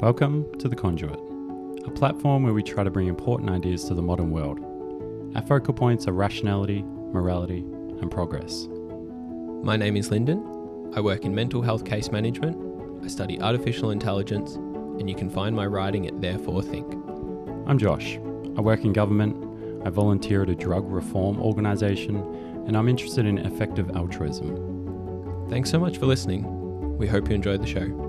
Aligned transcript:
Welcome 0.00 0.46
to 0.58 0.68
The 0.68 0.76
Conduit, 0.76 1.18
a 1.86 1.90
platform 1.90 2.42
where 2.42 2.52
we 2.52 2.62
try 2.62 2.84
to 2.84 2.90
bring 2.90 3.06
important 3.06 3.48
ideas 3.48 3.84
to 3.84 3.94
the 3.94 4.02
modern 4.02 4.30
world. 4.30 4.60
Our 5.34 5.40
focal 5.40 5.72
points 5.72 6.06
are 6.06 6.12
rationality, 6.12 6.82
morality, 6.82 7.60
and 8.02 8.10
progress. 8.10 8.68
My 9.64 9.74
name 9.74 9.96
is 9.96 10.10
Lyndon. 10.10 10.92
I 10.94 11.00
work 11.00 11.24
in 11.24 11.34
mental 11.34 11.62
health 11.62 11.86
case 11.86 12.10
management. 12.10 12.58
I 13.02 13.08
study 13.08 13.40
artificial 13.40 13.90
intelligence, 13.90 14.56
and 14.56 15.08
you 15.08 15.16
can 15.16 15.30
find 15.30 15.56
my 15.56 15.64
writing 15.64 16.06
at 16.06 16.20
Therefore 16.20 16.60
Think. 16.60 16.92
I'm 17.66 17.78
Josh. 17.78 18.16
I 18.58 18.60
work 18.60 18.84
in 18.84 18.92
government, 18.92 19.34
I 19.86 19.88
volunteer 19.88 20.42
at 20.42 20.50
a 20.50 20.54
drug 20.54 20.84
reform 20.90 21.40
organisation, 21.40 22.16
and 22.66 22.76
I'm 22.76 22.90
interested 22.90 23.24
in 23.24 23.38
effective 23.38 23.96
altruism. 23.96 25.46
Thanks 25.48 25.70
so 25.70 25.78
much 25.78 25.96
for 25.96 26.04
listening. 26.04 26.98
We 26.98 27.06
hope 27.06 27.30
you 27.30 27.34
enjoyed 27.34 27.62
the 27.62 27.66
show. 27.66 28.05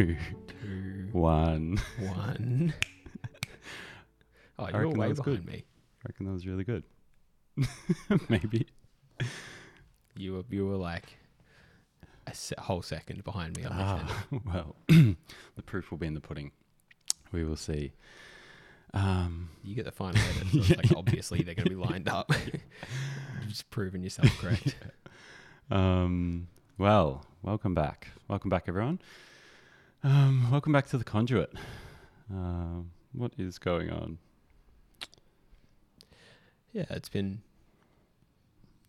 Two, 0.00 0.16
two, 0.62 1.08
one. 1.12 1.78
one. 1.98 2.74
Oh, 4.58 4.64
I 4.64 4.70
you're 4.70 4.88
way 4.88 5.08
behind 5.08 5.22
good. 5.24 5.46
me. 5.46 5.64
I 6.04 6.08
reckon 6.08 6.26
that 6.26 6.32
was 6.32 6.46
really 6.46 6.64
good. 6.64 6.84
Maybe. 8.28 8.66
You 10.16 10.34
were, 10.34 10.42
you 10.50 10.66
were 10.66 10.76
like 10.76 11.18
a 12.26 12.34
se- 12.34 12.54
whole 12.58 12.82
second 12.82 13.24
behind 13.24 13.56
me 13.56 13.64
on. 13.64 13.72
Ah, 13.74 14.24
well, 14.46 14.76
the 14.88 15.62
proof 15.64 15.90
will 15.90 15.98
be 15.98 16.06
in 16.06 16.14
the 16.14 16.20
pudding. 16.20 16.52
We 17.32 17.44
will 17.44 17.56
see. 17.56 17.92
Um, 18.94 19.50
You 19.62 19.74
get 19.74 19.84
the 19.84 19.92
final 19.92 20.20
edit, 20.36 20.48
so 20.52 20.58
it's 20.58 20.70
like 20.70 20.96
obviously 20.96 21.42
they're 21.42 21.54
going 21.54 21.68
to 21.68 21.70
be 21.70 21.76
lined 21.76 22.08
up. 22.08 22.30
Just 23.48 23.68
proven 23.70 24.02
yourself 24.02 24.28
correct. 24.38 24.76
um, 25.70 26.48
well, 26.78 27.24
welcome 27.42 27.74
back. 27.74 28.08
Welcome 28.28 28.48
back, 28.50 28.64
everyone. 28.66 29.00
Um, 30.02 30.50
welcome 30.50 30.72
back 30.72 30.86
to 30.88 30.98
the 30.98 31.04
conduit. 31.04 31.52
Um, 32.30 32.90
what 33.12 33.32
is 33.38 33.58
going 33.58 33.90
on? 33.90 34.18
Yeah, 36.72 36.84
it's 36.90 37.08
been 37.08 37.42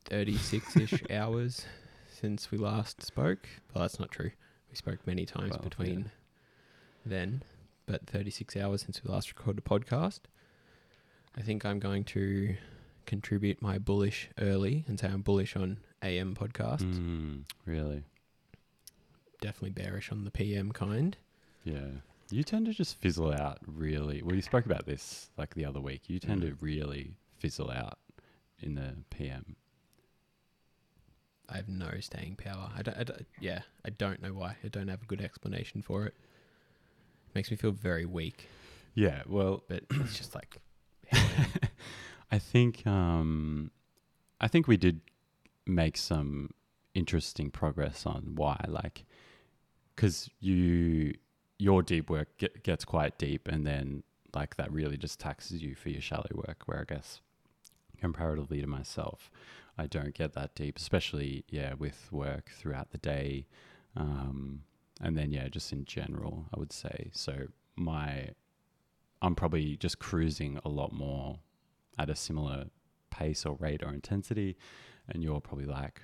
36 0.06 0.78
ish 0.78 1.04
hours 1.12 1.66
since 2.10 2.52
we 2.52 2.58
last 2.58 3.04
spoke. 3.04 3.48
Well, 3.74 3.82
that's 3.84 4.00
not 4.00 4.12
true. 4.12 4.32
We 4.70 4.76
spoke 4.76 5.00
many 5.06 5.26
times 5.26 5.52
Well, 5.52 5.60
yeah. 5.64 5.70
between 5.70 6.12
then, 7.06 7.44
but 7.88 8.06
36 8.08 8.56
hours 8.56 8.84
since 8.84 9.04
we 9.04 9.12
last 9.12 9.30
recorded 9.36 9.64
a 9.66 9.70
podcast. 9.70 10.20
I 11.38 11.42
think 11.42 11.66
I'm 11.66 11.80
going 11.80 12.04
to 12.06 12.56
contribute 13.06 13.62
my 13.62 13.78
bullish 13.80 14.30
early 14.40 14.86
and 14.88 15.00
say 15.00 15.08
I'm 15.08 15.22
bullish 15.22 15.56
on 15.56 15.78
AM 16.04 16.36
podcasts, 16.36 16.84
Mm, 16.84 17.44
really? 17.66 18.04
Definitely 19.42 19.72
bearish 19.72 20.12
on 20.12 20.24
the 20.24 20.32
PM 20.32 20.72
kind. 20.72 21.18
Yeah. 21.66 21.88
You 22.30 22.44
tend 22.44 22.66
to 22.68 22.74
just 22.74 22.96
fizzle 23.02 23.34
out 23.34 23.58
really. 23.68 24.22
Well, 24.22 24.36
you 24.36 24.42
spoke 24.42 24.66
about 24.66 24.86
this 24.86 25.30
like 25.38 25.54
the 25.54 25.66
other 25.66 25.82
week. 25.82 26.04
You 26.08 26.18
tend 26.20 26.42
Mm. 26.44 26.48
to 26.58 26.66
really 26.66 27.16
fizzle 27.38 27.70
out 27.70 28.00
in 28.60 28.76
the 28.76 28.96
PM. 29.10 29.58
I 31.50 31.58
have 31.58 31.68
no 31.68 32.00
staying 32.00 32.38
power. 32.38 32.72
I 32.78 32.82
don't, 32.82 32.98
I 32.98 33.04
don't- 33.04 33.26
yeah, 33.42 33.64
I 33.84 33.90
don't 33.90 34.22
know 34.22 34.34
why. 34.34 34.56
I 34.64 34.70
don't 34.70 34.88
have 34.88 35.02
a 35.02 35.06
good 35.06 35.20
explanation 35.22 35.82
for 35.82 36.06
it. 36.06 36.14
it 37.28 37.36
Makes 37.36 37.52
me 37.52 37.58
feel 37.58 37.72
very 37.72 38.06
weak, 38.06 38.48
Yeah. 38.94 39.24
Well, 39.28 39.64
but 39.68 39.84
it's 39.92 40.18
just 40.18 40.34
like 40.34 40.58
how 41.12 41.20
I 41.20 41.42
am. 41.42 41.48
I 42.32 42.40
think 42.40 42.88
um, 42.88 43.72
I 44.40 44.48
think 44.48 44.68
we 44.68 44.78
did 44.78 45.02
make 45.66 45.98
some 45.98 46.52
interesting 46.94 47.52
progress 47.52 48.06
on 48.06 48.36
why, 48.36 48.64
like, 48.70 49.04
because 50.02 50.32
you 50.40 51.14
your 51.60 51.84
deep 51.84 52.10
work 52.10 52.28
get, 52.40 52.64
gets 52.64 52.84
quite 52.84 53.20
deep, 53.20 53.48
and 53.48 53.68
then 53.68 54.02
like 54.34 54.56
that 54.56 54.72
really 54.72 54.98
just 54.98 55.20
taxes 55.20 55.62
you 55.62 55.76
for 55.76 55.90
your 55.90 56.02
shallow 56.02 56.30
work. 56.34 56.64
Where 56.66 56.80
I 56.80 56.92
guess 56.92 57.22
comparatively 58.00 58.62
to 58.62 58.68
myself, 58.68 59.30
I 59.78 59.86
don't 59.86 60.16
get 60.16 60.34
that 60.34 60.56
deep, 60.56 60.78
especially 60.78 61.46
yeah 61.50 61.76
with 61.76 62.12
work 62.12 62.50
throughout 62.50 62.92
the 62.92 62.98
day, 62.98 63.46
um, 63.96 64.64
and 65.00 65.16
then 65.16 65.32
yeah 65.32 65.48
just 65.50 65.72
in 65.72 65.86
general, 65.86 66.48
I 66.54 66.60
would 66.60 66.74
say 66.74 67.12
so. 67.14 67.48
My 67.76 68.30
I'm 69.22 69.36
probably 69.36 69.78
just 69.78 70.00
cruising 70.00 70.60
a 70.66 70.70
lot 70.70 70.92
more 70.92 71.40
at 72.00 72.10
a 72.10 72.16
similar 72.16 72.66
pace 73.12 73.46
or 73.46 73.56
rate 73.56 73.84
or 73.84 73.94
intensity, 73.94 74.58
and 75.08 75.24
you're 75.24 75.42
probably 75.42 75.66
like 75.66 76.02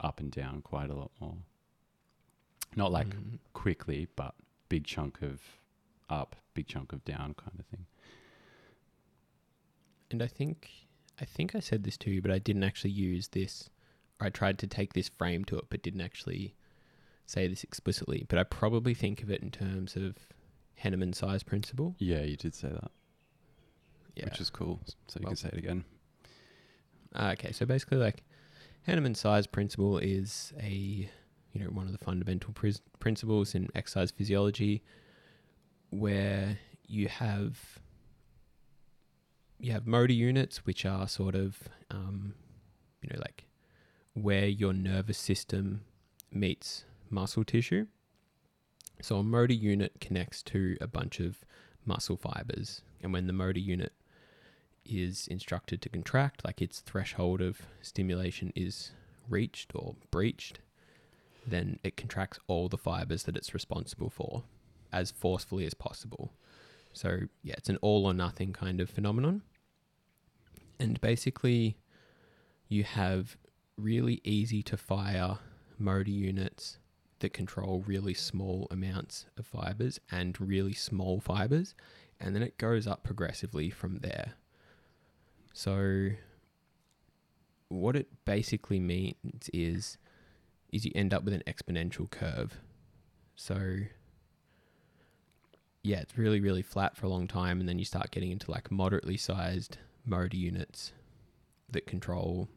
up 0.00 0.20
and 0.20 0.30
down 0.32 0.62
quite 0.62 0.88
a 0.88 0.94
lot 0.94 1.10
more. 1.20 1.36
Not 2.76 2.92
like 2.92 3.08
Mm. 3.08 3.38
quickly, 3.52 4.06
but 4.16 4.34
big 4.68 4.84
chunk 4.84 5.22
of 5.22 5.40
up, 6.08 6.36
big 6.54 6.66
chunk 6.68 6.92
of 6.92 7.04
down 7.04 7.34
kind 7.34 7.58
of 7.58 7.66
thing. 7.66 7.86
And 10.10 10.22
I 10.22 10.26
think 10.26 10.70
I 11.20 11.26
think 11.26 11.54
I 11.54 11.60
said 11.60 11.82
this 11.84 11.98
to 11.98 12.10
you, 12.10 12.22
but 12.22 12.30
I 12.30 12.38
didn't 12.38 12.64
actually 12.64 12.92
use 12.92 13.28
this. 13.28 13.68
Or 14.20 14.26
I 14.28 14.30
tried 14.30 14.58
to 14.60 14.66
take 14.66 14.94
this 14.94 15.10
frame 15.10 15.44
to 15.46 15.58
it, 15.58 15.66
but 15.68 15.82
didn't 15.82 16.00
actually 16.00 16.54
say 17.26 17.46
this 17.46 17.62
explicitly. 17.62 18.24
But 18.26 18.38
I 18.38 18.44
probably 18.44 18.94
think 18.94 19.22
of 19.22 19.30
it 19.30 19.42
in 19.42 19.50
terms 19.50 19.96
of 19.96 20.16
Henneman 20.82 21.14
size 21.14 21.42
principle. 21.42 21.94
Yeah, 21.98 22.22
you 22.22 22.36
did 22.38 22.54
say 22.54 22.70
that, 22.70 22.90
Yeah. 24.16 24.24
which 24.26 24.40
is 24.40 24.48
cool. 24.48 24.80
So 25.08 25.20
you 25.20 25.24
Well- 25.24 25.30
can 25.32 25.36
say 25.36 25.48
it 25.48 25.58
again. 25.58 25.84
Ah, 27.14 27.32
okay, 27.32 27.52
so 27.52 27.66
basically, 27.66 27.98
like 27.98 28.24
Henneman 28.88 29.14
size 29.16 29.46
principle 29.46 29.98
is 29.98 30.54
a 30.58 31.10
you 31.52 31.62
know 31.62 31.70
one 31.70 31.86
of 31.86 31.92
the 31.92 32.04
fundamental 32.04 32.52
pris- 32.52 32.80
principles 32.98 33.54
in 33.54 33.68
exercise 33.74 34.10
physiology, 34.10 34.82
where 35.90 36.58
you 36.86 37.08
have 37.08 37.78
you 39.58 39.72
have 39.72 39.86
motor 39.86 40.12
units, 40.12 40.64
which 40.64 40.84
are 40.84 41.06
sort 41.08 41.34
of 41.34 41.68
um, 41.90 42.34
you 43.02 43.10
know 43.12 43.20
like 43.20 43.46
where 44.14 44.46
your 44.46 44.72
nervous 44.72 45.18
system 45.18 45.82
meets 46.32 46.84
muscle 47.08 47.44
tissue. 47.44 47.86
So 49.02 49.16
a 49.16 49.22
motor 49.22 49.54
unit 49.54 49.92
connects 50.00 50.42
to 50.44 50.76
a 50.80 50.86
bunch 50.86 51.20
of 51.20 51.44
muscle 51.84 52.16
fibers, 52.16 52.82
and 53.02 53.12
when 53.12 53.26
the 53.26 53.32
motor 53.32 53.60
unit 53.60 53.92
is 54.84 55.26
instructed 55.28 55.80
to 55.82 55.88
contract, 55.88 56.44
like 56.44 56.60
its 56.60 56.80
threshold 56.80 57.40
of 57.40 57.62
stimulation 57.82 58.52
is 58.54 58.92
reached 59.28 59.72
or 59.74 59.94
breached, 60.10 60.60
then 61.46 61.78
it 61.82 61.96
contracts 61.96 62.38
all 62.46 62.68
the 62.68 62.78
fibers 62.78 63.24
that 63.24 63.36
it's 63.36 63.54
responsible 63.54 64.10
for 64.10 64.44
as 64.92 65.10
forcefully 65.10 65.64
as 65.64 65.74
possible. 65.74 66.32
So, 66.92 67.20
yeah, 67.42 67.54
it's 67.56 67.68
an 67.68 67.78
all 67.82 68.06
or 68.06 68.14
nothing 68.14 68.52
kind 68.52 68.80
of 68.80 68.90
phenomenon. 68.90 69.42
And 70.78 71.00
basically, 71.00 71.76
you 72.68 72.84
have 72.84 73.36
really 73.76 74.20
easy 74.24 74.62
to 74.64 74.76
fire 74.76 75.38
motor 75.78 76.10
units 76.10 76.78
that 77.20 77.32
control 77.32 77.84
really 77.86 78.14
small 78.14 78.66
amounts 78.70 79.26
of 79.38 79.46
fibers 79.46 80.00
and 80.10 80.40
really 80.40 80.72
small 80.72 81.20
fibers, 81.20 81.74
and 82.18 82.34
then 82.34 82.42
it 82.42 82.58
goes 82.58 82.86
up 82.86 83.04
progressively 83.04 83.70
from 83.70 83.98
there. 83.98 84.34
So 85.52 86.10
what 87.68 87.96
it 87.96 88.08
basically 88.24 88.80
means 88.80 89.50
is 89.52 89.98
is 90.72 90.84
you 90.84 90.92
end 90.94 91.12
up 91.12 91.24
with 91.24 91.34
an 91.34 91.42
exponential 91.46 92.10
curve. 92.10 92.60
So 93.34 93.78
yeah, 95.82 95.98
it's 96.00 96.18
really 96.18 96.40
really 96.40 96.62
flat 96.62 96.96
for 96.96 97.06
a 97.06 97.08
long 97.08 97.26
time 97.26 97.60
and 97.60 97.68
then 97.68 97.78
you 97.78 97.84
start 97.84 98.10
getting 98.10 98.30
into 98.30 98.50
like 98.50 98.70
moderately 98.70 99.16
sized 99.16 99.78
motor 100.04 100.36
units 100.36 100.92
that 101.70 101.86
control 101.86 102.48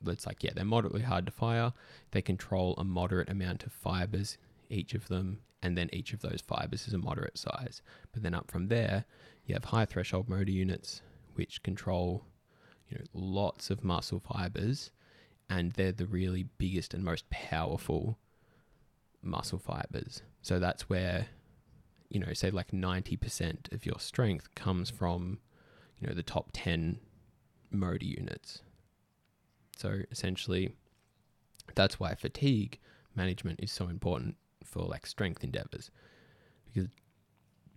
that's 0.00 0.26
like 0.26 0.44
yeah, 0.44 0.52
they're 0.54 0.64
moderately 0.64 1.02
hard 1.02 1.26
to 1.26 1.32
fire. 1.32 1.72
They 2.12 2.22
control 2.22 2.74
a 2.78 2.84
moderate 2.84 3.30
amount 3.30 3.64
of 3.64 3.72
fibers 3.72 4.38
each 4.70 4.94
of 4.94 5.08
them 5.08 5.40
and 5.62 5.76
then 5.76 5.88
each 5.92 6.12
of 6.12 6.20
those 6.20 6.42
fibers 6.46 6.86
is 6.86 6.94
a 6.94 6.98
moderate 6.98 7.38
size. 7.38 7.82
But 8.12 8.22
then 8.22 8.34
up 8.34 8.50
from 8.50 8.68
there, 8.68 9.06
you 9.46 9.54
have 9.54 9.64
high 9.64 9.86
threshold 9.86 10.28
motor 10.28 10.50
units 10.50 11.02
which 11.34 11.62
control 11.62 12.24
you 12.88 12.98
know 12.98 13.04
lots 13.12 13.70
of 13.70 13.84
muscle 13.84 14.20
fibers 14.20 14.90
and 15.50 15.72
they're 15.72 15.92
the 15.92 16.06
really 16.06 16.46
biggest 16.58 16.94
and 16.94 17.04
most 17.04 17.28
powerful 17.30 18.18
muscle 19.22 19.58
fibers. 19.58 20.22
So 20.42 20.58
that's 20.58 20.88
where 20.88 21.26
you 22.08 22.20
know 22.20 22.32
say 22.32 22.50
like 22.50 22.70
90% 22.70 23.72
of 23.72 23.84
your 23.84 23.98
strength 23.98 24.54
comes 24.54 24.90
from 24.90 25.38
you 25.98 26.06
know 26.06 26.14
the 26.14 26.22
top 26.22 26.50
10 26.52 26.98
motor 27.70 28.06
units. 28.06 28.62
So 29.76 30.00
essentially 30.10 30.72
that's 31.74 32.00
why 32.00 32.14
fatigue 32.14 32.78
management 33.14 33.60
is 33.62 33.72
so 33.72 33.88
important 33.88 34.36
for 34.64 34.82
like 34.82 35.06
strength 35.06 35.44
endeavors 35.44 35.90
because 36.66 36.90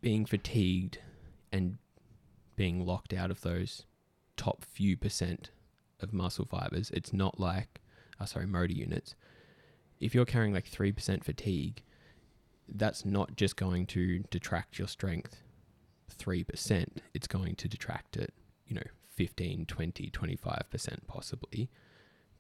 being 0.02 0.26
fatigued 0.26 1.00
and 1.52 1.78
being 2.56 2.86
locked 2.86 3.14
out 3.14 3.32
of 3.32 3.42
those 3.42 3.86
top 4.36 4.64
few 4.64 4.98
percent 4.98 5.52
of 6.04 6.14
muscle 6.14 6.46
fibers. 6.46 6.92
It's 6.92 7.14
not 7.14 7.40
like, 7.40 7.82
oh, 8.20 8.26
sorry, 8.26 8.46
motor 8.48 8.74
units. 8.74 9.16
If 10.00 10.16
you're 10.16 10.26
carrying 10.26 10.54
like 10.54 10.70
3% 10.70 11.24
fatigue, 11.24 11.84
that's 12.68 13.06
not 13.06 13.36
just 13.36 13.56
going 13.56 13.86
to 13.88 14.20
detract 14.30 14.80
your 14.80 14.88
strength 14.88 15.38
3%. 16.18 16.86
It's 17.14 17.28
going 17.28 17.56
to 17.56 17.68
detract 17.68 18.18
it, 18.18 18.34
you 18.66 18.76
know, 18.76 18.84
15, 19.16 19.66
20, 19.66 20.10
25% 20.10 20.98
possibly 21.08 21.70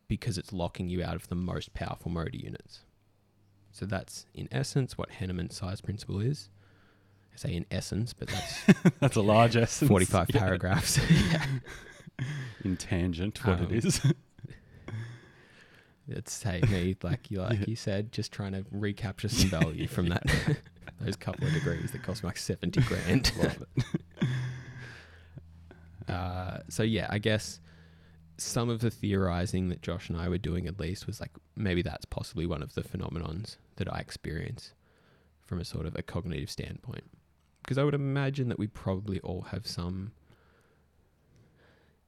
because 0.07 0.37
it's 0.37 0.51
locking 0.53 0.89
you 0.89 1.03
out 1.03 1.15
of 1.15 1.27
the 1.29 1.35
most 1.35 1.73
powerful 1.73 2.11
motor 2.11 2.35
units. 2.37 2.81
So 3.71 3.85
that's 3.85 4.25
in 4.33 4.47
essence 4.51 4.97
what 4.97 5.09
Henneman's 5.11 5.55
size 5.55 5.79
principle 5.81 6.19
is. 6.19 6.49
I 7.33 7.37
say 7.37 7.55
in 7.55 7.65
essence, 7.71 8.11
but 8.13 8.27
that's 8.27 8.59
That's 8.99 9.15
a 9.15 9.21
large 9.21 9.55
essence. 9.55 9.87
45 9.87 10.27
Yeah. 10.33 10.39
paragraphs. 10.41 10.99
In 12.63 12.77
tangent, 12.77 13.45
what 13.45 13.59
Um, 13.59 13.65
it 13.71 13.85
is. 13.85 14.01
It's 16.07 16.43
hey 16.43 16.61
me, 16.69 16.97
like 17.03 17.31
you 17.31 17.39
like 17.39 17.59
Yeah. 17.59 17.65
you 17.67 17.75
said, 17.77 18.11
just 18.11 18.33
trying 18.33 18.51
to 18.51 18.65
recapture 18.71 19.29
some 19.29 19.49
value 19.49 19.87
from 19.87 20.09
that 20.09 20.23
those 20.99 21.15
couple 21.15 21.47
of 21.47 21.53
degrees 21.53 21.91
that 21.91 22.03
cost 22.03 22.23
me 22.23 22.27
like 22.27 22.37
seventy 22.37 22.81
grand. 22.81 23.31
Uh, 26.07 26.57
so 26.67 26.83
yeah, 26.83 27.07
I 27.09 27.17
guess 27.19 27.59
some 28.37 28.67
of 28.69 28.79
the 28.81 28.89
theorizing 28.89 29.69
that 29.69 29.81
Josh 29.81 30.09
and 30.09 30.17
I 30.17 30.27
were 30.27 30.37
doing 30.39 30.67
at 30.67 30.79
least 30.79 31.07
was 31.07 31.21
like 31.21 31.31
maybe 31.55 31.81
that's 31.81 32.05
possibly 32.05 32.45
one 32.45 32.61
of 32.63 32.73
the 32.73 32.81
phenomenons 32.81 33.57
that 33.77 33.91
I 33.93 33.99
experience 33.99 34.73
from 35.45 35.59
a 35.61 35.65
sort 35.65 35.85
of 35.85 35.95
a 35.95 36.01
cognitive 36.01 36.49
standpoint. 36.49 37.03
Because 37.63 37.77
I 37.77 37.83
would 37.83 37.93
imagine 37.93 38.49
that 38.49 38.59
we 38.59 38.67
probably 38.67 39.19
all 39.21 39.43
have 39.43 39.67
some 39.67 40.11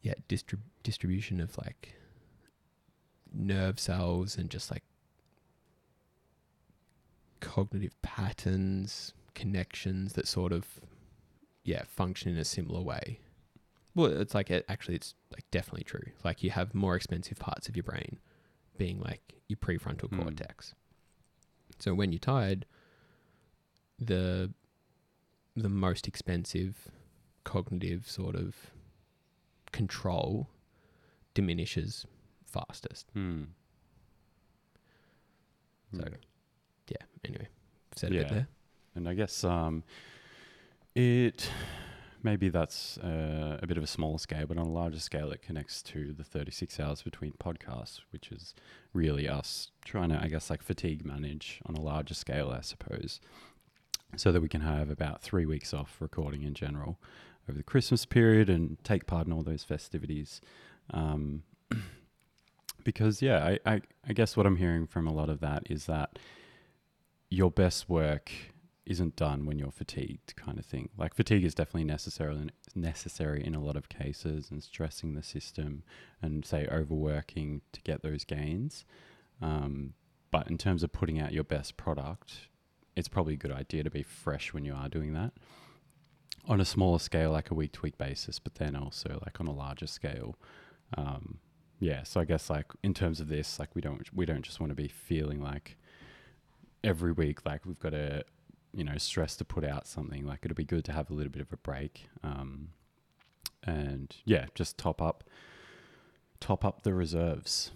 yeah, 0.03 0.13
distrib- 0.29 0.59
distribution 0.83 1.39
of 1.41 1.57
like 1.57 1.95
nerve 3.33 3.79
cells 3.79 4.37
and 4.37 4.49
just 4.51 4.69
like 4.69 4.83
cognitive 7.39 7.99
patterns, 8.01 9.13
connections 9.33 10.13
that 10.13 10.27
sort 10.27 10.51
of 10.51 10.79
yeah, 11.63 11.83
function 11.87 12.31
in 12.31 12.37
a 12.37 12.45
similar 12.45 12.81
way. 12.81 13.19
Well, 13.95 14.11
it's 14.11 14.35
like 14.35 14.51
it, 14.51 14.65
actually, 14.67 14.95
it's 14.95 15.15
like 15.31 15.45
definitely 15.51 15.83
true. 15.85 16.11
Like 16.23 16.43
you 16.43 16.49
have 16.51 16.75
more 16.75 16.95
expensive 16.95 17.39
parts 17.39 17.69
of 17.69 17.75
your 17.75 17.83
brain, 17.83 18.19
being 18.77 18.99
like 18.99 19.35
your 19.47 19.57
prefrontal 19.57 20.09
Hmm. 20.09 20.21
cortex. 20.21 20.75
So 21.79 21.93
when 21.93 22.11
you're 22.11 22.19
tired, 22.19 22.65
the 23.99 24.51
the 25.55 25.69
most 25.69 26.07
expensive 26.07 26.89
cognitive 27.43 28.09
sort 28.09 28.35
of 28.35 28.55
control 29.73 30.47
diminishes 31.33 32.05
fastest. 32.45 33.07
Hmm. 33.13 33.43
So 35.93 36.05
yeah. 36.87 36.97
Anyway, 37.25 37.47
said 37.95 38.11
a 38.11 38.13
bit 38.13 38.29
there. 38.29 38.47
And 38.95 39.09
I 39.09 39.13
guess 39.13 39.43
um, 39.43 39.83
it 40.95 41.49
maybe 42.23 42.47
that's 42.49 42.97
uh, 42.99 43.59
a 43.61 43.67
bit 43.67 43.77
of 43.77 43.83
a 43.83 43.87
smaller 43.87 44.17
scale, 44.17 44.45
but 44.47 44.57
on 44.57 44.65
a 44.65 44.71
larger 44.71 44.99
scale, 44.99 45.31
it 45.31 45.41
connects 45.41 45.81
to 45.83 46.13
the 46.13 46.23
36 46.23 46.79
hours 46.79 47.01
between 47.01 47.33
podcasts, 47.33 47.99
which 48.11 48.31
is 48.31 48.55
really 48.93 49.27
us 49.27 49.71
trying 49.83 50.09
to, 50.09 50.21
I 50.21 50.29
guess, 50.29 50.49
like 50.49 50.63
fatigue 50.63 51.05
manage 51.05 51.59
on 51.65 51.75
a 51.75 51.81
larger 51.81 52.13
scale, 52.13 52.49
I 52.49 52.61
suppose, 52.61 53.19
so 54.15 54.31
that 54.31 54.41
we 54.41 54.47
can 54.47 54.61
have 54.61 54.89
about 54.89 55.21
three 55.21 55.45
weeks 55.45 55.73
off 55.73 55.97
recording 55.99 56.43
in 56.43 56.53
general 56.53 56.97
over 57.49 57.57
the 57.57 57.63
Christmas 57.63 58.05
period 58.05 58.49
and 58.49 58.77
take 58.83 59.05
part 59.05 59.27
in 59.27 59.33
all 59.33 59.43
those 59.43 59.63
festivities. 59.63 60.41
Um, 60.91 61.43
because, 62.83 63.21
yeah, 63.21 63.43
I, 63.65 63.73
I, 63.73 63.81
I 64.07 64.13
guess 64.13 64.37
what 64.37 64.45
I'm 64.45 64.57
hearing 64.57 64.87
from 64.87 65.07
a 65.07 65.13
lot 65.13 65.29
of 65.29 65.39
that 65.41 65.63
is 65.69 65.85
that 65.85 66.19
your 67.29 67.51
best 67.51 67.89
work 67.89 68.31
isn't 68.85 69.15
done 69.15 69.45
when 69.45 69.57
you're 69.57 69.71
fatigued 69.71 70.35
kind 70.35 70.59
of 70.59 70.65
thing. 70.65 70.89
Like 70.97 71.13
fatigue 71.13 71.45
is 71.45 71.55
definitely 71.55 71.85
necessary 71.85 72.49
necessary 72.75 73.45
in 73.45 73.55
a 73.55 73.61
lot 73.61 73.77
of 73.77 73.87
cases 73.87 74.49
and 74.51 74.61
stressing 74.61 75.13
the 75.13 75.23
system 75.23 75.83
and 76.21 76.45
say 76.45 76.67
overworking 76.69 77.61
to 77.71 77.81
get 77.81 78.01
those 78.03 78.25
gains. 78.25 78.83
Um, 79.41 79.93
but 80.31 80.49
in 80.49 80.57
terms 80.57 80.83
of 80.83 80.91
putting 80.91 81.19
out 81.19 81.31
your 81.31 81.43
best 81.43 81.77
product 81.77 82.47
it's 82.95 83.07
probably 83.07 83.33
a 83.33 83.37
good 83.37 83.51
idea 83.51 83.83
to 83.83 83.89
be 83.89 84.03
fresh 84.03 84.53
when 84.53 84.65
you 84.65 84.73
are 84.73 84.89
doing 84.89 85.13
that 85.13 85.33
on 86.47 86.59
a 86.59 86.65
smaller 86.65 86.99
scale 86.99 87.31
like 87.31 87.51
a 87.51 87.53
week 87.53 87.71
to 87.71 87.81
week 87.81 87.97
basis 87.97 88.39
but 88.39 88.55
then 88.55 88.75
also 88.75 89.19
like 89.25 89.39
on 89.39 89.47
a 89.47 89.53
larger 89.53 89.87
scale 89.87 90.37
um, 90.97 91.37
yeah 91.79 92.03
so 92.03 92.19
i 92.19 92.25
guess 92.25 92.49
like 92.49 92.65
in 92.83 92.93
terms 92.93 93.19
of 93.19 93.27
this 93.27 93.59
like 93.59 93.69
we 93.75 93.81
don't 93.81 94.13
we 94.13 94.25
don't 94.25 94.43
just 94.43 94.59
want 94.59 94.69
to 94.69 94.75
be 94.75 94.87
feeling 94.87 95.41
like 95.41 95.77
every 96.83 97.11
week 97.11 97.45
like 97.45 97.65
we've 97.65 97.79
got 97.79 97.91
to 97.91 98.23
you 98.73 98.83
know 98.83 98.97
stress 98.97 99.35
to 99.35 99.45
put 99.45 99.63
out 99.63 99.87
something 99.87 100.25
like 100.25 100.39
it'll 100.43 100.55
be 100.55 100.65
good 100.65 100.83
to 100.83 100.91
have 100.91 101.09
a 101.09 101.13
little 101.13 101.31
bit 101.31 101.41
of 101.41 101.51
a 101.53 101.57
break 101.57 102.07
um, 102.23 102.69
and 103.63 104.17
yeah 104.25 104.45
just 104.55 104.77
top 104.77 105.01
up 105.01 105.23
top 106.39 106.65
up 106.65 106.83
the 106.83 106.93
reserves 106.93 107.71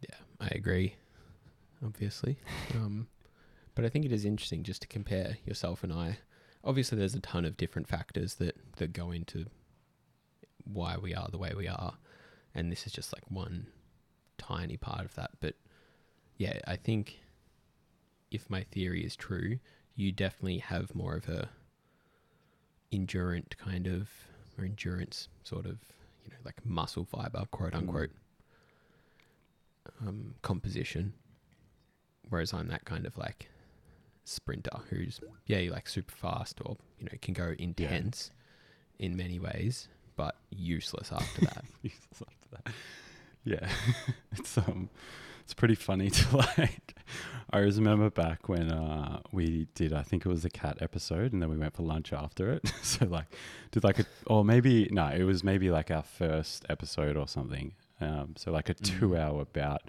Yeah, 0.00 0.16
I 0.40 0.48
agree. 0.48 0.96
Obviously, 1.84 2.38
um, 2.74 3.08
but 3.74 3.84
I 3.84 3.88
think 3.88 4.04
it 4.04 4.12
is 4.12 4.24
interesting 4.24 4.62
just 4.62 4.82
to 4.82 4.88
compare 4.88 5.36
yourself 5.44 5.82
and 5.84 5.92
I. 5.92 6.18
Obviously, 6.64 6.98
there's 6.98 7.14
a 7.14 7.20
ton 7.20 7.44
of 7.44 7.56
different 7.56 7.88
factors 7.88 8.36
that 8.36 8.56
that 8.76 8.92
go 8.92 9.10
into 9.10 9.46
why 10.64 10.96
we 10.96 11.14
are 11.14 11.28
the 11.30 11.38
way 11.38 11.52
we 11.56 11.68
are, 11.68 11.94
and 12.54 12.72
this 12.72 12.86
is 12.86 12.92
just 12.92 13.12
like 13.12 13.30
one 13.30 13.66
tiny 14.38 14.76
part 14.76 15.04
of 15.04 15.14
that. 15.14 15.32
But 15.40 15.54
yeah, 16.38 16.58
I 16.66 16.76
think 16.76 17.20
if 18.30 18.48
my 18.48 18.62
theory 18.62 19.04
is 19.04 19.14
true, 19.14 19.58
you 19.94 20.10
definitely 20.10 20.58
have 20.58 20.94
more 20.94 21.14
of 21.14 21.28
a 21.28 21.50
endurant 22.92 23.56
kind 23.58 23.86
of 23.86 24.08
or 24.58 24.64
endurance 24.64 25.28
sort 25.42 25.66
of 25.66 25.78
you 26.24 26.30
know 26.30 26.36
like 26.44 26.64
muscle 26.64 27.04
fiber 27.04 27.44
quote 27.50 27.72
Mm. 27.72 27.78
unquote 27.78 28.10
um, 30.00 30.34
composition, 30.42 31.12
whereas 32.30 32.52
I'm 32.54 32.68
that 32.68 32.84
kind 32.84 33.04
of 33.06 33.18
like 33.18 33.50
sprinter 34.24 34.78
who's 34.90 35.20
yeah, 35.46 35.58
you 35.58 35.70
like 35.70 35.88
super 35.88 36.14
fast 36.14 36.60
or 36.64 36.76
you 36.98 37.04
know 37.06 37.12
can 37.20 37.34
go 37.34 37.54
intense 37.58 38.30
in 38.98 39.16
many 39.16 39.38
ways, 39.38 39.88
but 40.16 40.36
useless 40.50 41.12
after 41.12 41.42
that. 41.42 41.64
Useless 41.82 42.22
after 42.22 42.48
that. 42.64 42.72
Yeah, 43.44 43.68
it's 44.32 44.56
um, 44.56 44.88
it's 45.42 45.52
pretty 45.54 45.74
funny 45.74 46.10
to 46.18 46.36
like. 46.36 46.94
I 47.50 47.58
always 47.58 47.76
remember 47.78 48.08
back 48.10 48.48
when 48.48 48.70
uh 48.72 49.20
we 49.30 49.66
did, 49.74 49.92
I 49.92 50.02
think 50.02 50.24
it 50.24 50.28
was 50.28 50.44
a 50.44 50.50
Kat 50.50 50.78
episode, 50.80 51.32
and 51.32 51.42
then 51.42 51.50
we 51.50 51.56
went 51.58 51.74
for 51.74 51.82
lunch 51.82 52.12
after 52.12 52.50
it. 52.52 52.66
so 52.82 53.04
like, 53.06 53.26
did 53.70 53.84
like 53.84 53.98
a, 53.98 54.06
or 54.26 54.44
maybe 54.44 54.88
no, 54.90 55.08
it 55.08 55.24
was 55.24 55.44
maybe 55.44 55.70
like 55.70 55.90
our 55.90 56.02
first 56.02 56.64
episode 56.70 57.16
or 57.16 57.28
something. 57.28 57.74
Um, 58.00 58.34
so 58.36 58.50
like 58.50 58.68
a 58.70 58.74
Mm. 58.74 58.98
two-hour 59.00 59.44
bout 59.52 59.82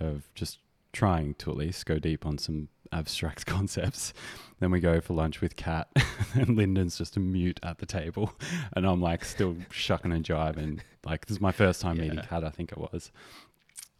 of 0.00 0.28
just 0.34 0.58
trying 0.96 1.34
to 1.34 1.50
at 1.50 1.56
least 1.58 1.84
go 1.84 1.98
deep 1.98 2.24
on 2.24 2.38
some 2.38 2.68
abstract 2.90 3.44
concepts. 3.54 4.14
Then 4.60 4.70
we 4.70 4.80
go 4.80 5.00
for 5.02 5.12
lunch 5.12 5.42
with 5.42 5.54
Kat, 5.56 5.88
and 6.34 6.56
Lyndon's 6.56 6.96
just 6.96 7.16
a 7.16 7.20
mute 7.20 7.60
at 7.62 7.78
the 7.78 7.86
table, 7.86 8.32
and 8.74 8.86
I'm 8.86 9.02
like 9.02 9.24
still 9.24 9.56
shucking 9.70 10.12
and 10.12 10.24
jiving. 10.24 10.80
Like 11.04 11.26
this 11.26 11.36
is 11.36 11.40
my 11.40 11.52
first 11.52 11.82
time 11.82 11.98
meeting 11.98 12.16
Yeah. 12.16 12.24
Kat, 12.24 12.44
I 12.44 12.50
think 12.50 12.72
it 12.72 12.78
was, 12.78 13.12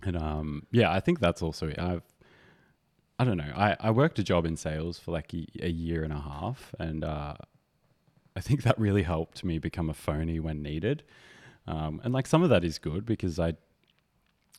and 0.02 0.16
um, 0.16 0.66
yeah, 0.72 0.90
I 0.90 1.00
think 1.00 1.20
that's 1.20 1.42
also 1.42 1.72
I've. 1.78 2.02
I 3.18 3.24
don't 3.24 3.38
know. 3.38 3.52
I, 3.56 3.76
I 3.80 3.90
worked 3.92 4.18
a 4.18 4.22
job 4.22 4.44
in 4.44 4.58
sales 4.58 4.98
for 4.98 5.10
like 5.10 5.32
a, 5.32 5.46
a 5.62 5.70
year 5.70 6.04
and 6.04 6.12
a 6.12 6.20
half, 6.20 6.74
and 6.78 7.02
uh, 7.02 7.34
I 8.36 8.40
think 8.40 8.62
that 8.62 8.78
really 8.78 9.04
helped 9.04 9.42
me 9.42 9.58
become 9.58 9.88
a 9.88 9.94
phony 9.94 10.38
when 10.38 10.62
needed. 10.62 11.02
Um, 11.66 12.00
and 12.04 12.12
like 12.12 12.26
some 12.26 12.42
of 12.42 12.50
that 12.50 12.62
is 12.62 12.78
good 12.78 13.06
because 13.06 13.38
I, 13.40 13.54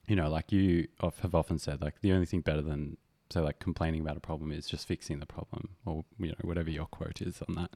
you 0.08 0.16
know, 0.16 0.30
like 0.30 0.52
you 0.52 0.88
have 1.02 1.36
often 1.36 1.60
said, 1.60 1.82
like 1.82 2.02
the 2.02 2.14
only 2.14 2.26
thing 2.26 2.42
better 2.42 2.62
than 2.62 2.98
say 3.30 3.42
like 3.42 3.60
complaining 3.60 4.02
about 4.02 4.16
a 4.16 4.22
problem 4.22 4.52
is 4.52 4.68
just 4.68 4.88
fixing 4.88 5.20
the 5.20 5.26
problem, 5.26 5.70
or 5.86 6.06
you 6.18 6.30
know 6.30 6.36
whatever 6.42 6.70
your 6.70 6.86
quote 6.86 7.22
is 7.22 7.42
on 7.48 7.56
that. 7.56 7.72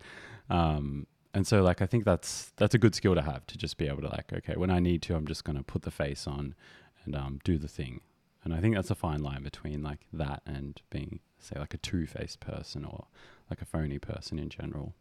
Um, 0.53 1.07
and 1.33 1.45
so 1.45 1.61
like 1.61 1.81
I 1.81 1.85
think 1.85 2.05
that's 2.05 2.51
that's 2.57 2.73
a 2.73 2.77
good 2.77 2.95
skill 2.95 3.15
to 3.15 3.21
have 3.21 3.45
to 3.47 3.57
just 3.57 3.77
be 3.77 3.87
able 3.87 4.01
to 4.01 4.09
like 4.09 4.31
okay 4.33 4.55
when 4.55 4.71
I 4.71 4.79
need 4.79 5.01
to 5.03 5.15
I'm 5.15 5.27
just 5.27 5.43
going 5.43 5.57
to 5.57 5.63
put 5.63 5.83
the 5.83 5.91
face 5.91 6.27
on 6.27 6.55
and 7.05 7.15
um, 7.15 7.39
do 7.43 7.57
the 7.57 7.67
thing. 7.67 8.01
And 8.43 8.53
I 8.53 8.59
think 8.59 8.75
that's 8.75 8.89
a 8.89 8.95
fine 8.95 9.21
line 9.21 9.43
between 9.43 9.83
like 9.83 9.99
that 10.13 10.41
and 10.45 10.81
being 10.89 11.19
say 11.39 11.59
like 11.59 11.73
a 11.73 11.77
two-faced 11.77 12.39
person 12.39 12.85
or 12.85 13.05
like 13.49 13.61
a 13.61 13.65
phony 13.65 13.99
person 13.99 14.39
in 14.39 14.49
general. 14.49 14.93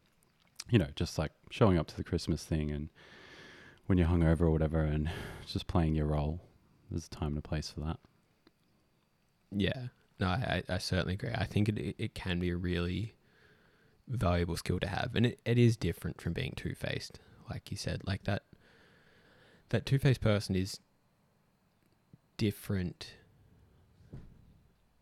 You 0.69 0.79
know, 0.79 0.87
just 0.95 1.17
like 1.17 1.31
showing 1.49 1.77
up 1.77 1.87
to 1.87 1.97
the 1.97 2.03
Christmas 2.03 2.43
thing 2.43 2.71
and 2.71 2.89
when 3.87 3.97
you're 3.97 4.07
hungover 4.07 4.41
or 4.41 4.51
whatever 4.51 4.81
and 4.81 5.09
just 5.45 5.67
playing 5.67 5.95
your 5.95 6.05
role. 6.05 6.39
There's 6.91 7.07
a 7.07 7.09
time 7.09 7.29
and 7.29 7.37
a 7.39 7.41
place 7.41 7.69
for 7.71 7.79
that. 7.81 7.97
Yeah, 9.51 9.87
no, 10.19 10.27
I, 10.27 10.63
I 10.69 10.77
certainly 10.77 11.13
agree. 11.15 11.31
I 11.33 11.45
think 11.45 11.67
it 11.69 11.95
it- 11.97 12.13
can 12.13 12.39
be 12.39 12.49
a 12.49 12.57
really 12.57 13.15
valuable 14.07 14.57
skill 14.57 14.79
to 14.79 14.87
have, 14.87 15.15
and 15.15 15.25
it, 15.25 15.39
it 15.45 15.57
is 15.57 15.77
different 15.77 16.21
from 16.21 16.33
being 16.33 16.53
two 16.55 16.75
faced. 16.75 17.19
like 17.49 17.71
you 17.71 17.77
said, 17.77 18.01
like 18.05 18.23
that 18.23 18.43
that 19.69 19.85
two 19.85 19.97
faced 19.99 20.21
person 20.21 20.55
is 20.55 20.79
different. 22.37 23.13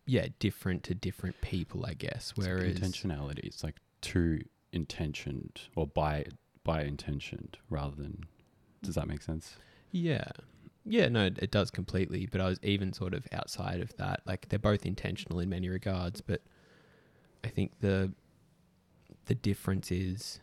Yeah, 0.06 0.28
different 0.40 0.84
to 0.84 0.96
different 0.96 1.40
people, 1.42 1.86
I 1.86 1.94
guess. 1.94 2.34
It's 2.36 2.40
like 2.40 2.48
Whereas 2.48 2.80
intentionality. 2.80 3.40
It's 3.44 3.64
like 3.64 3.76
too 4.02 4.42
intentioned 4.72 5.62
or 5.76 5.86
by 5.88 6.26
by 6.64 6.84
intentioned 6.84 7.58
rather 7.70 7.96
than. 7.96 8.24
Does 8.82 8.96
that 8.96 9.08
make 9.08 9.22
sense? 9.22 9.56
Yeah. 9.92 10.32
Yeah, 10.90 11.08
no, 11.08 11.26
it 11.26 11.52
does 11.52 11.70
completely. 11.70 12.26
But 12.26 12.42
I 12.42 12.48
was 12.48 12.60
even 12.64 12.94
sort 12.94 13.14
of 13.14 13.28
outside 13.32 13.80
of 13.80 13.96
that. 13.98 14.22
Like 14.26 14.50
they're 14.50 14.58
both 14.60 14.86
intentional 14.86 15.40
in 15.40 15.48
many 15.50 15.70
regards, 15.70 16.20
but 16.20 16.42
I 17.44 17.48
think 17.50 17.80
the 17.80 18.12
the 19.26 19.36
difference 19.36 19.92
is 19.92 20.40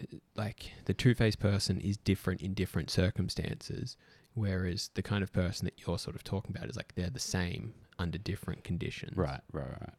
uh, 0.00 0.16
like 0.34 0.72
the 0.86 0.94
two 0.94 1.14
faced 1.14 1.38
person 1.38 1.80
is 1.80 1.96
different 1.96 2.42
in 2.42 2.54
different 2.54 2.90
circumstances, 2.90 3.96
whereas 4.34 4.90
the 4.94 5.02
kind 5.02 5.22
of 5.22 5.32
person 5.32 5.66
that 5.66 5.74
you're 5.86 5.98
sort 5.98 6.16
of 6.16 6.24
talking 6.24 6.54
about 6.56 6.68
is 6.68 6.76
like 6.76 6.94
they're 6.96 7.10
the 7.10 7.20
same 7.20 7.72
under 8.00 8.18
different 8.18 8.64
conditions 8.64 9.16
Right, 9.16 9.40
right, 9.52 9.70
right. 9.80 9.94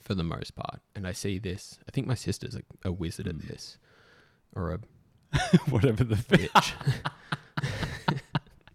for 0.00 0.14
the 0.14 0.24
most 0.24 0.54
part. 0.56 0.80
And 0.96 1.06
I 1.06 1.12
see 1.12 1.38
this. 1.38 1.78
I 1.86 1.92
think 1.92 2.06
my 2.06 2.14
sister's 2.14 2.56
a, 2.56 2.62
a 2.84 2.90
wizard 2.92 3.28
at 3.28 3.36
Mm. 3.36 3.48
this, 3.48 3.78
or 4.56 4.72
a 4.72 4.80
Whatever 5.70 6.04
the 6.04 6.18
witch. 6.30 6.74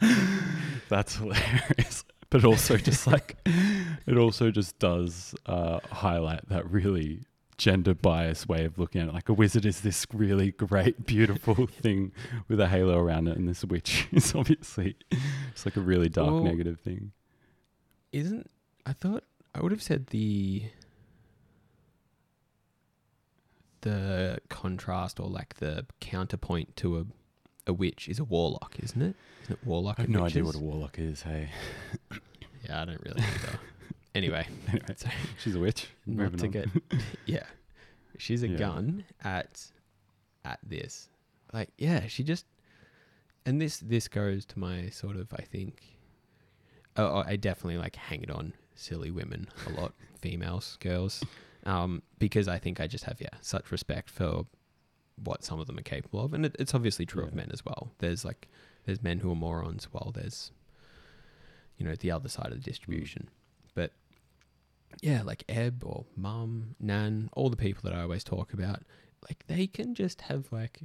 That's 0.90 1.16
hilarious. 1.18 2.04
But 2.30 2.46
also 2.46 2.78
just 2.78 3.08
like 3.08 3.38
it 3.46 4.18
also 4.18 4.52
just 4.52 4.78
does 4.80 5.34
uh, 5.46 5.80
highlight 5.92 6.48
that 6.50 6.70
really 6.70 7.22
gender 7.58 7.94
biased 7.94 8.48
way 8.48 8.66
of 8.66 8.78
looking 8.80 9.02
at 9.02 9.08
it. 9.08 9.14
Like 9.14 9.30
a 9.30 9.34
wizard 9.34 9.66
is 9.66 9.82
this 9.82 10.06
really 10.14 10.52
great, 10.52 11.06
beautiful 11.06 11.68
thing 11.82 12.12
with 12.48 12.60
a 12.60 12.68
halo 12.68 12.98
around 12.98 13.28
it, 13.28 13.38
and 13.38 13.48
this 13.48 13.66
witch 13.66 14.08
is 14.12 14.34
obviously 14.36 14.96
it's 15.52 15.66
like 15.66 15.76
a 15.76 15.82
really 15.82 16.10
dark, 16.10 16.32
Well- 16.32 16.44
negative 16.44 16.80
thing. 16.80 17.12
Isn't 18.12 18.50
I 18.86 18.94
thought 18.94 19.24
I 19.54 19.62
would 19.62 19.72
have 19.72 19.84
said 19.84 20.08
the 20.08 20.64
the 23.82 24.40
contrast 24.50 25.20
or 25.20 25.28
like 25.28 25.56
the 25.56 25.86
counterpoint 26.00 26.76
to 26.78 27.00
a 27.00 27.06
a 27.68 27.74
witch 27.74 28.08
is 28.10 28.18
a 28.20 28.24
warlock, 28.24 28.76
isn't 28.82 29.02
it? 29.02 29.16
Isn't 29.44 29.54
it 29.54 29.60
warlock? 29.66 29.96
I 30.00 30.04
have 30.04 30.10
no 30.10 30.26
idea 30.26 30.44
what 30.44 30.56
a 30.56 30.60
warlock 30.60 30.98
is. 30.98 31.22
Hey, 31.22 31.50
Yeah, 32.66 32.82
I 32.82 32.86
don't 32.86 33.02
really 33.04 33.22
either. 33.22 33.60
anyway, 34.16 34.48
anyway, 34.68 34.86
so 34.96 35.08
she's 35.38 35.56
a 35.56 35.60
witch. 35.60 35.88
not 36.06 36.38
to 36.40 36.46
on. 36.46 36.52
get 36.52 36.68
yeah, 37.26 37.44
she's 38.18 38.44
a 38.44 38.48
Yeah. 38.48 38.58
gun 38.58 39.06
at 39.24 39.68
at 40.44 40.60
this. 40.64 41.10
Like 41.54 41.70
yeah, 41.78 42.08
she 42.08 42.24
just 42.24 42.46
and 43.46 43.62
this 43.62 43.78
this 43.78 44.08
goes 44.08 44.46
to 44.48 44.60
my 44.60 44.90
sort 44.90 45.16
of 45.16 45.32
I 45.34 45.42
think. 45.44 45.84
Oh, 46.98 47.06
oh, 47.06 47.24
I 47.26 47.36
definitely 47.38 47.78
like 47.78 47.96
hang 47.96 48.24
it 48.24 48.32
on 48.32 48.54
silly 48.76 49.12
women 49.12 49.48
a 49.68 49.80
lot, 49.80 49.94
females, 50.22 50.78
girls, 50.82 51.24
um, 51.70 52.02
because 52.18 52.48
I 52.48 52.58
think 52.58 52.80
I 52.80 52.88
just 52.88 53.04
have 53.04 53.22
yeah 53.22 53.38
such 53.42 53.72
respect 53.72 54.10
for 54.10 54.46
what 55.24 55.44
some 55.44 55.60
of 55.60 55.68
them 55.68 55.78
are 55.78 55.84
capable 55.84 56.22
of, 56.26 56.34
and 56.34 56.46
it, 56.46 56.56
it's 56.58 56.74
obviously 56.74 57.06
true 57.06 57.24
of 57.24 57.36
men 57.36 57.50
as 57.54 57.64
well. 57.64 57.92
There's 58.00 58.26
like 58.26 58.48
there's 58.86 59.04
men 59.04 59.20
who 59.20 59.32
are 59.32 59.36
morons, 59.36 59.88
while 59.92 60.12
there's 60.14 60.52
you 61.78 61.86
know 61.86 61.96
the 61.96 62.12
other 62.12 62.28
side 62.28 62.48
of 62.48 62.64
the 62.64 62.70
distribution. 62.70 63.30
But 63.76 63.92
yeah, 65.02 65.22
like 65.22 65.44
Eb 65.48 65.84
or 65.86 66.06
Mum, 66.16 66.76
Nan, 66.80 67.30
all 67.34 67.50
the 67.50 67.56
people 67.58 67.82
that 67.84 67.98
I 67.98 68.02
always 68.02 68.24
talk 68.24 68.52
about, 68.52 68.82
like 69.30 69.46
they 69.48 69.68
can 69.68 69.94
just 69.94 70.22
have 70.22 70.52
like, 70.52 70.80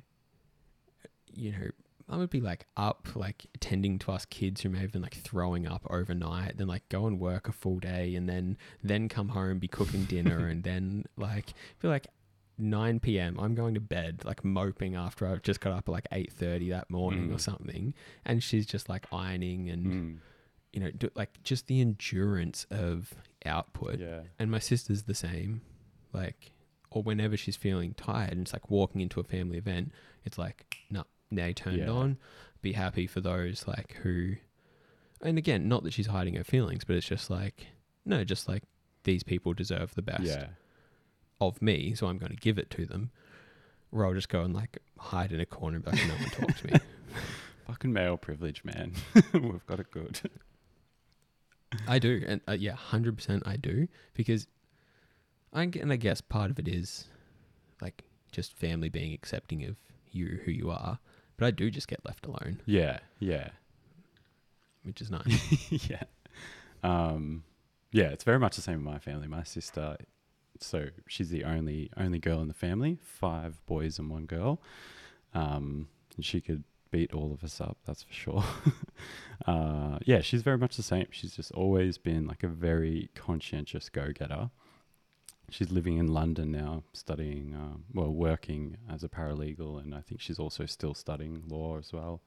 you 1.33 1.53
know, 1.53 1.71
I 2.09 2.17
would 2.19 2.31
be 2.31 2.41
like 2.41 2.67
up, 2.77 3.09
like 3.15 3.47
attending 3.55 3.99
to 4.01 4.13
us 4.13 4.25
kids 4.27 4.61
who 4.61 4.69
may 4.69 4.81
have 4.81 4.93
been 4.93 5.03
like 5.03 5.15
throwing 5.17 5.67
up 5.67 5.87
overnight, 5.89 6.59
then 6.59 6.67
like 6.69 6.89
go 6.89 7.07
and 7.07 7.19
work 7.19 7.49
a 7.49 7.53
full 7.53 7.79
day, 7.79 8.15
and 8.15 8.29
then 8.29 8.57
then 8.83 9.09
come 9.09 9.31
home, 9.31 9.59
be 9.59 9.69
cooking 9.69 10.05
dinner, 10.05 10.47
and 10.49 10.63
then 10.65 11.05
like 11.17 11.55
be 11.81 11.89
like. 11.89 12.07
9 12.57 13.01
p.m. 13.01 13.37
I'm 13.41 13.57
going 13.57 13.75
to 13.75 13.81
bed 13.81 14.23
like 14.25 14.45
moping 14.45 14.95
after 14.95 15.27
I've 15.27 15.43
just 15.43 15.59
got 15.59 15.73
up 15.73 15.89
at 15.89 15.91
like 15.93 16.07
8:30 16.13 16.71
that 16.71 16.89
morning 16.89 17.33
or 17.33 17.35
Mm. 17.35 17.41
something 17.41 17.95
and 18.25 18.45
she's 18.45 18.65
just 18.65 18.89
like 18.89 19.07
ironing 19.13 19.69
and 19.69 19.85
Mm, 19.85 20.19
you 20.73 20.79
know 20.79 20.93
do, 20.93 21.11
like 21.17 21.43
just 21.43 21.67
the 21.67 21.81
endurance 21.81 22.65
of 22.71 23.13
output 23.45 23.99
yeah, 23.99 24.21
and 24.39 24.53
my 24.53 24.61
sister's 24.61 25.03
the 25.03 25.17
same 25.17 25.63
like 26.13 26.53
or 26.93 27.03
whenever 27.03 27.37
she's 27.37 27.57
feeling 27.57 27.93
tired 27.93 28.31
and 28.31 28.43
it's 28.43 28.53
like 28.53 28.71
walking 28.71 29.01
into 29.01 29.19
a 29.19 29.25
family 29.25 29.59
event 29.59 29.91
it's 30.25 30.39
like 30.39 30.77
no 30.91 31.03
now 31.35 31.51
turned 31.55 31.79
Yeah. 31.79 31.91
on 31.91 32.19
be 32.63 32.73
happy 32.73 33.07
for 33.07 33.21
those 33.21 33.67
like 33.67 33.95
who 34.03 34.37
and 35.21 35.37
again 35.39 35.69
not 35.69 35.83
that 35.85 35.93
she's 35.93 36.07
hiding 36.07 36.35
her 36.37 36.45
feelings 36.45 36.85
but 36.85 36.97
it's 36.97 37.07
just 37.07 37.29
like 37.31 37.67
no 38.05 38.25
just 38.25 38.49
like 38.49 38.63
these 39.05 39.23
people 39.23 39.53
deserve 39.53 39.95
the 39.95 40.03
best 40.03 40.23
yeah. 40.25 40.47
of 41.41 41.61
me 41.61 41.95
so 41.95 42.07
i'm 42.07 42.17
going 42.19 42.31
to 42.33 42.37
give 42.37 42.59
it 42.59 42.71
to 42.71 42.87
them 42.87 43.11
or 43.93 44.07
i'll 44.07 44.15
just 44.15 44.29
go 44.31 44.43
and 44.43 44.55
like 44.55 44.79
hide 44.99 45.31
in 45.33 45.41
a 45.41 45.47
corner 45.47 45.77
and 45.77 45.85
be 45.85 45.91
like 45.91 46.07
no 46.09 46.15
one 46.15 46.31
talk 46.31 46.57
to 46.57 46.67
me 46.73 46.81
Fucking 47.67 47.93
male 47.95 48.19
privilege, 48.19 48.63
man. 48.63 48.93
We've 49.33 49.65
got 49.67 49.81
it 49.81 49.91
good. 49.91 50.21
I 51.89 51.99
do, 51.99 52.23
and 52.27 52.41
uh, 52.47 52.53
yeah, 52.53 52.73
hundred 52.73 53.17
percent, 53.17 53.43
I 53.47 53.57
do 53.57 53.89
because 54.13 54.47
I 55.53 55.63
and 55.63 55.91
I 55.93 55.97
guess 55.97 56.21
part 56.21 56.51
of 56.51 56.59
it 56.59 56.69
is 56.69 57.07
like 57.81 58.05
just 58.31 58.53
family 58.53 58.89
being 58.91 59.15
accepting 59.15 59.65
of 59.65 59.77
you 60.11 60.41
who 60.45 60.51
you 60.51 60.71
are, 60.71 60.99
but 61.37 61.47
I 61.47 61.51
do 61.51 61.71
just 61.71 61.89
get 61.89 62.05
left 62.05 62.27
alone, 62.27 62.61
Yeah, 62.67 62.99
yeah. 63.19 63.49
which 64.83 65.01
is 65.01 65.11
nice. 65.19 65.89
yeah. 65.91 66.03
Um, 66.83 67.45
yeah, 67.93 68.09
it's 68.09 68.25
very 68.25 68.39
much 68.39 68.57
the 68.57 68.63
same 68.63 68.85
with 68.85 68.93
my 68.93 68.99
family. 68.99 69.27
My 69.29 69.43
sister, 69.45 69.97
so 70.61 70.87
she's 71.09 71.31
the 71.31 71.45
only 71.45 71.91
only 71.97 72.19
girl 72.19 72.41
in 72.41 72.49
the 72.49 72.55
family, 72.55 72.99
five 73.03 73.65
boys 73.67 73.99
and 73.99 74.11
one 74.11 74.27
girl. 74.27 74.61
Um, 75.33 75.89
and 76.17 76.25
she 76.25 76.41
could 76.41 76.65
beat 76.91 77.13
all 77.13 77.33
of 77.33 77.43
us 77.43 77.61
up, 77.61 77.77
that's 77.87 78.03
for 78.05 78.13
sure. 78.13 78.45
uh, 79.47 79.99
yeah, 80.05 80.21
she's 80.21 80.43
very 80.43 80.59
much 80.59 80.77
the 80.77 80.83
same. 80.83 81.07
She's 81.11 81.35
just 81.35 81.51
always 81.53 81.99
been 81.99 82.27
like 82.27 82.43
a 82.45 82.49
very 82.49 83.11
conscientious 83.15 83.89
go 83.89 84.13
getter. 84.13 84.51
She's 85.51 85.71
living 85.71 85.99
in 85.99 86.09
London 86.09 86.51
now, 86.51 86.83
studying, 86.93 87.55
uh, 87.55 87.77
well, 87.93 88.13
working 88.13 88.77
as 88.91 89.05
a 89.05 89.09
paralegal, 89.09 89.83
and 89.83 89.95
I 89.95 90.01
think 90.01 90.21
she's 90.21 90.39
also 90.39 90.67
still 90.67 90.95
studying 90.95 91.45
law 91.49 91.79
as 91.79 91.93
well. 91.93 92.23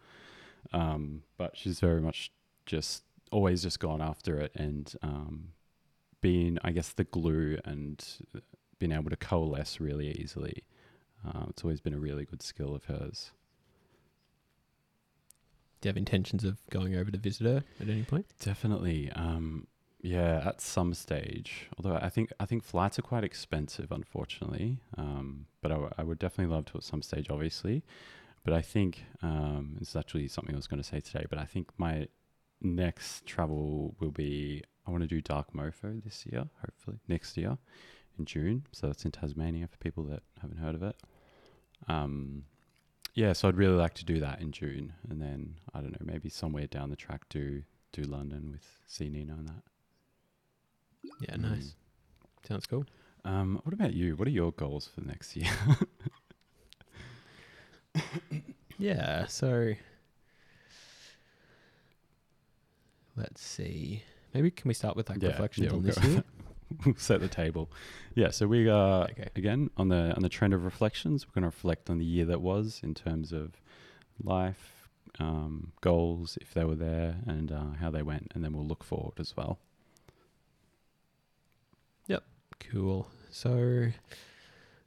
Um, 0.72 1.24
but 1.38 1.58
she's 1.58 1.80
very 1.80 2.02
much 2.02 2.32
just 2.66 3.04
always 3.32 3.64
just 3.64 3.80
gone 3.80 4.02
after 4.02 4.40
it 4.40 4.52
and 4.56 4.94
um, 5.02 5.50
being, 6.22 6.58
I 6.64 6.72
guess, 6.72 6.94
the 6.94 7.04
glue 7.04 7.60
and 7.66 8.04
being 8.80 8.92
able 8.92 9.10
to 9.10 9.18
coalesce 9.18 9.80
really 9.80 10.12
easily. 10.12 10.64
Uh, 11.28 11.46
it's 11.50 11.64
always 11.64 11.82
been 11.82 11.94
a 11.94 12.00
really 12.00 12.26
good 12.26 12.42
skill 12.42 12.76
of 12.76 12.86
hers. 12.86 13.32
do 15.82 15.88
you 15.88 15.90
have 15.90 15.98
intentions 15.98 16.44
of 16.44 16.58
going 16.70 16.96
over 16.96 17.12
to 17.12 17.18
visit 17.18 17.46
her 17.46 17.64
at 17.80 17.90
any 17.90 18.04
point? 18.04 18.26
Definitely. 18.40 19.12
Um, 19.16 19.68
yeah, 20.02 20.44
at 20.46 20.62
some 20.62 20.94
stage. 20.94 21.70
Although 21.78 21.98
I 22.02 22.10
think 22.10 22.32
I 22.40 22.46
think 22.46 22.64
flights 22.64 23.00
are 23.00 23.04
quite 23.04 23.24
expensive, 23.24 23.92
unfortunately. 23.92 24.80
Um, 24.98 25.48
but 25.62 25.72
I, 25.72 25.76
w- 25.76 25.94
I 25.98 26.04
would 26.04 26.20
definitely 26.20 26.54
love 26.54 26.66
to 26.66 26.78
at 26.78 26.84
some 26.84 27.02
stage, 27.02 27.30
obviously. 27.30 27.84
But 28.44 28.54
I 28.54 28.62
think 28.62 29.04
um, 29.22 29.78
it's 29.82 29.96
actually 29.96 30.28
something 30.28 30.56
I 30.56 30.58
was 30.58 30.68
going 30.68 30.82
to 30.82 30.88
say 30.88 31.00
today. 31.00 31.26
But 31.30 31.40
I 31.40 31.46
think 31.46 31.70
my 31.78 32.08
next 32.62 33.26
travel 33.26 33.96
will 34.00 34.12
be 34.12 34.64
I 34.88 34.92
want 34.92 35.02
to 35.02 35.08
do 35.08 35.22
Dark 35.22 35.54
Mofo 35.54 36.02
this 36.04 36.26
year, 36.26 36.46
hopefully 36.62 37.00
next 37.08 37.36
year 37.36 37.58
in 38.18 38.26
June. 38.26 38.66
So 38.72 38.88
that's 38.88 39.04
in 39.04 39.12
Tasmania 39.12 39.68
for 39.68 39.78
people 39.78 40.04
that 40.06 40.24
haven't 40.42 40.58
heard 40.58 40.76
of 40.76 40.84
it. 40.84 40.96
Um, 41.88 42.44
yeah, 43.14 43.34
so 43.34 43.48
I'd 43.48 43.58
really 43.58 43.76
like 43.76 43.96
to 43.96 44.06
do 44.06 44.20
that 44.20 44.42
in 44.42 44.52
June, 44.52 44.94
and 45.10 45.20
then 45.22 45.56
I 45.74 45.82
don't 45.82 45.92
know, 45.92 46.06
maybe 46.06 46.30
somewhere 46.30 46.68
down 46.68 46.92
the 46.92 46.96
track 46.96 47.28
do 47.30 47.64
do 47.92 48.04
London 48.04 48.52
with 48.52 48.82
see 48.86 49.10
Nina 49.10 49.34
and 49.34 49.48
that. 49.48 49.64
Yeah, 51.20 51.36
Mm. 51.36 51.42
nice. 51.52 51.76
Sounds 52.48 52.66
cool. 52.66 52.86
Um, 53.26 53.60
what 53.64 53.74
about 53.74 53.94
you? 53.94 54.16
What 54.16 54.28
are 54.28 54.32
your 54.32 54.52
goals 54.54 54.88
for 54.88 55.02
the 55.02 55.08
next 55.08 55.36
year? 55.36 55.50
Yeah, 58.80 59.26
so 59.26 59.74
let's 63.16 63.42
see. 63.42 64.04
Maybe 64.34 64.52
can 64.52 64.68
we 64.68 64.74
start 64.74 64.96
with 64.96 65.10
like 65.10 65.22
Yeah, 65.22 65.30
reflections 65.30 65.66
yeah, 65.66 65.72
on 65.72 65.82
we'll 65.84 65.94
this 65.96 66.04
year? 66.04 66.24
we'll 66.86 66.96
set 66.96 67.22
the 67.22 67.28
table. 67.28 67.72
Yeah, 68.16 68.30
so 68.30 68.46
we 68.48 68.70
are 68.70 69.06
Okay. 69.06 69.30
again 69.36 69.70
on 69.78 69.90
the 69.90 70.14
on 70.16 70.22
the 70.22 70.30
trend 70.30 70.54
of 70.54 70.64
reflections. 70.64 71.26
We're 71.28 71.34
going 71.34 71.50
to 71.50 71.56
reflect 71.56 71.90
on 71.90 71.98
the 71.98 72.06
year 72.06 72.26
that 72.26 72.42
was 72.42 72.82
in 72.84 72.94
terms 72.94 73.32
of 73.32 73.54
life, 74.24 74.88
um, 75.20 75.72
goals, 75.82 76.38
if 76.42 76.54
they 76.54 76.64
were 76.64 76.76
there, 76.76 77.18
and 77.26 77.52
uh, 77.52 77.72
how 77.80 77.90
they 77.90 78.04
went, 78.04 78.32
and 78.36 78.44
then 78.44 78.54
we'll 78.54 78.68
look 78.68 78.84
forward 78.84 79.20
as 79.20 79.36
well. 79.36 79.60
Cool. 82.60 83.08
So 83.30 83.92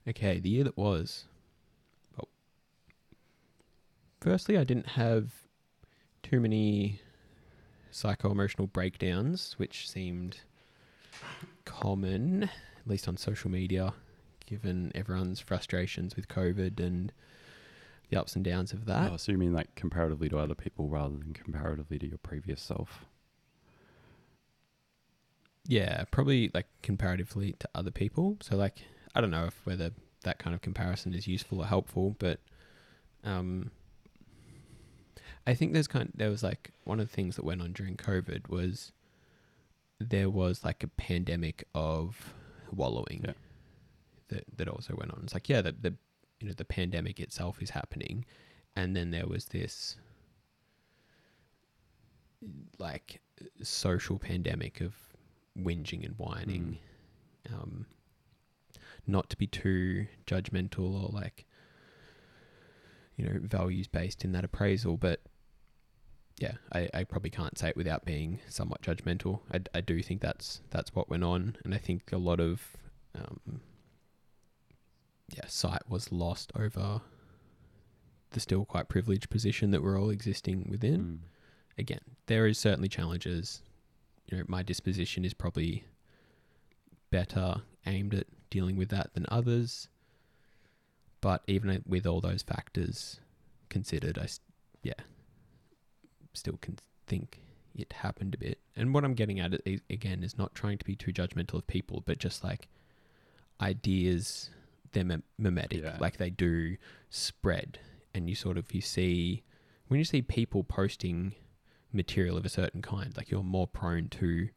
Okay, 0.09 0.41
the 0.41 0.49
year 0.49 0.65
that 0.65 0.77
was. 0.77 1.27
Well, 2.17 2.29
firstly, 4.21 4.57
I 4.57 4.65
didn't 4.65 4.89
have 4.89 5.31
too 6.23 6.41
many 6.41 7.01
psycho 7.91 8.31
emotional 8.31 8.67
breakdowns, 8.67 9.55
which 9.59 9.89
seemed 9.89 10.39
common, 11.65 12.45
at 12.45 12.87
least 12.87 13.07
on 13.09 13.17
social 13.17 13.51
media, 13.51 13.95
given 14.47 14.91
everyone's 14.95 15.41
frustrations 15.41 16.17
with 16.17 16.29
COVID 16.29 16.81
and 16.81 17.13
the 18.09 18.19
ups 18.19 18.35
and 18.35 18.45
downs 18.45 18.73
of 18.73 18.87
that. 18.87 19.13
Oh, 19.13 19.17
so 19.17 19.33
you 19.33 19.39
mean 19.39 19.53
like 19.53 19.75
comparatively 19.75 20.29
to 20.31 20.39
other 20.39 20.55
people 20.55 20.89
rather 20.89 21.17
than 21.17 21.35
comparatively 21.35 21.99
to 21.99 22.09
your 22.09 22.19
previous 22.19 22.61
self? 22.61 23.05
Yeah, 25.67 26.05
probably 26.11 26.51
like 26.55 26.67
comparatively 26.83 27.55
to 27.59 27.69
other 27.75 27.91
people. 27.91 28.37
So 28.41 28.57
like 28.57 28.79
I 29.15 29.21
don't 29.21 29.31
know 29.31 29.47
if 29.47 29.67
whether 29.67 29.91
that 30.23 30.39
kind 30.39 30.55
of 30.55 30.63
comparison 30.63 31.15
is 31.15 31.27
useful 31.27 31.61
or 31.61 31.67
helpful, 31.67 32.17
but 32.19 32.41
um 33.25 33.71
I 35.47 35.55
think 35.55 35.73
there's 35.73 35.89
kind 35.89 36.07
of, 36.09 36.13
there 36.15 36.31
was 36.31 36.43
like 36.43 36.71
one 36.85 37.01
of 37.01 37.09
the 37.09 37.15
things 37.15 37.37
that 37.37 37.45
went 37.45 37.63
on 37.63 37.73
during 37.73 37.97
COVID 37.97 38.49
was 38.49 38.93
there 39.99 40.31
was 40.31 40.65
like 40.65 40.83
a 40.83 40.89
pandemic 40.89 41.67
of 41.75 42.35
wallowing 42.73 43.23
Yeah. 43.27 43.33
that 44.29 44.45
that 44.57 44.69
also 44.69 44.95
went 44.97 45.13
on. 45.13 45.21
It's 45.25 45.35
like 45.35 45.49
yeah, 45.49 45.61
the 45.63 45.73
the 45.73 45.95
you 46.41 46.49
know 46.49 46.55
the 46.55 46.65
pandemic 46.65 47.21
itself 47.21 47.63
is 47.63 47.71
happening, 47.71 48.25
and 48.77 48.97
then 48.97 49.11
there 49.11 49.27
was 49.27 49.47
this 49.47 49.97
like 52.79 53.21
social 53.63 54.19
pandemic 54.19 54.81
of 54.81 54.95
whinging 55.65 56.05
and 56.05 56.15
whining. 56.19 56.79
Um, 57.53 57.87
not 59.07 59.31
to 59.31 59.37
be 59.37 59.47
too 59.47 60.07
judgmental 60.27 61.03
or 61.03 61.09
like 61.13 61.47
you 63.17 63.25
know 63.25 63.41
values 63.43 63.87
based 63.89 64.25
in 64.25 64.33
that 64.33 64.45
appraisal, 64.45 64.97
but 64.97 65.21
yeah, 66.39 66.53
I, 66.73 66.89
I 66.95 67.05
probably 67.05 67.31
can't 67.31 67.59
say 67.59 67.69
it 67.71 67.77
without 67.77 68.05
being 68.05 68.41
somewhat 68.49 68.83
judgmental. 68.83 69.41
I, 69.53 69.61
I 69.75 69.81
do 69.81 70.03
think 70.03 70.21
that's 70.21 70.61
that's 70.71 70.95
what 70.95 71.11
went 71.11 71.25
on, 71.25 71.57
and 71.65 71.75
I 71.75 71.79
think 71.79 72.13
a 72.13 72.19
lot 72.19 72.41
of 72.41 72.63
um, 73.15 73.61
yeah 75.35 75.47
sight 75.47 75.83
was 75.89 76.13
lost 76.13 76.53
over 76.57 77.01
the 78.31 78.41
still 78.41 78.65
quite 78.65 78.89
privileged 78.89 79.29
position 79.29 79.71
that 79.73 79.83
we're 79.83 80.01
all 80.01 80.11
existing 80.11 80.69
within 80.71 81.01
Mm. 81.01 81.19
again, 81.79 82.01
there 82.27 82.47
is 82.47 82.59
certainly 82.59 82.89
challenges. 82.89 83.63
You 84.31 84.39
know, 84.39 84.45
my 84.49 84.63
disposition 84.63 85.25
is 85.25 85.35
probably 85.35 85.85
better 87.11 87.63
aimed 87.87 88.15
at 88.15 88.27
dealing 88.51 88.77
with 88.77 88.89
that 88.91 89.13
than 89.15 89.27
others. 89.29 89.89
But 91.21 91.43
even 91.47 91.83
with 91.87 92.07
all 92.07 92.21
those 92.21 92.43
factors 92.43 93.21
considered, 93.69 94.19
I, 94.19 94.29
yeah, 94.83 94.95
still 96.33 96.59
can 96.61 96.79
think 97.07 97.41
it 97.75 97.93
happened 97.93 98.35
a 98.35 98.39
bit. 98.39 98.59
And 98.77 98.95
what 98.95 99.05
I'm 99.05 99.15
getting 99.15 99.41
at 99.41 99.55
i- 99.67 99.81
again 99.91 100.23
is 100.23 100.39
not 100.39 100.55
trying 100.55 100.79
to 100.79 100.85
be 100.85 100.97
too 100.97 101.13
judgmental 101.13 101.55
of 101.55 101.67
people, 101.67 102.03
but 102.07 102.19
just 102.19 102.43
like 102.45 102.69
ideas, 103.61 104.51
they're 104.93 105.05
mem- 105.05 105.25
mimetic, 105.39 105.83
Yeah. 105.83 105.99
like 106.01 106.17
they 106.17 106.31
do 106.31 106.77
spread. 107.11 107.79
And 108.15 108.29
you 108.29 108.35
sort 108.35 108.57
of 108.59 108.73
you 108.75 108.81
see 108.81 109.43
when 109.89 109.99
you 109.99 110.05
see 110.05 110.23
people 110.23 110.65
posting 110.65 111.35
material 111.93 112.37
of 112.37 112.45
a 112.45 112.49
certain 112.49 112.83
kind, 112.83 113.17
like 113.17 113.31
you're 113.31 113.43
more 113.43 113.67
prone 113.67 114.09
to 114.09 114.49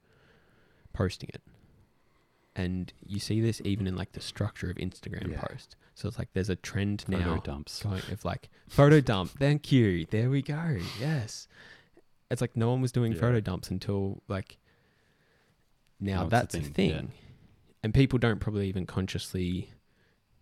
posting 0.93 1.29
it. 1.33 1.41
And 2.55 2.93
you 3.05 3.19
see 3.19 3.41
this 3.41 3.61
even 3.65 3.87
in 3.87 3.95
like 3.95 4.11
the 4.11 4.21
structure 4.21 4.69
of 4.69 4.77
Instagram 4.77 5.31
Yeah. 5.31 5.41
post. 5.41 5.75
So 5.95 6.07
it's 6.07 6.19
like 6.19 6.29
there's 6.33 6.49
a 6.49 6.55
trend 6.55 7.01
Photo 7.01 7.17
now 7.17 7.37
dumps. 7.37 7.81
going 7.81 8.01
of 8.11 8.23
like 8.25 8.49
photo 8.67 9.01
dump. 9.01 9.31
Thank 9.39 9.71
you. 9.71 10.05
There 10.09 10.29
we 10.29 10.41
go. 10.43 10.77
Yes. 10.99 11.47
It's 12.29 12.41
like 12.41 12.55
no 12.55 12.69
one 12.69 12.81
was 12.81 12.91
doing 12.91 13.13
Yeah. 13.13 13.19
photo 13.19 13.39
dumps 13.39 13.71
until 13.71 14.21
like 14.27 14.57
now 15.99 16.25
a 16.25 16.29
that's 16.29 16.53
a 16.55 16.59
thing, 16.61 16.73
thing. 16.73 16.89
yeah. 16.89 17.01
And 17.83 17.93
people 17.93 18.19
don't 18.19 18.39
probably 18.39 18.67
even 18.69 18.85
consciously 18.85 19.71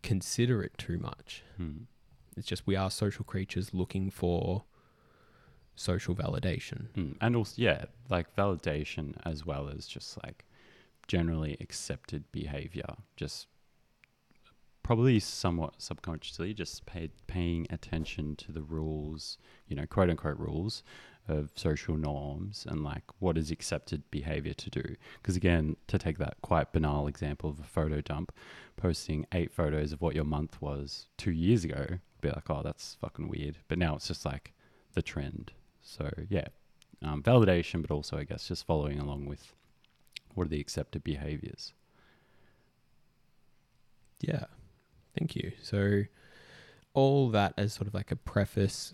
consider 0.04 0.62
it 0.64 0.78
too 0.78 0.98
much. 0.98 1.44
Hmm. 1.58 1.84
It's 2.38 2.48
just 2.48 2.66
we 2.68 2.76
are 2.76 2.90
social 2.92 3.24
creatures 3.26 3.74
looking 3.74 4.10
for 4.10 4.64
social 5.76 6.16
validation. 6.16 6.88
Mm. 6.94 7.18
And 7.22 7.36
also, 7.36 7.62
yeah, 7.62 7.86
like 8.10 8.36
validation 8.36 9.16
as 9.26 9.46
well 9.46 9.70
as 9.70 9.88
just 9.88 10.22
like 10.24 10.46
generally 11.08 11.58
accepted 11.60 12.24
behavior. 12.32 12.96
Just 13.16 13.48
probably 14.84 15.20
somewhat 15.20 15.82
subconsciously, 15.82 16.54
just 16.54 16.84
paying 17.28 17.68
attention 17.70 18.36
to 18.36 18.52
the 18.52 18.62
rules, 18.62 19.38
you 19.68 19.76
know, 19.76 19.86
quote 19.86 20.10
unquote 20.10 20.38
rules 20.38 20.84
of 21.28 21.52
social 21.56 21.96
norms 21.96 22.66
and 22.68 22.84
like 22.84 23.04
what 23.20 23.38
is 23.38 23.52
accepted 23.52 24.04
behavior 24.12 24.54
to 24.54 24.70
do. 24.70 24.96
Because 25.22 25.36
again, 25.36 25.78
to 25.88 25.98
take 25.98 26.18
that 26.18 26.36
quite 26.42 26.74
banal 26.74 27.08
example 27.08 27.50
of 27.50 27.60
a 27.60 27.64
photo 27.64 28.02
dump, 28.02 28.32
posting 28.76 29.26
eight 29.32 29.52
photos 29.52 29.92
of 29.92 30.02
what 30.02 30.16
your 30.16 30.26
month 30.26 30.62
was 30.62 31.08
two 31.18 31.32
years 31.32 31.64
ago, 31.64 32.00
be 32.22 32.30
like, 32.30 32.50
oh, 32.50 32.62
that's 32.64 32.96
fucking 33.02 33.28
weird. 33.28 33.58
But 33.68 33.78
now 33.78 33.96
it's 33.96 34.08
just 34.08 34.26
like 34.26 34.54
the 34.94 35.02
trend. 35.02 35.54
So 35.92 36.10
yeah, 36.30 36.48
um, 37.04 37.22
validation, 37.22 37.82
but 37.82 37.92
also 37.92 38.18
I 38.18 38.24
guess 38.24 38.48
just 38.48 38.66
following 38.66 38.98
along 38.98 39.26
with 39.26 39.54
what 40.34 40.46
are 40.46 40.50
the 40.50 40.62
accepted 40.62 41.04
behaviors. 41.04 41.74
Yeah. 44.22 44.46
Thank 45.20 45.36
you. 45.36 45.52
So 45.62 46.04
all 46.94 47.30
that 47.32 47.54
as 47.58 47.74
sort 47.74 47.88
of 47.88 47.94
like 47.94 48.12
a 48.12 48.16
preface 48.16 48.94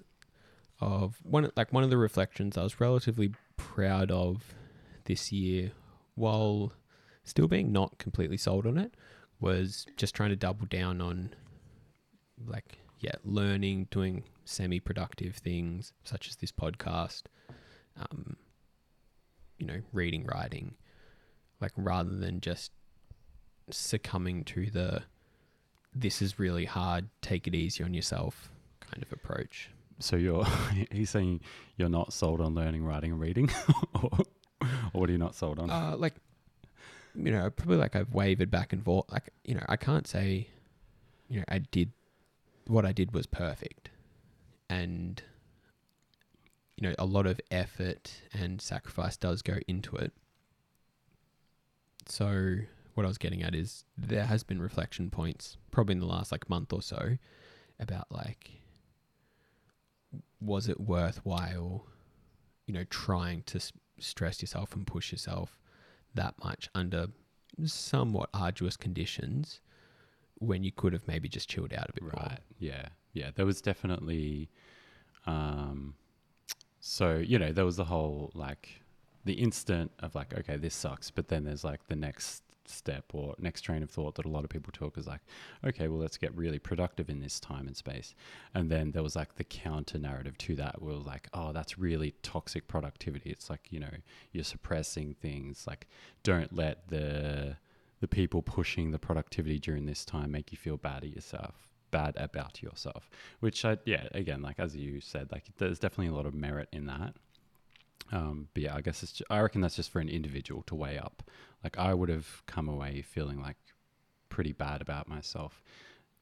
of 0.79 1.19
one 1.23 1.51
like 1.55 1.71
one 1.71 1.83
of 1.83 1.91
the 1.91 1.97
reflections 1.97 2.57
I 2.57 2.63
was 2.63 2.79
relatively 2.79 3.31
proud 3.57 4.10
of 4.10 4.55
this 5.05 5.31
year 5.31 5.71
while 6.15 6.73
still 7.23 7.47
being 7.47 7.71
not 7.71 7.97
completely 7.97 8.38
sold 8.38 8.65
on 8.65 8.77
it 8.77 8.93
was 9.39 9.86
just 9.97 10.15
trying 10.15 10.29
to 10.29 10.36
double 10.36 10.65
down 10.67 11.01
on 11.01 11.33
like 12.45 12.79
yeah, 12.99 13.15
learning, 13.23 13.88
doing 13.91 14.23
semi-productive 14.45 15.36
things 15.36 15.93
such 16.03 16.27
as 16.27 16.36
this 16.38 16.51
podcast, 16.51 17.23
um, 17.99 18.38
you 19.57 19.65
know, 19.65 19.81
reading, 19.91 20.25
writing, 20.25 20.75
like 21.62 21.71
rather 21.75 22.15
than 22.15 22.41
just 22.41 22.71
succumbing 23.69 24.43
to 24.45 24.69
the 24.69 25.03
this 25.93 26.21
is 26.21 26.38
really 26.38 26.65
hard, 26.65 27.10
take 27.21 27.47
it 27.47 27.55
easy 27.55 27.83
on 27.83 27.93
yourself 27.93 28.49
kind 28.81 29.03
of 29.03 29.12
approach. 29.12 29.71
So 29.99 30.15
you're 30.15 30.45
he's 30.91 31.10
saying 31.10 31.41
you're 31.75 31.89
not 31.89 32.13
sold 32.13 32.41
on 32.41 32.55
learning 32.55 32.83
writing 32.83 33.13
and 33.13 33.19
reading, 33.19 33.49
or, 33.95 34.10
or 34.62 34.67
what 34.93 35.10
are 35.10 35.13
you 35.13 35.17
not 35.17 35.36
sold 35.36 35.60
on? 35.60 35.69
Uh, 35.69 35.95
like, 35.97 36.15
you 37.15 37.31
know, 37.31 37.49
probably 37.49 37.77
like 37.77 37.95
I've 37.95 38.13
wavered 38.13 38.51
back 38.51 38.73
and 38.73 38.83
forth. 38.83 39.12
Like, 39.12 39.29
you 39.43 39.55
know, 39.55 39.63
I 39.67 39.75
can't 39.75 40.07
say, 40.07 40.47
you 41.29 41.39
know, 41.39 41.45
I 41.47 41.60
did 41.60 41.91
what 42.67 42.86
I 42.86 42.91
did 42.91 43.13
was 43.13 43.25
perfect. 43.25 43.89
And, 44.69 45.21
you 46.75 46.88
know, 46.88 46.95
a 46.99 47.06
lot 47.06 47.25
of 47.25 47.39
effort 47.49 48.21
and 48.34 48.62
sacrifice 48.62 49.17
does 49.17 49.41
go 49.41 49.58
into 49.67 49.95
it. 49.95 50.13
So, 52.06 52.58
what 52.93 53.06
I 53.06 53.08
was 53.08 53.17
getting 53.17 53.43
at 53.43 53.53
is 53.53 53.84
there 53.97 54.25
has 54.25 54.43
been 54.43 54.62
reflection 54.62 55.10
points, 55.10 55.58
probably 55.71 55.93
in 55.93 55.99
the 55.99 56.06
last 56.06 56.32
like 56.32 56.49
month 56.49 56.73
or 56.73 56.82
so, 56.82 57.17
about 57.80 58.08
like, 58.10 58.51
was 60.39 60.67
it 60.67 60.80
worthwhile, 60.80 61.86
you 62.65 62.73
know, 62.73 62.86
trying 62.89 63.43
to 63.43 63.58
s- 63.58 63.73
stress 63.99 64.41
yourself 64.41 64.73
and 64.73 64.88
push 64.88 65.12
yourself 65.12 65.60
that 66.15 66.36
much 66.43 66.69
under 66.73 67.08
somewhat 67.65 68.30
arduous 68.34 68.77
conditions 68.77 69.60
when 70.39 70.63
you 70.63 70.71
could 70.71 70.93
have 70.93 71.08
maybe 71.08 71.28
just 71.28 71.50
chilled 71.50 71.73
out 71.73 71.89
a 71.89 71.93
bit 71.93 72.04
more. 72.04 72.12
Right. 72.15 72.39
Yeah. 72.60 72.88
Yeah. 73.13 73.32
There 73.36 73.45
was 73.45 73.62
definitely, 73.62 74.50
um, 75.26 75.95
so, 76.80 77.17
you 77.17 77.39
know, 77.39 77.52
there 77.52 77.65
was 77.65 77.78
the 77.78 77.86
whole 77.86 78.32
like 78.34 78.82
the 79.26 79.34
instant 79.34 79.91
of 80.00 80.15
like, 80.15 80.34
okay, 80.38 80.58
this 80.58 80.76
sucks. 80.76 81.12
But 81.12 81.28
then 81.28 81.43
there's 81.43 81.63
like 81.63 81.88
the 81.88 81.95
next 81.95 82.43
step 82.69 83.06
or 83.13 83.34
next 83.39 83.62
train 83.62 83.82
of 83.82 83.89
thought 83.89 84.15
that 84.15 84.26
a 84.26 84.30
lot 84.30 84.43
of 84.43 84.50
people 84.50 84.71
talk 84.73 84.97
is 84.97 85.08
like, 85.08 85.21
okay, 85.65 85.88
well, 85.88 86.00
let's 86.00 86.17
get 86.17 86.36
really 86.36 86.60
productive 86.60 87.10
in 87.10 87.19
this 87.19 87.39
time 87.39 87.65
and 87.65 87.76
space. 87.78 88.13
And 88.54 88.69
then 88.69 88.91
there 88.91 89.04
was 89.04 89.15
like 89.15 89.36
the 89.36 89.43
counter 89.43 89.97
narrative 89.97 90.38
to 90.39 90.56
that 90.56 90.82
where 90.82 90.95
like, 90.95 91.30
oh, 91.34 91.54
that's 91.54 91.78
really 91.80 92.13
toxic 92.23 92.67
productivity. 92.67 93.30
It's 93.30 93.50
like, 93.50 93.67
you 93.69 93.80
know, 93.80 93.93
you're 94.34 94.43
suppressing 94.43 95.15
things. 95.21 95.65
Like, 95.65 95.88
don't 96.23 96.54
let 96.54 96.89
the, 96.89 97.58
the 97.99 98.07
people 98.07 98.41
pushing 98.41 98.91
the 98.91 98.99
productivity 98.99 99.60
during 99.60 99.86
this 99.86 100.05
time 100.05 100.31
make 100.31 100.51
you 100.51 100.57
feel 100.57 100.77
bad 100.77 101.03
at 101.03 101.10
yourself 101.10 101.55
bad 101.89 102.13
about 102.17 102.62
yourself 102.62 103.10
which 103.39 103.63
i 103.63 103.77
yeah 103.86 104.07
again 104.12 104.41
like 104.41 104.60
as 104.60 104.75
you 104.75 104.99
said 104.99 105.31
like 105.31 105.45
there's 105.57 105.79
definitely 105.79 106.07
a 106.07 106.15
lot 106.15 106.25
of 106.25 106.33
merit 106.33 106.67
in 106.73 106.86
that 106.86 107.13
um 108.12 108.47
but 108.53 108.63
yeah 108.63 108.75
i 108.75 108.81
guess 108.81 109.03
it's 109.03 109.13
ju- 109.13 109.25
i 109.29 109.39
reckon 109.39 109.62
that's 109.62 109.75
just 109.75 109.89
for 109.89 109.99
an 109.99 110.10
individual 110.10 110.62
to 110.63 110.75
weigh 110.75 110.97
up 110.97 111.23
like 111.63 111.77
i 111.77 111.93
would 111.93 112.10
have 112.10 112.43
come 112.45 112.67
away 112.67 113.01
feeling 113.01 113.41
like 113.41 113.57
pretty 114.29 114.51
bad 114.51 114.81
about 114.81 115.07
myself 115.07 115.62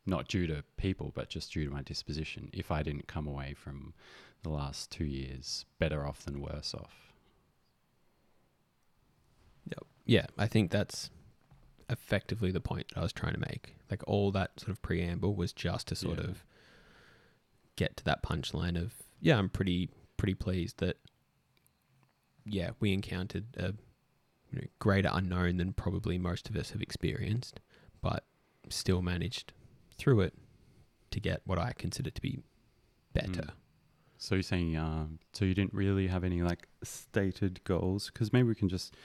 not 0.06 0.28
due 0.28 0.48
to 0.48 0.64
people, 0.78 1.12
but 1.16 1.30
just 1.30 1.52
due 1.54 1.66
to 1.66 1.72
my 1.72 1.82
disposition. 1.82 2.50
If 2.54 2.72
I 2.72 2.84
didn't 2.84 3.08
come 3.08 3.28
away 3.28 3.54
from 3.54 3.94
the 4.44 4.50
last 4.50 4.92
two 4.92 5.06
years 5.06 5.66
better 5.80 6.06
off 6.06 6.24
than 6.24 6.42
worse 6.42 6.74
off. 6.74 7.14
Yeah. 9.68 9.80
Yeah, 10.06 10.26
I 10.38 10.48
think 10.48 10.70
that's 10.70 11.10
effectively 11.90 12.52
the 12.52 12.62
point 12.62 12.88
I 12.96 13.02
was 13.02 13.14
trying 13.14 13.34
to 13.34 13.40
make. 13.40 13.76
Like 13.92 14.02
all 14.08 14.32
that 14.32 14.60
sort 14.60 14.70
of 14.72 14.82
preamble 14.82 15.36
was 15.36 15.54
just 15.54 15.88
to 15.90 15.96
sort 15.96 16.20
Yeah. 16.20 16.26
of 16.26 16.44
get 17.76 17.98
to 17.98 18.04
that 18.06 18.24
punchline 18.24 18.78
of 18.82 18.94
yeah, 19.22 19.38
I'm 19.38 19.50
pretty 19.50 19.90
pretty 20.18 20.34
pleased 20.34 20.78
that 20.80 20.98
yeah, 22.46 22.72
we 22.80 22.94
encountered 22.94 23.46
a 23.58 23.74
you 24.52 24.60
know, 24.62 24.68
greater 24.80 25.10
unknown 25.12 25.58
than 25.58 25.74
probably 25.74 26.18
most 26.18 26.50
of 26.50 26.56
us 26.56 26.72
have 26.72 26.82
experienced, 26.82 27.60
but 28.02 28.24
still 28.70 29.02
managed 29.02 29.52
through 29.98 30.22
it 30.22 30.34
to 31.12 31.20
get 31.20 31.42
what 31.46 31.58
I 31.58 31.74
consider 31.78 32.10
to 32.12 32.22
be 32.22 32.40
better. 33.14 33.28
Mm. 33.28 33.50
So 34.18 34.36
you're 34.36 34.44
saying, 34.44 34.78
um, 34.78 35.20
so 35.34 35.44
you 35.46 35.54
didn't 35.54 35.74
really 35.74 36.08
have 36.08 36.24
any 36.24 36.42
like 36.42 36.68
stated 36.84 37.64
goals? 37.64 38.10
Because 38.12 38.32
maybe 38.32 38.48
we 38.48 38.56
can 38.56 38.70
just 38.70 38.96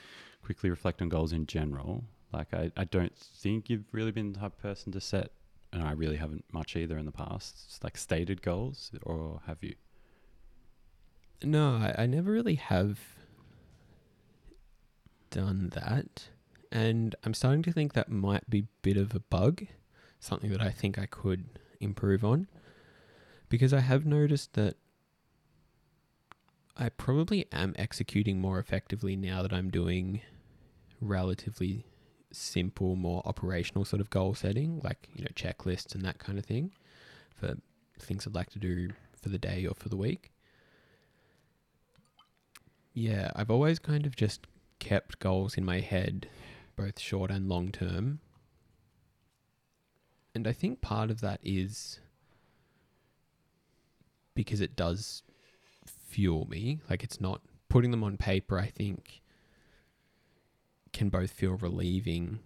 quickly 0.43 0.69
reflect 0.69 1.01
on 1.01 1.09
goals 1.09 1.33
in 1.33 1.45
general. 1.47 2.03
Like, 2.31 2.53
I, 2.53 2.71
I 2.77 2.85
don't 2.85 3.15
think 3.15 3.69
you've 3.69 3.85
really 3.91 4.11
been 4.11 4.33
the 4.33 4.39
type 4.39 4.53
of 4.53 4.61
person 4.61 4.91
to 4.93 5.01
set, 5.01 5.31
and 5.73 5.83
I 5.83 5.91
really 5.91 6.17
haven't 6.17 6.45
much 6.51 6.75
either 6.75 6.97
in 6.97 7.05
the 7.05 7.11
past, 7.11 7.83
like 7.83 7.97
stated 7.97 8.41
goals, 8.41 8.91
or 9.03 9.41
have 9.47 9.57
you? 9.61 9.75
No, 11.43 11.75
I, 11.75 12.03
I 12.03 12.05
never 12.05 12.31
really 12.31 12.55
have 12.55 12.99
done 15.29 15.71
that. 15.73 16.29
And 16.71 17.15
I'm 17.23 17.33
starting 17.33 17.63
to 17.63 17.71
think 17.71 17.93
that 17.93 18.09
might 18.09 18.49
be 18.49 18.59
a 18.59 18.67
bit 18.81 18.97
of 18.97 19.13
a 19.13 19.19
bug, 19.19 19.65
something 20.19 20.51
that 20.51 20.61
I 20.61 20.69
think 20.69 20.97
I 20.97 21.05
could 21.05 21.45
improve 21.79 22.23
on. 22.23 22.47
Because 23.49 23.73
I 23.73 23.81
have 23.81 24.05
noticed 24.05 24.53
that 24.53 24.75
I 26.77 26.89
probably 26.89 27.47
am 27.51 27.75
executing 27.77 28.39
more 28.39 28.59
effectively 28.59 29.15
now 29.17 29.41
that 29.41 29.51
I'm 29.51 29.69
doing 29.69 30.21
relatively 31.01 31.85
simple, 32.31 32.95
more 32.95 33.21
operational 33.25 33.85
sort 33.85 34.01
of 34.01 34.09
goal 34.09 34.33
setting, 34.33 34.79
like, 34.83 35.09
you 35.15 35.23
know, 35.23 35.31
checklists 35.35 35.95
and 35.95 36.03
that 36.03 36.19
kind 36.19 36.37
of 36.37 36.45
thing 36.45 36.71
for 37.35 37.55
things 37.99 38.25
I'd 38.25 38.35
like 38.35 38.49
to 38.51 38.59
do 38.59 38.89
for 39.21 39.29
the 39.29 39.37
day 39.37 39.65
or 39.65 39.73
for 39.75 39.89
the 39.89 39.97
week. 39.97 40.31
Yeah, 42.93 43.31
I've 43.35 43.51
always 43.51 43.79
kind 43.79 44.05
of 44.05 44.15
just 44.15 44.47
kept 44.79 45.19
goals 45.19 45.55
in 45.55 45.63
my 45.63 45.79
head, 45.79 46.27
both 46.75 46.99
short 46.99 47.31
and 47.31 47.47
long 47.47 47.71
term. 47.71 48.19
And 50.33 50.47
I 50.47 50.53
think 50.53 50.81
part 50.81 51.09
of 51.11 51.21
that 51.21 51.39
is 51.43 51.99
because 54.33 54.61
it 54.61 54.75
does 54.75 55.23
fuel 55.85 56.45
me. 56.49 56.79
Like 56.89 57.03
it's 57.03 57.21
not 57.21 57.41
putting 57.69 57.91
them 57.91 58.03
on 58.03 58.17
paper, 58.17 58.57
I 58.57 58.67
think 58.67 59.21
can 60.93 61.09
both 61.09 61.31
feel 61.31 61.51
relieving, 61.53 62.39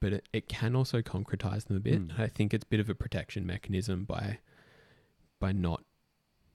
but 0.00 0.12
it, 0.12 0.28
it 0.32 0.48
can 0.48 0.74
also 0.74 1.02
concretize 1.02 1.66
them 1.66 1.76
a 1.76 1.80
bit. 1.80 2.08
Mm. 2.08 2.20
I 2.20 2.26
think 2.26 2.54
it's 2.54 2.64
a 2.64 2.68
bit 2.68 2.80
of 2.80 2.88
a 2.88 2.94
protection 2.94 3.46
mechanism 3.46 4.04
by 4.04 4.38
by 5.38 5.52
not 5.52 5.84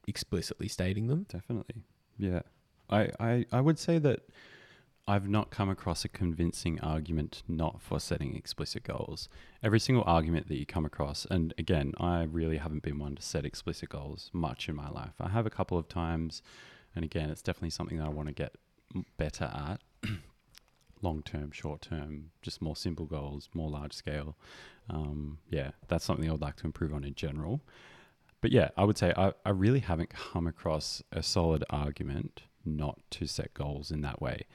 explicitly 0.08 0.68
stating 0.68 1.08
them. 1.08 1.26
Definitely. 1.30 1.84
Yeah. 2.18 2.42
I, 2.90 3.10
I, 3.20 3.46
I 3.52 3.62
would 3.62 3.80
say 3.80 3.98
that 3.98 4.22
I've 5.08 5.28
not 5.28 5.52
come 5.52 5.70
across 5.70 6.04
a 6.06 6.10
convincing 6.10 6.80
argument 6.82 7.44
not 7.48 7.82
for 7.82 8.00
setting 8.00 8.36
explicit 8.36 8.84
goals. 8.84 9.30
Every 9.62 9.80
single 9.80 10.04
argument 10.06 10.48
that 10.48 10.58
you 10.58 10.66
come 10.66 10.86
across, 10.86 11.26
and 11.30 11.54
again, 11.58 11.94
I 12.00 12.24
really 12.24 12.58
haven't 12.58 12.84
been 12.84 13.00
one 13.00 13.16
to 13.16 13.22
set 13.22 13.46
explicit 13.46 13.90
goals 13.90 14.30
much 14.34 14.68
in 14.68 14.76
my 14.76 14.90
life. 14.90 15.14
I 15.20 15.30
have 15.30 15.46
a 15.46 15.52
couple 15.52 15.78
of 15.78 15.88
times, 15.88 16.42
and 16.96 17.06
again, 17.06 17.30
it's 17.30 17.42
definitely 17.42 17.70
something 17.72 17.98
that 18.00 18.06
I 18.06 18.10
want 18.10 18.30
to 18.30 18.34
get 18.34 18.56
better 19.18 19.46
at. 19.46 19.80
Long 21.06 21.22
term, 21.22 21.52
short 21.52 21.82
term, 21.82 22.32
just 22.42 22.62
more 22.62 22.76
simple 22.76 23.06
goals, 23.06 23.50
more 23.54 23.70
large 23.70 23.94
scale. 23.94 24.36
Um, 24.90 25.38
yeah, 25.50 25.72
that's 25.88 26.04
something 26.04 26.28
I 26.28 26.32
would 26.32 26.42
like 26.42 26.56
to 26.58 26.66
improve 26.66 26.94
on 26.94 27.04
in 27.04 27.14
general. 27.14 27.62
But 28.42 28.52
yeah, 28.52 28.70
I 28.76 28.84
would 28.84 28.98
say 28.98 29.14
I, 29.16 29.34
I 29.46 29.52
really 29.52 29.82
haven't 29.82 30.10
come 30.10 30.48
across 30.48 31.04
a 31.12 31.22
solid 31.22 31.64
argument 31.70 32.44
not 32.66 33.00
to 33.12 33.28
set 33.28 33.54
goals 33.54 33.92
in 33.92 34.02
that 34.02 34.20
way. 34.22 34.46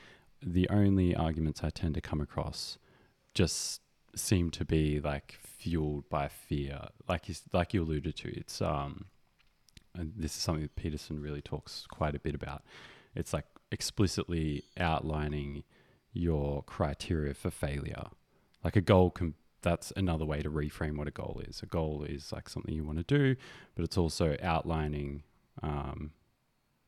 The 0.43 0.69
only 0.71 1.15
arguments 1.15 1.63
I 1.63 1.71
tend 1.71 1.95
to 1.95 2.01
come 2.01 2.21
across 2.21 2.79
just 3.35 3.81
seem 4.17 4.51
to 4.51 4.65
be 4.65 4.99
like 4.99 5.39
fueled 5.43 6.09
by 6.09 6.27
fear, 6.29 6.89
like 7.09 7.29
you, 7.29 7.35
like 7.53 7.73
you 7.75 7.83
alluded 7.83 8.17
to. 8.17 8.37
It's 8.37 8.61
um, 8.61 9.05
and 9.95 10.13
this 10.17 10.37
is 10.37 10.43
something 10.43 10.63
that 10.63 10.77
Peterson 10.77 11.21
really 11.21 11.43
talks 11.43 11.87
quite 11.89 12.15
a 12.15 12.21
bit 12.21 12.35
about. 12.35 12.63
It's 13.15 13.33
like 13.33 13.47
explicitly 13.71 14.65
outlining 14.79 15.65
your 16.13 16.63
criteria 16.65 17.35
for 17.35 17.51
failure. 17.51 18.07
Like 18.65 18.77
a 18.77 18.81
goal 18.81 19.11
can 19.11 19.35
that's 19.63 19.93
another 19.97 20.25
way 20.25 20.41
to 20.41 20.51
reframe 20.51 20.97
what 20.97 21.07
a 21.07 21.11
goal 21.11 21.43
is. 21.47 21.63
A 21.63 21.67
goal 21.67 22.05
is 22.09 22.33
like 22.33 22.49
something 22.49 22.75
you 22.75 22.85
want 22.85 22.99
to 22.99 23.05
do, 23.05 23.37
but 23.75 23.85
it's 23.85 23.99
also 23.99 24.37
outlining 24.43 25.23
um, 25.63 26.13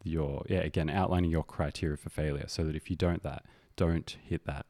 your 0.04 0.44
yeah 0.48 0.60
again 0.60 0.90
outlining 0.90 1.30
your 1.30 1.44
criteria 1.44 1.96
for 1.96 2.10
failure, 2.10 2.46
so 2.48 2.64
that 2.64 2.74
if 2.74 2.90
you 2.90 2.96
don't 2.96 3.22
that 3.22 3.44
don't 3.76 4.16
hit 4.24 4.46
that, 4.46 4.66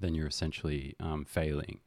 then 0.00 0.14
you're 0.14 0.26
essentially 0.26 0.94
um, 1.00 1.24
failing. 1.24 1.80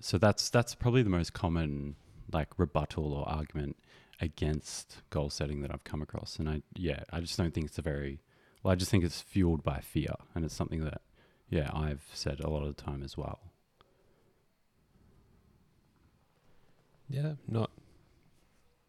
So 0.00 0.18
that's 0.18 0.48
that's 0.50 0.74
probably 0.74 1.02
the 1.02 1.10
most 1.10 1.32
common 1.32 1.96
like 2.32 2.58
rebuttal 2.58 3.12
or 3.12 3.28
argument 3.28 3.76
against 4.20 4.98
goal 5.10 5.30
setting 5.30 5.62
that 5.62 5.72
I've 5.72 5.84
come 5.84 6.02
across, 6.02 6.38
and 6.38 6.48
I 6.48 6.62
yeah 6.74 7.04
I 7.12 7.20
just 7.20 7.36
don't 7.36 7.52
think 7.52 7.66
it's 7.66 7.78
a 7.78 7.82
very 7.82 8.20
well 8.62 8.72
I 8.72 8.74
just 8.76 8.90
think 8.90 9.04
it's 9.04 9.20
fueled 9.20 9.62
by 9.62 9.80
fear, 9.80 10.14
and 10.34 10.44
it's 10.44 10.54
something 10.54 10.84
that 10.84 11.00
yeah 11.48 11.70
I've 11.72 12.04
said 12.12 12.40
a 12.40 12.50
lot 12.50 12.62
of 12.62 12.74
the 12.76 12.82
time 12.82 13.02
as 13.02 13.16
well. 13.16 13.40
Yeah, 17.08 17.32
not 17.48 17.70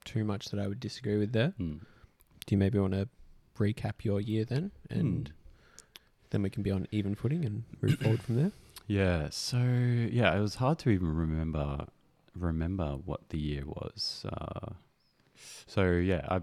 too 0.05 0.23
much 0.23 0.49
that 0.49 0.59
I 0.59 0.67
would 0.67 0.79
disagree 0.79 1.17
with 1.17 1.31
there. 1.33 1.53
Mm. 1.59 1.79
Do 2.45 2.55
you 2.55 2.57
maybe 2.57 2.77
want 2.79 2.93
to 2.93 3.07
recap 3.57 4.03
your 4.03 4.19
year 4.21 4.45
then, 4.45 4.71
and 4.89 5.25
Mm. 5.25 5.31
then 6.31 6.41
we 6.43 6.49
can 6.49 6.63
be 6.63 6.71
on 6.71 6.87
even 6.91 7.15
footing 7.15 7.45
and 7.45 7.63
move 7.81 7.97
forward 7.99 8.21
from 8.21 8.35
there? 8.35 8.51
Yeah, 8.87 9.29
so 9.29 9.57
yeah, 9.57 10.35
it 10.35 10.41
was 10.41 10.55
hard 10.55 10.79
to 10.79 10.89
even 10.89 11.15
remember 11.15 11.85
remember 12.35 12.97
what 13.05 13.29
the 13.29 13.37
year 13.39 13.63
was. 13.65 14.25
Uh, 14.27 14.73
so 15.65 15.91
yeah, 15.93 16.25
I 16.27 16.41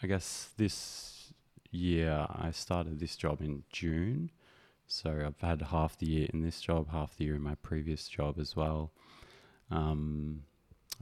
I 0.00 0.06
guess 0.06 0.50
this 0.58 1.17
year 1.70 2.26
I 2.30 2.50
started 2.50 2.98
this 2.98 3.16
job 3.16 3.40
in 3.40 3.64
June. 3.70 4.30
So 4.86 5.22
I've 5.26 5.40
had 5.46 5.60
half 5.62 5.98
the 5.98 6.06
year 6.06 6.28
in 6.32 6.42
this 6.42 6.60
job, 6.60 6.90
half 6.90 7.16
the 7.16 7.26
year 7.26 7.34
in 7.34 7.42
my 7.42 7.54
previous 7.56 8.08
job 8.08 8.38
as 8.38 8.56
well. 8.56 8.90
Um, 9.70 10.44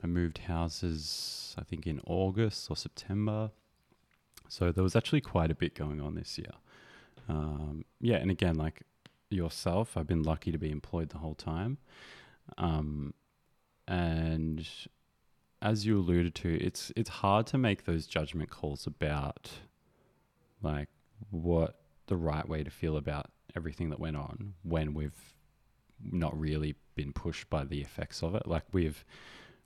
I 0.02 0.06
moved 0.06 0.38
houses, 0.38 1.54
I 1.58 1.62
think 1.62 1.86
in 1.86 2.00
August 2.06 2.68
or 2.68 2.76
September. 2.76 3.50
So 4.48 4.72
there 4.72 4.82
was 4.82 4.96
actually 4.96 5.20
quite 5.20 5.50
a 5.50 5.54
bit 5.54 5.74
going 5.74 6.00
on 6.00 6.14
this 6.14 6.36
year. 6.36 6.52
Um, 7.28 7.84
yeah, 8.00 8.16
and 8.16 8.30
again, 8.30 8.56
like 8.56 8.82
yourself, 9.30 9.96
I've 9.96 10.06
been 10.06 10.22
lucky 10.22 10.52
to 10.52 10.58
be 10.58 10.70
employed 10.70 11.10
the 11.10 11.18
whole 11.18 11.34
time. 11.34 11.78
Um, 12.58 13.14
and 13.88 14.66
as 15.62 15.86
you 15.86 15.98
alluded 15.98 16.34
to, 16.36 16.54
it's 16.62 16.92
it's 16.96 17.10
hard 17.10 17.46
to 17.48 17.58
make 17.58 17.84
those 17.84 18.06
judgment 18.06 18.50
calls 18.50 18.86
about 18.86 19.50
like 20.62 20.88
what 21.30 21.76
the 22.06 22.16
right 22.16 22.48
way 22.48 22.62
to 22.62 22.70
feel 22.70 22.96
about 22.96 23.26
everything 23.54 23.90
that 23.90 24.00
went 24.00 24.16
on 24.16 24.54
when 24.62 24.94
we've 24.94 25.34
not 26.02 26.38
really 26.38 26.74
been 26.94 27.12
pushed 27.12 27.48
by 27.48 27.64
the 27.64 27.80
effects 27.80 28.22
of 28.22 28.34
it. 28.34 28.46
Like 28.46 28.64
we've 28.72 29.04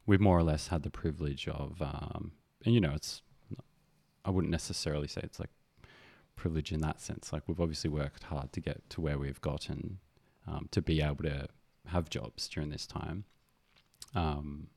we've 0.07 0.21
more 0.21 0.39
or 0.39 0.43
less 0.43 0.69
had 0.69 0.83
the 0.83 0.91
privilege 0.91 1.47
of, 1.49 1.81
um, 1.81 2.33
and 2.65 2.75
you 2.75 2.81
know, 2.81 2.93
it's 2.95 3.23
I 4.25 4.31
wouldn't 4.31 4.51
necessarily 4.51 5.09
say 5.09 5.21
it's 5.25 5.41
like 5.41 5.51
privilege 6.37 6.73
in 6.73 6.81
that 6.81 7.01
sense. 7.01 7.33
Like 7.33 7.43
we've 7.47 7.61
obviously 7.61 7.91
worked 7.91 8.25
hard 8.25 8.53
to 8.53 8.61
get 8.61 8.89
to 8.91 9.01
where 9.01 9.19
we've 9.19 9.41
gotten 9.41 9.99
um, 10.47 10.69
to 10.71 10.83
be 10.83 11.01
able 11.03 11.25
to 11.25 11.49
have 11.87 12.11
jobs 12.11 12.49
during 12.49 12.71
this 12.71 12.87
time. 12.87 13.25
Um, 14.15 14.69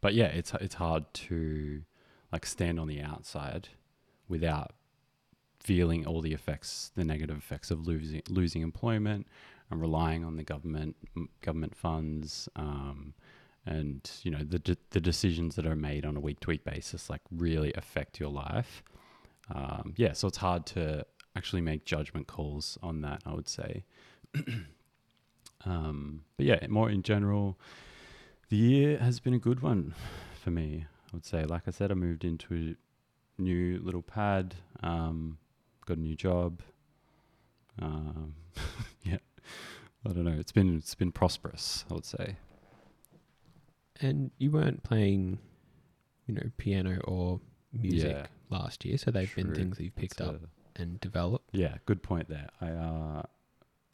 but 0.00 0.14
yeah, 0.14 0.26
it's 0.26 0.52
it's 0.60 0.76
hard 0.76 1.12
to 1.14 1.82
like 2.32 2.46
stand 2.46 2.78
on 2.78 2.88
the 2.88 3.00
outside 3.00 3.68
without 4.28 4.72
feeling 5.66 6.06
all 6.06 6.20
the 6.20 6.32
effects, 6.32 6.92
the 6.94 7.04
negative 7.04 7.36
effects 7.36 7.70
of 7.72 7.86
losing 7.86 8.22
losing 8.28 8.62
employment 8.62 9.26
and 9.70 9.80
relying 9.80 10.24
on 10.24 10.36
the 10.36 10.44
government 10.44 10.94
government 11.42 11.74
funds. 11.76 12.48
Um, 12.56 13.14
and 13.68 14.08
you 14.22 14.30
know 14.30 14.44
the 14.44 14.60
de- 14.60 14.76
the 14.90 15.00
decisions 15.00 15.56
that 15.56 15.66
are 15.66 15.74
made 15.76 16.06
on 16.06 16.16
a 16.16 16.20
week 16.20 16.38
to 16.40 16.50
week 16.50 16.64
basis 16.64 17.10
like 17.10 17.22
really 17.32 17.72
affect 17.74 18.20
your 18.20 18.30
life. 18.30 18.82
Um, 19.52 19.94
yeah, 19.96 20.12
so 20.12 20.28
it's 20.28 20.38
hard 20.38 20.66
to 20.66 21.04
actually 21.34 21.62
make 21.62 21.84
judgment 21.84 22.26
calls 22.28 22.78
on 22.82 23.00
that. 23.02 23.22
I 23.26 23.32
would 23.34 23.48
say. 23.48 23.84
um, 25.64 26.22
but 26.36 26.46
yeah, 26.46 26.64
more 26.68 26.88
in 26.90 27.02
general, 27.02 27.58
The 28.48 28.56
year 28.56 28.98
has 28.98 29.18
been 29.18 29.34
a 29.34 29.40
good 29.40 29.60
one 29.60 29.94
for 30.42 30.50
me. 30.50 30.86
I 31.08 31.16
would 31.16 31.24
say, 31.24 31.44
like 31.44 31.62
I 31.66 31.72
said, 31.72 31.90
I 31.90 31.94
moved 31.94 32.24
into 32.24 32.76
a 33.38 33.42
new 33.42 33.80
little 33.82 34.02
pad, 34.02 34.54
um, 34.84 35.38
got 35.86 35.96
a 35.96 36.00
new 36.00 36.14
job. 36.16 36.60
Um, 37.80 38.34
yeah, 39.02 39.18
I 40.04 40.12
don't 40.12 40.24
know. 40.24 40.36
It's 40.38 40.52
been 40.52 40.76
it's 40.76 40.94
been 40.94 41.12
prosperous. 41.12 41.84
I 41.90 41.94
would 41.94 42.04
say. 42.04 42.36
And 44.00 44.30
you 44.38 44.50
weren't 44.50 44.82
playing, 44.82 45.38
you 46.26 46.34
know, 46.34 46.50
piano 46.58 47.00
or 47.04 47.40
music 47.72 48.10
Yeah. 48.16 48.26
last 48.50 48.84
year, 48.84 48.98
so 48.98 49.10
they've 49.10 49.34
been 49.34 49.54
things 49.54 49.78
that 49.78 49.84
you've 49.84 49.96
picked 49.96 50.20
It's 50.20 50.28
up 50.28 50.42
a- 50.42 50.80
and 50.82 51.00
developed. 51.00 51.48
Yeah, 51.52 51.78
good 51.86 52.02
point 52.02 52.28
there. 52.28 52.48
I 52.60 52.68
uh 52.70 53.22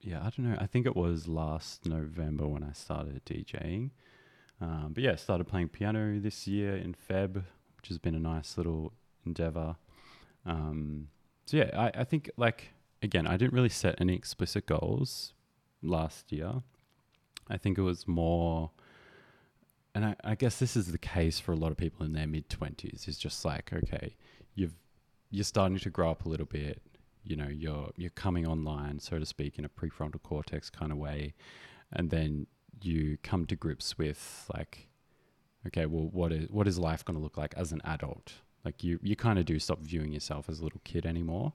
yeah, 0.01 0.19
I 0.21 0.31
don't 0.31 0.41
know. 0.51 0.57
I 0.61 0.67
think 0.67 0.87
it 0.87 0.97
was 0.97 1.29
last 1.29 1.87
November 1.87 2.49
when 2.49 2.65
I 2.65 2.73
started 2.73 3.25
DJing. 3.25 3.91
Um, 4.61 4.91
but 4.95 5.03
yeah, 5.05 5.15
started 5.15 5.45
playing 5.47 5.69
piano 5.69 6.19
this 6.19 6.47
year 6.49 6.75
in 6.77 6.95
Feb, 7.09 7.35
which 7.77 7.87
has 7.89 7.99
been 7.99 8.15
a 8.17 8.19
nice 8.19 8.57
little 8.57 8.93
endeavor. 9.25 9.77
Um, 10.45 11.09
so 11.47 11.57
yeah, 11.59 11.71
I, 11.75 12.01
I 12.01 12.05
think 12.05 12.31
like 12.37 12.73
again, 13.03 13.27
I 13.27 13.37
didn't 13.37 13.53
really 13.53 13.69
set 13.69 14.01
any 14.01 14.15
explicit 14.15 14.67
goals 14.67 15.35
last 15.83 16.33
year. 16.33 16.63
I 17.51 17.57
think 17.57 17.79
it 17.79 17.83
was 17.83 18.07
more 18.07 18.71
and 19.95 20.05
I, 20.05 20.17
I 20.25 20.35
guess 20.35 20.59
this 20.59 20.75
is 20.75 20.91
the 20.91 20.99
case 20.99 21.39
for 21.39 21.53
a 21.53 21.57
lot 21.57 21.71
of 21.71 21.77
people 21.77 22.07
in 22.07 22.13
their 22.13 22.27
mid 22.27 22.49
twenties, 22.49 23.07
is 23.09 23.19
just 23.19 23.45
like, 23.45 23.73
okay, 23.73 24.17
you've 24.55 24.75
you're 25.31 25.45
starting 25.45 25.79
to 25.79 25.91
grow 25.91 26.11
up 26.11 26.25
a 26.25 26.29
little 26.29 26.47
bit 26.47 26.83
you 27.25 27.37
know 27.37 27.49
you're 27.49 27.91
you're 27.97 28.11
coming 28.11 28.47
online 28.47 28.99
so 28.99 29.19
to 29.19 29.27
speak 29.27 29.59
in 29.59 29.65
a 29.65 29.69
prefrontal 29.69 30.23
cortex 30.23 30.71
kind 30.71 30.93
of 30.93 30.99
way 30.99 31.35
and 31.93 32.11
then 32.11 32.47
you 32.83 33.17
come 33.23 33.47
to 33.47 33.57
grips 33.57 33.97
with 33.97 34.49
like 34.55 34.89
okay 35.67 35.87
well 35.87 36.09
what 36.13 36.33
is 36.33 36.49
what 36.51 36.67
is 36.67 36.79
life 36.79 37.05
going 37.05 37.17
to 37.17 37.23
look 37.23 37.37
like 37.37 37.55
as 37.57 37.73
an 37.73 37.81
adult 37.85 38.35
like 38.65 38.83
you 38.85 38.99
you 39.03 39.17
kind 39.17 39.39
of 39.39 39.45
do 39.45 39.59
stop 39.59 39.81
viewing 39.81 40.13
yourself 40.13 40.49
as 40.49 40.61
a 40.61 40.65
little 40.65 40.81
kid 40.85 41.07
anymore. 41.07 41.53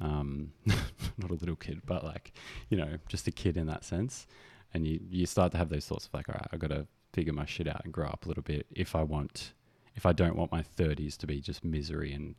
Um 0.00 0.52
not 0.66 1.30
a 1.30 1.34
little 1.34 1.56
kid 1.56 1.82
but 1.86 2.04
like 2.04 2.32
you 2.68 2.76
know 2.76 2.96
just 3.08 3.26
a 3.26 3.32
kid 3.32 3.56
in 3.56 3.66
that 3.66 3.84
sense. 3.84 4.26
And 4.74 4.86
you 4.86 5.00
you 5.08 5.26
start 5.26 5.52
to 5.52 5.58
have 5.58 5.68
those 5.68 5.86
thoughts 5.86 6.06
of 6.06 6.14
like 6.14 6.28
all 6.28 6.34
right 6.34 6.48
I've 6.52 6.60
got 6.60 6.70
to 6.70 6.86
figure 7.12 7.32
my 7.32 7.46
shit 7.46 7.66
out 7.66 7.82
and 7.84 7.92
grow 7.92 8.08
up 8.08 8.26
a 8.26 8.28
little 8.28 8.42
bit 8.42 8.66
if 8.74 8.94
i 8.94 9.02
want 9.02 9.54
if 9.94 10.04
i 10.04 10.12
don't 10.12 10.36
want 10.36 10.52
my 10.52 10.62
30s 10.62 11.16
to 11.16 11.26
be 11.26 11.40
just 11.40 11.64
misery 11.64 12.12
and 12.12 12.34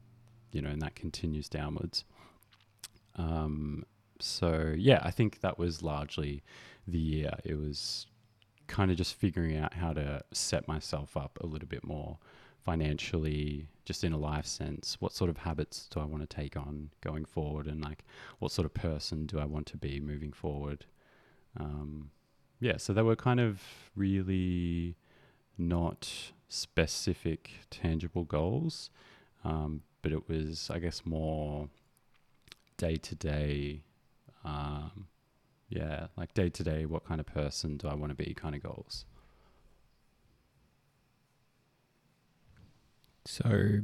you 0.51 0.61
know 0.61 0.69
and 0.69 0.81
that 0.81 0.95
continues 0.95 1.49
downwards. 1.49 2.03
Um, 3.15 3.83
so 4.19 4.73
yeah, 4.77 5.01
I 5.03 5.11
think 5.11 5.41
that 5.41 5.57
was 5.57 5.83
largely 5.83 6.43
the 6.87 6.99
year. 6.99 7.31
It 7.43 7.55
was 7.55 8.07
kind 8.67 8.91
of 8.91 8.97
just 8.97 9.13
figuring 9.15 9.57
out 9.57 9.73
how 9.73 9.93
to 9.93 10.21
set 10.31 10.67
myself 10.67 11.15
up 11.15 11.37
a 11.41 11.47
little 11.47 11.67
bit 11.67 11.83
more 11.83 12.17
financially, 12.67 13.69
just 13.85 14.03
in 14.03 14.11
a 14.11 14.17
life 14.17 14.45
sense. 14.45 14.97
What 14.99 15.13
sort 15.13 15.29
of 15.29 15.37
habits 15.37 15.87
do 15.89 16.01
I 16.01 16.03
want 16.03 16.29
to 16.29 16.35
take 16.35 16.57
on 16.57 16.89
going 16.99 17.23
forward, 17.23 17.65
and 17.65 17.81
like 17.81 18.03
what 18.39 18.51
sort 18.51 18.65
of 18.65 18.73
person 18.73 19.25
do 19.25 19.39
I 19.39 19.45
want 19.45 19.67
to 19.67 19.77
be 19.77 20.01
moving 20.01 20.33
forward? 20.33 20.85
Um, 21.57 22.11
yeah, 22.59 22.75
so 22.75 22.91
they 22.91 23.01
were 23.01 23.15
kind 23.15 23.39
of 23.39 23.61
really 23.95 24.97
not 25.57 26.31
specific, 26.49 27.51
tangible 27.69 28.25
goals, 28.25 28.89
um, 29.45 29.83
but 30.01 30.11
it 30.11 30.27
was, 30.27 30.69
I 30.69 30.79
guess, 30.79 31.05
more 31.05 31.69
day 32.75 32.97
to 32.97 33.15
day 33.15 33.83
yeah 35.69 36.07
like 36.15 36.33
day 36.33 36.49
to 36.49 36.63
day 36.63 36.85
what 36.85 37.05
kind 37.05 37.19
of 37.19 37.25
person 37.25 37.77
do 37.77 37.87
i 37.87 37.93
want 37.93 38.09
to 38.09 38.15
be 38.15 38.33
kind 38.33 38.55
of 38.55 38.63
goals 38.63 39.05
So, 43.43 43.81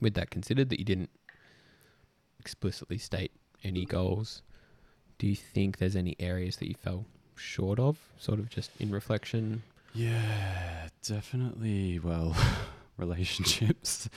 with 0.00 0.14
that 0.14 0.30
considered, 0.30 0.70
that 0.70 0.78
you 0.78 0.84
didn't 0.84 1.10
explicitly 2.38 2.98
state 2.98 3.32
any 3.62 3.84
goals, 3.84 4.42
do 5.18 5.26
you 5.26 5.36
think 5.36 5.78
there's 5.78 5.96
any 5.96 6.16
areas 6.18 6.56
that 6.56 6.68
you 6.68 6.74
fell 6.74 7.04
short 7.36 7.78
of, 7.78 7.98
sort 8.18 8.38
of 8.38 8.48
just 8.48 8.70
in 8.80 8.90
reflection? 8.90 9.62
yeah 9.92 10.88
definitely. 11.06 11.98
Well 11.98 12.36
relationships. 12.96 14.08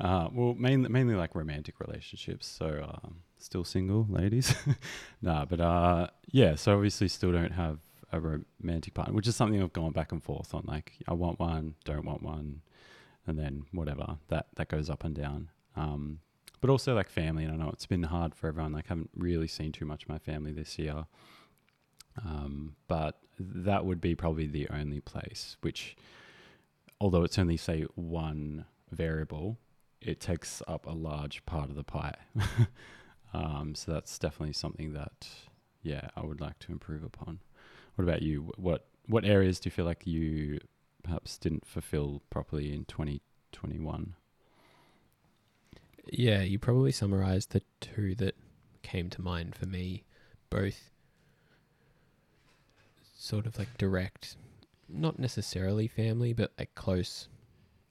Uh 0.00 0.28
well 0.32 0.54
mainly 0.58 0.88
mainly 0.88 1.14
like 1.14 1.34
romantic 1.34 1.78
relationships. 1.80 2.46
So 2.46 2.84
um 3.04 3.16
still 3.38 3.64
single 3.64 4.06
ladies. 4.10 4.54
Nah 5.22 5.44
but 5.44 5.60
uh 5.60 6.08
yeah 6.30 6.56
so 6.56 6.74
obviously 6.74 7.08
still 7.08 7.32
don't 7.32 7.52
have 7.52 7.78
a 8.12 8.20
romantic 8.20 8.92
partner 8.92 9.14
which 9.14 9.26
is 9.26 9.34
something 9.36 9.62
i've 9.62 9.72
gone 9.72 9.92
back 9.92 10.12
and 10.12 10.22
forth 10.22 10.52
on. 10.54 10.64
Like 10.66 10.92
i 11.08 11.14
want 11.14 11.38
one 11.40 11.74
don't 11.84 12.04
want 12.04 12.22
one 12.22 12.60
and 13.26 13.38
then 13.38 13.64
whatever 13.72 14.18
that 14.28 14.46
that 14.56 14.68
goes 14.68 14.90
up 14.90 15.04
and 15.04 15.14
down. 15.14 15.50
Um 15.76 16.20
but 16.60 16.70
also 16.70 16.94
like 16.94 17.08
family 17.08 17.44
and 17.44 17.52
i 17.52 17.56
know 17.56 17.70
it's 17.72 17.86
been 17.86 18.04
hard 18.04 18.34
for 18.34 18.48
everyone. 18.48 18.72
Like 18.72 18.86
I 18.86 18.90
haven't 18.90 19.10
really 19.16 19.48
seen 19.48 19.72
too 19.72 19.84
much 19.84 20.04
of 20.04 20.08
my 20.08 20.18
family 20.18 20.52
this 20.52 20.78
year. 20.78 21.06
Um 22.24 22.76
but 22.88 23.18
that 23.38 23.84
would 23.84 24.00
be 24.00 24.14
probably 24.14 24.46
the 24.46 24.68
only 24.68 25.00
place 25.00 25.56
which 25.62 25.96
although 27.00 27.24
it's 27.24 27.38
only 27.38 27.56
say 27.56 27.82
one 27.94 28.64
variable 28.90 29.58
it 30.00 30.20
takes 30.20 30.62
up 30.66 30.86
a 30.86 30.90
large 30.90 31.44
part 31.46 31.70
of 31.70 31.76
the 31.76 31.84
pie. 31.84 32.16
Um 33.34 33.74
so 33.74 33.92
that's 33.92 34.18
definitely 34.18 34.52
something 34.52 34.92
that 34.92 35.26
yeah 35.82 36.08
i 36.16 36.20
would 36.22 36.42
like 36.42 36.58
to 36.60 36.72
improve 36.72 37.02
upon. 37.02 37.40
What 37.94 38.04
about 38.04 38.22
you? 38.22 38.52
What 38.56 38.86
what 39.06 39.24
areas 39.24 39.58
do 39.60 39.66
you 39.66 39.70
feel 39.70 39.84
like 39.84 40.06
you 40.06 40.60
perhaps 41.02 41.38
didn't 41.38 41.66
fulfill 41.66 42.22
properly 42.30 42.72
in 42.72 42.84
2021 42.84 44.14
Yeah, 46.12 46.42
you 46.42 46.58
probably 46.58 46.92
summarized 46.92 47.50
the 47.52 47.62
two 47.80 48.14
that 48.16 48.34
came 48.82 49.08
to 49.10 49.22
mind 49.22 49.54
for 49.54 49.66
me, 49.66 50.04
both 50.50 50.90
sort 53.16 53.46
of 53.46 53.58
like 53.58 53.78
direct, 53.78 54.36
not 54.88 55.18
necessarily 55.18 55.86
family, 55.86 56.32
but 56.32 56.52
like 56.58 56.74
close, 56.74 57.28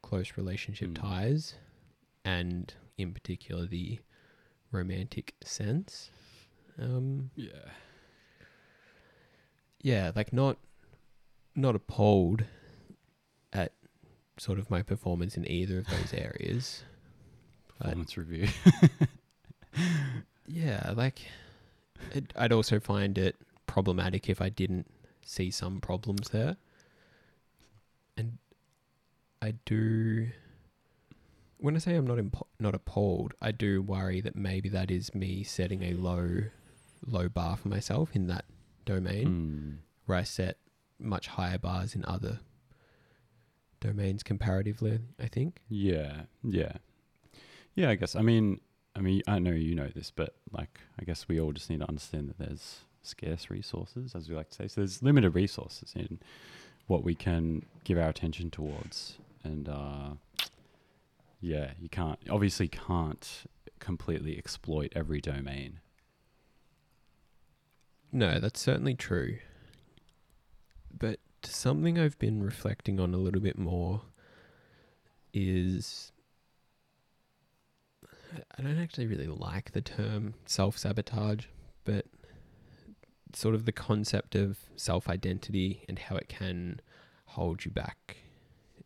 close 0.01 0.33
relationship 0.35 0.89
Mm. 0.89 1.01
ties, 1.01 1.55
and 2.25 2.73
in 2.97 3.13
particular 3.13 3.65
the 3.65 3.99
romantic 4.71 5.33
sense. 5.43 6.11
Um, 6.79 7.31
yeah 7.35 7.71
yeah, 9.81 10.11
like 10.15 10.31
not, 10.31 10.57
not 11.55 11.75
appalled 11.75 12.43
sort 14.37 14.59
of 14.59 14.69
my 14.69 14.81
performance 14.81 15.37
in 15.37 15.49
either 15.49 15.79
of 15.79 15.87
those 15.87 16.13
areas. 16.13 16.83
But- 17.77 17.85
performance 17.85 18.17
review 18.17 18.47
Yeah, 20.47 20.93
like 20.95 21.21
it, 22.13 22.33
I'd 22.35 22.51
also 22.51 22.79
find 22.79 23.17
it 23.17 23.35
problematic 23.67 24.27
if 24.29 24.41
I 24.41 24.49
didn't 24.49 24.87
see 25.25 25.49
some 25.49 25.79
problems 25.79 26.29
there. 26.29 26.57
And 28.17 28.37
I 29.41 29.53
do 29.65 30.27
when 31.57 31.75
I 31.75 31.79
say 31.79 31.95
I'm 31.95 32.07
not 32.07 32.17
impo- 32.17 32.47
not 32.59 32.73
appalled, 32.75 33.33
I 33.41 33.51
do 33.51 33.81
worry 33.81 34.19
that 34.21 34.35
maybe 34.35 34.67
that 34.69 34.89
is 34.91 35.13
me 35.15 35.43
setting 35.43 35.83
a 35.83 35.93
low 35.93 36.43
low 37.05 37.29
bar 37.29 37.55
for 37.55 37.69
myself 37.69 38.09
in 38.13 38.27
that 38.27 38.45
domain 38.85 39.27
Mm. 39.27 39.77
where 40.05 40.17
I 40.17 40.23
set 40.23 40.57
much 40.99 41.27
higher 41.27 41.57
bars 41.57 41.95
in 41.95 42.03
other 42.05 42.39
domains 43.81 44.23
comparatively, 44.23 44.99
I 45.19 45.27
think. 45.27 45.59
Yeah, 45.67 46.21
yeah, 46.43 46.77
yeah. 47.75 47.89
I 47.89 47.95
guess. 47.95 48.15
I 48.15 48.21
mean, 48.21 48.61
I 48.95 49.01
mean, 49.01 49.21
I 49.27 49.39
know 49.39 49.51
you 49.51 49.75
know 49.75 49.89
this, 49.93 50.11
but 50.11 50.35
like, 50.51 50.79
I 50.97 51.03
guess 51.03 51.27
we 51.27 51.41
all 51.41 51.51
just 51.51 51.69
need 51.69 51.81
to 51.81 51.89
understand 51.89 52.29
that 52.29 52.39
there's 52.39 52.81
scarce 53.01 53.49
resources, 53.49 54.15
as 54.15 54.29
we 54.29 54.35
like 54.35 54.49
to 54.49 54.55
say. 54.55 54.67
So 54.69 54.81
there's 54.81 55.03
limited 55.03 55.31
resources 55.35 55.91
in 55.95 56.19
what 56.87 57.03
we 57.03 57.15
can 57.15 57.65
give 57.83 57.97
our 57.97 58.09
attention 58.09 58.49
towards, 58.49 59.17
and 59.43 59.67
uh, 59.67 60.09
yeah, 61.41 61.71
you 61.79 61.89
can't 61.89 62.19
obviously 62.29 62.67
can't 62.69 63.45
completely 63.79 64.37
exploit 64.37 64.93
every 64.95 65.19
domain. 65.19 65.79
No, 68.11 68.39
that's 68.39 68.59
certainly 68.59 68.93
true. 68.93 69.37
But 70.95 71.19
something 71.45 71.97
I've 71.99 72.19
been 72.19 72.43
reflecting 72.43 72.99
on 72.99 73.13
a 73.13 73.17
little 73.17 73.41
bit 73.41 73.57
more 73.57 74.01
is 75.33 76.11
I 78.57 78.61
don't 78.61 78.77
actually 78.79 79.07
really 79.07 79.27
like 79.27 79.71
the 79.71 79.81
term 79.81 80.33
self 80.45 80.77
sabotage, 80.77 81.45
but 81.83 82.05
sort 83.33 83.55
of 83.55 83.65
the 83.65 83.71
concept 83.71 84.35
of 84.35 84.59
self 84.75 85.09
identity 85.09 85.83
and 85.87 85.97
how 85.99 86.15
it 86.15 86.29
can 86.29 86.79
hold 87.25 87.65
you 87.65 87.71
back. 87.71 88.17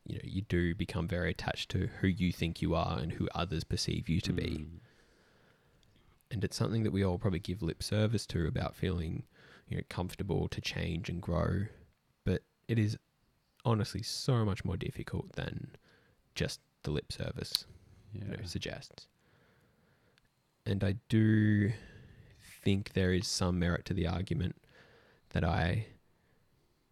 You 0.05 0.15
know, 0.15 0.21
you 0.23 0.41
do 0.43 0.75
become 0.75 1.07
very 1.07 1.31
attached 1.31 1.69
to 1.71 1.89
who 2.01 2.07
you 2.07 2.31
think 2.31 2.61
you 2.61 2.75
are 2.75 2.99
and 2.99 3.13
who 3.13 3.27
others 3.33 3.63
perceive 3.63 4.07
you 4.09 4.21
to 4.21 4.33
be 4.33 4.43
Mm. 4.43 4.79
and 6.31 6.43
it's 6.43 6.57
something 6.57 6.83
that 6.83 6.91
we 6.91 7.03
all 7.03 7.17
probably 7.17 7.39
give 7.39 7.61
lip 7.61 7.81
service 7.83 8.25
to 8.27 8.47
about 8.47 8.75
feeling 8.75 9.23
you 9.67 9.77
know 9.77 9.83
comfortable 9.89 10.47
to 10.47 10.61
change 10.61 11.09
and 11.09 11.21
grow 11.21 11.65
it 12.67 12.77
is 12.79 12.97
honestly 13.63 14.01
so 14.03 14.45
much 14.45 14.63
more 14.65 14.77
difficult 14.77 15.31
than 15.33 15.71
just 16.35 16.59
the 16.83 16.91
lip 16.91 17.11
service 17.11 17.65
Yeah. 18.13 18.21
you 18.25 18.37
know, 18.37 18.43
suggests. 18.45 19.07
And 20.65 20.83
I 20.83 20.95
do 21.09 21.71
think 22.63 22.93
there 22.93 23.13
is 23.13 23.27
some 23.27 23.59
merit 23.59 23.85
to 23.85 23.93
the 23.93 24.07
argument 24.07 24.55
that 25.29 25.43
I 25.43 25.87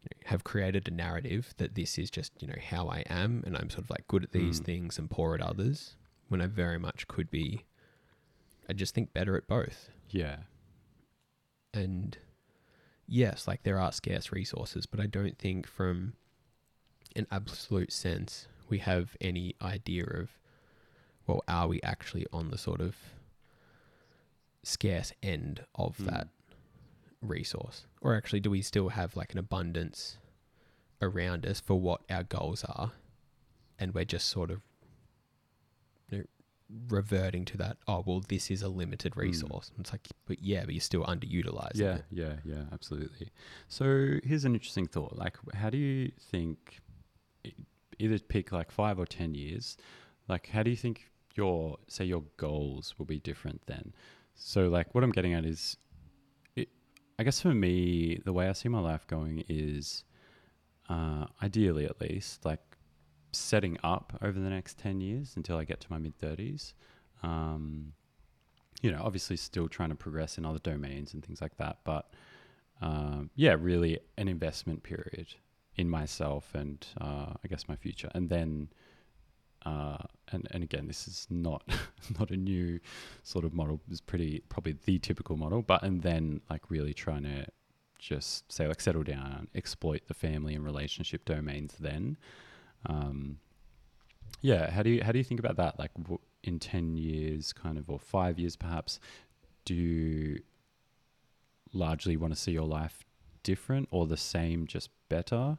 you 0.03 0.09
know, 0.11 0.29
have 0.29 0.43
created 0.43 0.87
a 0.87 0.91
narrative 0.91 1.53
that 1.57 1.75
this 1.75 1.97
is 1.97 2.11
just 2.11 2.33
you 2.41 2.47
know 2.47 2.59
how 2.69 2.87
I 2.89 3.03
am, 3.07 3.43
and 3.45 3.55
I'm 3.57 3.69
sort 3.69 3.85
of 3.85 3.89
like 3.89 4.07
good 4.07 4.23
at 4.23 4.31
these 4.31 4.59
Mm. 4.61 4.65
things 4.65 4.99
and 4.99 5.09
poor 5.09 5.33
at 5.33 5.41
others, 5.41 5.95
when 6.27 6.41
I 6.41 6.47
very 6.47 6.77
much 6.77 7.07
could 7.07 7.31
be. 7.31 7.65
I 8.69 8.73
just 8.73 8.93
think 8.95 9.11
better 9.13 9.35
at 9.37 9.47
both, 9.47 9.89
Yeah. 10.09 10.43
and 11.73 12.17
yes, 13.07 13.47
like 13.47 13.63
there 13.63 13.79
are 13.79 13.91
scarce 13.91 14.31
resources, 14.31 14.85
but 14.85 14.99
I 14.99 15.05
don't 15.05 15.37
think 15.37 15.67
from 15.67 16.13
an 17.15 17.27
absolute 17.31 17.91
sense 17.91 18.47
we 18.69 18.79
have 18.79 19.15
any 19.21 19.55
idea 19.61 20.05
of 20.05 20.29
well, 21.27 21.41
are 21.47 21.67
we 21.67 21.81
actually 21.83 22.25
on 22.33 22.49
the 22.49 22.57
sort 22.57 22.81
of 22.81 22.95
scarce 24.63 25.13
end 25.21 25.63
of 25.75 25.97
Mm. 25.97 26.05
that 26.05 26.27
resource? 27.21 27.85
Or 28.01 28.15
actually, 28.15 28.41
do 28.41 28.49
we 28.49 28.61
still 28.61 28.89
have 28.89 29.15
like 29.15 29.31
an 29.31 29.39
abundance 29.39 30.17
around 31.01 31.45
us 31.45 31.59
for 31.59 31.79
what 31.79 32.01
our 32.09 32.23
goals 32.23 32.63
are? 32.65 32.91
And 33.79 33.93
we're 33.93 34.05
just 34.05 34.27
sort 34.27 34.51
of 34.51 34.61
reverting 36.89 37.45
to 37.45 37.57
that, 37.57 37.77
oh, 37.87 38.03
well, 38.05 38.21
this 38.27 38.49
is 38.51 38.61
a 38.61 38.69
limited 38.69 39.13
Mm. 39.13 39.21
resource. 39.21 39.71
It's 39.79 39.91
like, 39.91 40.07
but 40.25 40.41
yeah, 40.41 40.65
but 40.65 40.73
you're 40.73 40.81
still 40.81 41.03
underutilizing 41.05 41.75
Yeah, 41.75 41.95
it. 41.95 42.05
yeah, 42.11 42.35
yeah, 42.45 42.63
absolutely. 42.71 43.29
So 43.67 44.19
here's 44.23 44.45
an 44.45 44.53
interesting 44.53 44.87
thought. 44.87 45.15
Like, 45.17 45.37
how 45.53 45.69
do 45.69 45.77
you 45.77 46.11
think, 46.19 46.79
either 47.99 48.17
pick 48.19 48.51
like 48.51 48.71
five 48.71 48.99
or 48.99 49.05
10 49.05 49.35
years, 49.35 49.77
like, 50.27 50.47
how 50.47 50.63
do 50.63 50.69
you 50.69 50.75
think 50.77 51.09
your, 51.35 51.77
say, 51.87 52.05
your 52.05 52.23
goals 52.37 52.95
will 52.97 53.05
be 53.05 53.19
different 53.19 53.61
then? 53.67 53.93
So, 54.35 54.67
like, 54.67 54.95
what 54.95 55.03
I'm 55.03 55.11
getting 55.11 55.33
at 55.33 55.45
is, 55.45 55.77
it, 56.55 56.69
I 57.19 57.23
guess 57.23 57.39
for 57.41 57.53
me, 57.53 58.19
the 58.25 58.33
way 58.33 58.49
I 58.49 58.53
see 58.53 58.69
my 58.69 58.79
life 58.79 59.05
going 59.05 59.43
is, 59.47 60.03
uh, 60.89 61.27
ideally 61.41 61.85
at 61.85 62.01
least, 62.01 62.45
like, 62.45 62.72
setting 63.33 63.77
up 63.83 64.17
over 64.21 64.39
the 64.39 64.49
next 64.49 64.77
10 64.77 65.01
years 65.01 65.33
until 65.35 65.57
I 65.57 65.63
get 65.65 65.79
to 65.81 65.87
my 65.89 65.97
mid 65.97 66.17
30s. 66.19 66.73
Um, 67.21 67.93
you 68.81 68.91
know, 68.91 69.01
obviously 69.03 69.37
still 69.37 69.67
trying 69.67 69.89
to 69.89 69.95
progress 69.95 70.37
in 70.37 70.45
other 70.45 70.59
domains 70.59 71.13
and 71.13 71.23
things 71.25 71.41
like 71.41 71.57
that. 71.57 71.77
But 71.83 72.11
um, 72.81 73.29
yeah, 73.35 73.55
really 73.57 73.99
an 74.17 74.27
investment 74.27 74.83
period 74.83 75.27
in 75.75 75.89
myself 75.89 76.53
and 76.53 76.85
uh, 76.99 77.33
I 77.43 77.47
guess 77.47 77.67
my 77.67 77.75
future. 77.75 78.09
And 78.13 78.29
then, 78.29 78.69
uh, 79.65 79.97
and, 80.31 80.47
and 80.51 80.63
again, 80.63 80.87
this 80.87 81.07
is 81.07 81.27
not 81.29 81.63
not 82.19 82.29
a 82.31 82.37
new 82.37 82.79
sort 83.23 83.45
of 83.45 83.53
model. 83.53 83.79
It's 83.89 84.01
pretty 84.01 84.43
probably 84.49 84.75
the 84.85 84.99
typical 84.99 85.37
model. 85.37 85.61
But 85.61 85.83
and 85.83 86.01
then 86.01 86.41
like 86.49 86.69
really 86.69 86.93
trying 86.93 87.23
to 87.23 87.45
just 87.99 88.51
say 88.51 88.67
like 88.67 88.81
settle 88.81 89.03
down, 89.03 89.47
exploit 89.55 90.01
the 90.07 90.13
family 90.13 90.55
and 90.55 90.65
relationship 90.65 91.23
domains. 91.23 91.75
Then, 91.79 92.17
um, 92.85 93.39
yeah. 94.41 94.69
How 94.71 94.83
do 94.83 94.89
you 94.89 95.03
how 95.03 95.11
do 95.11 95.17
you 95.17 95.23
think 95.23 95.39
about 95.39 95.57
that? 95.57 95.79
Like 95.79 95.91
in 96.43 96.59
ten 96.59 96.97
years, 96.97 97.53
kind 97.53 97.77
of, 97.77 97.89
or 97.89 97.99
five 97.99 98.39
years, 98.39 98.55
perhaps. 98.55 98.99
Do 99.65 99.73
you 99.73 100.41
largely 101.73 102.17
want 102.17 102.33
to 102.33 102.39
see 102.39 102.51
your 102.51 102.67
life 102.67 103.05
different 103.43 103.87
or 103.91 104.07
the 104.07 104.17
same, 104.17 104.67
just 104.67 104.89
better? 105.09 105.57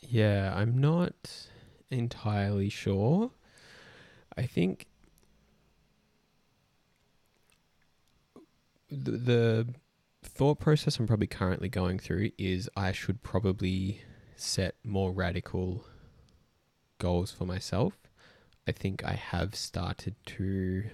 Yeah, 0.00 0.54
I'm 0.54 0.78
not 0.78 1.48
entirely 1.90 2.68
sure. 2.68 3.30
I 4.36 4.42
think 4.46 4.86
the, 8.90 9.10
the 9.12 9.66
thought 10.22 10.58
process 10.58 10.98
I'm 10.98 11.06
probably 11.06 11.26
currently 11.26 11.68
going 11.68 11.98
through 11.98 12.30
is 12.38 12.68
I 12.76 12.92
should 12.92 13.22
probably 13.22 14.02
set 14.36 14.74
more 14.84 15.12
radical 15.12 15.84
goals 16.98 17.30
for 17.30 17.44
myself. 17.44 17.94
I 18.66 18.72
think 18.72 19.04
I 19.04 19.12
have 19.12 19.54
started 19.54 20.14
to 20.26 20.84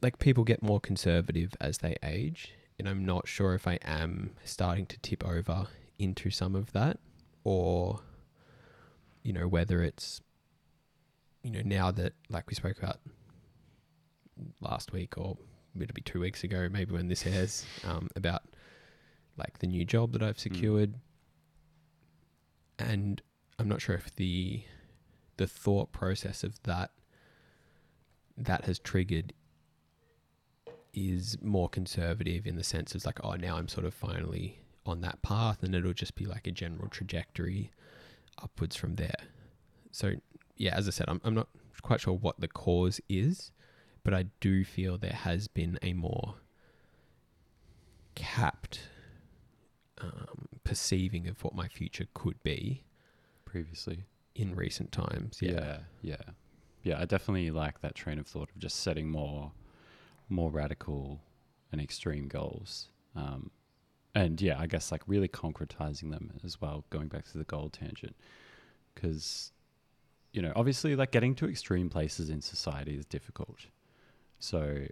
like 0.00 0.18
people 0.18 0.44
get 0.44 0.62
more 0.62 0.80
conservative 0.80 1.54
as 1.60 1.78
they 1.78 1.96
age 2.02 2.52
and 2.78 2.88
I'm 2.88 3.04
not 3.04 3.26
sure 3.26 3.54
if 3.54 3.66
I 3.66 3.78
am 3.82 4.32
starting 4.44 4.86
to 4.86 4.98
tip 4.98 5.24
over 5.26 5.68
into 5.98 6.30
some 6.30 6.54
of 6.54 6.72
that 6.72 6.98
or 7.42 8.00
you 9.22 9.32
know 9.32 9.48
whether 9.48 9.82
it's 9.82 10.20
you 11.42 11.50
know 11.50 11.62
now 11.64 11.90
that 11.90 12.12
like 12.28 12.48
we 12.48 12.54
spoke 12.54 12.78
about 12.78 12.98
last 14.60 14.92
week 14.92 15.16
or 15.16 15.38
it'll 15.80 15.94
be 15.94 16.00
two 16.00 16.20
weeks 16.20 16.44
ago 16.44 16.68
maybe 16.70 16.92
when 16.92 17.08
this 17.08 17.26
airs 17.26 17.64
um, 17.84 18.08
about 18.16 18.42
like 19.36 19.58
the 19.58 19.66
new 19.66 19.84
job 19.84 20.12
that 20.12 20.22
I've 20.22 20.38
secured 20.38 20.94
and 22.78 23.20
I'm 23.58 23.68
not 23.68 23.80
sure 23.80 23.94
if 23.94 24.14
the 24.16 24.62
the 25.36 25.46
thought 25.46 25.92
process 25.92 26.44
of 26.44 26.62
that 26.62 26.90
that 28.36 28.64
has 28.64 28.78
triggered 28.78 29.32
is 30.92 31.36
more 31.42 31.68
conservative 31.68 32.46
in 32.46 32.56
the 32.56 32.62
sense 32.62 32.94
of 32.94 33.04
like 33.04 33.18
oh 33.24 33.32
now 33.32 33.56
I'm 33.56 33.68
sort 33.68 33.86
of 33.86 33.94
finally 33.94 34.60
on 34.86 35.00
that 35.00 35.22
path 35.22 35.62
and 35.62 35.74
it'll 35.74 35.92
just 35.92 36.14
be 36.14 36.26
like 36.26 36.46
a 36.46 36.52
general 36.52 36.88
trajectory 36.88 37.70
upwards 38.42 38.76
from 38.76 38.96
there. 38.96 39.14
So 39.90 40.14
yeah, 40.56 40.74
as 40.74 40.86
I 40.86 40.90
said, 40.90 41.06
I'm 41.08 41.20
I'm 41.24 41.34
not 41.34 41.48
quite 41.82 42.00
sure 42.00 42.14
what 42.14 42.40
the 42.40 42.48
cause 42.48 43.00
is, 43.08 43.50
but 44.04 44.14
I 44.14 44.26
do 44.40 44.64
feel 44.64 44.98
there 44.98 45.10
has 45.12 45.48
been 45.48 45.78
a 45.82 45.94
more 45.94 46.36
capped 48.14 48.80
um, 50.00 50.48
perceiving 50.62 51.26
of 51.26 51.42
what 51.42 51.54
my 51.54 51.68
future 51.68 52.06
could 52.14 52.40
be 52.42 52.84
Previously, 53.44 54.04
in 54.34 54.54
recent 54.54 54.92
times. 54.92 55.38
Yeah. 55.40 55.52
yeah, 55.52 55.78
yeah, 56.02 56.16
yeah. 56.82 57.00
I 57.00 57.04
definitely 57.04 57.50
like 57.50 57.80
that 57.82 57.94
train 57.94 58.18
of 58.18 58.26
thought 58.26 58.50
of 58.50 58.58
just 58.58 58.80
setting 58.80 59.08
more, 59.08 59.52
more 60.28 60.50
radical 60.50 61.20
and 61.70 61.80
extreme 61.80 62.26
goals. 62.26 62.88
Um, 63.14 63.50
and 64.14 64.40
yeah, 64.40 64.58
I 64.58 64.66
guess 64.66 64.90
like 64.90 65.02
really 65.06 65.28
concretizing 65.28 66.10
them 66.10 66.32
as 66.44 66.60
well. 66.60 66.84
Going 66.90 67.08
back 67.08 67.24
to 67.30 67.38
the 67.38 67.44
goal 67.44 67.68
tangent, 67.68 68.16
because 68.94 69.52
you 70.32 70.42
know, 70.42 70.52
obviously, 70.56 70.96
like 70.96 71.12
getting 71.12 71.36
to 71.36 71.48
extreme 71.48 71.88
places 71.88 72.28
in 72.28 72.40
society 72.40 72.96
is 72.96 73.06
difficult. 73.06 73.66
So, 74.44 74.86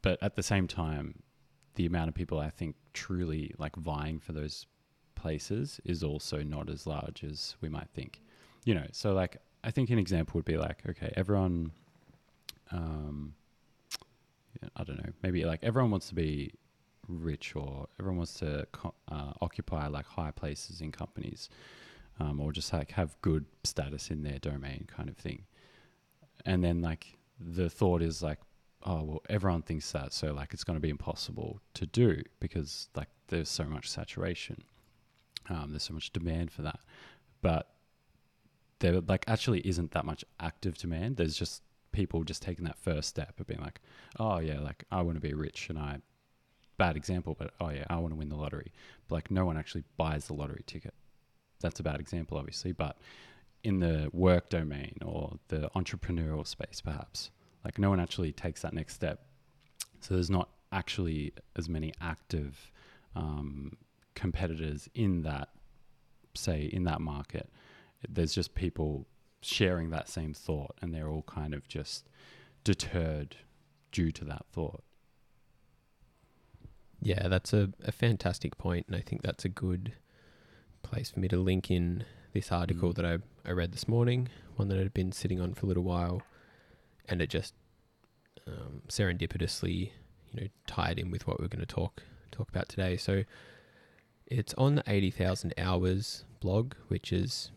but 0.00 0.22
at 0.22 0.36
the 0.36 0.44
same 0.44 0.68
time, 0.68 1.22
the 1.74 1.86
amount 1.86 2.08
of 2.08 2.14
people 2.14 2.38
I 2.38 2.50
think 2.50 2.76
truly 2.92 3.52
like 3.58 3.74
vying 3.74 4.20
for 4.20 4.32
those 4.32 4.66
places 5.16 5.80
is 5.84 6.04
also 6.04 6.44
not 6.44 6.70
as 6.70 6.86
large 6.86 7.24
as 7.24 7.56
we 7.60 7.68
might 7.68 7.88
think. 7.90 8.22
You 8.64 8.74
know, 8.74 8.86
so 8.92 9.12
like 9.12 9.38
I 9.64 9.72
think 9.72 9.90
an 9.90 9.98
example 9.98 10.38
would 10.38 10.44
be 10.44 10.56
like, 10.56 10.82
okay, 10.88 11.12
everyone, 11.16 11.72
um, 12.70 13.34
I 14.76 14.84
don't 14.84 14.98
know, 15.04 15.12
maybe 15.20 15.44
like 15.44 15.64
everyone 15.64 15.90
wants 15.90 16.08
to 16.08 16.14
be 16.14 16.52
rich 17.08 17.56
or 17.56 17.88
everyone 17.98 18.18
wants 18.18 18.34
to 18.34 18.68
uh, 19.10 19.32
occupy 19.40 19.88
like 19.88 20.06
high 20.06 20.30
places 20.30 20.80
in 20.80 20.92
companies 20.92 21.48
um, 22.20 22.38
or 22.38 22.52
just 22.52 22.72
like 22.72 22.92
have 22.92 23.20
good 23.20 23.46
status 23.64 24.12
in 24.12 24.22
their 24.22 24.38
domain 24.38 24.86
kind 24.86 25.08
of 25.08 25.16
thing. 25.16 25.44
And 26.46 26.62
then 26.62 26.82
like 26.82 27.17
the 27.40 27.70
thought 27.70 28.02
is 28.02 28.22
like, 28.22 28.38
oh, 28.84 29.02
well, 29.02 29.22
everyone 29.28 29.62
thinks 29.62 29.90
that. 29.92 30.12
So 30.12 30.32
like 30.32 30.52
it's 30.52 30.64
going 30.64 30.76
to 30.76 30.80
be 30.80 30.90
impossible 30.90 31.60
to 31.74 31.86
do 31.86 32.22
because 32.40 32.88
like 32.94 33.08
there's 33.28 33.48
so 33.48 33.64
much 33.64 33.88
saturation. 33.88 34.62
Um, 35.48 35.70
there's 35.70 35.84
so 35.84 35.94
much 35.94 36.12
demand 36.12 36.50
for 36.50 36.62
that. 36.62 36.80
But 37.40 37.68
there 38.80 39.00
like 39.00 39.24
actually 39.28 39.60
isn't 39.60 39.92
that 39.92 40.04
much 40.04 40.24
active 40.40 40.76
demand. 40.78 41.16
There's 41.16 41.36
just 41.36 41.62
people 41.92 42.22
just 42.24 42.42
taking 42.42 42.64
that 42.64 42.78
first 42.78 43.08
step 43.08 43.38
of 43.40 43.46
being 43.46 43.60
like, 43.60 43.80
oh 44.18 44.38
yeah, 44.38 44.60
like 44.60 44.84
I 44.90 45.02
want 45.02 45.16
to 45.16 45.20
be 45.20 45.34
rich 45.34 45.68
and 45.68 45.78
I 45.78 45.98
bad 46.76 46.96
example, 46.96 47.36
but 47.38 47.52
oh 47.60 47.70
yeah, 47.70 47.84
I 47.90 47.96
want 47.96 48.12
to 48.12 48.18
win 48.18 48.28
the 48.28 48.36
lottery. 48.36 48.72
But 49.08 49.16
like 49.16 49.30
no 49.30 49.44
one 49.44 49.56
actually 49.56 49.84
buys 49.96 50.26
the 50.26 50.34
lottery 50.34 50.62
ticket. 50.66 50.94
That's 51.60 51.80
a 51.80 51.82
bad 51.82 51.98
example, 51.98 52.38
obviously, 52.38 52.72
but 52.72 52.98
in 53.68 53.80
the 53.80 54.08
work 54.14 54.48
domain 54.48 54.96
or 55.04 55.38
the 55.48 55.70
entrepreneurial 55.76 56.46
space, 56.46 56.80
perhaps, 56.80 57.30
like 57.66 57.78
no 57.78 57.90
one 57.90 58.00
actually 58.00 58.32
takes 58.32 58.62
that 58.62 58.72
next 58.72 58.94
step. 58.94 59.26
So 60.00 60.14
there's 60.14 60.30
not 60.30 60.48
actually 60.72 61.34
as 61.54 61.68
many 61.68 61.92
active 62.00 62.72
um, 63.14 63.76
competitors 64.14 64.88
in 64.94 65.22
that, 65.22 65.50
say, 66.34 66.62
in 66.62 66.84
that 66.84 67.02
market. 67.02 67.50
There's 68.08 68.32
just 68.32 68.54
people 68.54 69.06
sharing 69.42 69.90
that 69.90 70.08
same 70.08 70.32
thought, 70.32 70.74
and 70.80 70.94
they're 70.94 71.10
all 71.10 71.24
kind 71.24 71.52
of 71.52 71.68
just 71.68 72.08
deterred 72.64 73.36
due 73.92 74.10
to 74.12 74.24
that 74.24 74.46
thought. 74.50 74.82
Yeah, 77.02 77.28
that's 77.28 77.52
a, 77.52 77.68
a 77.84 77.92
fantastic 77.92 78.56
point, 78.56 78.86
and 78.86 78.96
I 78.96 79.00
think 79.00 79.20
that's 79.20 79.44
a 79.44 79.50
good 79.50 79.92
place 80.82 81.10
for 81.10 81.20
me 81.20 81.28
to 81.28 81.36
link 81.36 81.70
in 81.70 82.04
this 82.40 82.52
article 82.52 82.90
Mm. 82.90 82.94
that 82.96 83.04
I, 83.04 83.18
I 83.48 83.52
read 83.52 83.72
this 83.72 83.88
morning, 83.88 84.28
one 84.56 84.68
that 84.68 84.78
had 84.78 84.94
been 84.94 85.10
sitting 85.12 85.40
on 85.40 85.54
for 85.54 85.66
a 85.66 85.68
little 85.68 85.82
while, 85.82 86.22
and 87.08 87.20
it 87.20 87.30
just 87.30 87.54
um, 88.46 88.82
serendipitously, 88.88 89.90
you 90.32 90.40
know, 90.40 90.46
tied 90.66 90.98
in 90.98 91.10
with 91.10 91.26
what 91.26 91.40
we're 91.40 91.48
going 91.48 91.66
to 91.66 91.74
talk 91.74 92.02
talk 92.30 92.48
about 92.48 92.68
today. 92.68 92.96
So 92.96 93.24
it's 94.26 94.54
on 94.54 94.76
the 94.76 94.84
eighty 94.86 95.10
thousand 95.10 95.52
hours 95.58 96.24
blog, 96.40 96.74
which 96.88 97.12
is 97.12 97.50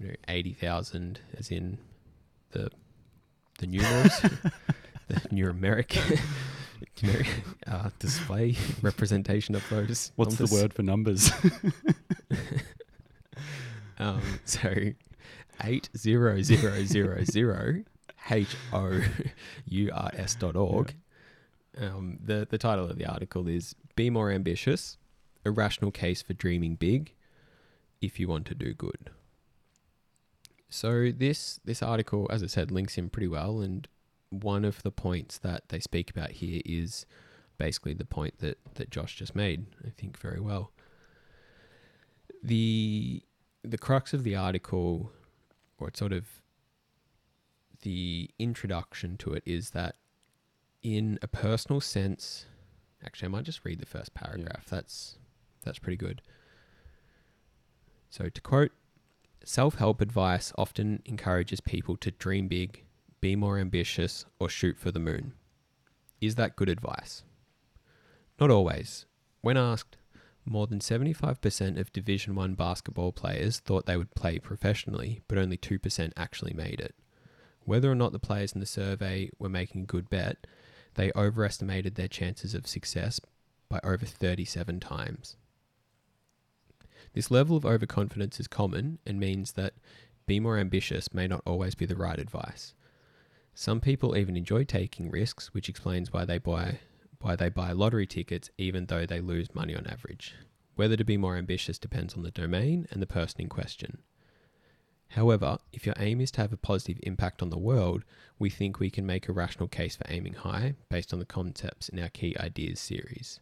you 0.00 0.08
know 0.08 0.14
eighty 0.28 0.52
thousand 0.54 1.20
as 1.36 1.50
in 1.50 1.78
the 2.52 2.70
the 3.58 3.66
numerals, 3.66 4.20
the 5.08 5.14
numeric 5.30 6.20
uh, 7.66 7.90
display 7.98 8.56
representation 8.82 9.54
of 9.54 9.68
those. 9.68 10.12
What's 10.16 10.36
the 10.36 10.46
word 10.46 10.72
for 10.72 10.82
numbers? 10.82 11.30
Um, 13.98 14.22
so 14.44 14.72
eight 15.64 15.90
zero 15.96 16.42
zero 16.42 16.84
zero 16.84 17.24
zero 17.24 17.84
H 18.30 18.56
O 18.72 19.00
U 19.66 19.90
R 19.92 20.10
S 20.14 20.34
dot 20.34 20.56
org. 20.56 20.94
Um, 21.80 22.18
the 22.24 22.46
the 22.48 22.58
title 22.58 22.88
of 22.88 22.98
the 22.98 23.06
article 23.06 23.48
is 23.48 23.74
"Be 23.96 24.10
More 24.10 24.30
Ambitious: 24.30 24.96
A 25.44 25.50
Rational 25.50 25.90
Case 25.90 26.22
for 26.22 26.32
Dreaming 26.32 26.76
Big, 26.76 27.14
if 28.00 28.18
you 28.18 28.28
want 28.28 28.46
to 28.46 28.54
do 28.54 28.74
good." 28.74 29.10
So 30.68 31.10
this 31.10 31.60
this 31.64 31.82
article, 31.82 32.26
as 32.30 32.42
I 32.42 32.46
said, 32.46 32.70
links 32.70 32.98
in 32.98 33.10
pretty 33.10 33.28
well, 33.28 33.60
and 33.60 33.88
one 34.30 34.64
of 34.64 34.82
the 34.82 34.90
points 34.90 35.38
that 35.38 35.68
they 35.68 35.80
speak 35.80 36.10
about 36.10 36.32
here 36.32 36.60
is 36.64 37.06
basically 37.56 37.94
the 37.94 38.04
point 38.04 38.38
that 38.38 38.58
that 38.74 38.90
Josh 38.90 39.16
just 39.16 39.34
made. 39.34 39.66
I 39.86 39.90
think 39.90 40.18
very 40.18 40.40
well. 40.40 40.72
The 42.42 43.22
the 43.62 43.78
crux 43.78 44.14
of 44.14 44.24
the 44.24 44.36
article, 44.36 45.12
or 45.78 45.88
it's 45.88 45.98
sort 45.98 46.12
of 46.12 46.26
the 47.82 48.30
introduction 48.38 49.16
to 49.18 49.32
it, 49.34 49.42
is 49.44 49.70
that 49.70 49.96
in 50.82 51.18
a 51.22 51.28
personal 51.28 51.80
sense, 51.80 52.46
actually, 53.04 53.26
I 53.26 53.30
might 53.30 53.44
just 53.44 53.64
read 53.64 53.80
the 53.80 53.86
first 53.86 54.14
paragraph. 54.14 54.66
That's 54.68 55.18
that's 55.64 55.78
pretty 55.78 55.96
good. 55.96 56.22
So 58.10 58.28
to 58.30 58.40
quote, 58.40 58.72
self-help 59.44 60.00
advice 60.00 60.52
often 60.56 61.02
encourages 61.04 61.60
people 61.60 61.96
to 61.98 62.10
dream 62.10 62.48
big, 62.48 62.84
be 63.20 63.36
more 63.36 63.58
ambitious, 63.58 64.24
or 64.38 64.48
shoot 64.48 64.78
for 64.78 64.90
the 64.90 64.98
moon. 64.98 65.34
Is 66.20 66.36
that 66.36 66.56
good 66.56 66.70
advice? 66.70 67.22
Not 68.40 68.50
always. 68.50 69.04
When 69.42 69.56
asked, 69.56 69.97
more 70.50 70.66
than 70.66 70.80
75% 70.80 71.78
of 71.78 71.92
Division 71.92 72.34
1 72.34 72.54
basketball 72.54 73.12
players 73.12 73.58
thought 73.60 73.86
they 73.86 73.96
would 73.96 74.14
play 74.14 74.38
professionally, 74.38 75.22
but 75.28 75.38
only 75.38 75.56
2% 75.56 76.12
actually 76.16 76.54
made 76.54 76.80
it. 76.80 76.94
Whether 77.64 77.90
or 77.90 77.94
not 77.94 78.12
the 78.12 78.18
players 78.18 78.52
in 78.52 78.60
the 78.60 78.66
survey 78.66 79.30
were 79.38 79.48
making 79.48 79.82
a 79.82 79.86
good 79.86 80.08
bet, 80.08 80.46
they 80.94 81.12
overestimated 81.14 81.94
their 81.94 82.08
chances 82.08 82.54
of 82.54 82.66
success 82.66 83.20
by 83.68 83.80
over 83.84 84.06
37 84.06 84.80
times. 84.80 85.36
This 87.12 87.30
level 87.30 87.56
of 87.56 87.64
overconfidence 87.64 88.40
is 88.40 88.48
common 88.48 88.98
and 89.06 89.20
means 89.20 89.52
that 89.52 89.74
be 90.26 90.40
more 90.40 90.58
ambitious 90.58 91.12
may 91.14 91.26
not 91.26 91.42
always 91.46 91.74
be 91.74 91.86
the 91.86 91.96
right 91.96 92.18
advice. 92.18 92.74
Some 93.54 93.80
people 93.80 94.16
even 94.16 94.36
enjoy 94.36 94.64
taking 94.64 95.10
risks, 95.10 95.52
which 95.52 95.68
explains 95.68 96.12
why 96.12 96.24
they 96.24 96.38
buy 96.38 96.80
why 97.20 97.36
they 97.36 97.48
buy 97.48 97.72
lottery 97.72 98.06
tickets 98.06 98.50
even 98.58 98.86
though 98.86 99.06
they 99.06 99.20
lose 99.20 99.54
money 99.54 99.74
on 99.74 99.86
average. 99.86 100.34
Whether 100.76 100.96
to 100.96 101.04
be 101.04 101.16
more 101.16 101.36
ambitious 101.36 101.78
depends 101.78 102.14
on 102.14 102.22
the 102.22 102.30
domain 102.30 102.86
and 102.90 103.02
the 103.02 103.06
person 103.06 103.40
in 103.40 103.48
question. 103.48 103.98
However, 105.12 105.58
if 105.72 105.86
your 105.86 105.94
aim 105.98 106.20
is 106.20 106.30
to 106.32 106.42
have 106.42 106.52
a 106.52 106.58
positive 106.58 107.00
impact 107.02 107.42
on 107.42 107.50
the 107.50 107.58
world, 107.58 108.04
we 108.38 108.50
think 108.50 108.78
we 108.78 108.90
can 108.90 109.06
make 109.06 109.28
a 109.28 109.32
rational 109.32 109.68
case 109.68 109.96
for 109.96 110.04
aiming 110.08 110.34
high 110.34 110.74
based 110.90 111.12
on 111.12 111.18
the 111.18 111.24
concepts 111.24 111.88
in 111.88 111.98
our 111.98 112.10
Key 112.10 112.36
Ideas 112.38 112.78
series. 112.78 113.40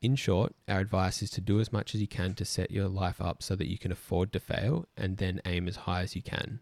In 0.00 0.16
short, 0.16 0.54
our 0.68 0.80
advice 0.80 1.22
is 1.22 1.30
to 1.30 1.40
do 1.40 1.60
as 1.60 1.72
much 1.72 1.94
as 1.94 2.00
you 2.00 2.06
can 2.06 2.34
to 2.34 2.44
set 2.44 2.70
your 2.70 2.88
life 2.88 3.20
up 3.20 3.42
so 3.42 3.56
that 3.56 3.70
you 3.70 3.78
can 3.78 3.90
afford 3.90 4.32
to 4.32 4.40
fail 4.40 4.86
and 4.96 5.16
then 5.16 5.40
aim 5.44 5.66
as 5.66 5.76
high 5.76 6.02
as 6.02 6.14
you 6.14 6.22
can. 6.22 6.60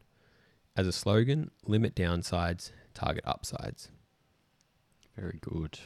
As 0.76 0.86
a 0.86 0.92
slogan, 0.92 1.50
limit 1.66 1.94
downsides, 1.94 2.70
target 2.94 3.24
upsides. 3.26 3.90
Very 5.16 5.38
good. 5.40 5.78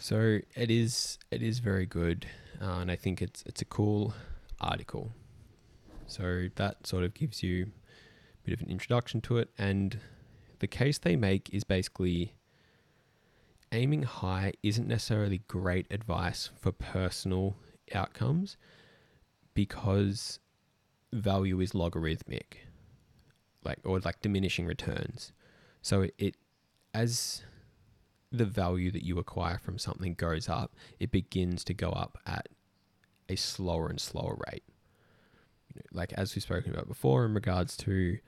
So 0.00 0.40
it 0.56 0.70
is 0.70 1.18
it 1.30 1.42
is 1.42 1.60
very 1.60 1.86
good, 1.86 2.26
uh, 2.60 2.78
and 2.80 2.90
I 2.90 2.96
think 2.96 3.22
it's 3.22 3.42
it's 3.46 3.62
a 3.62 3.64
cool 3.64 4.14
article. 4.60 5.12
So 6.06 6.48
that 6.56 6.86
sort 6.86 7.04
of 7.04 7.14
gives 7.14 7.42
you 7.42 7.70
a 8.42 8.44
bit 8.44 8.54
of 8.54 8.60
an 8.62 8.70
introduction 8.70 9.20
to 9.22 9.38
it, 9.38 9.50
and 9.56 9.98
the 10.58 10.66
case 10.66 10.98
they 10.98 11.16
make 11.16 11.50
is 11.52 11.64
basically 11.64 12.34
aiming 13.70 14.02
high 14.02 14.52
isn't 14.62 14.86
necessarily 14.86 15.42
great 15.48 15.86
advice 15.90 16.50
for 16.60 16.72
personal 16.72 17.56
outcomes 17.94 18.56
because 19.54 20.40
value 21.12 21.60
is 21.60 21.74
logarithmic, 21.74 22.66
like 23.64 23.78
or 23.84 24.00
like 24.00 24.20
diminishing 24.20 24.66
returns. 24.66 25.32
So 25.80 26.02
it, 26.02 26.14
it 26.18 26.36
as 26.94 27.42
the 28.30 28.44
value 28.44 28.90
that 28.90 29.04
you 29.04 29.18
acquire 29.18 29.58
from 29.58 29.78
something 29.78 30.14
goes 30.14 30.48
up, 30.48 30.74
it 30.98 31.10
begins 31.10 31.64
to 31.64 31.74
go 31.74 31.90
up 31.90 32.18
at 32.26 32.48
a 33.28 33.36
slower 33.36 33.88
and 33.88 34.00
slower 34.00 34.38
rate. 34.50 34.64
You 35.68 35.80
know, 35.80 36.00
like 36.00 36.12
as 36.14 36.34
we've 36.34 36.42
spoken 36.42 36.72
about 36.72 36.88
before, 36.88 37.24
in 37.24 37.34
regards 37.34 37.76
to 37.78 38.18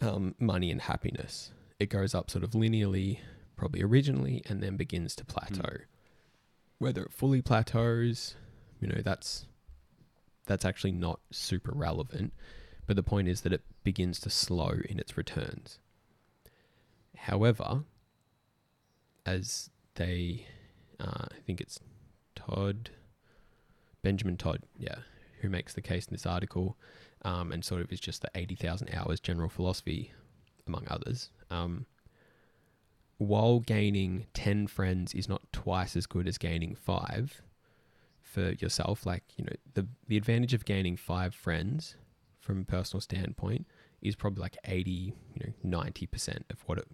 um, 0.00 0.34
money 0.38 0.70
and 0.70 0.80
happiness, 0.82 1.52
it 1.78 1.90
goes 1.90 2.14
up 2.14 2.30
sort 2.30 2.44
of 2.44 2.50
linearly, 2.50 3.18
probably 3.56 3.82
originally, 3.82 4.42
and 4.46 4.62
then 4.62 4.76
begins 4.76 5.14
to 5.16 5.24
plateau. 5.24 5.78
Whether 6.78 7.02
it 7.02 7.12
fully 7.12 7.42
plateaus, 7.42 8.36
you 8.80 8.88
know, 8.88 9.02
that's 9.04 9.46
that's 10.46 10.64
actually 10.64 10.92
not 10.92 11.20
super 11.30 11.72
relevant. 11.74 12.32
But 12.86 12.96
the 12.96 13.02
point 13.02 13.28
is 13.28 13.42
that 13.42 13.52
it 13.52 13.62
begins 13.84 14.18
to 14.20 14.30
slow 14.30 14.78
in 14.88 14.98
its 14.98 15.16
returns. 15.16 15.78
However, 17.24 17.84
as 19.26 19.68
they, 19.96 20.46
uh, 20.98 21.26
I 21.30 21.40
think 21.46 21.60
it's 21.60 21.78
Todd, 22.34 22.90
Benjamin 24.02 24.38
Todd, 24.38 24.62
yeah, 24.78 24.96
who 25.40 25.50
makes 25.50 25.74
the 25.74 25.82
case 25.82 26.06
in 26.06 26.14
this 26.14 26.24
article, 26.24 26.78
um, 27.22 27.52
and 27.52 27.62
sort 27.62 27.82
of 27.82 27.92
is 27.92 28.00
just 28.00 28.22
the 28.22 28.30
80,000 28.34 28.88
hours 28.94 29.20
general 29.20 29.50
philosophy, 29.50 30.12
among 30.66 30.86
others. 30.88 31.30
Um, 31.50 31.84
while 33.18 33.60
gaining 33.60 34.26
10 34.32 34.66
friends 34.66 35.12
is 35.12 35.28
not 35.28 35.42
twice 35.52 35.96
as 35.96 36.06
good 36.06 36.26
as 36.26 36.38
gaining 36.38 36.74
five 36.74 37.42
for 38.22 38.52
yourself, 38.52 39.04
like, 39.04 39.24
you 39.36 39.44
know, 39.44 39.52
the, 39.74 39.86
the 40.08 40.16
advantage 40.16 40.54
of 40.54 40.64
gaining 40.64 40.96
five 40.96 41.34
friends 41.34 41.96
from 42.38 42.62
a 42.62 42.64
personal 42.64 43.02
standpoint 43.02 43.66
is 44.00 44.16
probably 44.16 44.40
like 44.40 44.56
80, 44.64 44.90
you 44.90 45.12
know, 45.64 45.80
90% 45.80 46.44
of 46.50 46.62
what 46.64 46.78
it 46.78 46.86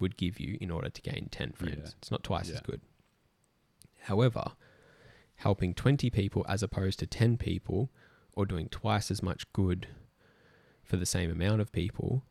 would 0.00 0.16
give 0.16 0.38
you 0.40 0.56
in 0.60 0.70
order 0.70 0.88
to 0.90 1.02
gain 1.02 1.28
10 1.30 1.52
friends. 1.52 1.76
Yeah. 1.78 1.92
It's 1.98 2.10
not 2.10 2.22
twice 2.24 2.48
as 2.50 2.60
good. 2.60 2.80
However, 4.02 4.52
helping 5.36 5.74
20 5.74 6.10
people 6.10 6.44
as 6.48 6.62
opposed 6.62 6.98
to 7.00 7.06
10 7.06 7.36
people 7.36 7.90
or 8.32 8.46
doing 8.46 8.68
twice 8.68 9.10
as 9.10 9.22
much 9.22 9.52
good 9.52 9.88
for 10.82 10.96
the 10.96 11.06
same 11.06 11.30
amount 11.30 11.60
of 11.60 11.72
people 11.72 12.24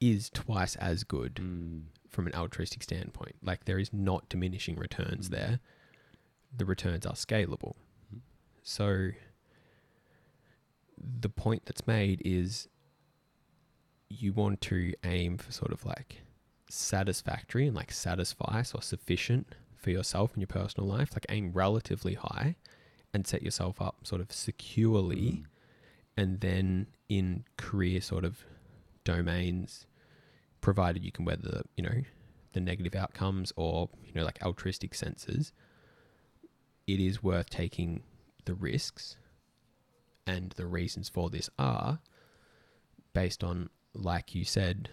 is 0.00 0.30
twice 0.30 0.74
as 0.76 1.04
good 1.04 1.34
Mm. 1.36 1.84
from 2.08 2.26
an 2.26 2.34
altruistic 2.34 2.82
standpoint. 2.82 3.36
Like 3.42 3.64
there 3.66 3.78
is 3.78 3.92
not 3.92 4.28
diminishing 4.28 4.76
returns 4.76 5.28
Mm. 5.28 5.32
there. 5.32 5.60
The 6.56 6.64
returns 6.64 7.06
are 7.06 7.14
scalable. 7.14 7.76
Mhm. 8.12 8.20
So 8.62 9.10
the 10.98 11.28
point 11.28 11.64
that's 11.66 11.86
made 11.86 12.22
is 12.24 12.68
you 14.08 14.32
want 14.32 14.60
to 14.60 14.92
aim 15.04 15.38
for 15.38 15.50
sort 15.52 15.72
of 15.72 15.84
like 15.84 16.22
satisfactory 16.72 17.66
and 17.66 17.76
like 17.76 17.92
satisfy 17.92 18.62
or 18.74 18.82
sufficient 18.82 19.54
for 19.76 19.90
yourself 19.90 20.34
in 20.34 20.40
your 20.40 20.46
personal 20.48 20.88
life. 20.88 21.10
Like 21.12 21.26
aim 21.28 21.52
relatively 21.52 22.14
high 22.14 22.56
and 23.12 23.26
set 23.26 23.42
yourself 23.42 23.80
up 23.80 24.06
sort 24.06 24.20
of 24.20 24.32
securely 24.32 25.16
Mm. 25.32 25.44
and 26.16 26.40
then 26.40 26.86
in 27.08 27.44
career 27.56 28.00
sort 28.00 28.24
of 28.24 28.44
domains 29.04 29.86
provided 30.60 31.04
you 31.04 31.12
can 31.12 31.24
weather 31.24 31.42
the 31.42 31.62
you 31.76 31.82
know 31.82 32.02
the 32.52 32.60
negative 32.60 32.94
outcomes 32.94 33.52
or 33.56 33.88
you 34.04 34.12
know 34.14 34.24
like 34.24 34.42
altruistic 34.42 34.94
senses 34.94 35.52
it 36.86 37.00
is 37.00 37.22
worth 37.22 37.48
taking 37.50 38.02
the 38.44 38.54
risks 38.54 39.16
and 40.26 40.52
the 40.52 40.66
reasons 40.66 41.08
for 41.08 41.30
this 41.30 41.48
are 41.58 41.98
based 43.12 43.42
on 43.42 43.68
like 43.94 44.34
you 44.34 44.44
said 44.44 44.88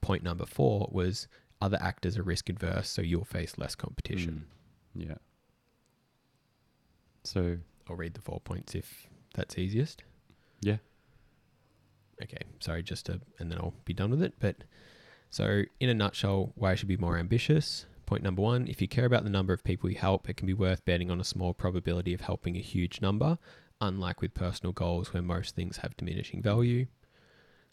point 0.00 0.22
number 0.22 0.46
4 0.46 0.88
was 0.90 1.28
other 1.60 1.78
actors 1.80 2.18
are 2.18 2.22
risk 2.22 2.48
adverse, 2.48 2.88
so 2.88 3.02
you'll 3.02 3.24
face 3.24 3.56
less 3.56 3.74
competition. 3.74 4.44
Mm. 4.96 5.08
Yeah. 5.08 5.14
So 7.24 7.56
I'll 7.88 7.96
read 7.96 8.14
the 8.14 8.20
four 8.20 8.40
points 8.40 8.74
if 8.74 9.08
that's 9.34 9.58
easiest. 9.58 10.02
Yeah. 10.60 10.76
Okay, 12.22 12.42
sorry, 12.60 12.82
just 12.82 13.06
to, 13.06 13.20
and 13.38 13.50
then 13.50 13.58
I'll 13.58 13.74
be 13.84 13.94
done 13.94 14.10
with 14.10 14.22
it. 14.22 14.34
But 14.38 14.56
so, 15.30 15.62
in 15.80 15.88
a 15.88 15.94
nutshell, 15.94 16.52
why 16.54 16.72
I 16.72 16.74
should 16.74 16.88
be 16.88 16.96
more 16.96 17.18
ambitious. 17.18 17.86
Point 18.06 18.22
number 18.22 18.42
one 18.42 18.68
if 18.68 18.82
you 18.82 18.86
care 18.86 19.06
about 19.06 19.24
the 19.24 19.30
number 19.30 19.52
of 19.52 19.64
people 19.64 19.90
you 19.90 19.96
help, 19.96 20.28
it 20.28 20.36
can 20.36 20.46
be 20.46 20.54
worth 20.54 20.84
betting 20.84 21.10
on 21.10 21.20
a 21.20 21.24
small 21.24 21.54
probability 21.54 22.12
of 22.14 22.20
helping 22.20 22.56
a 22.56 22.60
huge 22.60 23.00
number, 23.00 23.38
unlike 23.80 24.20
with 24.20 24.34
personal 24.34 24.72
goals 24.72 25.12
where 25.12 25.22
most 25.22 25.56
things 25.56 25.78
have 25.78 25.96
diminishing 25.96 26.42
value, 26.42 26.86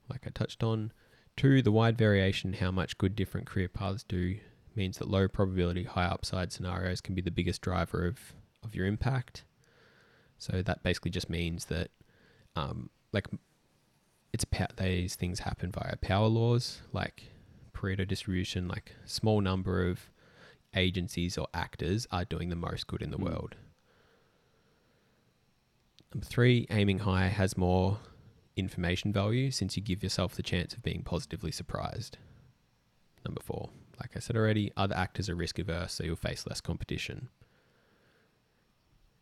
like 0.10 0.22
I 0.26 0.30
touched 0.30 0.64
on. 0.64 0.94
Two, 1.42 1.64
the 1.64 1.72
wide 1.72 1.98
variation 1.98 2.54
in 2.54 2.60
how 2.60 2.70
much 2.70 3.00
good 3.00 3.16
different 3.16 3.48
career 3.48 3.68
paths 3.68 4.04
do 4.04 4.38
means 4.76 5.00
that 5.00 5.10
low 5.10 5.28
probability, 5.28 5.86
high 5.86 6.06
upside 6.06 6.52
scenarios 6.52 7.02
can 7.02 7.16
be 7.16 7.22
the 7.24 7.32
biggest 7.32 7.62
driver 7.62 8.06
of, 8.06 8.20
of 8.64 8.76
your 8.76 8.86
impact. 8.86 9.44
So 10.38 10.62
that 10.62 10.84
basically 10.84 11.10
just 11.10 11.32
means 11.32 11.66
that, 11.66 11.90
um, 12.56 12.92
like, 13.12 13.28
it's 14.32 14.46
these 14.78 15.16
things 15.16 15.40
happen 15.40 15.72
via 15.72 15.96
power 15.96 16.28
laws, 16.28 16.82
like 16.94 17.32
Pareto 17.74 18.08
distribution. 18.08 18.68
Like, 18.68 18.94
small 19.06 19.42
number 19.42 19.90
of 19.90 20.12
agencies 20.76 21.40
or 21.40 21.48
actors 21.56 22.06
are 22.12 22.24
doing 22.24 22.50
the 22.50 22.56
most 22.56 22.86
good 22.86 23.02
in 23.02 23.10
the 23.10 23.18
Mm. 23.18 23.24
world. 23.24 23.56
Number 26.14 26.28
three, 26.28 26.68
aiming 26.70 27.00
high 27.00 27.30
has 27.30 27.58
more 27.58 27.98
information 28.62 29.12
value 29.12 29.52
since 29.52 29.76
you 29.76 29.84
give 29.84 30.02
yourself 30.02 30.36
the 30.36 30.44
chance 30.44 30.74
of 30.74 30.82
being 30.82 31.04
positively 31.04 31.52
surprised. 31.52 32.18
Number 33.26 33.42
four, 33.42 33.70
like 34.00 34.12
I 34.16 34.20
said 34.20 34.38
already, 34.38 34.72
other 34.78 34.96
actors 34.96 35.30
are 35.30 35.36
risk 35.36 35.60
averse, 35.60 35.94
so 35.94 36.06
you'll 36.06 36.16
face 36.16 36.46
less 36.48 36.62
competition. 36.62 37.28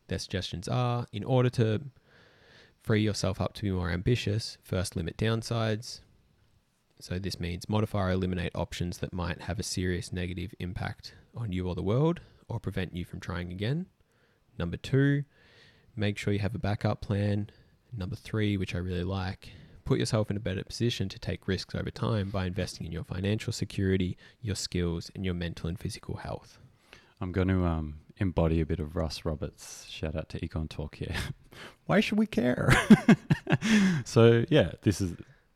Their 0.07 0.19
suggestions 0.19 0.67
are 0.67 1.07
in 1.11 1.23
order 1.23 1.49
to 1.51 1.81
free 2.81 3.01
yourself 3.01 3.41
up 3.41 3.53
to 3.55 3.63
be 3.63 3.71
more 3.71 3.89
ambitious, 3.89 4.57
first 4.61 4.95
limit 4.95 5.17
downsides. 5.17 6.01
So, 7.01 7.17
this 7.17 7.39
means 7.39 7.69
modify 7.69 8.09
or 8.09 8.11
eliminate 8.11 8.51
options 8.55 8.97
that 8.97 9.13
might 9.13 9.41
have 9.41 9.59
a 9.59 9.63
serious 9.63 10.11
negative 10.11 10.53
impact 10.59 11.13
on 11.35 11.51
you 11.51 11.67
or 11.67 11.75
the 11.75 11.83
world 11.83 12.19
or 12.49 12.59
prevent 12.59 12.95
you 12.95 13.05
from 13.05 13.19
trying 13.19 13.51
again. 13.51 13.85
Number 14.57 14.75
two, 14.77 15.23
make 15.95 16.17
sure 16.17 16.33
you 16.33 16.39
have 16.39 16.55
a 16.55 16.59
backup 16.59 16.99
plan. 17.01 17.49
Number 17.95 18.15
three, 18.15 18.57
which 18.57 18.75
I 18.75 18.77
really 18.77 19.03
like, 19.03 19.49
put 19.85 19.99
yourself 19.99 20.29
in 20.29 20.37
a 20.37 20.39
better 20.39 20.63
position 20.63 21.09
to 21.09 21.19
take 21.19 21.47
risks 21.47 21.73
over 21.73 21.89
time 21.89 22.29
by 22.29 22.45
investing 22.45 22.85
in 22.85 22.91
your 22.91 23.03
financial 23.03 23.51
security, 23.51 24.17
your 24.41 24.55
skills, 24.55 25.09
and 25.15 25.25
your 25.25 25.33
mental 25.33 25.67
and 25.67 25.79
physical 25.79 26.17
health. 26.17 26.59
I'm 27.21 27.31
going 27.31 27.47
to 27.47 27.65
um, 27.65 27.95
embody 28.17 28.61
a 28.61 28.65
bit 28.65 28.79
of 28.79 28.95
Russ 28.95 29.25
Roberts. 29.25 29.85
Shout 29.89 30.15
out 30.15 30.29
to 30.29 30.39
Econ 30.39 30.69
Talk 30.69 30.95
here. 30.95 31.15
Why 31.85 31.99
should 31.99 32.19
we 32.19 32.27
care? 32.27 32.71
so 34.05 34.45
yeah, 34.49 34.73
this 34.83 35.01
is 35.01 35.15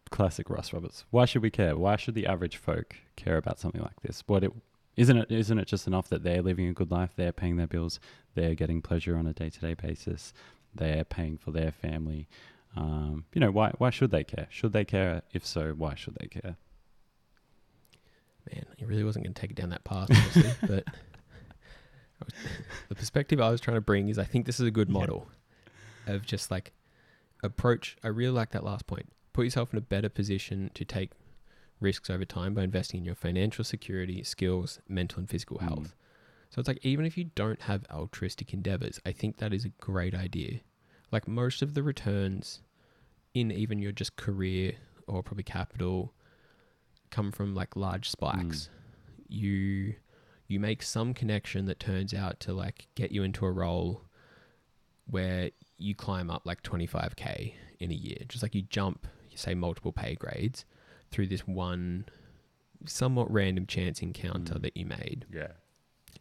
classic 0.10 0.50
Russ 0.50 0.74
Roberts. 0.74 1.06
Why 1.12 1.26
should 1.26 1.42
we 1.42 1.50
care? 1.50 1.78
Why 1.78 1.96
should 1.96 2.16
the 2.16 2.28
average 2.28 2.58
folk 2.58 2.96
care 3.16 3.38
about 3.38 3.60
something 3.60 3.82
like 3.82 4.02
this? 4.02 4.24
What 4.26 4.44
it 4.44 4.52
isn't 4.96 5.18
it 5.18 5.32
isn't 5.32 5.58
it 5.58 5.68
just 5.68 5.88
enough 5.88 6.10
that 6.10 6.24
they're 6.24 6.42
living 6.42 6.68
a 6.68 6.74
good 6.74 6.92
life, 6.92 7.12
they're 7.16 7.32
paying 7.32 7.58
their 7.58 7.68
bills, 7.68 8.00
they're 8.36 8.56
getting 8.56 8.82
pleasure 8.82 9.16
on 9.18 9.28
a 9.28 9.34
day 9.34 9.50
to 9.50 9.60
day 9.60 9.74
basis, 9.74 10.34
they're 10.76 11.04
paying 11.04 11.38
for 11.38 11.52
their 11.52 11.72
family. 11.72 12.28
Um, 12.76 13.26
you 13.34 13.40
know, 13.42 13.52
why 13.52 13.72
why 13.78 13.90
should 13.92 14.12
they 14.12 14.24
care? 14.24 14.48
Should 14.50 14.74
they 14.74 14.86
care? 14.86 15.22
If 15.32 15.46
so, 15.46 15.74
why 15.74 15.96
should 15.96 16.16
they 16.20 16.28
care? 16.28 16.56
Man, 18.52 18.66
he 18.78 18.86
really 18.86 19.04
wasn't 19.04 19.26
going 19.26 19.34
to 19.34 19.40
take 19.42 19.52
it 19.52 19.58
down 19.58 19.70
that 19.70 19.84
path, 19.84 20.10
honestly. 20.12 20.52
but 20.62 20.84
was- 22.20 22.34
the 22.90 22.96
perspective 22.96 23.40
I 23.40 23.50
was 23.50 23.62
trying 23.62 23.76
to 23.78 23.82
bring 23.82 24.10
is 24.10 24.18
I 24.20 24.24
think 24.26 24.46
this 24.46 24.60
is 24.60 24.68
a 24.68 24.72
good 24.72 24.90
Yeah. 24.90 24.94
model 25.00 25.28
of 26.08 26.26
just 26.26 26.52
like 26.52 26.74
approach. 27.44 27.96
I 28.04 28.08
really 28.10 28.34
like 28.34 28.52
that 28.52 28.64
last 28.64 28.88
point. 28.88 29.10
Put 29.34 29.46
yourself 29.46 29.72
in 29.74 29.78
a 29.78 29.82
better 29.82 30.10
position 30.10 30.72
to 30.74 30.86
take 30.86 31.12
risks 31.80 32.10
over 32.10 32.26
time 32.26 32.54
by 32.54 32.64
investing 32.64 33.00
in 33.00 33.06
your 33.06 33.16
financial 33.16 33.64
security, 33.64 34.24
skills, 34.24 34.80
mental 34.88 35.20
and 35.20 35.30
physical 35.30 35.58
Mm. 35.60 35.92
So 36.54 36.60
it's 36.60 36.68
like 36.68 36.80
even 36.86 37.04
if 37.06 37.18
you 37.18 37.26
don't 37.36 37.62
have 37.64 37.84
altruistic 37.92 38.54
endeavors, 38.54 39.00
I 39.08 39.12
think 39.12 39.38
that 39.38 39.54
is 39.54 39.66
a 39.66 39.70
great 39.70 40.14
idea. 40.14 40.60
Like 41.12 41.28
most 41.28 41.64
of 41.64 41.74
the 41.74 41.82
returns 41.82 42.62
in 43.34 43.52
even 43.52 43.80
your 43.80 43.92
just 43.92 44.16
career 44.18 44.74
or 45.08 45.24
probably 45.24 45.44
capital 45.44 46.14
come 47.10 47.32
from 47.32 47.56
like 47.56 47.76
large 47.76 48.08
spikes. 48.10 48.70
You 49.28 49.96
you 50.48 50.60
make 50.60 50.84
some 50.84 51.16
connection 51.16 51.66
that 51.66 51.80
turns 51.80 52.14
out 52.14 52.40
to 52.42 52.54
like 52.54 52.88
get 52.94 53.12
you 53.12 53.24
into 53.24 53.48
a 53.48 53.52
role 53.52 54.04
where 55.08 55.50
you 55.80 55.96
climb 55.96 56.30
up 56.30 56.44
like 56.46 56.62
25k 56.62 57.54
in 57.80 57.90
a 57.90 57.96
year. 57.96 58.20
Just 58.28 58.44
like 58.44 58.54
you 58.54 58.62
jump, 58.62 59.08
you 59.32 59.38
say 59.38 59.56
multiple 59.56 59.92
pay 59.92 60.14
grades 60.14 60.66
through 61.10 61.28
this 61.28 61.48
one 61.48 62.06
somewhat 62.86 63.32
random 63.32 63.66
chance 63.66 64.04
encounter 64.04 64.54
Mm. 64.56 64.62
that 64.62 64.78
you 64.78 64.86
made 64.86 65.26
Yeah. 65.34 65.54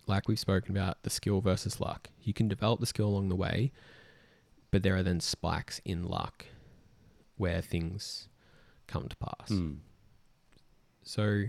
Like 0.07 0.28
we've 0.28 0.38
spoken 0.38 0.76
about 0.76 1.03
the 1.03 1.11
skill 1.11 1.40
versus 1.40 1.80
luck. 1.80 2.09
You 2.22 2.32
can 2.32 2.48
develop 2.48 2.80
the 2.80 2.86
skill 2.86 3.07
along 3.07 3.28
the 3.28 3.36
way, 3.36 3.72
but 4.70 4.82
there 4.82 4.96
are 4.96 5.03
then 5.03 5.20
spikes 5.20 5.80
in 5.84 6.05
luck 6.05 6.46
where 7.36 7.61
things 7.61 8.28
come 8.86 9.09
to 9.09 9.16
pass. 9.16 9.50
Mm. 9.50 9.78
So, 11.03 11.44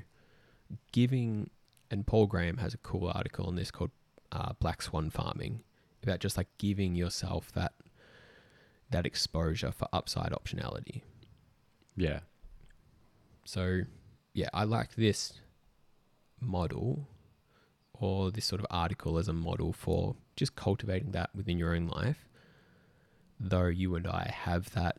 giving, 0.91 1.49
and 1.91 2.06
Paul 2.06 2.28
Graham 2.28 2.58
has 2.58 2.74
a 2.74 2.78
cool 2.78 3.12
article 3.14 3.45
on 3.45 3.56
this 3.56 3.72
called 3.72 3.91
uh, 4.32 4.54
Black 4.60 4.82
Swan 4.82 5.10
Farming 5.10 5.64
about 6.01 6.20
just 6.20 6.38
like 6.38 6.47
giving 6.58 6.95
yourself 6.95 7.51
that 7.54 7.74
that 8.89 9.06
exposure 9.06 9.72
for 9.72 9.88
upside 9.91 10.32
optionality. 10.32 11.01
Yeah. 11.95 12.20
So, 13.45 13.82
yeah, 14.34 14.49
I 14.54 14.66
like 14.66 14.95
this 14.95 15.34
model 16.39 17.08
or 18.00 18.32
this 18.32 18.46
sort 18.46 18.60
of 18.60 18.68
article 18.70 19.18
as 19.18 19.28
a 19.28 19.34
model 19.34 19.72
for 19.74 20.16
just 20.36 20.56
cultivating 20.56 21.12
that 21.12 21.30
within 21.36 21.58
your 21.58 21.76
own 21.76 21.88
life. 21.88 22.28
Though 23.39 23.68
you 23.68 23.96
and 23.96 24.08
I 24.08 24.32
have 24.34 24.72
that 24.74 24.98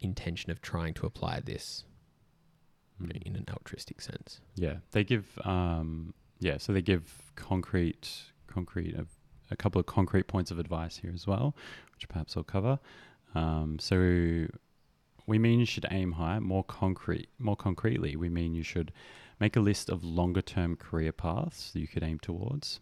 intention 0.00 0.50
of 0.50 0.60
trying 0.62 0.94
to 0.94 1.06
apply 1.06 1.40
this 1.40 1.84
Mm. 3.02 3.22
in 3.22 3.36
an 3.36 3.46
altruistic 3.50 4.00
sense. 4.02 4.40
Yeah, 4.56 4.76
they 4.90 5.04
give 5.04 5.38
um 5.44 6.12
yeah, 6.38 6.58
so 6.58 6.72
they 6.72 6.82
give 6.82 7.32
concrete 7.34 8.10
concrete 8.46 8.94
a, 8.94 9.06
a 9.50 9.56
couple 9.56 9.78
of 9.80 9.86
concrete 9.86 10.26
points 10.26 10.50
of 10.50 10.58
advice 10.58 10.98
here 10.98 11.12
as 11.14 11.26
well, 11.26 11.54
which 11.94 12.08
perhaps 12.08 12.36
I'll 12.36 12.42
cover. 12.44 12.78
Um, 13.34 13.78
so 13.78 14.48
we 15.26 15.38
mean 15.38 15.60
you 15.60 15.66
should 15.66 15.86
aim 15.90 16.12
high, 16.12 16.40
more 16.40 16.64
concrete, 16.64 17.28
more 17.38 17.56
concretely, 17.56 18.16
we 18.16 18.28
mean 18.28 18.54
you 18.54 18.62
should 18.62 18.92
make 19.40 19.56
a 19.56 19.60
list 19.60 19.88
of 19.88 20.04
longer 20.04 20.42
term 20.42 20.76
career 20.76 21.12
paths 21.12 21.72
that 21.72 21.80
you 21.80 21.88
could 21.88 22.02
aim 22.02 22.18
towards. 22.18 22.78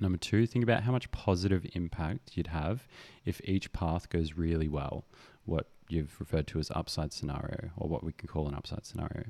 Number 0.00 0.18
two, 0.18 0.46
think 0.46 0.64
about 0.64 0.82
how 0.82 0.92
much 0.92 1.12
positive 1.12 1.64
impact 1.74 2.36
you'd 2.36 2.48
have 2.48 2.88
if 3.24 3.40
each 3.44 3.72
path 3.72 4.08
goes 4.08 4.32
really 4.34 4.66
well, 4.66 5.04
what 5.44 5.68
you've 5.88 6.18
referred 6.18 6.46
to 6.48 6.58
as 6.58 6.70
upside 6.72 7.12
scenario, 7.12 7.70
or 7.76 7.88
what 7.88 8.02
we 8.02 8.12
can 8.12 8.26
call 8.26 8.48
an 8.48 8.54
upside 8.54 8.86
scenario. 8.86 9.26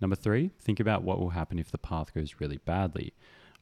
Number 0.00 0.16
three, 0.16 0.50
think 0.58 0.80
about 0.80 1.02
what 1.02 1.20
will 1.20 1.30
happen 1.30 1.58
if 1.58 1.70
the 1.70 1.78
path 1.78 2.12
goes 2.14 2.36
really 2.40 2.56
badly. 2.56 3.12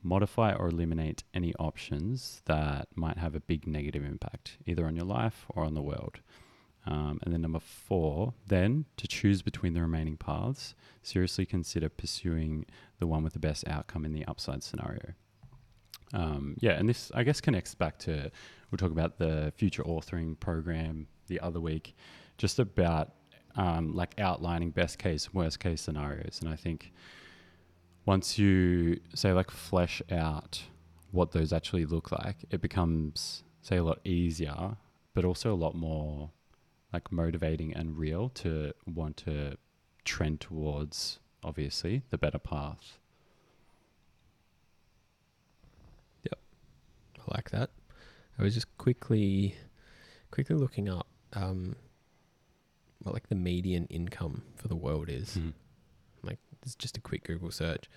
Modify 0.02 0.54
or 0.54 0.68
eliminate 0.68 1.24
any 1.34 1.52
options 1.56 2.40
that 2.46 2.88
might 2.94 3.18
have 3.18 3.34
a 3.34 3.40
big 3.40 3.66
negative 3.66 4.04
impact, 4.04 4.56
either 4.64 4.86
on 4.86 4.94
your 4.94 5.04
life 5.04 5.44
or 5.48 5.64
on 5.64 5.74
the 5.74 5.82
world. 5.82 6.20
Um, 6.90 7.20
and 7.22 7.34
then 7.34 7.42
number 7.42 7.60
four, 7.60 8.32
then 8.46 8.86
to 8.96 9.06
choose 9.06 9.42
between 9.42 9.74
the 9.74 9.82
remaining 9.82 10.16
paths, 10.16 10.74
seriously 11.02 11.44
consider 11.44 11.90
pursuing 11.90 12.64
the 12.98 13.06
one 13.06 13.22
with 13.22 13.34
the 13.34 13.38
best 13.38 13.68
outcome 13.68 14.06
in 14.06 14.14
the 14.14 14.24
upside 14.24 14.62
scenario. 14.62 15.12
Um, 16.14 16.56
yeah, 16.60 16.72
and 16.72 16.88
this 16.88 17.12
I 17.14 17.24
guess 17.24 17.42
connects 17.42 17.74
back 17.74 17.98
to 18.00 18.30
we'll 18.70 18.78
talk 18.78 18.90
about 18.90 19.18
the 19.18 19.52
future 19.54 19.82
authoring 19.82 20.40
program 20.40 21.08
the 21.26 21.40
other 21.40 21.60
week, 21.60 21.94
just 22.38 22.58
about 22.58 23.12
um, 23.56 23.94
like 23.94 24.18
outlining 24.18 24.70
best 24.70 24.98
case, 24.98 25.34
worst 25.34 25.60
case 25.60 25.82
scenarios. 25.82 26.38
And 26.40 26.48
I 26.48 26.56
think 26.56 26.92
once 28.06 28.38
you 28.38 29.00
say 29.14 29.34
like 29.34 29.50
flesh 29.50 30.00
out 30.10 30.62
what 31.10 31.32
those 31.32 31.52
actually 31.52 31.84
look 31.84 32.10
like, 32.10 32.36
it 32.50 32.62
becomes 32.62 33.42
say 33.60 33.76
a 33.76 33.84
lot 33.84 34.00
easier, 34.04 34.78
but 35.12 35.26
also 35.26 35.52
a 35.52 35.56
lot 35.56 35.74
more 35.74 36.30
like 36.92 37.12
motivating 37.12 37.72
and 37.74 37.98
real 37.98 38.28
to 38.30 38.72
want 38.86 39.16
to 39.18 39.56
trend 40.04 40.40
towards 40.40 41.18
obviously 41.42 42.02
the 42.10 42.18
better 42.18 42.38
path. 42.38 42.98
Yep. 46.24 46.38
I 47.18 47.34
like 47.36 47.50
that. 47.50 47.70
I 48.38 48.42
was 48.42 48.54
just 48.54 48.76
quickly, 48.78 49.54
quickly 50.30 50.56
looking 50.56 50.88
up 50.88 51.06
um, 51.34 51.76
what 53.02 53.12
like 53.14 53.28
the 53.28 53.34
median 53.34 53.86
income 53.86 54.42
for 54.56 54.68
the 54.68 54.76
world 54.76 55.08
is. 55.08 55.36
Mhm. 55.36 55.52
Like 56.22 56.38
it's 56.62 56.74
just 56.74 56.96
a 56.96 57.00
quick 57.00 57.24
Google 57.24 57.50
search. 57.50 57.88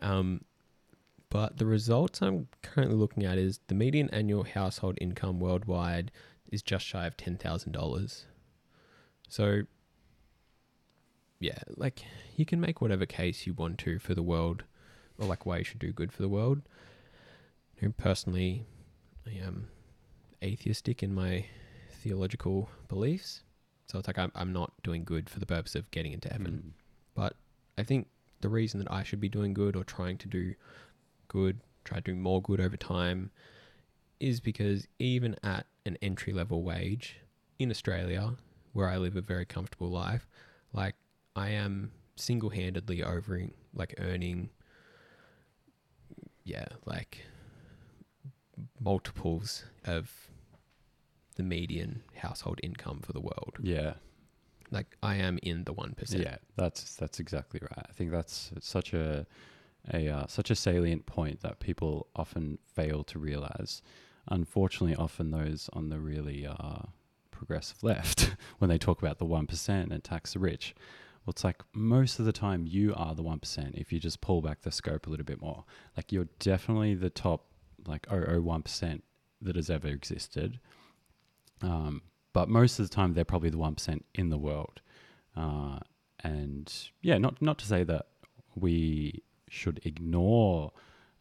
Um, 0.00 0.44
but 1.30 1.56
the 1.58 1.66
results 1.66 2.20
I'm 2.22 2.48
currently 2.62 2.96
looking 2.96 3.24
at 3.24 3.38
is 3.38 3.58
the 3.68 3.74
median 3.74 4.10
annual 4.10 4.44
household 4.44 4.98
income 5.00 5.40
worldwide 5.40 6.12
is 6.52 6.62
just 6.62 6.84
shy 6.84 7.06
of 7.06 7.16
ten 7.16 7.36
thousand 7.36 7.72
dollars. 7.72 8.26
So, 9.28 9.62
yeah, 11.40 11.58
like 11.76 12.04
you 12.36 12.44
can 12.44 12.60
make 12.60 12.80
whatever 12.80 13.06
case 13.06 13.46
you 13.46 13.54
want 13.54 13.78
to 13.78 13.98
for 13.98 14.14
the 14.14 14.22
world, 14.22 14.64
or 15.18 15.26
like 15.26 15.46
why 15.46 15.58
you 15.58 15.64
should 15.64 15.78
do 15.78 15.92
good 15.92 16.12
for 16.12 16.22
the 16.22 16.28
world. 16.28 16.62
You 17.80 17.88
know, 17.88 17.94
personally, 17.96 18.64
I 19.26 19.44
am 19.44 19.68
atheistic 20.42 21.02
in 21.02 21.14
my 21.14 21.46
theological 21.90 22.68
beliefs, 22.88 23.42
so 23.86 23.98
it's 23.98 24.06
like 24.06 24.18
I'm 24.18 24.32
I'm 24.34 24.52
not 24.52 24.72
doing 24.82 25.04
good 25.04 25.28
for 25.28 25.40
the 25.40 25.46
purpose 25.46 25.74
of 25.74 25.90
getting 25.90 26.12
into 26.12 26.28
heaven. 26.28 26.62
Mm. 26.66 26.80
I 27.76 27.82
think 27.82 28.08
the 28.40 28.48
reason 28.48 28.78
that 28.80 28.90
I 28.90 29.02
should 29.02 29.20
be 29.20 29.28
doing 29.28 29.54
good 29.54 29.76
or 29.76 29.84
trying 29.84 30.18
to 30.18 30.28
do 30.28 30.54
good, 31.28 31.60
try 31.84 31.98
to 31.98 32.02
do 32.02 32.14
more 32.14 32.40
good 32.40 32.60
over 32.60 32.76
time, 32.76 33.30
is 34.20 34.40
because 34.40 34.86
even 34.98 35.36
at 35.42 35.66
an 35.84 35.98
entry 36.00 36.32
level 36.32 36.62
wage 36.62 37.16
in 37.58 37.70
Australia, 37.70 38.34
where 38.74 38.88
I 38.88 38.98
live 38.98 39.16
a 39.16 39.22
very 39.22 39.46
comfortable 39.46 39.90
life, 39.90 40.28
like 40.72 40.96
I 41.34 41.50
am 41.50 41.92
single 42.16 42.50
handedly 42.50 43.02
over 43.02 43.42
like 43.72 43.94
earning, 43.98 44.50
yeah, 46.44 46.66
like 46.84 47.22
multiples 48.78 49.64
of 49.86 50.28
the 51.36 51.42
median 51.42 52.02
household 52.16 52.60
income 52.62 53.00
for 53.00 53.12
the 53.12 53.20
world. 53.20 53.56
Yeah. 53.60 53.94
Like 54.70 54.96
I 55.02 55.16
am 55.16 55.38
in 55.42 55.64
the 55.64 55.72
one 55.72 55.94
percent. 55.94 56.22
Yeah, 56.22 56.36
that's 56.56 56.96
that's 56.96 57.20
exactly 57.20 57.60
right. 57.62 57.86
I 57.88 57.92
think 57.92 58.10
that's 58.10 58.50
such 58.60 58.92
a 58.92 59.26
a 59.92 60.08
uh, 60.08 60.26
such 60.26 60.50
a 60.50 60.54
salient 60.54 61.06
point 61.06 61.40
that 61.40 61.60
people 61.60 62.08
often 62.16 62.58
fail 62.66 63.04
to 63.04 63.18
realize. 63.18 63.82
Unfortunately, 64.28 64.96
often 64.96 65.30
those 65.30 65.68
on 65.74 65.90
the 65.90 66.00
really 66.00 66.46
uh, 66.46 66.86
progressive 67.34 67.82
left, 67.82 68.34
when 68.58 68.68
they 68.68 68.78
talk 68.78 69.00
about 69.02 69.18
the 69.18 69.24
one 69.24 69.46
percent 69.46 69.92
and 69.92 70.02
tax 70.02 70.32
the 70.32 70.38
rich, 70.38 70.74
well, 71.24 71.32
it's 71.32 71.44
like 71.44 71.62
most 71.72 72.18
of 72.18 72.26
the 72.26 72.32
time 72.32 72.66
you 72.66 72.94
are 72.96 73.14
the 73.14 73.22
one 73.22 73.38
percent. 73.38 73.74
If 73.76 73.92
you 73.92 73.98
just 73.98 74.20
pull 74.20 74.42
back 74.42 74.62
the 74.62 74.70
scope 74.70 75.06
a 75.06 75.10
little 75.10 75.24
bit 75.24 75.40
more, 75.40 75.64
like 75.96 76.12
you're 76.12 76.28
definitely 76.38 76.94
the 76.94 77.10
top 77.10 77.46
like 77.86 78.06
001% 78.06 79.02
that 79.42 79.56
has 79.56 79.70
ever 79.70 79.88
existed. 79.88 80.58
Um, 81.62 82.02
but 82.32 82.48
most 82.48 82.78
of 82.78 82.88
the 82.88 82.94
time 82.94 83.14
they're 83.14 83.24
probably 83.24 83.50
the 83.50 83.58
one 83.58 83.74
percent 83.74 84.04
in 84.14 84.30
the 84.30 84.38
world. 84.38 84.80
Uh, 85.36 85.78
and 86.22 86.72
yeah, 87.02 87.18
not 87.18 87.40
not 87.40 87.58
to 87.58 87.66
say 87.66 87.84
that 87.84 88.06
we 88.54 89.22
should 89.48 89.80
ignore, 89.84 90.72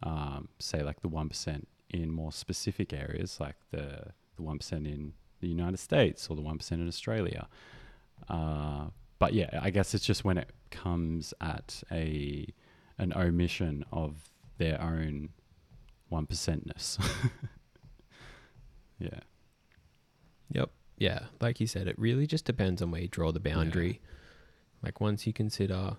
um, 0.02 0.50
say, 0.60 0.82
like 0.82 1.02
the 1.02 1.08
one 1.08 1.30
percent 1.30 1.68
in 1.90 2.12
more 2.12 2.32
specific 2.32 2.94
areas, 2.94 3.40
like 3.40 3.56
the 3.72 4.12
the 4.36 4.42
one 4.42 4.58
percent 4.58 4.88
in 4.88 5.14
the 5.44 5.50
United 5.50 5.78
States 5.78 6.28
or 6.30 6.36
the 6.36 6.42
one 6.42 6.58
percent 6.58 6.82
in 6.82 6.88
Australia. 6.88 7.48
Uh, 8.30 8.86
but 9.20 9.34
yeah, 9.34 9.60
I 9.62 9.70
guess 9.70 9.94
it's 9.94 10.06
just 10.06 10.26
when 10.26 10.38
it 10.38 10.50
comes 10.72 11.34
at 11.40 11.84
a 11.92 12.48
an 12.98 13.14
omission 13.16 13.86
of 13.92 14.16
their 14.58 14.82
own 14.82 15.30
one 16.10 16.26
percentness. 16.26 16.98
yeah. 19.00 19.20
Yep. 20.52 20.70
Yeah, 20.98 21.20
like 21.42 21.60
you 21.60 21.68
said, 21.68 21.88
it 21.88 21.98
really 21.98 22.28
just 22.28 22.46
depends 22.46 22.82
on 22.82 22.92
where 22.92 23.02
you 23.02 23.08
draw 23.08 23.32
the 23.32 23.40
boundary. 23.40 24.00
Like 24.84 25.02
once 25.02 25.26
you 25.26 25.34
consider, 25.34 25.98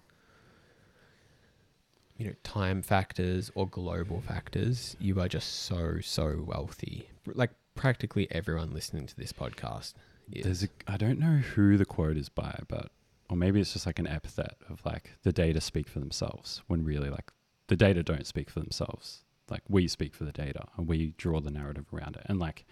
you 2.17 2.27
know, 2.27 2.35
time 2.45 2.81
factors 2.81 3.51
or 3.55 3.67
global 3.67 4.21
factors, 4.21 4.97
you 5.01 5.21
are 5.21 5.29
just 5.29 5.65
so 5.65 5.99
so 6.01 6.45
wealthy. 6.47 7.09
Like 7.27 7.51
practically 7.75 8.29
everyone 8.31 8.73
listening 8.73 9.07
to 9.07 9.17
this 9.17 9.33
podcast 9.33 9.95
is. 10.33 10.45
There's 10.45 10.63
a 10.65 10.69
I 10.87 10.97
don't 10.97 11.19
know 11.19 11.39
who 11.39 11.77
the 11.77 11.85
quote 11.85 12.17
is 12.17 12.29
by, 12.29 12.61
but 12.69 12.91
or 13.31 13.37
maybe 13.37 13.61
it's 13.61 13.73
just 13.73 13.87
like 13.87 13.99
an 13.99 14.07
epithet 14.07 14.57
of 14.69 14.85
like 14.85 15.13
the 15.23 15.33
data 15.33 15.61
speak 15.61 15.89
for 15.89 16.01
themselves 16.01 16.63
when 16.67 16.85
really 16.85 17.11
like 17.11 17.33
the 17.69 17.77
data 17.77 18.03
don't 18.03 18.27
speak 18.27 18.51
for 18.51 18.61
themselves. 18.61 19.25
Like 19.51 19.63
we 19.69 19.89
speak 19.89 20.15
for 20.15 20.25
the 20.25 20.33
data 20.33 20.67
and 20.77 20.89
we 20.89 21.15
draw 21.17 21.41
the 21.41 21.51
narrative 21.51 21.87
around 21.93 22.17
it. 22.17 22.23
And 22.27 22.39
like 22.39 22.65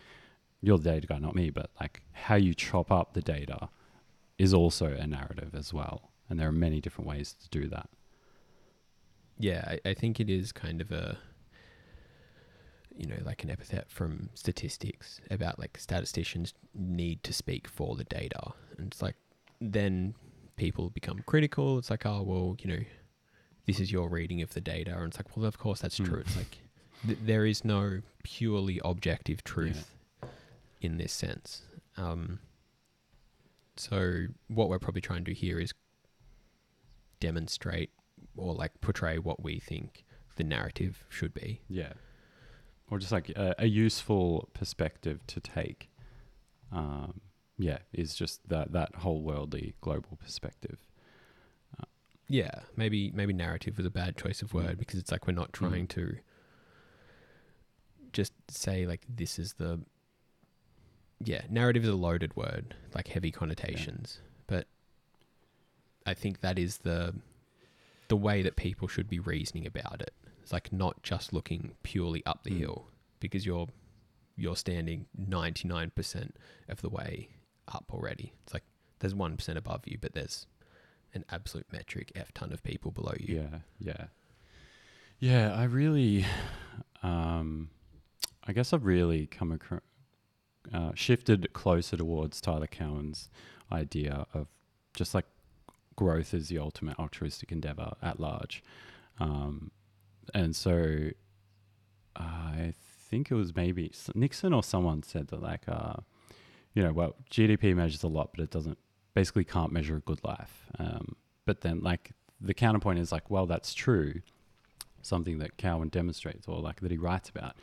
you're 0.60 0.78
the 0.78 0.90
data 0.90 1.06
guy, 1.06 1.18
not 1.18 1.34
me, 1.34 1.50
but 1.50 1.70
like 1.80 2.02
how 2.12 2.36
you 2.36 2.54
chop 2.54 2.90
up 2.90 3.12
the 3.14 3.22
data 3.22 3.68
is 4.38 4.54
also 4.54 4.86
a 4.86 5.06
narrative 5.06 5.54
as 5.54 5.72
well. 5.72 6.10
And 6.28 6.38
there 6.38 6.48
are 6.48 6.52
many 6.52 6.80
different 6.80 7.08
ways 7.08 7.34
to 7.42 7.48
do 7.50 7.68
that. 7.68 7.88
yeah, 9.38 9.76
I, 9.84 9.90
I 9.90 9.94
think 9.94 10.20
it 10.20 10.30
is 10.30 10.52
kind 10.52 10.80
of 10.80 10.90
a, 10.92 11.18
you 12.96 13.06
know, 13.06 13.16
like 13.24 13.42
an 13.44 13.50
epithet 13.50 13.90
from 13.90 14.28
statistics 14.34 15.20
about 15.30 15.58
like 15.58 15.78
statisticians 15.78 16.54
need 16.74 17.22
to 17.24 17.32
speak 17.32 17.66
for 17.68 17.96
the 17.96 18.04
data. 18.04 18.52
And 18.76 18.88
it's 18.88 19.02
like, 19.02 19.16
then 19.60 20.14
people 20.56 20.90
become 20.90 21.22
critical. 21.26 21.78
It's 21.78 21.90
like, 21.90 22.04
oh, 22.06 22.22
well, 22.22 22.56
you 22.60 22.70
know, 22.70 22.84
this 23.66 23.80
is 23.80 23.90
your 23.92 24.08
reading 24.08 24.42
of 24.42 24.54
the 24.54 24.60
data. 24.60 24.94
And 24.96 25.06
it's 25.08 25.16
like, 25.18 25.36
well, 25.36 25.46
of 25.46 25.58
course 25.58 25.80
that's 25.80 25.98
Hmm. 25.98 26.04
true. 26.04 26.18
It's 26.20 26.36
like, 26.36 26.58
th- 27.06 27.18
there 27.22 27.46
is 27.46 27.64
no 27.64 28.00
purely 28.24 28.80
objective 28.84 29.42
truth 29.44 29.94
in 30.80 30.98
this 30.98 31.12
sense. 31.12 31.62
Um, 31.96 32.40
so 33.76 34.26
what 34.48 34.68
we're 34.68 34.78
probably 34.78 35.00
trying 35.00 35.24
to 35.24 35.30
do 35.30 35.34
here 35.34 35.58
is 35.58 35.72
demonstrate 37.20 37.90
or 38.36 38.54
like 38.54 38.80
portray 38.80 39.18
what 39.18 39.42
we 39.42 39.58
think 39.58 40.04
the 40.36 40.44
narrative 40.44 41.04
should 41.08 41.32
be. 41.34 41.60
Yeah. 41.68 41.92
Or 42.92 42.98
just 42.98 43.12
like 43.12 43.30
a, 43.30 43.54
a 43.58 43.66
useful 43.66 44.50
perspective 44.52 45.26
to 45.28 45.40
take. 45.40 45.88
Um, 46.70 47.22
yeah, 47.58 47.78
is 47.92 48.14
just 48.14 48.46
that, 48.48 48.72
that 48.72 48.96
whole 48.96 49.22
worldly 49.22 49.74
global 49.80 50.18
perspective. 50.22 50.78
Yeah, 52.28 52.60
maybe 52.76 53.10
maybe 53.10 53.34
narrative 53.34 53.76
was 53.76 53.84
a 53.84 53.90
bad 53.90 54.16
choice 54.16 54.40
of 54.40 54.54
word 54.54 54.76
Mm. 54.76 54.78
because 54.78 54.98
it's 54.98 55.10
like 55.12 55.26
we're 55.26 55.34
not 55.34 55.52
trying 55.52 55.86
to 55.88 56.16
just 58.12 58.32
say 58.48 58.86
like 58.86 59.02
this 59.06 59.38
is 59.38 59.54
the 59.54 59.80
yeah, 61.22 61.42
narrative 61.50 61.82
is 61.84 61.90
a 61.90 61.94
loaded 61.94 62.34
word, 62.34 62.74
like 62.94 63.08
heavy 63.08 63.30
connotations. 63.30 64.20
But 64.46 64.66
I 66.06 66.14
think 66.14 66.40
that 66.40 66.58
is 66.58 66.78
the 66.78 67.14
the 68.08 68.16
way 68.16 68.40
that 68.40 68.56
people 68.56 68.88
should 68.88 69.08
be 69.10 69.18
reasoning 69.18 69.66
about 69.66 70.00
it. 70.00 70.14
It's 70.42 70.52
like 70.52 70.72
not 70.72 71.02
just 71.02 71.32
looking 71.32 71.72
purely 71.82 72.24
up 72.26 72.42
the 72.42 72.50
Mm. 72.50 72.58
hill 72.58 72.88
because 73.20 73.46
you're 73.46 73.68
you're 74.34 74.56
standing 74.56 75.06
99% 75.20 76.30
of 76.68 76.80
the 76.80 76.88
way 76.88 77.28
up 77.68 77.84
already. 77.92 78.32
It's 78.44 78.54
like 78.54 78.64
there's 78.98 79.12
1% 79.14 79.56
above 79.56 79.82
you, 79.86 79.98
but 80.00 80.14
there's 80.14 80.46
an 81.14 81.24
absolute 81.30 81.66
metric 81.70 82.10
F 82.14 82.32
ton 82.32 82.50
of 82.52 82.62
people 82.62 82.90
below 82.90 83.12
you. 83.20 83.36
Yeah, 83.42 83.58
yeah, 83.78 84.06
yeah. 85.18 85.54
I 85.54 85.64
really, 85.64 86.24
um, 87.02 87.68
I 88.46 88.52
guess 88.54 88.72
I've 88.72 88.86
really 88.86 89.26
come 89.26 89.52
across, 89.52 89.82
uh, 90.72 90.92
shifted 90.94 91.52
closer 91.52 91.96
towards 91.98 92.40
Tyler 92.40 92.66
Cowen's 92.66 93.28
idea 93.70 94.26
of 94.32 94.48
just 94.94 95.14
like 95.14 95.26
growth 95.94 96.32
is 96.32 96.48
the 96.48 96.58
ultimate 96.58 96.98
altruistic 96.98 97.52
endeavor 97.52 97.92
at 98.02 98.18
large, 98.18 98.62
um, 99.20 99.70
and 100.34 100.54
so 100.54 101.10
I 102.16 102.74
think 103.10 103.30
it 103.30 103.34
was 103.34 103.54
maybe 103.54 103.92
Nixon 104.14 104.52
or 104.52 104.62
someone 104.62 105.02
said 105.02 105.28
that 105.28 105.42
like, 105.42 105.68
uh, 105.68 105.96
you 106.74 106.82
know, 106.82 106.92
well, 106.92 107.16
GDP 107.30 107.74
measures 107.74 108.02
a 108.02 108.08
lot, 108.08 108.30
but 108.34 108.42
it 108.42 108.50
doesn't 108.50 108.78
basically 109.14 109.44
can't 109.44 109.72
measure 109.72 109.96
a 109.96 110.00
good 110.00 110.22
life. 110.24 110.66
Um, 110.78 111.16
but 111.44 111.60
then 111.60 111.80
like 111.80 112.12
the 112.40 112.54
counterpoint 112.54 112.98
is 112.98 113.12
like, 113.12 113.30
well, 113.30 113.46
that's 113.46 113.74
true. 113.74 114.22
Something 115.02 115.38
that 115.38 115.56
Cowen 115.56 115.88
demonstrates 115.88 116.46
or 116.46 116.60
like 116.60 116.80
that 116.80 116.90
he 116.90 116.96
writes 116.96 117.28
about 117.28 117.56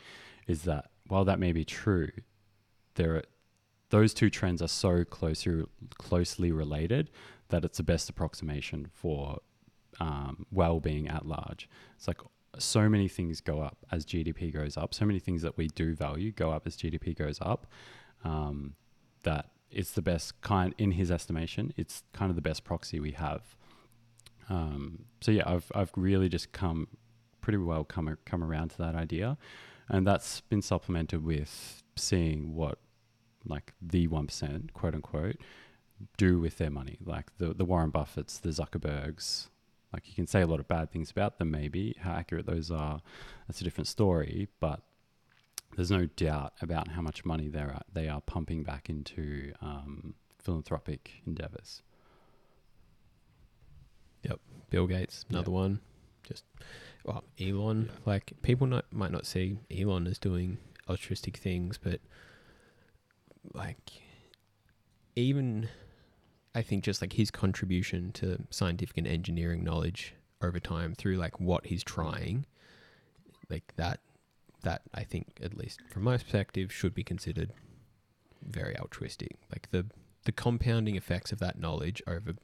is 0.46 0.62
that 0.62 0.90
while 1.08 1.24
that 1.24 1.38
may 1.38 1.52
be 1.52 1.64
true, 1.64 2.10
there 2.94 3.16
are 3.16 3.22
those 3.88 4.14
two 4.14 4.30
trends 4.30 4.62
are 4.62 4.68
so 4.68 5.04
closely 5.04 5.64
closely 5.98 6.52
related 6.52 7.10
that 7.48 7.64
it's 7.64 7.78
the 7.78 7.82
best 7.82 8.08
approximation 8.08 8.88
for 8.94 9.40
um, 9.98 10.46
well-being 10.52 11.08
at 11.08 11.26
large. 11.26 11.68
It's 11.96 12.06
like 12.06 12.20
so 12.58 12.88
many 12.88 13.08
things 13.08 13.40
go 13.40 13.60
up 13.60 13.78
as 13.92 14.04
GDP 14.04 14.52
goes 14.52 14.76
up. 14.76 14.94
So 14.94 15.04
many 15.04 15.18
things 15.18 15.42
that 15.42 15.56
we 15.56 15.68
do 15.68 15.94
value 15.94 16.32
go 16.32 16.50
up 16.50 16.66
as 16.66 16.76
GDP 16.76 17.16
goes 17.16 17.38
up. 17.40 17.66
Um, 18.24 18.74
that 19.22 19.50
it's 19.70 19.92
the 19.92 20.02
best 20.02 20.40
kind 20.40 20.74
in 20.78 20.92
his 20.92 21.10
estimation. 21.10 21.72
It's 21.76 22.02
kind 22.12 22.30
of 22.30 22.36
the 22.36 22.42
best 22.42 22.64
proxy 22.64 23.00
we 23.00 23.12
have. 23.12 23.42
Um, 24.48 25.04
so 25.20 25.30
yeah, 25.30 25.44
I've 25.46 25.70
I've 25.74 25.92
really 25.96 26.28
just 26.28 26.52
come 26.52 26.88
pretty 27.40 27.58
well 27.58 27.84
come 27.84 28.16
come 28.24 28.42
around 28.42 28.70
to 28.70 28.78
that 28.78 28.94
idea, 28.94 29.38
and 29.88 30.06
that's 30.06 30.40
been 30.40 30.62
supplemented 30.62 31.24
with 31.24 31.82
seeing 31.96 32.54
what 32.54 32.78
like 33.46 33.72
the 33.80 34.08
one 34.08 34.26
percent 34.26 34.72
quote 34.72 34.94
unquote 34.94 35.36
do 36.16 36.40
with 36.40 36.58
their 36.58 36.70
money, 36.70 36.98
like 37.04 37.36
the 37.38 37.54
the 37.54 37.64
Warren 37.64 37.92
Buffetts, 37.92 38.40
the 38.40 38.50
Zuckerbergs, 38.50 39.48
Like 39.92 40.08
you 40.08 40.14
can 40.14 40.26
say 40.26 40.42
a 40.42 40.46
lot 40.46 40.60
of 40.60 40.68
bad 40.68 40.90
things 40.90 41.10
about 41.10 41.38
them, 41.38 41.50
maybe 41.50 41.96
how 42.00 42.12
accurate 42.12 42.46
those 42.46 42.70
are. 42.70 43.00
That's 43.46 43.60
a 43.60 43.64
different 43.64 43.88
story, 43.88 44.48
but 44.60 44.82
there's 45.76 45.90
no 45.90 46.06
doubt 46.06 46.52
about 46.60 46.88
how 46.88 47.02
much 47.02 47.24
money 47.24 47.48
they 47.48 47.60
are 47.60 47.80
they 47.92 48.08
are 48.08 48.20
pumping 48.20 48.62
back 48.62 48.88
into 48.88 49.52
um, 49.60 50.14
philanthropic 50.38 51.22
endeavors. 51.26 51.82
Yep, 54.22 54.40
Bill 54.70 54.86
Gates, 54.86 55.24
another 55.30 55.50
one. 55.50 55.80
Just 56.22 56.44
well, 57.04 57.24
Elon. 57.40 57.90
Like 58.04 58.32
people 58.42 58.66
not, 58.66 58.84
might 58.92 59.10
not 59.10 59.26
see 59.26 59.58
Elon 59.76 60.06
as 60.06 60.18
doing 60.18 60.58
altruistic 60.88 61.36
things, 61.36 61.78
but 61.78 62.00
like 63.54 63.90
even 65.16 65.68
I 66.54 66.62
think 66.62 66.84
just 66.84 67.00
like 67.00 67.12
his 67.12 67.30
contribution 67.30 68.12
to 68.12 68.42
scientific 68.50 68.98
and 68.98 69.06
engineering 69.06 69.62
knowledge 69.62 70.14
over 70.42 70.58
time 70.58 70.94
through 70.94 71.16
like 71.16 71.38
what 71.40 71.66
he's 71.66 71.84
trying, 71.84 72.46
like 73.48 73.72
that 73.76 74.00
that 74.62 74.82
I 74.92 75.04
think 75.04 75.38
at 75.42 75.56
least 75.56 75.80
from 75.90 76.04
my 76.04 76.16
perspective 76.16 76.72
should 76.72 76.94
be 76.94 77.04
considered 77.04 77.52
very 78.42 78.76
altruistic. 78.78 79.36
Like 79.50 79.70
the 79.70 79.86
the 80.24 80.32
compounding 80.32 80.96
effects 80.96 81.32
of 81.32 81.38
that 81.38 81.58
knowledge 81.58 82.02
over 82.06 82.34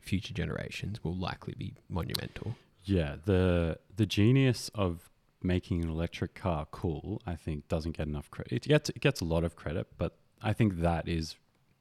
future 0.00 0.34
generations 0.34 1.02
will 1.02 1.16
likely 1.16 1.54
be 1.56 1.74
monumental. 1.88 2.56
Yeah, 2.84 3.16
the 3.24 3.78
the 3.96 4.06
genius 4.06 4.70
of 4.74 5.10
making 5.42 5.82
an 5.82 5.90
electric 5.90 6.34
car 6.34 6.66
cool, 6.70 7.20
I 7.26 7.36
think, 7.36 7.68
doesn't 7.68 7.96
get 7.96 8.06
enough 8.06 8.30
credit. 8.30 8.52
It 8.52 8.62
gets 8.68 8.90
it 8.90 9.00
gets 9.00 9.20
a 9.20 9.24
lot 9.24 9.44
of 9.44 9.56
credit, 9.56 9.86
but 9.96 10.16
I 10.42 10.52
think 10.52 10.80
that 10.80 11.08
is 11.08 11.36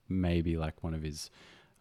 maybe 0.08 0.58
like 0.58 0.84
one 0.84 0.94
of 0.94 1.02
his 1.02 1.30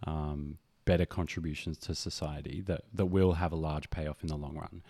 um, 0.06 0.58
better 0.84 1.06
contributions 1.06 1.78
to 1.78 1.94
society 1.94 2.60
that 2.66 2.82
that 2.92 3.06
will 3.06 3.34
have 3.34 3.52
a 3.52 3.56
large 3.56 3.90
payoff 3.90 4.22
in 4.22 4.28
the 4.28 4.36
long 4.36 4.56
run. 4.56 4.82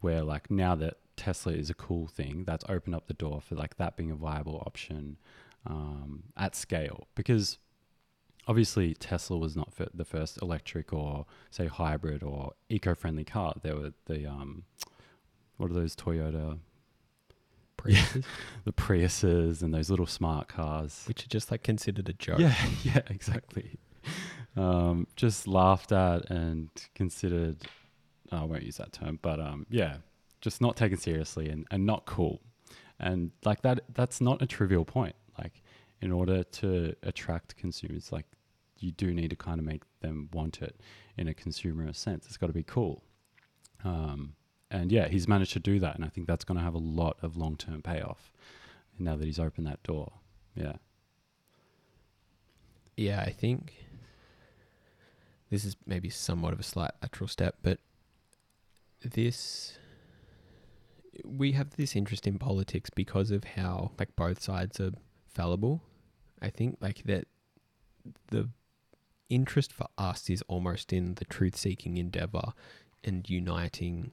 Where 0.00 0.22
like 0.22 0.50
now 0.50 0.74
that 0.76 0.98
Tesla 1.16 1.52
is 1.52 1.70
a 1.70 1.74
cool 1.74 2.06
thing, 2.06 2.44
that's 2.44 2.64
opened 2.68 2.94
up 2.94 3.06
the 3.06 3.14
door 3.14 3.40
for 3.40 3.54
like 3.54 3.76
that 3.76 3.96
being 3.96 4.10
a 4.10 4.16
viable 4.16 4.62
option 4.66 5.16
um, 5.66 6.24
at 6.36 6.56
scale 6.56 7.06
because 7.14 7.58
obviously 8.48 8.94
Tesla 8.94 9.38
was 9.38 9.56
not 9.56 9.72
the 9.94 10.04
first 10.04 10.40
electric 10.42 10.92
or 10.92 11.26
say 11.50 11.66
hybrid 11.66 12.22
or 12.22 12.52
eco-friendly 12.68 13.24
car. 13.24 13.54
There 13.62 13.76
were 13.76 13.92
the 14.06 14.26
um, 14.26 14.64
what 15.56 15.70
are 15.70 15.74
those 15.74 15.94
Toyota, 15.94 16.58
Priuses, 17.76 18.24
the 18.64 18.72
Priuses, 18.72 19.62
and 19.62 19.72
those 19.72 19.90
little 19.90 20.06
smart 20.06 20.48
cars. 20.48 21.04
which 21.06 21.24
are 21.24 21.28
just 21.28 21.50
like 21.50 21.62
considered 21.62 22.08
a 22.08 22.12
joke. 22.12 22.40
Yeah, 22.40 22.54
yeah, 22.82 23.00
exactly. 23.08 23.78
Um, 24.56 25.06
just 25.16 25.46
laughed 25.46 25.92
at 25.92 26.28
and 26.30 26.68
considered. 26.94 27.56
I 28.30 28.44
won't 28.44 28.62
use 28.62 28.78
that 28.78 28.92
term, 28.92 29.18
but 29.20 29.40
um, 29.40 29.66
yeah, 29.70 29.96
just 30.40 30.60
not 30.60 30.76
taken 30.76 30.98
seriously 30.98 31.48
and, 31.48 31.66
and 31.70 31.84
not 31.84 32.06
cool. 32.06 32.40
And 32.98 33.30
like 33.44 33.62
that, 33.62 33.80
that's 33.92 34.20
not 34.20 34.40
a 34.40 34.46
trivial 34.46 34.84
point. 34.84 35.16
Like, 35.38 35.62
in 36.00 36.12
order 36.12 36.42
to 36.42 36.94
attract 37.02 37.56
consumers, 37.56 38.12
like 38.12 38.26
you 38.78 38.90
do 38.90 39.14
need 39.14 39.30
to 39.30 39.36
kind 39.36 39.58
of 39.60 39.66
make 39.66 39.82
them 40.00 40.28
want 40.32 40.60
it 40.60 40.80
in 41.16 41.28
a 41.28 41.34
consumer 41.34 41.92
sense. 41.92 42.26
It's 42.26 42.36
got 42.36 42.48
to 42.48 42.52
be 42.52 42.64
cool. 42.64 43.02
Um, 43.84 44.34
and 44.70 44.90
yeah, 44.90 45.08
he's 45.08 45.28
managed 45.28 45.52
to 45.52 45.60
do 45.60 45.78
that, 45.80 45.94
and 45.94 46.04
I 46.04 46.08
think 46.08 46.26
that's 46.26 46.44
going 46.44 46.58
to 46.58 46.64
have 46.64 46.74
a 46.74 46.78
lot 46.78 47.18
of 47.22 47.36
long 47.36 47.56
term 47.56 47.82
payoff. 47.82 48.32
Now 48.98 49.16
that 49.16 49.24
he's 49.24 49.38
opened 49.38 49.66
that 49.66 49.82
door, 49.82 50.12
yeah. 50.54 50.74
Yeah, 52.96 53.20
I 53.20 53.30
think 53.30 53.74
this 55.52 55.66
is 55.66 55.76
maybe 55.84 56.08
somewhat 56.08 56.54
of 56.54 56.60
a 56.60 56.62
slight 56.62 56.92
lateral 57.02 57.28
step, 57.28 57.56
but 57.62 57.78
this 59.04 59.78
we 61.26 61.52
have 61.52 61.76
this 61.76 61.94
interest 61.94 62.26
in 62.26 62.38
politics 62.38 62.88
because 62.88 63.30
of 63.30 63.44
how 63.44 63.90
like 63.98 64.16
both 64.16 64.40
sides 64.40 64.80
are 64.80 64.92
fallible. 65.28 65.82
I 66.40 66.48
think 66.48 66.78
like 66.80 67.02
that 67.04 67.26
the 68.28 68.48
interest 69.28 69.74
for 69.74 69.88
us 69.98 70.30
is 70.30 70.42
almost 70.48 70.90
in 70.90 71.16
the 71.16 71.26
truth 71.26 71.54
seeking 71.54 71.98
endeavor 71.98 72.54
and 73.04 73.28
uniting 73.28 74.12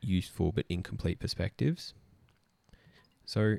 useful 0.00 0.50
but 0.50 0.64
incomplete 0.68 1.20
perspectives. 1.20 1.94
So 3.26 3.58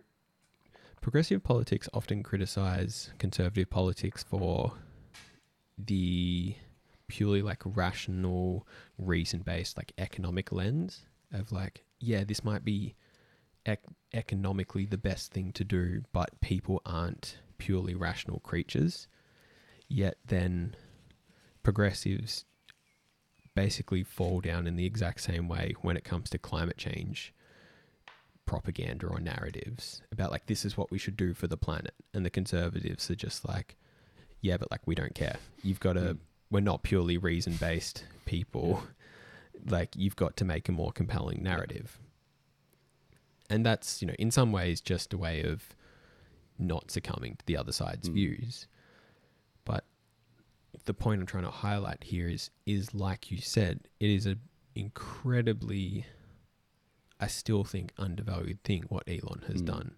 progressive 1.00 1.44
politics 1.46 1.88
often 1.94 2.24
criticize 2.24 3.12
conservative 3.20 3.70
politics 3.70 4.22
for 4.22 4.74
the 5.86 6.56
purely 7.08 7.42
like 7.42 7.62
rational 7.66 8.68
reason 8.98 9.40
based 9.40 9.78
like 9.78 9.92
economic 9.98 10.52
lens 10.52 11.06
of 11.34 11.52
like 11.52 11.84
yeah 12.00 12.24
this 12.24 12.44
might 12.44 12.64
be 12.64 12.94
ec- 13.66 13.84
economically 14.14 14.86
the 14.86 14.98
best 14.98 15.32
thing 15.32 15.52
to 15.52 15.64
do 15.64 16.04
but 16.12 16.40
people 16.42 16.82
aren't 16.86 17.38
purely 17.60 17.94
rational 17.94 18.40
creatures. 18.40 19.08
Yet 19.88 20.18
then 20.26 20.76
progressives 21.62 22.46
basically 23.54 24.04
fall 24.04 24.40
down 24.40 24.66
in 24.66 24.76
the 24.76 24.86
exact 24.86 25.22
same 25.22 25.48
way 25.48 25.76
when 25.82 25.98
it 25.98 26.04
comes 26.04 26.30
to 26.32 26.38
climate 26.40 26.78
change 26.78 27.34
propaganda 28.46 29.06
or 29.06 29.20
narratives 29.20 30.02
about 30.12 30.32
like 30.32 30.48
this 30.48 30.66
is 30.66 30.76
what 30.76 30.90
we 30.90 30.98
should 30.98 31.18
do 31.18 31.36
for 31.36 31.46
the 31.46 31.58
planet. 31.58 31.94
And 32.14 32.26
the 32.26 32.32
conservatives 32.32 33.12
are 33.12 33.16
just 33.16 33.48
like 33.48 33.76
yeah 34.42 34.58
but 34.58 34.70
like 34.72 34.86
we 34.86 34.96
don't 34.96 35.16
care. 35.16 35.38
You've 35.64 35.80
got 35.80 35.94
to 35.94 36.00
Mm. 36.16 36.18
we're 36.52 36.60
not 36.62 36.84
purely 36.84 37.18
reason 37.18 37.54
based 37.54 38.06
people 38.26 38.84
like 39.68 39.90
you've 39.96 40.16
got 40.16 40.36
to 40.38 40.46
make 40.46 40.68
a 40.70 40.72
more 40.72 40.92
compelling 40.92 41.44
narrative. 41.44 42.00
And 43.50 43.66
that's 43.66 44.02
you 44.02 44.08
know 44.08 44.16
in 44.20 44.32
some 44.32 44.52
ways 44.52 44.82
just 44.82 45.14
a 45.14 45.18
way 45.18 45.44
of 45.44 45.76
not 46.58 46.92
succumbing 46.92 47.36
to 47.38 47.46
the 47.46 47.58
other 47.58 47.72
side's 47.72 48.10
Mm. 48.10 48.14
views. 48.14 48.68
But 49.66 49.86
the 50.86 50.94
point 50.94 51.20
i'm 51.20 51.28
trying 51.28 51.44
to 51.44 51.52
highlight 51.52 52.04
here 52.06 52.28
is 52.30 52.52
is 52.66 52.94
like 52.94 53.32
you 53.32 53.38
said 53.40 53.82
it 54.00 54.10
is 54.10 54.26
an 54.26 54.40
incredibly 54.76 56.06
i 57.20 57.28
still 57.28 57.64
think 57.64 57.92
undervalued 57.98 58.64
thing 58.64 58.84
what 58.90 59.04
elon 59.08 59.44
has 59.48 59.62
Mm. 59.62 59.66
done. 59.66 59.96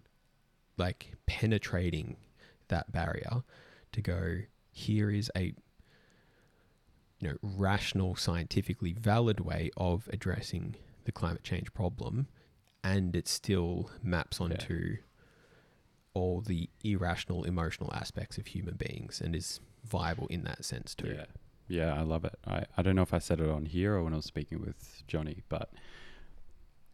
Like 0.78 1.12
penetrating 1.26 2.16
that 2.68 2.90
barrier 2.90 3.42
to 3.92 4.00
go 4.00 4.38
here 4.70 5.10
is 5.10 5.30
a 5.36 5.54
you 7.18 7.28
know 7.28 7.36
rational 7.42 8.16
scientifically 8.16 8.92
valid 8.92 9.40
way 9.40 9.70
of 9.76 10.08
addressing 10.12 10.74
the 11.04 11.12
climate 11.12 11.44
change 11.44 11.72
problem 11.74 12.26
and 12.82 13.14
it 13.14 13.28
still 13.28 13.90
maps 14.02 14.40
onto 14.40 14.96
all 16.14 16.40
the 16.40 16.68
irrational 16.82 17.44
emotional 17.44 17.90
aspects 17.92 18.38
of 18.38 18.48
human 18.48 18.74
beings 18.74 19.20
and 19.20 19.36
is 19.36 19.60
viable 19.84 20.26
in 20.28 20.44
that 20.44 20.64
sense 20.64 20.94
too 20.94 21.14
Yeah. 21.16 21.24
Yeah, 21.68 21.94
I 21.94 22.02
love 22.02 22.26
it. 22.26 22.34
I, 22.46 22.64
I 22.76 22.82
don't 22.82 22.96
know 22.96 23.02
if 23.02 23.14
I 23.14 23.18
said 23.18 23.40
it 23.40 23.48
on 23.48 23.64
here 23.64 23.94
or 23.94 24.04
when 24.04 24.12
I 24.12 24.16
was 24.16 24.26
speaking 24.26 24.60
with 24.60 25.02
Johnny, 25.06 25.42
but 25.48 25.70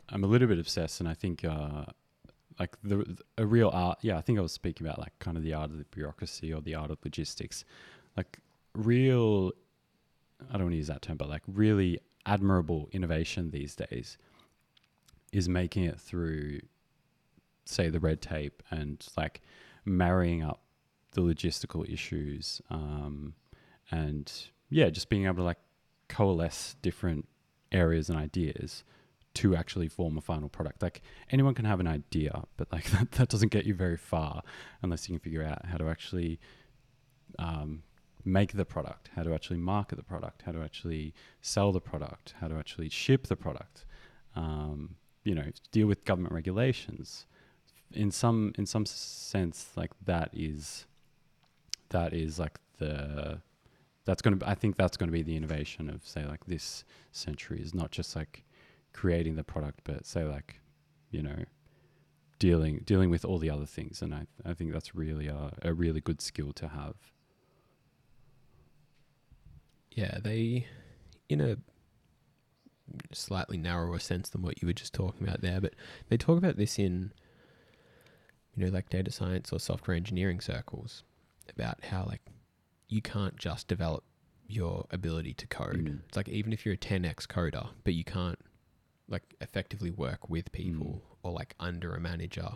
I'm 0.09 0.23
a 0.23 0.29
little 0.29 0.47
bit 0.47 0.59
obsessed 0.59 1.01
and 1.01 1.09
I 1.09 1.15
think 1.15 1.45
uh, 1.45 1.87
like 2.59 2.77
the 2.83 3.19
a 3.37 3.47
real 3.47 3.71
art 3.73 3.99
yeah, 4.03 4.19
I 4.19 4.21
think 4.21 4.39
I 4.39 4.43
was 4.43 4.53
speaking 4.53 4.87
about 4.87 4.99
like 4.99 5.19
kind 5.19 5.37
of 5.37 5.43
the 5.43 5.55
art 5.55 5.71
of 5.71 5.79
the 5.79 5.85
bureaucracy 5.85 6.53
or 6.53 6.61
the 6.61 6.75
art 6.75 6.91
of 6.91 6.99
logistics. 7.05 7.65
Like 8.17 8.39
real 8.75 9.53
I 10.49 10.55
don't 10.55 10.65
want 10.65 10.73
to 10.73 10.77
use 10.77 10.89
that 10.89 11.03
term, 11.03 11.17
but 11.17 11.29
like 11.29 11.43
really 11.47 12.01
admirable 12.27 12.89
innovation 12.93 13.51
these 13.51 13.75
days 13.75 14.19
is 15.33 15.49
making 15.49 15.85
it 15.85 15.99
through 15.99 16.61
say 17.65 17.91
the 17.91 18.01
red 18.01 18.21
tape 18.21 18.63
and 18.71 19.07
like 19.17 19.43
marrying 19.85 20.43
up 20.43 20.61
the 21.13 21.21
logistical 21.21 21.91
issues 21.91 22.63
um, 22.71 23.35
and 23.91 24.33
yeah, 24.71 24.91
just 24.91 25.09
being 25.09 25.27
able 25.27 25.37
to 25.37 25.43
like 25.43 25.59
coalesce 26.09 26.77
different 26.83 27.29
areas 27.73 28.09
and 28.09 28.19
ideas 28.19 28.85
to 29.39 29.55
actually 29.55 29.89
form 29.89 30.19
a 30.19 30.21
final 30.21 30.49
product. 30.49 30.83
Like 30.83 31.01
anyone 31.31 31.55
can 31.55 31.65
have 31.65 31.79
an 31.79 31.87
idea, 31.87 32.43
but 32.57 32.73
like 32.73 32.85
that, 32.91 33.13
that 33.13 33.29
doesn't 33.29 33.53
get 33.53 33.65
you 33.65 33.75
very 33.75 33.97
far 33.97 34.43
unless 34.83 35.09
you 35.09 35.15
can 35.15 35.21
figure 35.21 35.45
out 35.45 35.65
how 35.67 35.77
to 35.79 35.89
actually 35.89 36.41
um, 37.39 37.83
make 38.25 38.53
the 38.55 38.65
product, 38.65 39.11
how 39.15 39.23
to 39.23 39.33
actually 39.33 39.59
market 39.59 39.95
the 39.95 40.03
product, 40.03 40.43
how 40.45 40.51
to 40.51 40.61
actually 40.61 41.15
sell 41.41 41.71
the 41.71 41.81
product, 41.81 42.35
how 42.41 42.49
to 42.49 42.57
actually 42.57 42.89
ship 42.89 43.29
the 43.29 43.37
product. 43.37 43.85
Um, 44.35 44.97
you 45.23 45.35
know, 45.37 45.47
deal 45.71 45.87
with 45.87 46.05
government 46.05 46.35
regulations. 46.35 47.27
In 47.93 48.11
some 48.11 48.53
in 48.59 48.67
some 48.67 48.87
sense, 48.87 49.71
like 49.77 49.93
that 50.05 50.31
is 50.33 50.87
that 51.91 52.13
is 52.13 52.39
like 52.39 52.59
the 52.79 53.41
that's 54.05 54.21
going 54.21 54.39
to 54.39 54.49
I 54.49 54.55
think 54.55 54.77
that's 54.77 54.97
going 54.97 55.09
to 55.09 55.13
be 55.13 55.23
the 55.23 55.37
innovation 55.37 55.89
of 55.89 56.05
say 56.05 56.25
like 56.25 56.45
this 56.47 56.85
century 57.13 57.61
is 57.61 57.73
not 57.73 57.93
just 57.93 58.17
like 58.17 58.45
creating 58.93 59.37
the 59.37 59.45
product 59.45 59.81
but 59.85 60.07
say 60.07 60.25
like 60.25 60.61
you 61.11 61.23
know 61.23 61.45
dealing 62.39 62.83
dealing 62.85 63.11
with 63.11 63.25
all 63.25 63.39
the 63.39 63.51
other 63.51 63.67
things 63.67 64.03
and 64.03 64.15
I 64.15 64.27
I 64.45 64.55
think 64.55 64.73
that's 64.73 64.95
really 64.95 65.29
a, 65.29 65.53
a 65.63 65.73
really 65.73 66.01
good 66.01 66.21
skill 66.21 66.53
to 66.55 66.69
have. 66.69 66.95
yeah 69.93 70.19
they 70.23 70.67
in 71.29 71.41
a 71.41 71.57
slightly 73.13 73.59
narrower 73.59 73.99
sense 73.99 74.29
than 74.29 74.43
what 74.43 74.61
you 74.63 74.67
were 74.67 74.75
just 74.75 74.95
talking 74.95 75.27
about 75.27 75.41
there, 75.41 75.61
but 75.61 75.75
they 76.09 76.17
talk 76.17 76.39
about 76.39 76.57
this 76.57 76.79
in 76.79 77.13
you 78.55 78.65
know 78.65 78.73
like 78.73 78.89
data 78.91 79.11
science 79.13 79.53
or 79.53 79.61
software 79.61 79.97
engineering 79.97 80.41
circles 80.41 81.05
about 81.49 81.85
how 81.85 82.05
like 82.05 82.23
you 82.89 83.03
can't 83.03 83.37
just 83.37 83.69
develop 83.69 84.05
your 84.47 84.87
ability 84.91 85.35
to 85.35 85.47
code. 85.47 85.85
Mm. 85.85 86.01
It's 86.09 86.17
like 86.17 86.29
even 86.29 86.53
if 86.53 86.65
you're 86.65 86.75
a 86.75 86.79
10x 86.79 87.27
coder, 87.27 87.69
but 87.85 87.95
you 87.95 88.05
can't 88.05 88.39
like 89.09 89.35
effectively 89.41 89.91
work 89.91 90.29
with 90.29 90.51
people 90.53 91.03
or 91.23 91.33
like 91.33 91.55
under 91.59 91.95
a 91.95 92.01
manager 92.01 92.49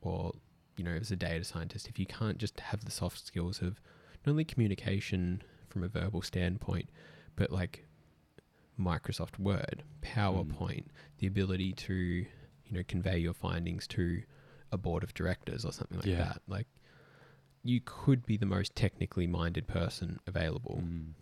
or 0.00 0.32
you 0.76 0.84
know 0.84 0.92
as 0.92 1.10
a 1.10 1.16
data 1.16 1.44
scientist 1.44 1.86
if 1.88 1.98
you 1.98 2.06
can't 2.06 2.38
just 2.38 2.58
have 2.60 2.84
the 2.84 2.90
soft 2.90 3.24
skills 3.26 3.60
of 3.60 3.80
not 4.24 4.32
only 4.32 4.44
communication 4.44 5.42
from 5.68 5.82
a 5.84 5.88
verbal 5.88 6.22
standpoint 6.22 6.88
but 7.36 7.50
like 7.50 7.84
Microsoft 8.80 9.38
Word, 9.38 9.82
PowerPoint, 10.02 10.86
the 11.18 11.26
ability 11.26 11.72
to 11.74 11.94
you 11.94 12.26
know 12.70 12.82
convey 12.88 13.18
your 13.18 13.34
findings 13.34 13.86
to 13.88 14.22
a 14.72 14.78
board 14.78 15.02
of 15.04 15.12
directors 15.14 15.64
or 15.64 15.72
something 15.72 15.98
like 15.98 16.06
Yeah. 16.06 16.16
that 16.24 16.42
like 16.48 16.66
you 17.62 17.80
could 17.84 18.24
be 18.26 18.36
the 18.38 18.46
most 18.46 18.74
technically 18.74 19.26
minded 19.26 19.66
person 19.68 20.18
available 20.26 20.80
Mm. 20.82 21.12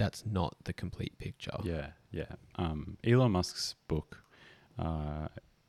That's 0.00 0.24
not 0.24 0.56
the 0.64 0.72
complete 0.72 1.18
picture 1.18 1.50
Yeah, 1.62 1.88
yeah. 2.10 2.32
Um, 2.56 2.96
Elon 3.04 3.32
Musk's 3.32 3.74
book, 3.86 4.24
uh, 4.78 5.28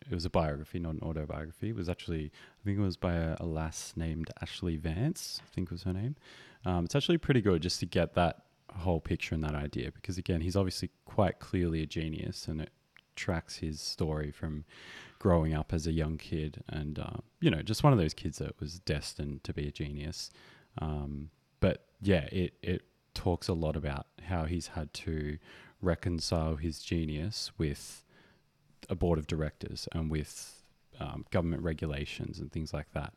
it 0.10 0.14
was 0.14 0.24
a 0.26 0.30
biography, 0.30 0.80
not 0.80 0.94
an 0.94 1.02
autobiography. 1.04 1.70
It 1.70 1.76
was 1.76 1.90
actually, 1.90 2.32
I 2.34 2.62
think 2.64 2.78
it 2.78 2.82
was 2.82 2.96
by 2.96 3.14
a, 3.14 3.36
a 3.42 3.46
lass 3.46 3.94
named 3.98 4.32
Ashley 4.42 4.78
Vance, 4.78 5.42
I 5.44 5.54
think 5.54 5.70
was 5.70 5.84
her 5.84 5.92
name. 5.92 6.16
Um, 6.66 6.86
it's 6.86 6.96
actually 6.96 7.18
pretty 7.18 7.42
good 7.42 7.62
just 7.62 7.80
to 7.82 7.86
get 7.86 8.14
that 8.14 8.44
whole 8.74 9.02
picture 9.02 9.36
and 9.36 9.44
that 9.44 9.54
idea 9.54 9.92
because, 9.92 10.18
again, 10.18 10.40
he's 10.40 10.56
obviously 10.56 10.92
quite 11.06 11.40
clearly 11.40 11.84
a 11.84 11.86
genius 11.86 12.48
and 12.48 12.62
it 12.62 12.72
tracks 13.18 13.58
his 13.58 13.82
story 13.82 14.32
from 14.32 14.64
growing 15.20 15.54
up 15.54 15.74
as 15.74 15.88
a 15.88 15.92
young 15.92 16.18
kid 16.18 16.64
and, 16.70 17.00
uh, 17.00 17.18
you 17.42 17.52
know, 17.52 17.62
just 17.62 17.84
one 17.84 17.92
of 17.92 18.00
those 18.00 18.14
kids 18.14 18.38
that 18.38 18.58
was 18.62 18.80
destined 18.80 19.44
to 19.44 19.54
be 19.54 19.68
a 19.68 19.72
genius. 19.72 20.32
Um, 20.78 21.32
but 21.60 21.86
yeah, 22.02 22.26
it, 22.32 22.54
it 22.64 22.84
talks 23.14 23.48
a 23.48 23.54
lot 23.54 23.76
about 23.76 24.08
how 24.24 24.46
he's 24.46 24.68
had 24.68 24.94
to 24.94 25.38
reconcile 25.82 26.56
his 26.56 26.80
genius 26.80 27.52
with 27.58 28.04
a 28.90 28.96
board 28.96 29.18
of 29.20 29.28
directors 29.28 29.88
and 29.94 30.12
with 30.12 30.64
um, 31.00 31.26
government 31.32 31.64
regulations 31.64 32.40
and 32.40 32.52
things 32.52 32.74
like 32.74 32.92
that. 32.94 33.14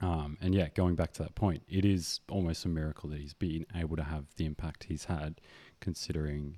Um, 0.00 0.38
and 0.40 0.54
yeah, 0.54 0.68
going 0.74 0.94
back 0.94 1.12
to 1.14 1.22
that 1.22 1.34
point, 1.34 1.62
it 1.68 1.84
is 1.84 2.20
almost 2.30 2.64
a 2.64 2.68
miracle 2.68 3.10
that 3.10 3.20
he's 3.20 3.34
been 3.34 3.66
able 3.74 3.96
to 3.96 4.02
have 4.02 4.24
the 4.36 4.46
impact 4.46 4.84
he's 4.84 5.04
had, 5.04 5.40
considering, 5.80 6.56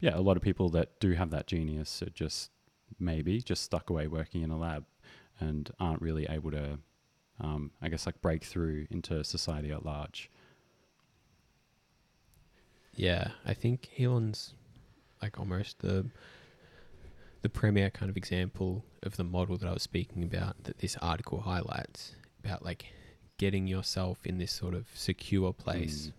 yeah, 0.00 0.16
a 0.16 0.20
lot 0.20 0.36
of 0.36 0.42
people 0.42 0.68
that 0.70 0.98
do 0.98 1.12
have 1.12 1.30
that 1.30 1.46
genius 1.46 2.02
are 2.02 2.10
just 2.10 2.50
maybe 2.98 3.40
just 3.40 3.62
stuck 3.62 3.90
away 3.90 4.06
working 4.08 4.42
in 4.42 4.50
a 4.50 4.58
lab 4.58 4.84
and 5.40 5.70
aren't 5.78 6.02
really 6.02 6.26
able 6.28 6.50
to, 6.50 6.78
um, 7.40 7.70
I 7.80 7.88
guess, 7.88 8.06
like 8.06 8.20
break 8.20 8.44
through 8.44 8.86
into 8.90 9.22
society 9.22 9.70
at 9.70 9.86
large. 9.86 10.30
Yeah, 12.96 13.28
I 13.44 13.54
think 13.54 13.90
Elon's 13.98 14.54
like 15.20 15.38
almost 15.38 15.80
the 15.80 16.06
the 17.42 17.48
premier 17.48 17.90
kind 17.90 18.08
of 18.08 18.16
example 18.16 18.84
of 19.02 19.16
the 19.16 19.24
model 19.24 19.56
that 19.58 19.68
I 19.68 19.72
was 19.72 19.82
speaking 19.82 20.22
about 20.22 20.64
that 20.64 20.78
this 20.78 20.96
article 21.02 21.40
highlights 21.40 22.14
about 22.42 22.64
like 22.64 22.86
getting 23.36 23.66
yourself 23.66 24.24
in 24.24 24.38
this 24.38 24.52
sort 24.52 24.74
of 24.74 24.86
secure 24.94 25.52
place, 25.52 26.12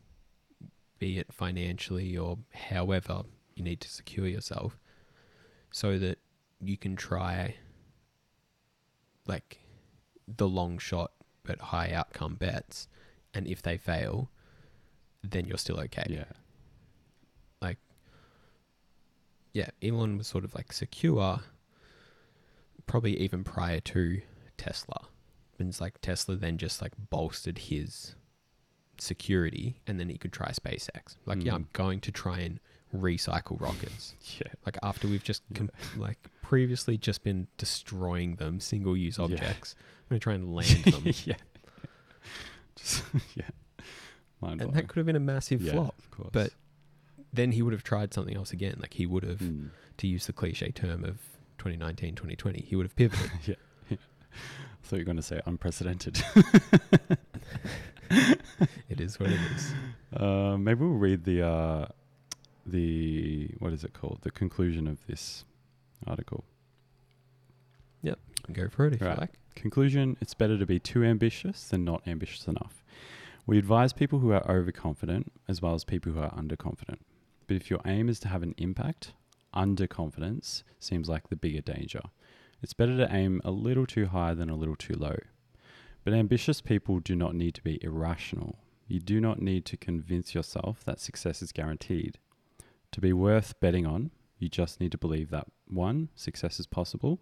mm. 0.62 0.70
be 1.00 1.18
it 1.18 1.34
financially 1.34 2.16
or 2.18 2.38
however 2.54 3.24
you 3.56 3.64
need 3.64 3.82
to 3.82 3.90
secure 3.90 4.28
yourself, 4.28 4.78
so 5.72 5.98
that 5.98 6.20
you 6.62 6.78
can 6.78 6.96
try 6.96 7.56
like 9.28 9.60
the 10.28 10.48
long 10.48 10.78
shot 10.78 11.12
but 11.44 11.60
high 11.60 11.92
outcome 11.92 12.36
bets, 12.36 12.88
and 13.34 13.48
if 13.48 13.62
they 13.62 13.78
fail, 13.78 14.30
then 15.24 15.46
you're 15.46 15.58
still 15.58 15.80
okay 15.80 16.06
Yeah. 16.10 16.26
Yeah, 19.56 19.70
Elon 19.82 20.18
was 20.18 20.28
sort 20.28 20.44
of 20.44 20.54
like 20.54 20.74
secure, 20.74 21.40
probably 22.86 23.18
even 23.20 23.44
prior 23.44 23.80
to 23.80 24.22
Tesla. 24.58 25.08
And 25.58 25.70
it's 25.70 25.80
like 25.80 26.02
Tesla 26.02 26.36
then 26.36 26.58
just 26.58 26.82
like 26.82 26.92
bolstered 27.10 27.58
his 27.58 28.16
security, 28.98 29.80
and 29.88 29.98
then 30.00 30.10
he 30.10 30.18
could 30.18 30.34
try 30.34 30.50
SpaceX. 30.52 31.16
Like, 31.26 31.44
yeah, 31.44 31.54
Mm. 31.54 31.56
I'm 31.56 31.68
going 31.74 32.02
to 32.02 32.12
try 32.12 32.40
and 32.40 32.60
recycle 32.94 33.60
rockets. 33.60 34.14
Yeah. 34.40 34.52
Like 34.66 34.78
after 34.84 35.08
we've 35.08 35.24
just 35.24 35.44
Yeah. 35.54 35.68
like 35.98 36.18
previously 36.42 36.98
just 36.98 37.24
been 37.24 37.48
destroying 37.58 38.36
them, 38.36 38.60
single 38.60 38.98
use 38.98 39.18
Yeah. 39.18 39.24
objects. 39.26 39.76
I'm 39.80 40.10
gonna 40.10 40.20
try 40.20 40.34
and 40.34 40.54
land 40.56 40.84
them, 40.84 41.04
yeah. 41.24 41.36
Just, 42.76 43.04
yeah. 43.36 43.46
Mind 44.42 44.60
and 44.62 44.72
blowing. 44.72 44.74
that 44.74 44.88
could 44.90 44.98
have 44.98 45.06
been 45.06 45.16
a 45.16 45.20
massive 45.22 45.62
yeah, 45.62 45.72
flop. 45.72 45.96
Of 46.00 46.12
course. 46.12 46.30
but- 46.34 46.52
Then 47.36 47.52
he 47.52 47.62
would 47.62 47.74
have 47.74 47.84
tried 47.84 48.14
something 48.14 48.36
else 48.36 48.52
again. 48.52 48.78
Like 48.80 48.94
he 48.94 49.06
would 49.06 49.24
have, 49.24 49.40
Mm. 49.40 49.70
to 49.98 50.08
use 50.08 50.26
the 50.28 50.34
cliche 50.34 50.72
term 50.72 51.04
of 51.04 51.18
2019, 51.58 52.16
2020, 52.16 52.62
he 52.62 52.76
would 52.76 52.86
have 52.86 52.96
pivoted. 52.96 53.58
I 53.92 53.98
thought 54.84 54.98
you 54.98 55.02
were 55.02 55.04
going 55.06 55.18
to 55.18 55.24
say 55.24 55.42
unprecedented. 55.46 56.22
it 58.90 59.02
is 59.02 59.20
what 59.20 59.30
it 59.32 59.40
is. 59.56 59.74
Uh, 60.16 60.58
maybe 60.58 60.82
we'll 60.86 60.98
read 60.98 61.24
the 61.26 61.42
uh, 61.46 61.86
the 62.66 63.50
what 63.60 63.74
is 63.74 63.84
it 63.84 63.94
called? 63.94 64.20
The 64.22 64.32
conclusion 64.32 64.88
of 64.88 65.06
this 65.08 65.44
article. 66.06 66.44
Yep, 68.04 68.20
go 68.54 68.70
for 68.70 68.86
it 68.88 68.94
if 68.94 69.02
Right. 69.02 69.16
you 69.16 69.22
like. 69.22 69.34
Conclusion: 69.56 70.18
It's 70.22 70.34
better 70.34 70.58
to 70.58 70.66
be 70.66 70.80
too 70.80 71.04
ambitious 71.04 71.68
than 71.70 71.84
not 71.84 72.08
ambitious 72.08 72.48
enough. 72.48 72.84
We 73.48 73.58
advise 73.58 73.94
people 73.94 74.20
who 74.20 74.32
are 74.32 74.46
overconfident 74.50 75.32
as 75.48 75.62
well 75.62 75.74
as 75.74 75.84
people 75.84 76.12
who 76.12 76.20
are 76.20 76.32
underconfident. 76.32 77.00
But 77.48 77.58
if 77.58 77.70
your 77.70 77.82
aim 77.86 78.10
is 78.10 78.20
to 78.22 78.28
have 78.28 78.44
an 78.44 78.56
impact, 78.58 79.14
underconfidence 79.56 80.64
seems 80.80 81.08
like 81.08 81.30
the 81.30 81.36
bigger 81.36 81.62
danger. 81.62 82.02
It's 82.62 82.74
better 82.74 82.98
to 82.98 83.14
aim 83.14 83.42
a 83.44 83.52
little 83.52 83.86
too 83.86 84.08
high 84.08 84.34
than 84.34 84.50
a 84.50 84.56
little 84.56 84.76
too 84.76 84.96
low. 84.96 85.18
But 86.04 86.14
ambitious 86.14 86.62
people 86.62 87.00
do 87.00 87.16
not 87.16 87.36
need 87.36 87.56
to 87.56 87.64
be 87.64 87.84
irrational. 87.84 88.60
You 88.88 89.00
do 89.00 89.20
not 89.20 89.42
need 89.42 89.66
to 89.66 89.78
convince 89.78 90.36
yourself 90.36 90.84
that 90.84 91.00
success 91.00 91.42
is 91.42 91.52
guaranteed. 91.52 92.18
To 92.92 93.02
be 93.02 93.14
worth 93.14 93.60
betting 93.60 93.86
on, 93.86 94.12
you 94.38 94.50
just 94.50 94.80
need 94.80 94.92
to 94.92 94.98
believe 94.98 95.30
that 95.32 95.48
one, 95.68 96.10
success 96.16 96.60
is 96.60 96.68
possible, 96.68 97.20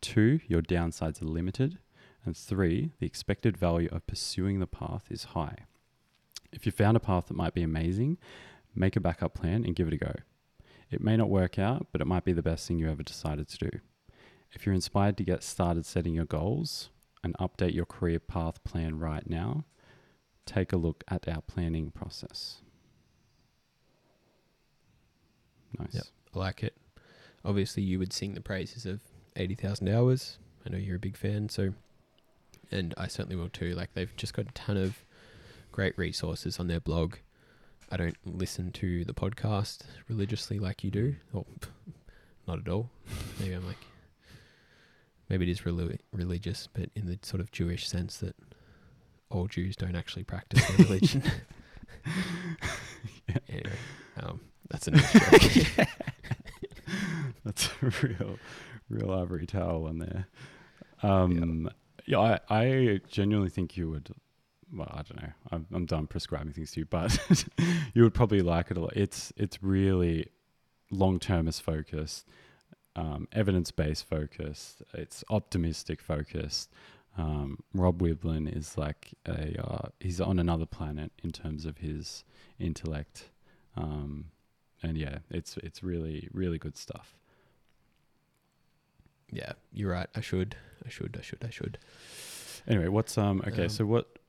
two, 0.00 0.40
your 0.46 0.62
downsides 0.62 1.22
are 1.22 1.26
limited, 1.26 1.78
and 2.24 2.36
three, 2.36 2.92
the 3.00 3.06
expected 3.06 3.56
value 3.56 3.88
of 3.90 4.06
pursuing 4.06 4.60
the 4.60 4.66
path 4.66 5.04
is 5.10 5.24
high. 5.24 5.64
If 6.52 6.66
you 6.66 6.72
found 6.72 6.96
a 6.96 7.00
path 7.00 7.28
that 7.28 7.36
might 7.36 7.54
be 7.54 7.62
amazing, 7.62 8.18
make 8.74 8.96
a 8.96 9.00
backup 9.00 9.34
plan 9.34 9.64
and 9.64 9.74
give 9.74 9.88
it 9.88 9.94
a 9.94 9.98
go. 9.98 10.14
It 10.90 11.00
may 11.00 11.16
not 11.16 11.30
work 11.30 11.58
out, 11.58 11.88
but 11.92 12.00
it 12.00 12.06
might 12.06 12.24
be 12.24 12.32
the 12.32 12.42
best 12.42 12.66
thing 12.66 12.78
you 12.78 12.90
ever 12.90 13.02
decided 13.02 13.48
to 13.48 13.70
do. 13.70 13.78
If 14.52 14.66
you're 14.66 14.74
inspired 14.74 15.16
to 15.18 15.24
get 15.24 15.42
started 15.42 15.86
setting 15.86 16.14
your 16.14 16.24
goals 16.24 16.90
and 17.22 17.36
update 17.38 17.74
your 17.74 17.86
career 17.86 18.18
path 18.18 18.62
plan 18.64 18.98
right 18.98 19.28
now, 19.28 19.64
take 20.46 20.72
a 20.72 20.76
look 20.76 21.04
at 21.08 21.28
our 21.28 21.42
planning 21.42 21.90
process. 21.90 22.62
Nice. 25.78 25.94
Yep. 25.94 26.04
I 26.34 26.38
like 26.38 26.62
it. 26.64 26.76
Obviously, 27.44 27.82
you 27.82 27.98
would 27.98 28.12
sing 28.12 28.34
the 28.34 28.40
praises 28.40 28.84
of 28.86 29.00
80,000 29.36 29.88
hours. 29.88 30.38
I 30.66 30.70
know 30.70 30.78
you're 30.78 30.96
a 30.96 31.00
big 31.00 31.16
fan, 31.16 31.48
so, 31.48 31.72
and 32.70 32.92
I 32.98 33.06
certainly 33.06 33.36
will 33.36 33.48
too. 33.48 33.74
Like, 33.74 33.94
they've 33.94 34.14
just 34.16 34.34
got 34.34 34.48
a 34.48 34.52
ton 34.52 34.76
of 34.76 35.04
great 35.70 35.96
resources 35.96 36.58
on 36.58 36.66
their 36.66 36.80
blog. 36.80 37.16
I 37.90 37.96
don't 37.96 38.16
listen 38.24 38.70
to 38.72 39.04
the 39.04 39.14
podcast 39.14 39.80
religiously 40.08 40.58
like 40.58 40.84
you 40.84 40.90
do, 40.90 41.16
or 41.32 41.44
not 42.46 42.60
at 42.60 42.68
all. 42.68 42.88
Maybe 43.40 43.52
I'm 43.54 43.66
like, 43.66 43.84
maybe 45.28 45.48
it 45.48 45.50
is 45.50 45.62
reli- 45.62 45.98
religious, 46.12 46.68
but 46.72 46.90
in 46.94 47.06
the 47.06 47.18
sort 47.22 47.40
of 47.40 47.50
Jewish 47.50 47.88
sense 47.88 48.18
that 48.18 48.36
all 49.30 49.46
Jews 49.46 49.76
don't 49.76 49.96
actually 49.96 50.24
practice 50.24 50.64
their 50.68 50.86
religion. 50.86 51.22
Anyway, 53.48 53.70
um, 54.20 54.40
that's 54.70 54.88
a 54.88 54.90
joke. 54.90 55.86
That's 57.44 57.68
a 57.80 57.86
real, 58.06 58.38
real 58.88 59.12
ivory 59.12 59.46
towel 59.46 59.86
on 59.86 59.98
there. 59.98 60.26
Um, 61.02 61.70
yeah, 62.06 62.18
I, 62.18 62.38
I 62.50 63.00
genuinely 63.08 63.50
think 63.50 63.76
you 63.76 63.90
would. 63.90 64.10
Well, 64.72 64.88
I 64.90 65.02
don't 65.02 65.22
know. 65.22 65.32
I'm, 65.50 65.66
I'm 65.72 65.86
done 65.86 66.06
prescribing 66.06 66.52
things 66.52 66.72
to 66.72 66.80
you, 66.80 66.86
but 66.86 67.18
you 67.94 68.02
would 68.02 68.14
probably 68.14 68.40
like 68.40 68.70
it 68.70 68.76
a 68.76 68.80
lot. 68.80 68.92
It's 68.96 69.32
it's 69.36 69.62
really 69.62 70.28
long 70.90 71.18
termist 71.18 71.62
focused, 71.62 72.26
um, 72.96 73.26
evidence 73.32 73.70
based 73.72 74.08
focused. 74.08 74.82
It's 74.94 75.24
optimistic 75.30 76.00
focused. 76.00 76.70
um, 77.18 77.58
Rob 77.74 78.00
Wiblin 78.00 78.46
is 78.54 78.78
like 78.78 79.14
a 79.26 79.60
uh, 79.60 79.88
he's 79.98 80.20
on 80.20 80.38
another 80.38 80.66
planet 80.66 81.12
in 81.22 81.32
terms 81.32 81.66
of 81.66 81.78
his 81.78 82.24
intellect, 82.58 83.30
um, 83.76 84.26
and 84.82 84.96
yeah, 84.96 85.18
it's 85.30 85.56
it's 85.58 85.82
really 85.82 86.28
really 86.32 86.58
good 86.58 86.76
stuff. 86.76 87.16
Yeah, 89.32 89.52
you're 89.72 89.92
right. 89.92 90.08
I 90.14 90.20
should. 90.20 90.56
I 90.84 90.88
should. 90.88 91.16
I 91.18 91.22
should. 91.22 91.44
I 91.44 91.50
should. 91.50 91.78
Anyway, 92.66 92.88
what's 92.88 93.16
um 93.18 93.42
okay? 93.46 93.64
Um, 93.64 93.68
so 93.68 93.86
what 93.86 94.19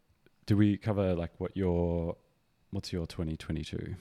do 0.52 0.58
we 0.58 0.76
cover? 0.76 1.16
Like, 1.16 1.32
what 1.38 1.56
your 1.56 2.18
what's 2.72 2.92
your 2.92 3.08
twenty 3.08 3.38
twenty 3.38 3.64
two? 3.64 3.96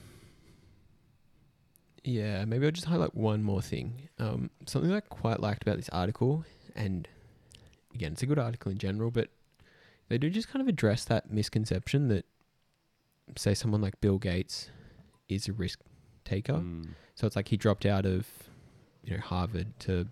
Yeah, 2.03 2.44
maybe 2.44 2.66
I'll 2.66 2.72
just 2.72 2.88
highlight 2.88 3.14
one 3.14 3.44
more 3.44 3.62
thing. 3.62 4.09
Um, 4.18 4.51
something 4.66 4.90
that 4.90 4.96
I 4.96 5.01
quite 5.01 5.38
liked 5.38 5.62
about 5.62 5.76
this 5.76 5.88
article, 5.90 6.44
and 6.74 7.07
again, 7.94 8.14
it's 8.14 8.24
a 8.24 8.26
good 8.26 8.40
article 8.40 8.72
in 8.72 8.78
general, 8.78 9.12
but 9.12 9.28
they 10.09 10.18
do 10.18 10.28
just 10.28 10.48
kind 10.48 10.61
of 10.61 10.66
address 10.66 11.05
that 11.05 11.32
misconception 11.32 12.09
that, 12.09 12.26
say, 13.36 13.55
someone 13.55 13.80
like 13.80 14.01
Bill 14.01 14.18
Gates 14.18 14.70
is 15.28 15.46
a 15.46 15.53
risk 15.53 15.78
taker. 16.24 16.55
Mm. 16.55 16.88
So 17.14 17.28
it's 17.28 17.36
like 17.36 17.46
he 17.46 17.57
dropped 17.57 17.86
out 17.86 18.05
of, 18.05 18.26
you 19.05 19.14
know, 19.14 19.20
Harvard 19.20 19.78
to 19.80 20.09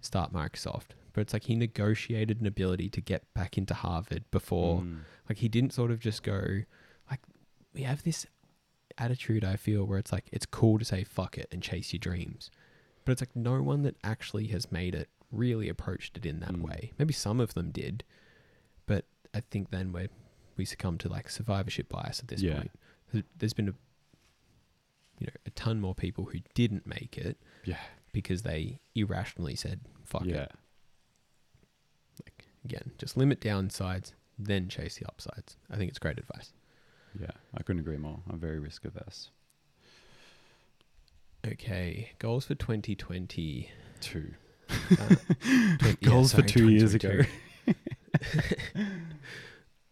start 0.00 0.32
Microsoft, 0.32 0.90
but 1.12 1.20
it's 1.22 1.32
like 1.32 1.44
he 1.44 1.54
negotiated 1.54 2.40
an 2.40 2.46
ability 2.46 2.88
to 2.90 3.00
get 3.00 3.22
back 3.34 3.58
into 3.58 3.74
Harvard 3.74 4.24
before 4.30 4.80
Mm. 4.80 5.00
like 5.28 5.38
he 5.38 5.48
didn't 5.48 5.72
sort 5.72 5.90
of 5.90 5.98
just 6.00 6.22
go 6.22 6.62
like 7.10 7.20
we 7.74 7.82
have 7.82 8.02
this 8.02 8.26
attitude 8.98 9.44
I 9.44 9.56
feel 9.56 9.84
where 9.84 9.98
it's 9.98 10.12
like 10.12 10.28
it's 10.32 10.46
cool 10.46 10.78
to 10.78 10.84
say 10.84 11.04
fuck 11.04 11.38
it 11.38 11.48
and 11.52 11.62
chase 11.62 11.92
your 11.92 11.98
dreams. 12.00 12.50
But 13.04 13.12
it's 13.12 13.22
like 13.22 13.34
no 13.34 13.62
one 13.62 13.82
that 13.82 13.96
actually 14.04 14.46
has 14.48 14.70
made 14.70 14.94
it 14.94 15.08
really 15.30 15.68
approached 15.68 16.16
it 16.16 16.26
in 16.26 16.40
that 16.40 16.52
Mm. 16.52 16.62
way. 16.62 16.92
Maybe 16.98 17.12
some 17.14 17.40
of 17.40 17.54
them 17.54 17.70
did, 17.70 18.04
but 18.86 19.06
I 19.34 19.40
think 19.40 19.70
then 19.70 19.92
we 19.92 20.08
we 20.56 20.64
succumb 20.66 20.98
to 20.98 21.08
like 21.08 21.30
survivorship 21.30 21.88
bias 21.88 22.20
at 22.20 22.28
this 22.28 22.42
Yeah. 22.42 22.56
point. 22.56 22.70
There- 23.12 23.22
There's 23.38 23.54
been 23.54 23.68
a 23.70 23.74
you 25.18 25.26
know 25.26 25.32
a 25.46 25.50
ton 25.50 25.80
more 25.80 25.94
people 25.94 26.26
who 26.26 26.40
didn't 26.54 26.86
make 26.86 27.16
it 27.16 27.38
Yeah. 27.64 27.80
because 28.12 28.42
they 28.42 28.80
irrationally 28.94 29.54
said 29.56 29.80
fuck 30.04 30.24
yeah. 30.26 30.42
it. 30.44 30.52
Again, 32.64 32.92
just 32.98 33.16
limit 33.16 33.40
downsides, 33.40 34.12
then 34.38 34.68
chase 34.68 34.96
the 34.96 35.06
upsides. 35.06 35.56
I 35.70 35.76
think 35.76 35.90
it's 35.90 35.98
great 35.98 36.18
advice. 36.18 36.52
Yeah. 37.20 37.30
I 37.54 37.62
couldn't 37.62 37.80
agree 37.80 37.98
more. 37.98 38.20
I'm 38.30 38.38
very 38.38 38.58
risk 38.58 38.84
averse. 38.84 39.30
Okay, 41.46 42.12
goals 42.18 42.46
for 42.46 42.54
2020. 42.54 43.70
Two. 44.00 44.34
Uh, 44.70 44.74
twen- 44.96 45.18
yeah, 46.00 46.08
Goals 46.08 46.32
for 46.32 46.42
two 46.42 46.68
years 46.68 46.94
ago. 46.94 47.20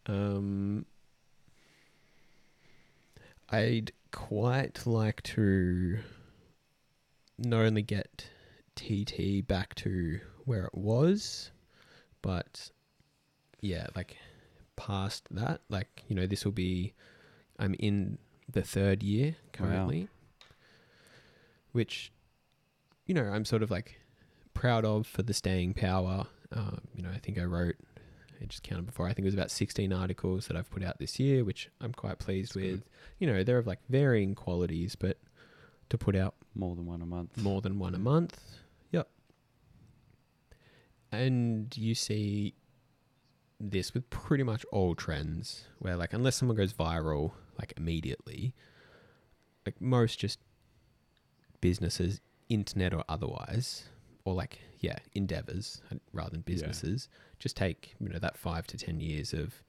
um, 0.06 0.86
I'd 3.50 3.92
quite 4.12 4.86
like 4.86 5.22
to 5.24 5.98
not 7.38 7.62
only 7.62 7.82
get 7.82 8.28
TT 8.76 9.46
back 9.46 9.74
to 9.76 10.20
where 10.44 10.64
it 10.66 10.74
was, 10.74 11.50
but 12.22 12.70
yeah, 13.60 13.86
like 13.96 14.16
past 14.76 15.26
that. 15.30 15.60
Like, 15.68 16.04
you 16.08 16.14
know, 16.16 16.26
this 16.26 16.44
will 16.44 16.52
be, 16.52 16.94
I'm 17.58 17.74
in 17.78 18.18
the 18.50 18.62
third 18.62 19.02
year 19.02 19.36
Wow. 19.58 19.66
currently, 19.66 20.08
which, 21.72 22.12
you 23.06 23.14
know, 23.14 23.24
I'm 23.24 23.44
sort 23.44 23.62
of 23.62 23.70
like 23.70 24.00
proud 24.54 24.84
of 24.84 25.06
for 25.06 25.22
the 25.22 25.34
staying 25.34 25.74
power. 25.74 26.26
Um, 26.52 26.80
you 26.94 27.02
know, 27.02 27.10
I 27.14 27.18
think 27.18 27.38
I 27.38 27.44
wrote, 27.44 27.76
I 28.40 28.44
just 28.46 28.62
counted 28.62 28.86
before, 28.86 29.06
I 29.06 29.10
think 29.12 29.20
it 29.20 29.28
was 29.28 29.34
about 29.34 29.50
16 29.50 29.92
articles 29.92 30.46
that 30.48 30.56
I've 30.56 30.70
put 30.70 30.82
out 30.82 30.98
this 30.98 31.20
year, 31.20 31.44
which 31.44 31.68
I'm 31.80 31.92
quite 31.92 32.18
pleased 32.18 32.54
That's 32.54 32.64
good. 32.64 32.72
with. 32.72 32.82
You 33.18 33.26
know, 33.26 33.44
they're 33.44 33.58
of 33.58 33.66
like 33.66 33.80
varying 33.88 34.34
qualities, 34.34 34.96
but 34.96 35.18
to 35.90 35.98
put 35.98 36.16
out 36.16 36.34
More 36.54 36.74
than 36.74 36.86
one 36.86 37.02
a 37.02 37.06
month. 37.06 37.36
more 37.36 37.60
than 37.60 37.78
one 37.78 37.94
a 37.94 37.98
month. 37.98 38.40
And 41.12 41.76
you 41.76 41.94
see 41.94 42.54
this 43.58 43.92
with 43.92 44.08
pretty 44.10 44.42
much 44.42 44.64
all 44.72 44.94
trends 44.94 45.66
where 45.78 45.96
like 45.96 46.12
unless 46.14 46.36
someone 46.36 46.56
goes 46.56 46.72
viral 46.72 47.32
like 47.58 47.74
immediately, 47.76 48.54
like 49.66 49.80
most 49.80 50.18
just 50.18 50.38
businesses, 51.60 52.20
internet 52.48 52.94
or 52.94 53.04
otherwise, 53.08 53.84
or 54.24 54.34
like 54.34 54.60
yeah, 54.78 54.98
endeavors 55.14 55.82
rather 56.12 56.30
than 56.30 56.44
Yeah. 56.46 56.54
businesses, 56.54 57.08
just 57.38 57.56
take, 57.56 57.94
you 58.00 58.08
know, 58.08 58.18
that 58.18 58.38
5 58.38 58.66
to 58.68 58.78
10 58.78 59.00
years 59.00 59.34
of 59.34 59.62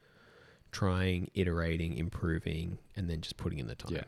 trying, 0.72 1.30
iterating, 1.34 1.98
improving 1.98 2.78
and 2.96 3.10
then 3.10 3.20
just 3.20 3.36
putting 3.36 3.60
in 3.60 3.68
the 3.68 3.76
time. 3.76 3.94
Yeah. 3.94 4.04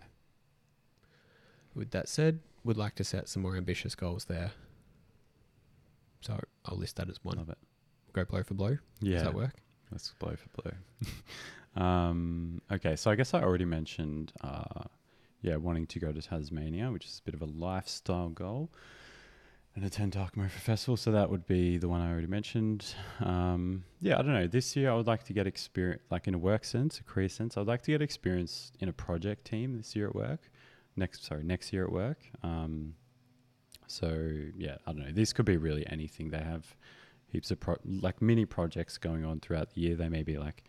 With 1.76 1.92
that 1.92 2.08
said, 2.08 2.40
would 2.64 2.78
like 2.78 2.96
to 2.96 3.04
set 3.04 3.28
some 3.28 3.42
more 3.42 3.58
ambitious 3.58 3.96
goals 3.96 4.26
there. 4.26 4.52
So 6.24 6.40
I'll 6.66 6.78
list 6.78 6.96
that 6.98 7.10
as 7.10 7.20
one. 7.24 7.38
Love 7.38 7.50
it. 7.50 7.58
Go 8.14 8.24
blow 8.24 8.44
for 8.44 8.54
blow. 8.54 8.78
Yeah. 9.02 9.16
Does 9.16 9.24
that 9.24 9.34
work? 9.34 9.62
Let's 9.92 10.14
blow 10.20 10.36
for 10.36 10.62
blow. 10.62 11.84
um, 11.84 12.62
okay, 12.72 12.96
so 12.96 13.12
I 13.12 13.16
guess 13.16 13.34
I 13.34 13.42
already 13.42 13.66
mentioned, 13.66 14.32
uh, 14.42 14.86
yeah, 15.42 15.58
wanting 15.58 15.86
to 15.88 16.00
go 16.00 16.12
to 16.12 16.22
Tasmania, 16.22 16.92
which 16.92 17.06
is 17.06 17.20
a 17.20 17.30
bit 17.30 17.36
of 17.36 17.42
a 17.42 17.52
lifestyle 17.52 18.30
goal, 18.30 18.72
and 19.76 19.84
attend 19.84 20.14
Dark 20.14 20.36
Mofo 20.36 20.52
Festival. 20.52 20.96
So 20.96 21.12
that 21.12 21.30
would 21.30 21.46
be 21.46 21.78
the 21.78 21.90
one 21.90 22.00
I 22.00 22.10
already 22.10 22.28
mentioned. 22.28 22.96
Um, 23.20 23.84
yeah, 24.00 24.18
I 24.18 24.22
don't 24.22 24.34
know. 24.34 24.48
This 24.48 24.76
year, 24.76 24.92
I 24.92 24.96
would 24.96 25.08
like 25.08 25.24
to 25.26 25.34
get 25.34 25.46
experience, 25.46 26.02
like 26.10 26.28
in 26.28 26.34
a 26.34 26.38
work 26.40 26.64
sense, 26.64 27.00
a 27.00 27.04
career 27.04 27.30
sense. 27.30 27.58
I'd 27.58 27.68
like 27.68 27.82
to 27.84 27.92
get 27.92 28.02
experience 28.02 28.72
in 28.80 28.88
a 28.88 28.94
project 28.94 29.46
team 29.46 29.76
this 29.76 29.96
year 29.96 30.08
at 30.08 30.16
work. 30.16 30.50
Next, 30.96 31.26
sorry, 31.26 31.44
next 31.44 31.74
year 31.74 31.84
at 31.84 31.92
work. 31.92 32.20
Um, 32.44 32.94
so 33.94 34.32
yeah, 34.58 34.78
I 34.88 34.92
don't 34.92 35.06
know. 35.06 35.12
This 35.12 35.34
could 35.34 35.46
be 35.46 35.58
really 35.58 35.86
anything. 35.88 36.30
They 36.30 36.40
have 36.40 36.76
heaps 37.28 37.52
of 37.52 37.60
pro- 37.60 37.78
like 37.86 38.22
mini 38.22 38.46
projects 38.46 38.98
going 38.98 39.24
on 39.24 39.40
throughout 39.40 39.74
the 39.74 39.82
year. 39.82 39.96
They 39.96 40.10
may 40.10 40.24
be 40.24 40.38
like 40.38 40.64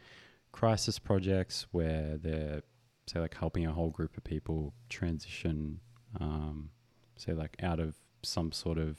crisis 0.53 0.99
projects 0.99 1.66
where 1.72 2.18
they're 2.18 2.62
say 3.07 3.20
like 3.20 3.35
helping 3.35 3.66
a 3.66 3.72
whole 3.72 3.91
group 3.91 4.16
of 4.16 4.25
people 4.25 4.72
transition, 4.89 5.81
um, 6.20 6.70
say 7.16 7.33
like 7.33 7.57
out 7.62 7.81
of 7.81 7.95
some 8.22 8.53
sort 8.53 8.79
of 8.79 8.99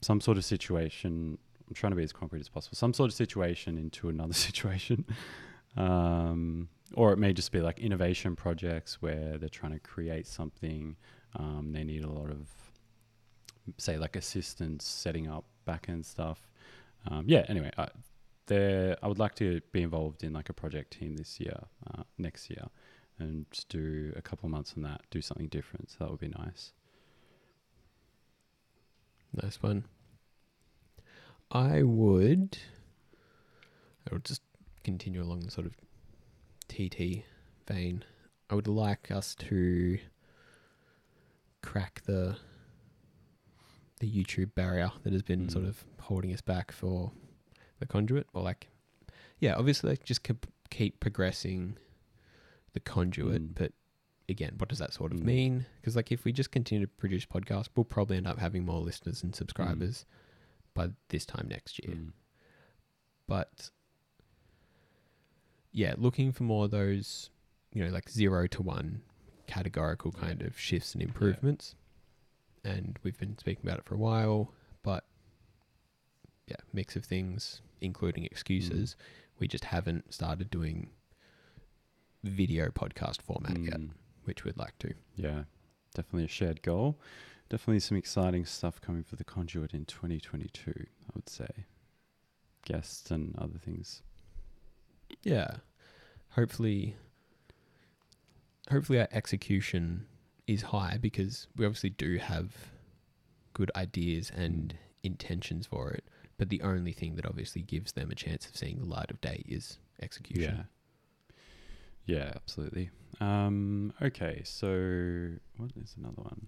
some 0.00 0.20
sort 0.20 0.36
of 0.36 0.44
situation. 0.44 1.38
I'm 1.68 1.74
trying 1.74 1.92
to 1.92 1.96
be 1.96 2.04
as 2.04 2.12
concrete 2.12 2.40
as 2.40 2.48
possible. 2.48 2.76
Some 2.76 2.92
sort 2.92 3.10
of 3.10 3.14
situation 3.14 3.78
into 3.78 4.08
another 4.08 4.34
situation. 4.48 5.04
Um, 5.76 6.68
or 6.94 7.12
it 7.12 7.18
may 7.18 7.32
just 7.32 7.52
be 7.52 7.60
like 7.60 7.78
innovation 7.78 8.36
projects 8.36 9.00
where 9.00 9.38
they're 9.38 9.48
trying 9.48 9.72
to 9.72 9.80
create 9.80 10.26
something. 10.26 10.96
Um, 11.36 11.70
they 11.72 11.82
need 11.84 12.04
a 12.04 12.10
lot 12.10 12.30
of, 12.30 12.48
say, 13.78 13.96
like 13.96 14.16
assistance 14.16 14.84
setting 14.84 15.28
up 15.28 15.44
back 15.64 15.86
end 15.88 16.04
stuff. 16.06 16.48
Um, 17.08 17.24
yeah. 17.26 17.44
Anyway, 17.48 17.70
I, 17.76 17.88
there, 18.46 18.96
I 19.02 19.08
would 19.08 19.18
like 19.18 19.34
to 19.36 19.60
be 19.72 19.82
involved 19.82 20.24
in 20.24 20.32
like 20.32 20.48
a 20.48 20.52
project 20.52 20.98
team 20.98 21.16
this 21.16 21.40
year, 21.40 21.58
uh, 21.92 22.02
next 22.18 22.50
year, 22.50 22.66
and 23.18 23.46
just 23.50 23.68
do 23.68 24.12
a 24.16 24.22
couple 24.22 24.46
of 24.46 24.52
months 24.52 24.74
on 24.76 24.82
that. 24.82 25.02
Do 25.10 25.20
something 25.20 25.48
different. 25.48 25.90
So 25.90 25.96
that 26.00 26.10
would 26.10 26.20
be 26.20 26.28
nice. 26.28 26.72
Nice 29.42 29.62
one. 29.62 29.84
I 31.50 31.82
would. 31.82 32.58
I 34.10 34.14
would 34.14 34.24
just 34.24 34.42
continue 34.82 35.22
along 35.22 35.40
the 35.40 35.50
sort 35.50 35.66
of 35.66 35.74
TT 36.68 37.24
vein. 37.66 38.04
I 38.50 38.54
would 38.54 38.68
like 38.68 39.10
us 39.10 39.34
to 39.36 39.98
crack 41.62 42.02
the 42.04 42.36
the 44.04 44.24
YouTube 44.24 44.54
barrier 44.54 44.90
that 45.02 45.12
has 45.12 45.22
been 45.22 45.48
sort 45.48 45.64
Mm. 45.64 45.68
of 45.68 45.84
holding 46.00 46.32
us 46.32 46.40
back 46.40 46.70
for 46.72 47.12
the 47.78 47.86
conduit, 47.86 48.26
or 48.34 48.42
like, 48.42 48.68
yeah, 49.38 49.54
obviously, 49.54 49.90
like 49.90 50.04
just 50.04 50.22
keep 50.22 50.46
keep 50.70 50.98
progressing 50.98 51.76
the 52.72 52.80
conduit, 52.80 53.40
Mm. 53.42 53.54
but 53.54 53.72
again, 54.28 54.54
what 54.58 54.68
does 54.68 54.78
that 54.78 54.92
sort 54.92 55.12
of 55.12 55.20
Mm. 55.20 55.24
mean? 55.24 55.66
Because 55.80 55.94
like 55.94 56.10
if 56.10 56.24
we 56.24 56.32
just 56.32 56.50
continue 56.50 56.84
to 56.86 56.92
produce 56.92 57.24
podcasts, 57.26 57.68
we'll 57.76 57.84
probably 57.84 58.16
end 58.16 58.26
up 58.26 58.38
having 58.38 58.64
more 58.64 58.80
listeners 58.80 59.22
and 59.22 59.34
subscribers 59.36 60.04
by 60.74 60.90
this 61.08 61.24
time 61.24 61.46
next 61.48 61.78
year. 61.84 61.94
Mm. 61.96 62.12
But 63.28 63.70
yeah, 65.72 65.94
looking 65.96 66.32
for 66.32 66.42
more 66.44 66.64
of 66.66 66.70
those, 66.70 67.30
you 67.72 67.84
know, 67.84 67.90
like 67.90 68.08
zero 68.08 68.46
to 68.48 68.62
one 68.62 69.02
categorical 69.46 70.10
kind 70.12 70.42
of 70.42 70.58
shifts 70.58 70.94
and 70.94 71.02
improvements. 71.02 71.74
And 72.64 72.98
we've 73.02 73.18
been 73.18 73.36
speaking 73.38 73.64
about 73.66 73.78
it 73.78 73.84
for 73.84 73.94
a 73.94 73.98
while, 73.98 74.52
but 74.82 75.04
yeah, 76.46 76.56
mix 76.72 76.96
of 76.96 77.04
things, 77.04 77.60
including 77.80 78.24
excuses. 78.24 78.96
We 79.38 79.48
just 79.48 79.64
haven't 79.64 80.12
started 80.14 80.50
doing 80.50 80.90
video 82.22 82.68
podcast 82.70 83.20
format 83.20 83.58
yet, 83.60 83.74
Mm. 83.80 83.90
which 84.24 84.44
we'd 84.44 84.56
like 84.56 84.78
to. 84.78 84.94
Yeah, 85.16 85.44
definitely 85.94 86.24
a 86.24 86.28
shared 86.28 86.62
goal. 86.62 86.98
Definitely 87.50 87.80
some 87.80 87.98
exciting 87.98 88.46
stuff 88.46 88.80
coming 88.80 89.02
for 89.04 89.16
the 89.16 89.24
conduit 89.24 89.74
in 89.74 89.84
2022, 89.84 90.72
I 90.76 91.10
would 91.14 91.28
say. 91.28 91.66
guests 92.66 93.10
and 93.10 93.36
other 93.36 93.58
things. 93.58 94.02
Yeah. 95.22 95.58
Hopefully 96.30 96.96
hopefully 98.70 98.98
our 98.98 99.08
execution 99.12 100.06
is 100.46 100.62
high 100.62 100.98
because 101.00 101.46
we 101.56 101.64
obviously 101.64 101.90
do 101.90 102.18
have 102.18 102.52
good 103.52 103.70
ideas 103.76 104.30
and 104.34 104.74
intentions 105.02 105.66
for 105.66 105.90
it. 105.90 106.04
But 106.36 106.48
the 106.48 106.62
only 106.62 106.92
thing 106.92 107.14
that 107.16 107.26
obviously 107.26 107.62
gives 107.62 107.92
them 107.92 108.10
a 108.10 108.14
chance 108.14 108.46
of 108.46 108.56
seeing 108.56 108.80
the 108.80 108.86
light 108.86 109.10
of 109.10 109.20
day 109.20 109.44
is 109.48 109.78
execution. 110.02 110.56
Yeah. 110.56 110.62
Yeah, 112.06 112.32
absolutely. 112.34 112.90
Um, 113.20 113.92
okay, 114.02 114.42
so 114.44 115.30
what 115.56 115.70
is 115.80 115.94
another 115.98 116.22
one? 116.22 116.46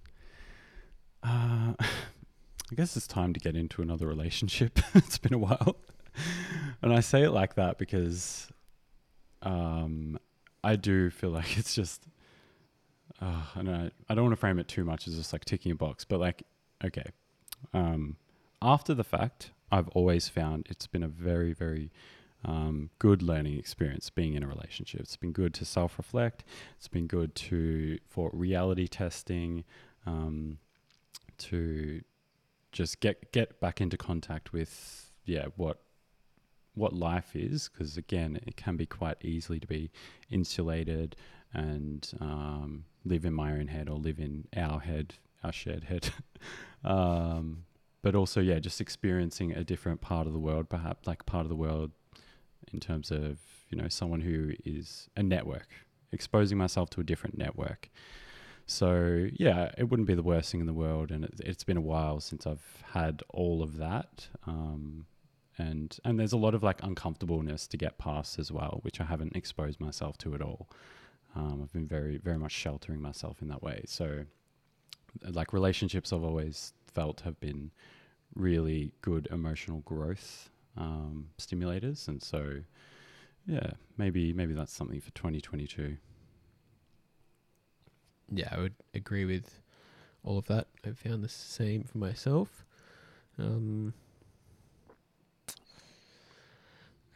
Uh, 1.23 1.75
I 1.81 2.75
guess 2.75 2.97
it's 2.97 3.07
time 3.07 3.33
to 3.33 3.41
get 3.41 3.57
into 3.57 3.81
another 3.81 4.07
relationship. 4.07 4.81
it's 4.95 5.19
been 5.19 5.35
a 5.35 5.39
while. 5.39 5.77
and 6.83 6.93
I 6.93 7.01
say 7.01 7.23
it 7.23 7.31
like 7.31 7.55
that 7.55 7.79
because 7.79 8.49
um, 9.43 10.19
I 10.65 10.77
do 10.77 11.11
feel 11.11 11.31
like 11.31 11.57
it's 11.59 11.75
just, 11.75 12.03
uh, 13.21 13.43
I 13.55 13.91
I 14.09 14.15
don't 14.15 14.25
want 14.25 14.33
to 14.33 14.41
frame 14.41 14.59
it 14.59 14.69
too 14.69 14.85
much 14.85 15.09
as 15.09 15.17
just 15.17 15.33
like 15.33 15.45
ticking 15.45 15.73
a 15.73 15.75
box, 15.75 16.05
but 16.05 16.21
like, 16.21 16.43
okay. 16.85 17.11
Um, 17.73 18.17
after 18.63 18.95
the 18.95 19.05
fact, 19.05 19.51
I've 19.71 19.89
always 19.89 20.29
found 20.29 20.67
it's 20.71 20.87
been 20.87 21.03
a 21.03 21.09
very, 21.09 21.53
very 21.53 21.91
um, 22.45 22.91
good 22.99 23.23
learning 23.23 23.59
experience 23.59 24.11
being 24.11 24.35
in 24.35 24.43
a 24.43 24.47
relationship. 24.47 25.01
It's 25.01 25.17
been 25.17 25.33
good 25.33 25.55
to 25.55 25.65
self 25.65 25.99
reflect. 25.99 26.45
It's 26.77 26.89
been 26.89 27.07
good 27.07 27.35
to 27.37 27.99
for 28.07 28.31
reality 28.33 28.87
testing, 28.87 29.65
um, 30.07 30.59
to 31.39 32.03
just 32.73 33.01
get 33.01 33.33
get 33.33 33.61
back 33.61 33.81
into 33.81 33.97
contact 33.97 34.53
with 34.53 35.11
yeah 35.25 35.47
what 35.57 35.81
what 36.75 36.93
life 36.93 37.35
is 37.35 37.71
because 37.71 37.97
again 37.97 38.39
it 38.47 38.55
can 38.57 38.77
be 38.77 38.85
quite 38.85 39.17
easily 39.23 39.59
to 39.59 39.67
be 39.67 39.91
insulated 40.31 41.17
and 41.55 42.13
um, 42.21 42.85
live 43.07 43.25
in 43.25 43.33
my 43.33 43.53
own 43.53 43.69
head 43.69 43.89
or 43.89 43.99
live 43.99 44.19
in 44.19 44.47
our 44.57 44.81
head 44.81 45.15
our 45.45 45.53
shared 45.53 45.85
head. 45.85 46.11
Um, 46.85 47.65
but 48.03 48.15
also 48.15 48.41
yeah 48.41 48.61
just 48.61 48.81
experiencing 48.81 49.51
a 49.51 49.65
different 49.65 50.01
part 50.01 50.29
of 50.29 50.33
the 50.33 50.39
world 50.39 50.69
perhaps 50.69 51.09
like 51.09 51.27
part 51.27 51.45
of 51.45 51.49
the 51.49 51.57
world 51.57 51.91
in 52.73 52.79
terms 52.79 53.11
of 53.11 53.39
you 53.71 53.77
know 53.77 53.89
someone 53.89 54.21
who 54.21 54.53
is 54.65 55.09
a 55.17 55.23
network 55.23 55.67
exposing 56.13 56.57
myself 56.59 56.89
to 56.91 57.01
a 57.01 57.05
different 57.05 57.37
network. 57.37 57.91
So 58.67 59.29
yeah 59.33 59.73
it 59.77 59.89
wouldn't 59.89 60.07
be 60.07 60.15
the 60.15 60.23
worst 60.23 60.53
thing 60.53 60.61
in 60.61 60.67
the 60.67 60.73
world 60.75 61.11
and 61.11 61.25
it, 61.25 61.41
it's 61.43 61.65
been 61.65 61.79
a 61.79 61.81
while 61.81 62.21
since 62.21 62.47
i've 62.47 62.85
had 62.93 63.25
all 63.31 63.63
of 63.63 63.79
that. 63.79 64.29
Um, 64.47 65.07
and 65.59 65.99
and 66.05 66.21
there's 66.21 66.35
a 66.35 66.37
lot 66.37 66.55
of 66.55 66.63
like 66.63 66.81
uncomfortableness 66.85 67.67
to 67.69 67.77
get 67.77 67.99
past 67.99 68.39
as 68.39 68.53
well 68.53 68.81
which 68.83 69.01
i 69.01 69.05
haven't 69.05 69.35
exposed 69.35 69.81
myself 69.81 70.19
to 70.19 70.35
at 70.35 70.43
all 70.43 70.69
um, 71.37 71.61
i've 71.63 71.73
been 71.73 71.87
very 71.87 72.19
very 72.19 72.39
much 72.39 72.53
sheltering 72.53 73.01
myself 73.01 73.41
in 73.41 73.49
that 73.49 73.63
way 73.63 73.83
so 73.87 74.25
like 75.31 75.53
relationships 75.53 76.13
i've 76.13 76.25
always 76.25 76.73
felt 76.93 77.21
have 77.21 77.39
been 77.39 77.71
really 78.35 78.93
good 79.03 79.29
emotional 79.31 79.81
growth 79.81 80.51
um, 80.77 81.29
stimulators, 81.39 82.09
and 82.09 82.23
so 82.23 82.61
yeah, 83.47 83.71
maybe 83.97 84.33
maybe 84.33 84.55
that's 84.55 84.73
something 84.73 85.01
for 85.01 85.11
2022. 85.13 85.97
Yeah, 88.33 88.49
I 88.51 88.59
would 88.59 88.75
agree 88.93 89.25
with 89.25 89.61
all 90.25 90.39
of 90.39 90.47
that. 90.47 90.67
I've 90.85 90.99
found 90.99 91.23
the 91.23 91.29
same 91.29 91.85
for 91.85 91.99
myself. 91.99 92.65
Um, 93.39 93.95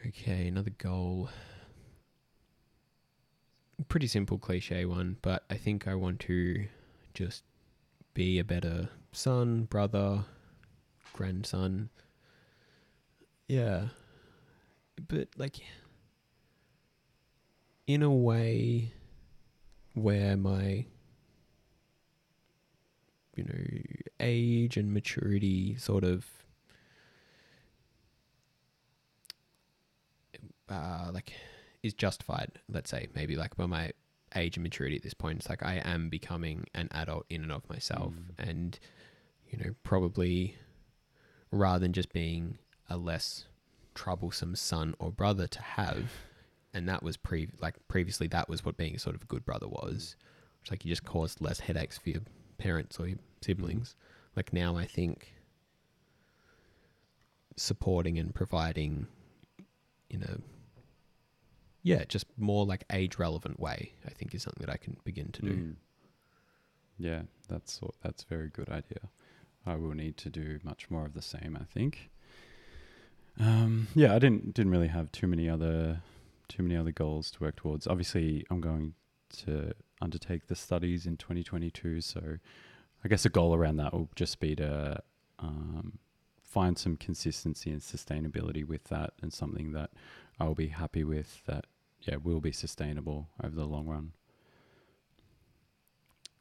okay, 0.06 0.46
another 0.46 0.70
goal. 0.78 1.28
Pretty 3.88 4.06
simple 4.06 4.38
cliche 4.38 4.84
one, 4.84 5.16
but 5.22 5.44
I 5.50 5.56
think 5.56 5.88
I 5.88 5.94
want 5.94 6.20
to 6.20 6.66
just 7.14 7.44
be 8.14 8.38
a 8.38 8.44
better 8.44 8.88
son, 9.12 9.64
brother, 9.64 10.24
grandson. 11.12 11.88
Yeah. 13.48 13.88
But 15.08 15.28
like 15.36 15.60
in 17.86 18.02
a 18.02 18.10
way 18.10 18.92
where 19.94 20.36
my 20.36 20.84
you 23.34 23.44
know 23.44 24.04
age 24.20 24.76
and 24.76 24.92
maturity 24.92 25.74
sort 25.76 26.04
of 26.04 26.26
uh, 30.68 31.10
like 31.12 31.32
is 31.82 31.94
justified. 31.94 32.52
Let's 32.68 32.90
say 32.90 33.08
maybe 33.14 33.36
like 33.36 33.56
by 33.56 33.66
my 33.66 33.92
age 34.36 34.56
and 34.56 34.62
maturity 34.62 34.94
at 34.94 35.02
this 35.02 35.12
point 35.12 35.40
it's 35.40 35.48
like 35.48 35.60
i 35.60 35.82
am 35.84 36.08
becoming 36.08 36.64
an 36.72 36.86
adult 36.92 37.26
in 37.28 37.42
and 37.42 37.50
of 37.50 37.68
myself 37.68 38.12
Mm. 38.14 38.48
and 38.48 38.78
you 39.50 39.58
know 39.58 39.72
probably 39.82 40.56
rather 41.50 41.80
than 41.80 41.92
just 41.92 42.12
being 42.12 42.56
a 42.88 42.96
less 42.96 43.46
troublesome 43.92 44.54
son 44.54 44.94
or 45.00 45.10
brother 45.10 45.48
to 45.48 45.60
have 45.60 46.12
and 46.72 46.88
that 46.88 47.02
was 47.02 47.16
pre 47.16 47.48
like 47.60 47.74
previously 47.88 48.28
that 48.28 48.48
was 48.48 48.64
what 48.64 48.76
being 48.76 48.96
sort 48.98 49.16
of 49.16 49.22
a 49.22 49.26
good 49.26 49.44
brother 49.44 49.66
was. 49.66 50.14
It's 50.62 50.70
like 50.70 50.84
you 50.84 50.90
just 50.90 51.02
caused 51.02 51.40
less 51.40 51.58
headaches 51.58 51.98
for 51.98 52.10
your 52.10 52.22
parents 52.56 53.00
or 53.00 53.08
your 53.08 53.18
siblings. 53.42 53.96
Like 54.36 54.52
now 54.52 54.76
i 54.76 54.86
think 54.86 55.34
supporting 57.56 58.18
and 58.18 58.34
providing 58.34 59.06
in 60.08 60.22
a 60.22 60.38
yeah 61.82 62.04
just 62.08 62.26
more 62.36 62.66
like 62.66 62.84
age 62.92 63.18
relevant 63.18 63.58
way 63.58 63.92
i 64.06 64.10
think 64.10 64.34
is 64.34 64.42
something 64.42 64.64
that 64.64 64.72
i 64.72 64.76
can 64.76 64.96
begin 65.04 65.30
to 65.32 65.42
do 65.42 65.52
Mm. 65.52 65.74
Yeah, 67.00 67.22
that's 67.48 67.80
that's 68.02 68.24
a 68.24 68.26
very 68.26 68.50
good 68.50 68.68
idea. 68.68 69.08
I 69.66 69.76
will 69.76 69.94
need 69.94 70.16
to 70.18 70.30
do 70.30 70.60
much 70.62 70.90
more 70.90 71.06
of 71.06 71.14
the 71.14 71.22
same. 71.22 71.56
I 71.58 71.64
think. 71.64 72.10
Um, 73.38 73.88
yeah, 73.94 74.14
I 74.14 74.18
didn't 74.18 74.52
didn't 74.52 74.70
really 74.70 74.88
have 74.88 75.10
too 75.10 75.26
many 75.26 75.48
other 75.48 76.02
too 76.48 76.62
many 76.62 76.76
other 76.76 76.92
goals 76.92 77.30
to 77.32 77.40
work 77.40 77.56
towards. 77.56 77.86
Obviously, 77.86 78.44
I'm 78.50 78.60
going 78.60 78.92
to 79.44 79.72
undertake 80.02 80.48
the 80.48 80.54
studies 80.56 81.06
in 81.06 81.16
2022, 81.16 82.00
so 82.02 82.36
I 83.04 83.08
guess 83.08 83.24
a 83.24 83.30
goal 83.30 83.54
around 83.54 83.76
that 83.78 83.92
will 83.94 84.10
just 84.14 84.38
be 84.40 84.54
to 84.56 85.00
um, 85.38 85.98
find 86.42 86.76
some 86.76 86.96
consistency 86.96 87.70
and 87.70 87.80
sustainability 87.80 88.66
with 88.66 88.84
that, 88.84 89.14
and 89.22 89.32
something 89.32 89.72
that 89.72 89.90
I'll 90.40 90.54
be 90.54 90.68
happy 90.68 91.04
with. 91.04 91.44
That 91.46 91.66
yeah 92.00 92.16
will 92.16 92.40
be 92.40 92.52
sustainable 92.52 93.28
over 93.44 93.54
the 93.54 93.66
long 93.66 93.86
run. 93.86 94.12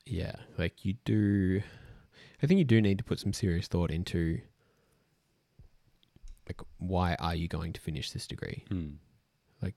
yeah 0.05 0.35
like 0.57 0.83
you 0.85 0.95
do 1.05 1.61
i 2.41 2.47
think 2.47 2.57
you 2.57 2.63
do 2.63 2.81
need 2.81 2.97
to 2.97 3.03
put 3.03 3.19
some 3.19 3.33
serious 3.33 3.67
thought 3.67 3.91
into 3.91 4.39
like 6.47 6.61
why 6.77 7.15
are 7.19 7.35
you 7.35 7.47
going 7.47 7.73
to 7.73 7.81
finish 7.81 8.11
this 8.11 8.25
degree 8.25 8.63
Mm. 8.71 8.95
like 9.61 9.75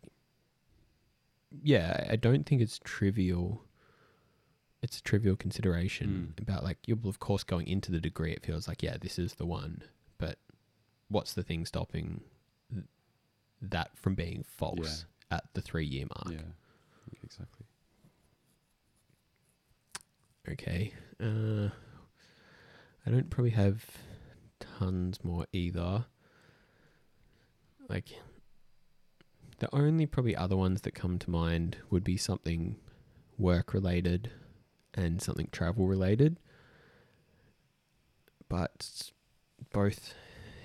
yeah 1.62 2.06
i 2.08 2.16
don't 2.16 2.46
think 2.46 2.62
it's 2.62 2.78
trivial 2.82 3.64
it's 4.80 4.98
a 4.98 5.02
trivial 5.02 5.36
consideration 5.36 6.32
Mm. 6.38 6.42
about 6.42 6.64
like 6.64 6.78
you're 6.86 6.98
of 7.04 7.18
course 7.18 7.44
going 7.44 7.66
into 7.66 7.92
the 7.92 8.00
degree 8.00 8.32
it 8.32 8.44
feels 8.46 8.66
like 8.68 8.82
yeah 8.82 8.96
this 9.00 9.18
is 9.18 9.34
the 9.34 9.46
one 9.46 9.82
but 10.18 10.38
what's 11.08 11.34
the 11.34 11.42
thing 11.42 11.66
stopping 11.66 12.22
that 13.62 13.96
from 13.96 14.14
being 14.14 14.44
false 14.46 15.06
at 15.30 15.44
the 15.54 15.60
three 15.62 15.86
year 15.86 16.06
mark. 16.06 16.34
Yeah, 16.36 16.48
exactly. 17.24 17.66
okay 20.48 20.92
uh 21.22 21.68
i 23.06 23.10
don't 23.10 23.30
probably 23.30 23.50
have 23.52 23.84
tons 24.78 25.22
more 25.24 25.46
either. 25.52 26.04
Like 27.88 28.08
the 29.58 29.72
only 29.74 30.06
probably 30.06 30.34
other 30.34 30.56
ones 30.56 30.80
that 30.82 30.94
come 30.94 31.18
to 31.20 31.30
mind 31.30 31.76
would 31.90 32.02
be 32.04 32.16
something 32.16 32.76
work 33.38 33.72
related 33.74 34.30
and 34.94 35.20
something 35.22 35.48
travel 35.52 35.86
related 35.86 36.38
but 38.48 39.10
both 39.72 40.14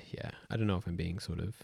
yeah 0.10 0.32
i 0.50 0.58
don't 0.58 0.68
know 0.68 0.78
if 0.78 0.86
i'm 0.88 0.96
being 0.96 1.20
sort 1.20 1.40
of 1.40 1.56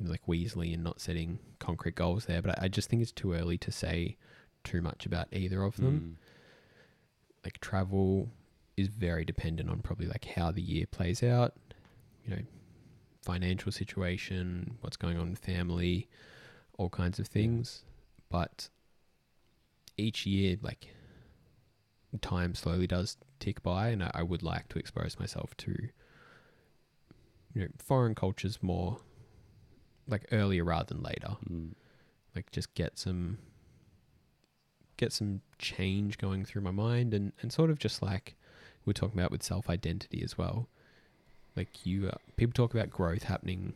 like 0.00 0.26
weasley 0.26 0.74
and 0.74 0.82
not 0.82 1.00
setting 1.00 1.38
concrete 1.58 1.94
goals 1.94 2.26
there 2.26 2.42
but 2.42 2.58
I, 2.58 2.64
I 2.64 2.68
just 2.68 2.88
think 2.88 3.02
it's 3.02 3.12
too 3.12 3.32
early 3.32 3.58
to 3.58 3.72
say 3.72 4.16
too 4.62 4.80
much 4.80 5.04
about 5.04 5.28
either 5.32 5.62
of 5.62 5.76
them. 5.76 6.16
Mm. 6.18 7.44
like 7.44 7.60
travel 7.60 8.28
is 8.76 8.88
very 8.88 9.24
dependent 9.24 9.70
on 9.70 9.80
probably 9.80 10.06
like 10.06 10.24
how 10.24 10.50
the 10.50 10.62
year 10.62 10.86
plays 10.90 11.22
out 11.22 11.54
you 12.24 12.34
know 12.34 12.42
financial 13.22 13.72
situation 13.72 14.76
what's 14.80 14.96
going 14.96 15.16
on 15.16 15.30
with 15.30 15.38
family 15.38 16.08
all 16.78 16.88
kinds 16.88 17.18
of 17.18 17.26
things. 17.26 17.84
But 18.30 18.68
each 19.96 20.26
year 20.26 20.56
like 20.60 20.88
time 22.20 22.54
slowly 22.54 22.86
does 22.86 23.16
tick 23.40 23.62
by 23.62 23.88
and 23.88 24.02
I, 24.02 24.10
I 24.14 24.22
would 24.22 24.42
like 24.42 24.68
to 24.68 24.78
expose 24.78 25.18
myself 25.18 25.56
to 25.58 25.72
you 27.54 27.62
know 27.62 27.68
foreign 27.78 28.14
cultures 28.14 28.58
more 28.62 28.98
like 30.08 30.26
earlier 30.32 30.64
rather 30.64 30.94
than 30.94 31.02
later. 31.02 31.36
Mm. 31.50 31.70
Like 32.34 32.50
just 32.50 32.74
get 32.74 32.98
some 32.98 33.38
get 34.96 35.12
some 35.12 35.40
change 35.58 36.18
going 36.18 36.44
through 36.44 36.62
my 36.62 36.70
mind 36.70 37.12
and 37.14 37.32
and 37.40 37.52
sort 37.52 37.70
of 37.70 37.78
just 37.78 38.02
like 38.02 38.36
we're 38.86 38.92
talking 38.92 39.18
about 39.18 39.30
with 39.30 39.42
self 39.42 39.68
identity 39.70 40.22
as 40.22 40.36
well. 40.36 40.68
Like 41.56 41.86
you, 41.86 42.08
uh, 42.08 42.16
people 42.36 42.52
talk 42.52 42.74
about 42.74 42.90
growth 42.90 43.22
happening 43.24 43.74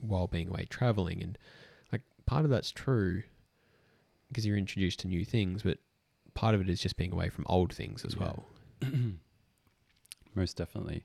while 0.00 0.28
being 0.28 0.48
away 0.48 0.66
traveling, 0.70 1.20
and 1.22 1.36
like 1.90 2.02
part 2.24 2.44
of 2.44 2.50
that's 2.50 2.70
true 2.70 3.24
because 4.28 4.46
you're 4.46 4.56
introduced 4.56 5.00
to 5.00 5.08
new 5.08 5.24
things, 5.24 5.62
but 5.62 5.78
part 6.34 6.54
of 6.54 6.60
it 6.60 6.68
is 6.70 6.80
just 6.80 6.96
being 6.96 7.12
away 7.12 7.28
from 7.28 7.44
old 7.48 7.72
things 7.74 8.04
as 8.04 8.14
Yeah. 8.14 8.20
well. 8.22 8.44
Most 10.34 10.56
definitely. 10.56 11.04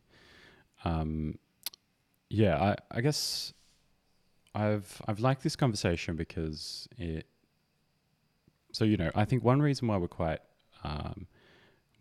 Um, 0.86 1.38
yeah, 2.30 2.76
I, 2.92 2.98
I 2.98 3.02
guess 3.02 3.52
I've 4.58 5.02
I've 5.08 5.20
liked 5.20 5.44
this 5.44 5.56
conversation 5.56 6.16
because 6.16 6.88
it. 6.98 7.28
So 8.74 8.86
you 8.86 8.98
know, 8.98 9.12
I 9.16 9.26
think 9.26 9.44
one 9.44 9.62
reason 9.62 9.88
why 9.88 9.98
we're 9.98 10.08
quite 10.08 10.40
um, 10.84 11.28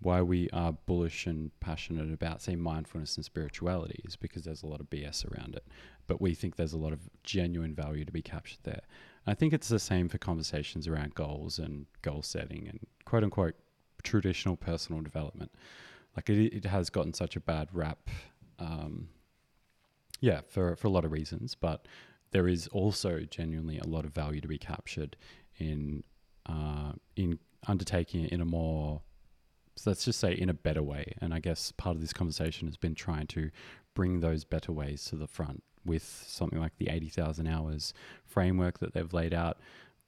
why 0.01 0.23
we 0.23 0.49
are 0.51 0.73
bullish 0.73 1.27
and 1.27 1.51
passionate 1.61 2.13
about 2.13 2.41
say 2.41 2.57
mindfulness 2.57 3.17
and 3.17 3.25
spirituality 3.25 4.01
is 4.05 4.17
because 4.17 4.45
there's 4.45 4.63
a 4.63 4.67
lot 4.67 4.81
of 4.81 4.89
BS 4.89 5.31
around 5.31 5.55
it, 5.55 5.65
but 6.07 6.21
we 6.21 6.35
think 6.35 6.57
there's 6.57 6.73
a 6.73 6.79
lot 6.79 6.93
of 6.93 7.01
genuine 7.23 7.75
value 7.75 8.05
to 8.05 8.13
be 8.13 8.23
captured 8.23 8.61
there. 8.63 8.83
I 9.27 9.35
think 9.35 9.53
it's 9.53 9.69
the 9.69 9.79
same 9.79 10.09
for 10.09 10.19
conversations 10.19 10.89
around 10.89 11.15
goals 11.15 11.59
and 11.59 11.87
goal 12.03 12.23
setting 12.23 12.69
and 12.69 12.81
quote 13.05 13.25
unquote 13.25 13.55
traditional 14.03 14.57
personal 14.57 15.03
development. 15.03 15.53
Like 16.17 16.31
it, 16.31 16.55
it 16.55 16.65
has 16.65 16.89
gotten 16.89 17.13
such 17.13 17.37
a 17.37 17.41
bad 17.41 17.69
rap, 17.73 18.09
um, 18.59 19.09
yeah, 20.21 20.41
for 20.49 20.75
for 20.77 20.87
a 20.87 20.91
lot 20.91 21.05
of 21.05 21.13
reasons. 21.13 21.55
But 21.55 21.87
there 22.37 22.49
is 22.49 22.67
also 22.67 23.21
genuinely 23.21 23.79
a 23.79 23.87
lot 23.87 24.05
of 24.05 24.13
value 24.13 24.43
to 24.43 24.47
be 24.47 24.59
captured 24.59 25.17
in 25.59 26.05
uh, 26.45 26.93
in 27.17 27.39
undertaking 27.67 28.25
it 28.27 28.31
in 28.31 28.43
a 28.43 28.45
more 28.45 29.01
so 29.75 29.89
let's 29.89 30.05
just 30.05 30.21
say 30.21 30.33
in 30.35 30.51
a 30.51 30.55
better 30.55 30.83
way. 30.83 31.15
And 31.23 31.33
I 31.33 31.39
guess 31.39 31.73
part 31.73 31.97
of 31.97 32.03
this 32.03 32.13
conversation 32.13 32.69
has 32.69 32.77
been 32.77 32.95
trying 32.95 33.27
to 33.29 33.51
bring 33.95 34.21
those 34.21 34.45
better 34.45 34.71
ways 34.71 35.07
to 35.07 35.17
the 35.17 35.27
front 35.27 35.63
with 35.83 36.03
something 36.27 36.61
like 36.61 36.77
the 36.77 36.91
80,000 36.91 37.47
hours 37.47 37.95
framework 38.27 38.81
that 38.81 38.93
they've 38.93 39.15
laid 39.15 39.33
out. 39.33 39.57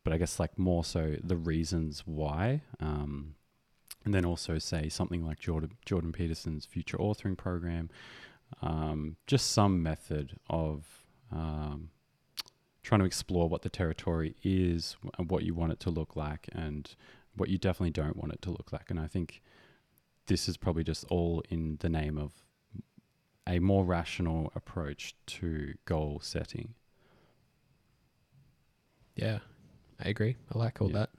But 0.05 0.13
I 0.13 0.19
guess 0.19 0.39
like 0.39 0.59
more 0.59 0.85
so 0.85 1.17
the 1.25 1.37
reasons 1.37 2.03
why. 2.05 2.61
Um, 2.79 3.37
and 4.05 4.13
then 4.13 4.27
also 4.27 4.59
say 4.59 4.91
something 4.91 5.25
like 5.25 5.39
Jordan, 5.39 5.71
Jordan 5.87 6.13
Peterson's 6.13 6.67
future 6.67 6.99
authoring 6.99 7.39
program. 7.39 7.89
Um, 8.61 9.17
just 9.27 9.51
some 9.51 9.83
method 9.83 10.39
of 10.51 10.85
um, 11.33 11.89
trying 12.83 13.01
to 13.01 13.07
explore 13.07 13.49
what 13.49 13.63
the 13.63 13.69
territory 13.69 14.37
is 14.43 14.97
and 15.19 15.31
what 15.31 15.43
you 15.45 15.55
want 15.55 15.73
it 15.73 15.81
to 15.81 15.91
look 15.91 16.17
like 16.17 16.49
and 16.53 16.95
what 17.37 17.49
you 17.49 17.59
definitely 17.59 17.91
don't 17.91 18.17
want 18.17 18.33
it 18.33 18.43
to 18.43 18.51
look 18.51 18.73
like. 18.73 18.91
And 18.91 18.99
I 18.99 19.07
think 19.07 19.43
this 20.27 20.49
is 20.49 20.57
probably 20.57 20.85
just 20.85 21.05
all 21.11 21.43
in 21.49 21.77
the 21.81 21.89
name 21.89 22.19
of 22.19 22.33
a 23.47 23.59
more 23.59 23.85
rational 23.85 24.53
approach 24.55 25.15
to 25.27 25.75
goal 25.87 26.21
setting. 26.23 26.75
Yeah, 29.17 29.39
I 29.99 30.09
agree. 30.09 30.37
I 30.55 30.59
like 30.59 30.81
all 30.81 30.89
Yeah. 30.89 30.99
that. 31.01 31.11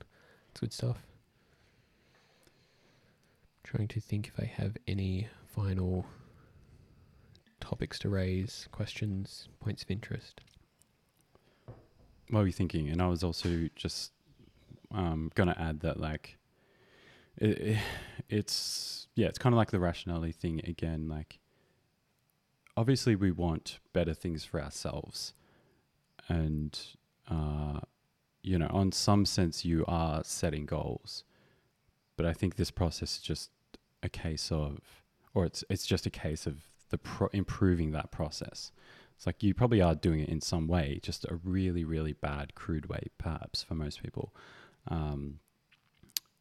It's 0.52 0.60
good 0.61 0.73
stuff. 0.73 1.06
Trying 3.64 3.88
to 3.90 3.99
think 3.99 4.27
if 4.27 4.40
I 4.40 4.45
have 4.45 4.77
any 4.88 5.27
final 5.45 6.06
topics 7.60 7.99
to 7.99 8.10
raise, 8.10 8.68
questions, 8.72 9.49
points 9.60 9.84
of 9.84 9.91
interest. 9.91 10.41
What 12.30 12.41
were 12.41 12.45
you 12.45 12.53
thinking? 12.53 12.89
And 12.89 13.01
I 13.01 13.07
was 13.07 13.23
also 13.23 13.69
just 13.76 14.11
um, 14.91 15.31
going 15.35 15.49
to 15.49 15.60
add 15.60 15.80
that, 15.81 15.99
like, 15.99 16.38
it, 17.38 17.57
it, 17.60 17.77
it's, 18.30 19.07
yeah, 19.15 19.27
it's 19.27 19.39
kind 19.39 19.53
of 19.53 19.57
like 19.57 19.72
the 19.72 19.80
rationality 19.80 20.31
thing 20.31 20.61
again. 20.65 21.07
Like, 21.07 21.39
obviously, 22.77 23.15
we 23.15 23.31
want 23.31 23.80
better 23.93 24.14
things 24.14 24.45
for 24.45 24.61
ourselves. 24.61 25.34
And, 26.27 26.80
uh, 27.30 27.80
you 28.43 28.60
know, 28.60 28.69
on 28.72 28.91
some 28.91 29.26
sense, 29.26 29.65
you 29.65 29.84
are 29.88 30.23
setting 30.23 30.65
goals. 30.65 31.23
But 32.15 32.26
I 32.26 32.34
think 32.34 32.56
this 32.56 32.72
process 32.72 33.14
is 33.14 33.22
just 33.22 33.51
a 34.03 34.10
case 34.10 34.51
of, 34.51 34.80
or 35.34 35.45
it's 35.45 35.64
it's 35.69 35.85
just 35.85 36.06
a 36.06 36.10
case 36.10 36.45
of 36.45 36.57
the 36.89 36.97
pro- 36.97 37.30
improving 37.34 37.91
that 37.91 38.11
process. 38.11 38.72
It's 39.19 39.25
like 39.25 39.43
you 39.43 39.53
probably 39.53 39.81
are 39.81 39.95
doing 39.95 40.21
it 40.21 40.29
in 40.29 40.39
some 40.39 40.65
way, 40.65 41.01
just 41.03 41.25
a 41.25 41.35
really, 41.43 41.83
really 41.83 42.13
bad, 42.13 42.55
crude 42.55 42.85
way, 42.85 43.07
perhaps 43.17 43.61
for 43.61 43.75
most 43.75 44.01
people. 44.01 44.33
Um, 44.87 45.39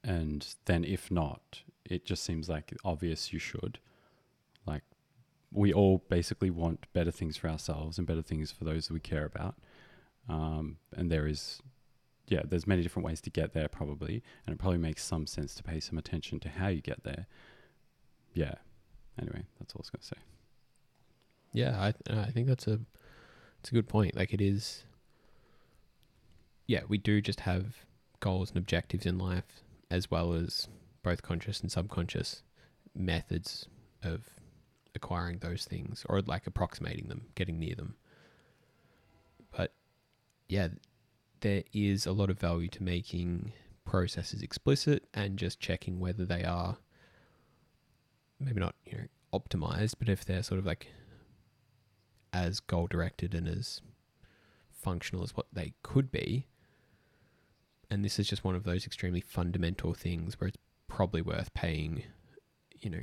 and 0.04 0.46
then 0.66 0.84
if 0.84 1.10
not, 1.10 1.62
it 1.84 2.06
just 2.06 2.22
seems 2.22 2.48
like 2.48 2.72
obvious 2.84 3.32
you 3.32 3.40
should. 3.40 3.80
Like 4.64 4.84
we 5.50 5.72
all 5.72 6.04
basically 6.08 6.50
want 6.50 6.86
better 6.92 7.10
things 7.10 7.36
for 7.36 7.48
ourselves 7.48 7.98
and 7.98 8.06
better 8.06 8.22
things 8.22 8.52
for 8.52 8.62
those 8.62 8.86
that 8.86 8.94
we 8.94 9.00
care 9.00 9.24
about. 9.24 9.56
Um, 10.28 10.76
and 10.96 11.10
there 11.10 11.26
is, 11.26 11.60
yeah, 12.28 12.42
there's 12.44 12.68
many 12.68 12.82
different 12.82 13.06
ways 13.06 13.20
to 13.22 13.30
get 13.30 13.54
there 13.54 13.66
probably, 13.66 14.22
and 14.46 14.54
it 14.54 14.60
probably 14.60 14.78
makes 14.78 15.02
some 15.02 15.26
sense 15.26 15.52
to 15.56 15.64
pay 15.64 15.80
some 15.80 15.98
attention 15.98 16.38
to 16.38 16.48
how 16.48 16.68
you 16.68 16.80
get 16.80 17.02
there. 17.02 17.26
Yeah. 18.34 18.54
Anyway, 19.20 19.46
that's 19.58 19.74
all 19.74 19.80
I 19.80 19.82
was 19.82 19.90
going 19.90 20.00
to 20.02 20.06
say. 20.06 20.37
Yeah, 21.52 21.78
I 21.80 21.94
I 22.12 22.30
think 22.30 22.46
that's 22.46 22.66
a 22.66 22.80
it's 23.60 23.70
a 23.70 23.74
good 23.74 23.88
point. 23.88 24.16
Like 24.16 24.32
it 24.32 24.40
is. 24.40 24.84
Yeah, 26.66 26.82
we 26.86 26.98
do 26.98 27.20
just 27.22 27.40
have 27.40 27.76
goals 28.20 28.50
and 28.50 28.58
objectives 28.58 29.06
in 29.06 29.16
life, 29.16 29.62
as 29.90 30.10
well 30.10 30.34
as 30.34 30.68
both 31.02 31.22
conscious 31.22 31.60
and 31.60 31.72
subconscious 31.72 32.42
methods 32.94 33.68
of 34.02 34.24
acquiring 34.94 35.38
those 35.38 35.64
things, 35.64 36.04
or 36.08 36.20
like 36.20 36.46
approximating 36.46 37.08
them, 37.08 37.26
getting 37.34 37.58
near 37.58 37.74
them. 37.74 37.94
But 39.56 39.72
yeah, 40.48 40.68
there 41.40 41.62
is 41.72 42.04
a 42.06 42.12
lot 42.12 42.30
of 42.30 42.38
value 42.38 42.68
to 42.68 42.82
making 42.82 43.52
processes 43.84 44.42
explicit 44.42 45.04
and 45.14 45.38
just 45.38 45.60
checking 45.60 45.98
whether 45.98 46.26
they 46.26 46.44
are 46.44 46.76
maybe 48.38 48.60
not 48.60 48.74
you 48.84 48.98
know 48.98 49.04
optimized, 49.32 49.94
but 49.98 50.08
if 50.08 50.24
they're 50.24 50.42
sort 50.42 50.58
of 50.58 50.66
like 50.66 50.88
as 52.32 52.60
goal 52.60 52.86
directed 52.86 53.34
and 53.34 53.48
as 53.48 53.80
functional 54.70 55.22
as 55.22 55.36
what 55.36 55.46
they 55.52 55.72
could 55.82 56.10
be. 56.10 56.46
And 57.90 58.04
this 58.04 58.18
is 58.18 58.28
just 58.28 58.44
one 58.44 58.54
of 58.54 58.64
those 58.64 58.84
extremely 58.86 59.20
fundamental 59.20 59.94
things 59.94 60.38
where 60.40 60.48
it's 60.48 60.58
probably 60.88 61.22
worth 61.22 61.52
paying, 61.54 62.02
you 62.78 62.90
know, 62.90 63.02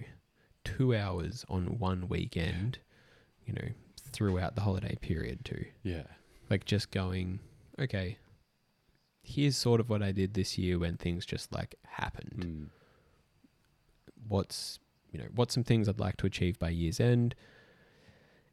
two 0.64 0.96
hours 0.96 1.44
on 1.50 1.80
one 1.80 2.08
weekend, 2.08 2.80
you 3.46 3.54
know, 3.54 3.68
throughout 4.12 4.56
the 4.56 4.62
holiday 4.62 4.96
period 5.02 5.44
too. 5.44 5.66
Yeah. 5.84 6.04
like 6.50 6.66
just 6.66 6.92
going, 6.92 7.40
okay, 7.80 8.18
here's 9.24 9.58
sort 9.58 9.80
of 9.80 9.90
what 9.90 10.04
I 10.04 10.12
did 10.12 10.36
this 10.36 10.58
year 10.58 10.78
when 10.78 10.98
things 10.98 11.26
just 11.26 11.52
like 11.52 11.74
happened 11.88 12.46
Mm. 12.48 12.70
what's 14.28 14.80
you 15.12 15.20
know 15.20 15.26
what's 15.34 15.54
some 15.54 15.64
things 15.64 15.88
I'd 15.90 16.00
like 16.00 16.18
to 16.18 16.28
achieve 16.28 16.60
by 16.60 16.70
year's 16.70 17.00
end, 17.00 17.34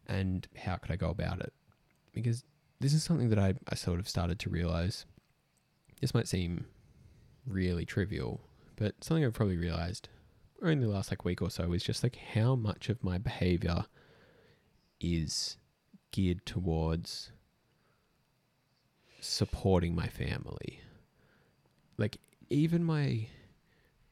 and 0.07 0.47
how 0.57 0.77
could 0.77 0.91
I 0.91 0.97
go 0.97 1.11
about 1.11 1.41
it? 1.41 1.53
Because 2.13 2.45
this 2.81 2.93
is 2.93 3.03
something 3.03 3.31
that 3.31 3.39
I, 3.39 3.55
I 3.69 3.75
sort 3.75 4.01
of 4.01 4.09
started 4.09 4.39
to 4.41 4.51
realize. 4.51 5.07
This 6.01 6.15
might 6.15 6.29
seem 6.29 6.67
really 7.47 7.85
trivial, 7.85 8.41
but 8.77 9.03
something 9.03 9.25
I've 9.25 9.35
probably 9.35 9.57
realized 9.57 10.09
only 10.63 10.87
the 10.87 10.93
last 10.93 11.11
like 11.11 11.25
week 11.25 11.43
or 11.43 11.51
so 11.51 11.73
is 11.73 11.83
just 11.83 12.03
like 12.03 12.17
how 12.35 12.55
much 12.55 12.89
of 12.89 13.03
my 13.03 13.19
behavior 13.19 13.85
is 15.01 15.57
geared 16.13 16.47
towards 16.47 17.33
supporting 19.21 19.95
my 19.95 20.07
family. 20.07 20.81
Like 21.97 22.19
even 22.49 22.85
my 22.85 23.27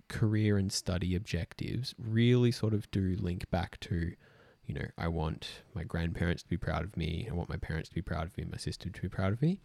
career 0.08 0.56
and 0.56 0.72
study 0.72 1.14
objectives 1.14 1.94
really 1.98 2.50
sort 2.50 2.74
of 2.74 2.90
do 2.90 3.16
link 3.20 3.48
back 3.50 3.78
to, 3.80 4.14
you 4.70 4.78
know, 4.78 4.86
I 4.96 5.08
want 5.08 5.62
my 5.74 5.82
grandparents 5.82 6.44
to 6.44 6.48
be 6.48 6.56
proud 6.56 6.84
of 6.84 6.96
me. 6.96 7.26
I 7.28 7.34
want 7.34 7.48
my 7.48 7.56
parents 7.56 7.88
to 7.88 7.94
be 7.96 8.02
proud 8.02 8.28
of 8.28 8.38
me, 8.38 8.44
my 8.48 8.56
sister 8.56 8.88
to 8.88 9.02
be 9.02 9.08
proud 9.08 9.32
of 9.32 9.42
me. 9.42 9.60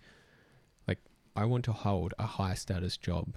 Like, 0.88 0.98
I 1.36 1.46
want 1.46 1.64
to 1.66 1.74
hold 1.74 2.16
a 2.18 2.26
high 2.26 2.56
status 2.56 2.98
job 2.98 3.36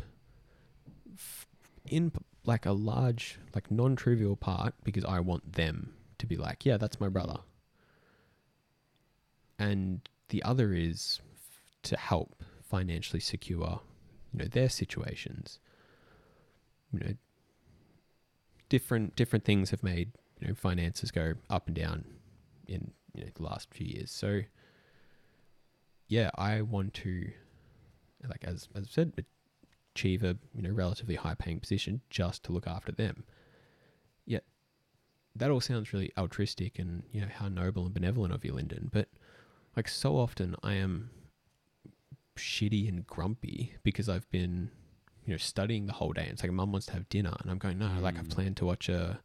f- 1.15 1.47
in 1.85 2.11
like 2.47 2.65
a 2.65 2.73
large, 2.73 3.39
like 3.55 3.71
non 3.71 3.97
trivial 3.97 4.35
part 4.35 4.73
because 4.83 5.05
I 5.05 5.21
want 5.21 5.53
them 5.53 5.93
to 6.17 6.27
be 6.27 6.37
like, 6.37 6.65
yeah, 6.65 6.79
that's 6.79 7.01
my 7.01 7.11
brother. 7.11 7.41
And 9.59 10.09
the 10.31 10.43
other 10.43 10.73
is 10.73 11.21
f- 11.35 11.83
to 11.83 11.99
help 11.99 12.43
financially 12.63 13.21
secure, 13.21 13.83
you 14.33 14.39
know, 14.39 14.47
their 14.47 14.71
situations 14.71 15.59
you 16.91 17.01
know 17.01 17.15
different 18.71 19.15
different 19.15 19.45
things 19.45 19.69
have 19.71 19.83
made 19.83 20.13
you 20.41 20.49
know 20.49 20.55
finances 20.55 21.11
go 21.11 21.35
up 21.51 21.67
and 21.67 21.77
down 21.77 22.05
in 22.67 22.93
you 23.15 23.25
know 23.25 23.31
the 23.35 23.43
last 23.43 23.69
few 23.73 23.87
years 23.87 24.11
so 24.11 24.43
yeah, 26.09 26.31
I 26.37 26.63
want 26.63 26.95
to, 26.95 27.31
like 28.27 28.43
as 28.43 28.69
as 28.75 28.85
I 28.85 28.91
said, 28.91 29.25
achieve 29.95 30.25
a 30.25 30.37
you 30.55 30.63
know 30.63 30.71
relatively 30.71 31.17
high 31.17 31.35
paying 31.35 31.61
position 31.61 32.01
just 32.09 32.43
to 32.45 32.53
look 32.53 32.67
after 32.67 32.93
them. 32.93 33.25
Yet, 34.25 34.45
that 35.37 35.51
all 35.51 35.61
sounds 35.61 35.93
really 35.93 36.11
altruistic 36.17 36.79
and 36.79 37.03
you 37.13 37.21
know 37.21 37.29
how 37.31 37.49
noble 37.49 37.85
and 37.85 37.95
benevolent 37.95 38.33
of 38.33 38.45
you, 38.45 38.55
Lyndon. 38.55 38.89
But 38.91 39.09
like 39.77 39.87
so 39.89 40.17
often, 40.17 40.57
I 40.63 40.75
am 40.75 41.11
shitty 42.37 42.89
and 42.89 43.07
grumpy 43.07 43.75
because 43.83 44.09
I've 44.09 44.31
been 44.31 44.71
you 45.27 45.33
know 45.35 45.39
studying 45.39 45.87
the 45.87 45.93
whole 45.93 46.13
day. 46.15 46.29
It's 46.31 46.43
like 46.43 46.53
mum 46.53 46.73
wants 46.73 46.87
to 46.87 46.95
have 46.95 47.09
dinner, 47.11 47.37
and 47.43 47.51
I'm 47.51 47.59
going 47.59 47.79
no, 47.79 47.99
like 48.01 48.17
I've 48.17 48.29
Mm. 48.29 48.35
planned 48.35 48.57
to 48.59 48.65
watch 48.65 48.89
a 48.89 49.21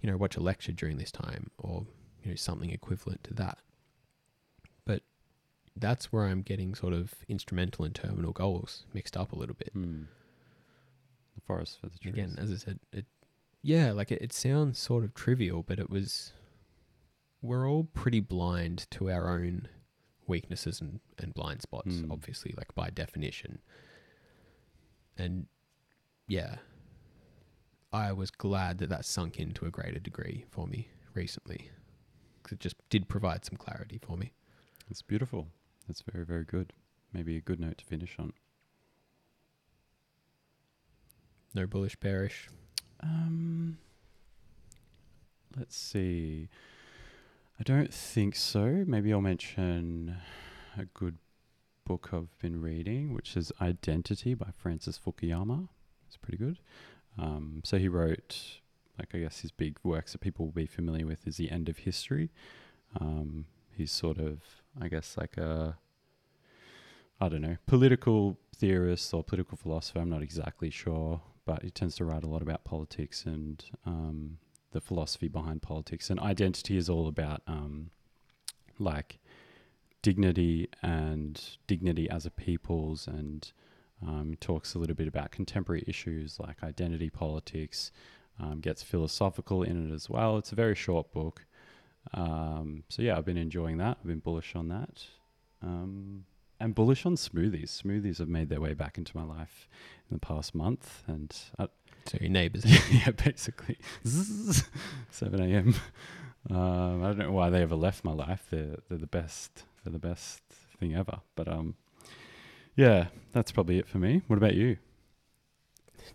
you 0.00 0.10
know 0.10 0.16
watch 0.16 0.36
a 0.36 0.40
lecture 0.40 0.72
during 0.72 0.96
this 0.98 1.10
time 1.12 1.50
or 1.58 1.86
you 2.22 2.30
know 2.30 2.36
something 2.36 2.70
equivalent 2.70 3.24
to 3.24 3.34
that. 3.34 3.58
But 4.84 5.02
that's 5.76 6.12
where 6.12 6.24
I'm 6.26 6.42
getting 6.42 6.74
sort 6.74 6.92
of 6.92 7.14
instrumental 7.28 7.84
and 7.84 7.94
terminal 7.94 8.32
goals 8.32 8.84
mixed 8.94 9.16
up 9.16 9.32
a 9.32 9.36
little 9.36 9.56
bit. 9.56 9.70
Hmm. 9.72 10.02
The 11.34 11.40
forest 11.42 11.78
for 11.80 11.88
the 11.88 11.98
trees. 11.98 12.14
Again, 12.14 12.36
as 12.38 12.50
I 12.50 12.56
said, 12.56 12.80
it 12.92 13.06
yeah, 13.62 13.92
like 13.92 14.10
it, 14.10 14.22
it 14.22 14.32
sounds 14.32 14.78
sort 14.78 15.04
of 15.04 15.14
trivial, 15.14 15.62
but 15.62 15.78
it 15.78 15.90
was 15.90 16.32
we're 17.42 17.68
all 17.68 17.84
pretty 17.84 18.20
blind 18.20 18.86
to 18.90 19.10
our 19.10 19.28
own 19.30 19.68
weaknesses 20.26 20.80
and, 20.80 21.00
and 21.18 21.34
blind 21.34 21.62
spots, 21.62 21.88
Mm. 21.96 22.10
obviously, 22.12 22.54
like 22.56 22.74
by 22.74 22.90
definition. 22.90 23.60
And 25.16 25.46
yeah, 26.28 26.56
I 27.92 28.12
was 28.12 28.30
glad 28.30 28.78
that 28.78 28.88
that 28.90 29.04
sunk 29.04 29.38
into 29.38 29.66
a 29.66 29.70
greater 29.70 29.98
degree 29.98 30.44
for 30.50 30.66
me 30.66 30.88
recently. 31.14 31.70
'Cause 32.42 32.52
it 32.52 32.60
just 32.60 32.76
did 32.88 33.08
provide 33.08 33.44
some 33.44 33.56
clarity 33.56 33.98
for 33.98 34.16
me. 34.16 34.32
It's 34.88 35.02
beautiful. 35.02 35.48
That's 35.86 36.02
very, 36.02 36.24
very 36.24 36.44
good. 36.44 36.72
Maybe 37.12 37.36
a 37.36 37.40
good 37.40 37.60
note 37.60 37.78
to 37.78 37.84
finish 37.84 38.18
on. 38.18 38.32
No 41.54 41.66
bullish, 41.66 41.96
bearish. 41.96 42.48
Um, 43.00 43.78
let's 45.56 45.76
see. 45.76 46.48
I 47.58 47.62
don't 47.64 47.92
think 47.92 48.36
so. 48.36 48.84
Maybe 48.86 49.12
I'll 49.12 49.20
mention 49.20 50.16
a 50.76 50.84
good 50.86 51.18
book 51.84 52.10
I've 52.12 52.36
been 52.38 52.60
reading, 52.60 53.12
which 53.12 53.36
is 53.36 53.52
Identity 53.60 54.34
by 54.34 54.50
Francis 54.52 54.98
Fukuyama. 54.98 55.68
It's 56.06 56.16
pretty 56.16 56.38
good. 56.38 56.60
Um, 57.18 57.62
so 57.64 57.78
he 57.78 57.88
wrote, 57.88 58.60
like, 58.98 59.14
I 59.14 59.18
guess 59.18 59.40
his 59.40 59.50
big 59.50 59.78
works 59.82 60.12
that 60.12 60.20
people 60.20 60.46
will 60.46 60.52
be 60.52 60.66
familiar 60.66 61.06
with 61.06 61.26
is 61.26 61.36
The 61.36 61.50
End 61.50 61.68
of 61.68 61.78
History. 61.78 62.30
Um, 63.00 63.46
he's 63.76 63.92
sort 63.92 64.18
of, 64.18 64.40
I 64.80 64.88
guess, 64.88 65.16
like 65.16 65.36
a, 65.36 65.76
I 67.20 67.28
don't 67.28 67.42
know, 67.42 67.56
political 67.66 68.38
theorist 68.56 69.12
or 69.12 69.22
political 69.22 69.56
philosopher. 69.56 70.00
I'm 70.00 70.10
not 70.10 70.22
exactly 70.22 70.70
sure, 70.70 71.20
but 71.44 71.62
he 71.62 71.70
tends 71.70 71.96
to 71.96 72.04
write 72.04 72.24
a 72.24 72.28
lot 72.28 72.42
about 72.42 72.64
politics 72.64 73.24
and 73.26 73.64
um, 73.84 74.38
the 74.72 74.80
philosophy 74.80 75.28
behind 75.28 75.62
politics. 75.62 76.10
And 76.10 76.20
identity 76.20 76.76
is 76.76 76.88
all 76.88 77.08
about 77.08 77.42
um, 77.46 77.90
like 78.78 79.18
dignity 80.02 80.68
and 80.82 81.40
dignity 81.66 82.08
as 82.08 82.24
a 82.24 82.30
people's, 82.30 83.06
and 83.06 83.52
um, 84.06 84.36
talks 84.40 84.74
a 84.74 84.78
little 84.78 84.96
bit 84.96 85.08
about 85.08 85.30
contemporary 85.30 85.84
issues 85.86 86.38
like 86.38 86.62
identity 86.62 87.10
politics. 87.10 87.92
Um, 88.42 88.60
gets 88.60 88.82
philosophical 88.82 89.62
in 89.62 89.90
it 89.90 89.94
as 89.94 90.08
well. 90.08 90.38
It's 90.38 90.50
a 90.50 90.54
very 90.54 90.74
short 90.74 91.12
book. 91.12 91.44
Um, 92.14 92.84
so 92.88 93.02
yeah, 93.02 93.18
I've 93.18 93.24
been 93.26 93.36
enjoying 93.36 93.76
that. 93.78 93.98
I've 94.00 94.06
been 94.06 94.20
bullish 94.20 94.54
on 94.54 94.68
that. 94.68 95.04
Um, 95.62 96.24
and 96.58 96.74
bullish 96.74 97.04
on 97.06 97.16
smoothies. 97.16 97.82
Smoothies 97.82 98.18
have 98.18 98.28
made 98.28 98.48
their 98.48 98.60
way 98.60 98.74
back 98.74 98.98
into 98.98 99.16
my 99.16 99.24
life 99.24 99.68
in 100.10 100.14
the 100.16 100.20
past 100.20 100.54
month, 100.54 101.02
and 101.06 101.34
I, 101.58 101.68
So 102.06 102.18
your 102.20 102.30
neighbours. 102.30 102.64
yeah, 102.90 103.10
basically, 103.10 103.78
Zzz, 104.06 104.64
seven 105.10 105.40
a.m. 105.40 105.74
Um, 106.50 107.02
I 107.02 107.08
don't 107.08 107.18
know 107.18 107.32
why 107.32 107.50
they 107.50 107.62
ever 107.62 107.76
left 107.76 108.04
my 108.04 108.12
life. 108.12 108.46
They're 108.50 108.76
they're 108.88 108.98
the 108.98 109.06
best. 109.06 109.64
They're 109.84 109.92
the 109.92 109.98
best 109.98 110.42
thing 110.78 110.94
ever. 110.94 111.20
But 111.34 111.48
um, 111.48 111.74
yeah, 112.80 113.08
that's 113.32 113.52
probably 113.52 113.78
it 113.78 113.86
for 113.86 113.98
me. 113.98 114.22
What 114.26 114.38
about 114.38 114.54
you? 114.54 114.78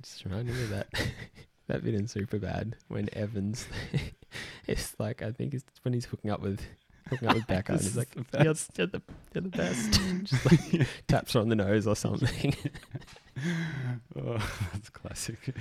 Just 0.01 0.25
reminded 0.25 0.55
me 0.55 0.63
of 0.63 0.69
that 0.71 0.87
that 1.67 1.83
bit 1.83 1.93
in 1.93 2.07
Superbad 2.07 2.73
when 2.87 3.07
Evans, 3.13 3.67
it's 4.67 4.95
like 4.99 5.21
I 5.21 5.31
think 5.31 5.53
it's 5.53 5.63
when 5.83 5.93
he's 5.93 6.05
hooking 6.05 6.31
up 6.31 6.41
with 6.41 6.61
hooking 7.07 7.27
up 7.27 7.35
with 7.35 7.45
Becca 7.45 7.73
and 7.73 7.81
he's 7.81 7.95
like, 7.95 8.09
you're, 8.15 8.55
you're 8.77 8.87
the 8.87 9.01
you're 9.35 9.43
the 9.43 9.49
best. 9.49 10.01
Just 10.23 10.43
like 10.43 10.87
taps 11.07 11.33
her 11.33 11.39
on 11.39 11.49
the 11.49 11.55
nose 11.55 11.85
or 11.85 11.95
something. 11.95 12.55
Oh, 14.15 14.37
that's 14.73 14.89
classic. 14.89 15.53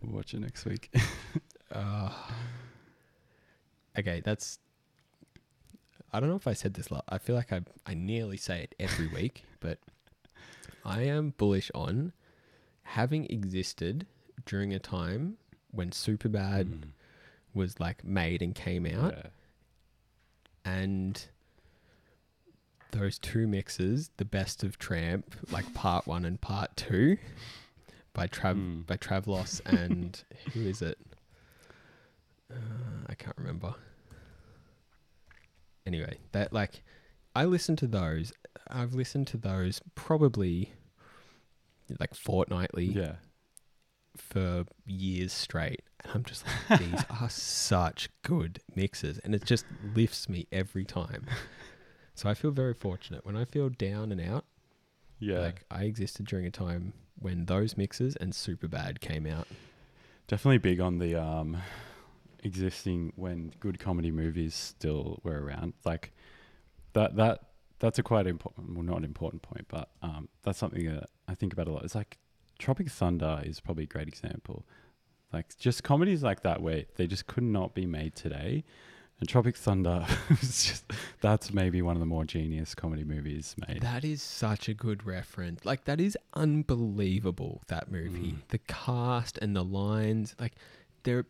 We'll 0.00 0.14
watch 0.14 0.32
it 0.32 0.40
next 0.40 0.64
week. 0.64 0.90
Uh, 1.70 2.10
okay, 3.98 4.22
that's. 4.24 4.60
I 6.10 6.20
don't 6.20 6.30
know 6.30 6.36
if 6.36 6.46
I 6.46 6.54
said 6.54 6.72
this. 6.72 6.90
lot. 6.90 7.04
I 7.06 7.18
feel 7.18 7.36
like 7.36 7.52
I 7.52 7.60
I 7.84 7.92
nearly 7.92 8.38
say 8.38 8.62
it 8.62 8.74
every 8.78 9.08
week, 9.08 9.44
but 9.60 9.78
I 10.88 11.02
am 11.02 11.34
bullish 11.36 11.70
on 11.74 12.12
having 12.82 13.26
existed 13.26 14.06
during 14.46 14.72
a 14.72 14.78
time 14.78 15.36
when 15.70 15.90
Superbad 15.90 16.64
Mm, 16.66 16.82
was 17.52 17.78
like 17.78 18.02
made 18.04 18.40
and 18.40 18.54
came 18.54 18.86
out, 18.86 19.14
yeah. 19.14 19.30
and 20.64 21.26
those 22.92 23.18
two 23.18 23.46
mixes, 23.46 24.10
the 24.16 24.24
best 24.24 24.64
of 24.64 24.78
Tramp, 24.78 25.34
like 25.52 25.74
part 25.74 26.06
one 26.06 26.24
and 26.24 26.40
part 26.40 26.74
two, 26.76 27.18
by 28.14 28.26
Trav 28.26 28.54
Mm. 28.56 28.86
by 28.86 28.96
Travlos 28.96 29.60
and 29.66 30.24
who 30.54 30.62
is 30.66 30.80
it? 30.80 30.98
Uh, 32.50 32.54
I 33.08 33.14
can't 33.14 33.36
remember. 33.36 33.74
Anyway, 35.86 36.18
that 36.32 36.52
like 36.52 36.82
I 37.36 37.44
listened 37.44 37.78
to 37.78 37.86
those. 37.86 38.32
I've 38.70 38.94
listened 38.94 39.26
to 39.28 39.36
those 39.36 39.80
probably 39.94 40.72
like 42.00 42.14
fortnightly 42.14 42.86
Yeah. 42.86 43.16
for 44.16 44.64
years 44.86 45.32
straight. 45.32 45.82
And 46.04 46.12
I'm 46.14 46.24
just 46.24 46.44
like, 46.68 46.78
these 46.80 47.04
are 47.10 47.28
such 47.28 48.08
good 48.22 48.60
mixes. 48.74 49.18
And 49.18 49.34
it 49.34 49.44
just 49.44 49.64
lifts 49.94 50.28
me 50.28 50.46
every 50.52 50.84
time. 50.84 51.26
So 52.14 52.28
I 52.28 52.34
feel 52.34 52.50
very 52.50 52.74
fortunate. 52.74 53.24
When 53.24 53.36
I 53.36 53.44
feel 53.44 53.68
down 53.68 54.10
and 54.12 54.20
out, 54.20 54.44
Yeah. 55.18 55.38
like 55.40 55.64
I 55.70 55.84
existed 55.84 56.26
during 56.26 56.46
a 56.46 56.50
time 56.50 56.92
when 57.18 57.46
those 57.46 57.76
mixes 57.76 58.16
and 58.16 58.32
Superbad 58.32 59.00
came 59.00 59.26
out. 59.26 59.46
Definitely 60.28 60.58
big 60.58 60.80
on 60.80 60.98
the 60.98 61.14
um, 61.20 61.56
existing 62.44 63.12
when 63.16 63.52
good 63.60 63.78
comedy 63.78 64.10
movies 64.10 64.54
still 64.54 65.20
were 65.24 65.42
around. 65.42 65.74
Like 65.84 66.12
that 66.92 67.16
that 67.16 67.40
that's 67.78 67.98
a 67.98 68.02
quite 68.02 68.26
important 68.26 68.74
well 68.74 68.82
not 68.84 68.98
an 68.98 69.04
important 69.04 69.42
point, 69.42 69.66
but 69.68 69.88
um, 70.02 70.28
that's 70.42 70.58
something 70.58 70.84
that 70.86 71.08
I 71.28 71.34
think 71.34 71.52
about 71.52 71.68
a 71.68 71.72
lot. 71.72 71.84
It's 71.84 71.94
like 71.94 72.18
Tropic 72.58 72.90
Thunder 72.90 73.40
is 73.44 73.60
probably 73.60 73.84
a 73.84 73.86
great 73.88 74.08
example. 74.08 74.66
Like 75.32 75.56
just 75.58 75.84
comedies 75.84 76.22
like 76.22 76.42
that 76.42 76.62
where 76.62 76.84
they 76.96 77.06
just 77.06 77.26
could 77.26 77.44
not 77.44 77.74
be 77.74 77.86
made 77.86 78.14
today. 78.14 78.64
And 79.20 79.28
Tropic 79.28 79.56
Thunder 79.56 80.06
was 80.30 80.64
just 80.64 80.84
that's 81.20 81.52
maybe 81.52 81.82
one 81.82 81.96
of 81.96 82.00
the 82.00 82.06
more 82.06 82.24
genius 82.24 82.74
comedy 82.74 83.04
movies 83.04 83.54
made. 83.68 83.82
That 83.82 84.04
is 84.04 84.22
such 84.22 84.68
a 84.68 84.74
good 84.74 85.04
reference. 85.04 85.64
Like 85.64 85.84
that 85.84 86.00
is 86.00 86.16
unbelievable. 86.34 87.62
That 87.68 87.90
movie, 87.90 88.32
Mm. 88.32 88.36
the 88.48 88.58
cast 88.58 89.38
and 89.38 89.54
the 89.56 89.64
lines, 89.64 90.34
like 90.40 90.52
they're 91.02 91.26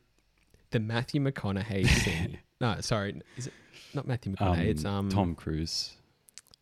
the 0.70 0.80
Matthew 0.80 1.20
McConaughey 1.22 1.86
scene. 1.88 2.38
no, 2.60 2.76
sorry, 2.80 3.20
is 3.36 3.46
it 3.46 3.52
not 3.94 4.06
Matthew 4.06 4.34
McConaughey? 4.34 4.66
it's 4.66 4.84
um 4.84 5.08
Tom 5.08 5.34
Cruise. 5.34 5.96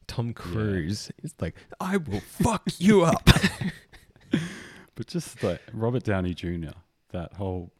Tom 0.06 0.32
Cruise. 0.32 1.10
is 1.22 1.34
like 1.40 1.54
I 1.80 1.96
will 1.98 2.20
fuck 2.20 2.62
you 2.78 3.02
up. 3.04 3.28
But 4.94 5.08
just 5.08 5.42
like 5.42 5.60
Robert 5.74 6.04
Downey 6.04 6.32
Jr., 6.32 6.70
that 7.12 7.34
whole 7.34 7.70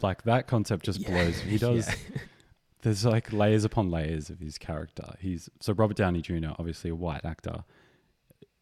like 0.00 0.22
that 0.22 0.46
concept 0.46 0.86
just 0.86 1.00
Yeah. 1.00 1.10
blows. 1.10 1.38
He 1.40 1.58
does. 1.68 1.88
There's 2.82 3.04
like 3.04 3.32
layers 3.34 3.64
upon 3.64 3.90
layers 3.90 4.30
of 4.30 4.40
his 4.40 4.56
character. 4.56 5.14
He's 5.18 5.50
so 5.60 5.74
Robert 5.74 5.96
Downey 5.96 6.22
Jr., 6.22 6.52
obviously 6.58 6.88
a 6.90 6.94
white 6.94 7.24
actor, 7.24 7.64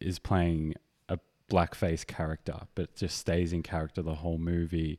is 0.01 0.19
playing 0.19 0.75
a 1.09 1.19
blackface 1.49 2.05
character, 2.07 2.63
but 2.75 2.95
just 2.97 3.19
stays 3.19 3.53
in 3.53 3.63
character 3.63 4.03
the 4.03 4.17
whole 4.17 4.39
movie. 4.39 4.99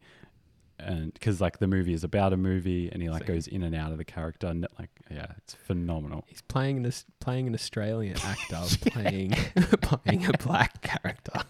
And 0.85 1.13
because 1.13 1.39
like 1.41 1.59
the 1.59 1.67
movie 1.67 1.93
is 1.93 2.03
about 2.03 2.33
a 2.33 2.37
movie, 2.37 2.89
and 2.91 3.01
he 3.01 3.09
like 3.09 3.23
So- 3.23 3.33
goes 3.33 3.47
in 3.47 3.63
and 3.63 3.73
out 3.75 3.91
of 3.91 3.97
the 3.97 4.05
character, 4.05 4.47
and 4.47 4.67
like 4.79 4.89
yeah, 5.09 5.27
it's 5.39 5.53
phenomenal. 5.53 6.25
He's 6.27 6.41
playing 6.41 6.77
an 6.77 6.85
Aus- 6.87 7.05
playing 7.19 7.47
an 7.47 7.53
Australian 7.55 8.17
actor 8.17 8.61
playing 8.91 9.31
playing 9.81 10.25
a 10.25 10.37
black 10.39 10.81
character. 10.81 11.41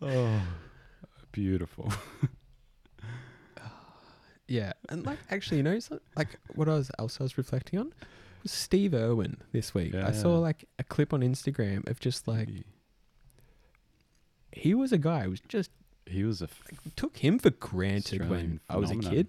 Oh, 0.00 0.42
beautiful. 1.32 1.92
Yeah, 4.46 4.72
and 4.90 5.06
like 5.06 5.18
actually, 5.30 5.56
you 5.58 5.62
know, 5.62 5.78
like 6.16 6.38
what 6.54 6.68
I 6.68 6.74
was 6.74 6.90
else 6.98 7.18
I 7.18 7.22
was 7.22 7.38
reflecting 7.38 7.78
on 7.78 7.92
was 8.42 8.52
Steve 8.52 8.92
Irwin 8.94 9.38
this 9.52 9.72
week. 9.72 9.94
I 9.94 10.12
saw 10.12 10.38
like 10.38 10.66
a 10.78 10.84
clip 10.84 11.14
on 11.14 11.22
Instagram 11.22 11.88
of 11.88 11.98
just 11.98 12.28
like 12.28 12.50
he 14.52 14.74
was 14.74 14.92
a 14.92 14.98
guy 14.98 15.22
who 15.24 15.30
was 15.30 15.40
just 15.48 15.70
he 16.06 16.24
was 16.24 16.42
a 16.42 16.44
f- 16.44 16.62
took 16.96 17.16
him 17.18 17.38
for 17.38 17.50
granted 17.50 18.20
when 18.28 18.30
Australian 18.30 18.60
I 18.68 18.76
was 18.76 18.90
a 18.90 18.94
phenomenon. 18.94 19.16
kid. 19.16 19.26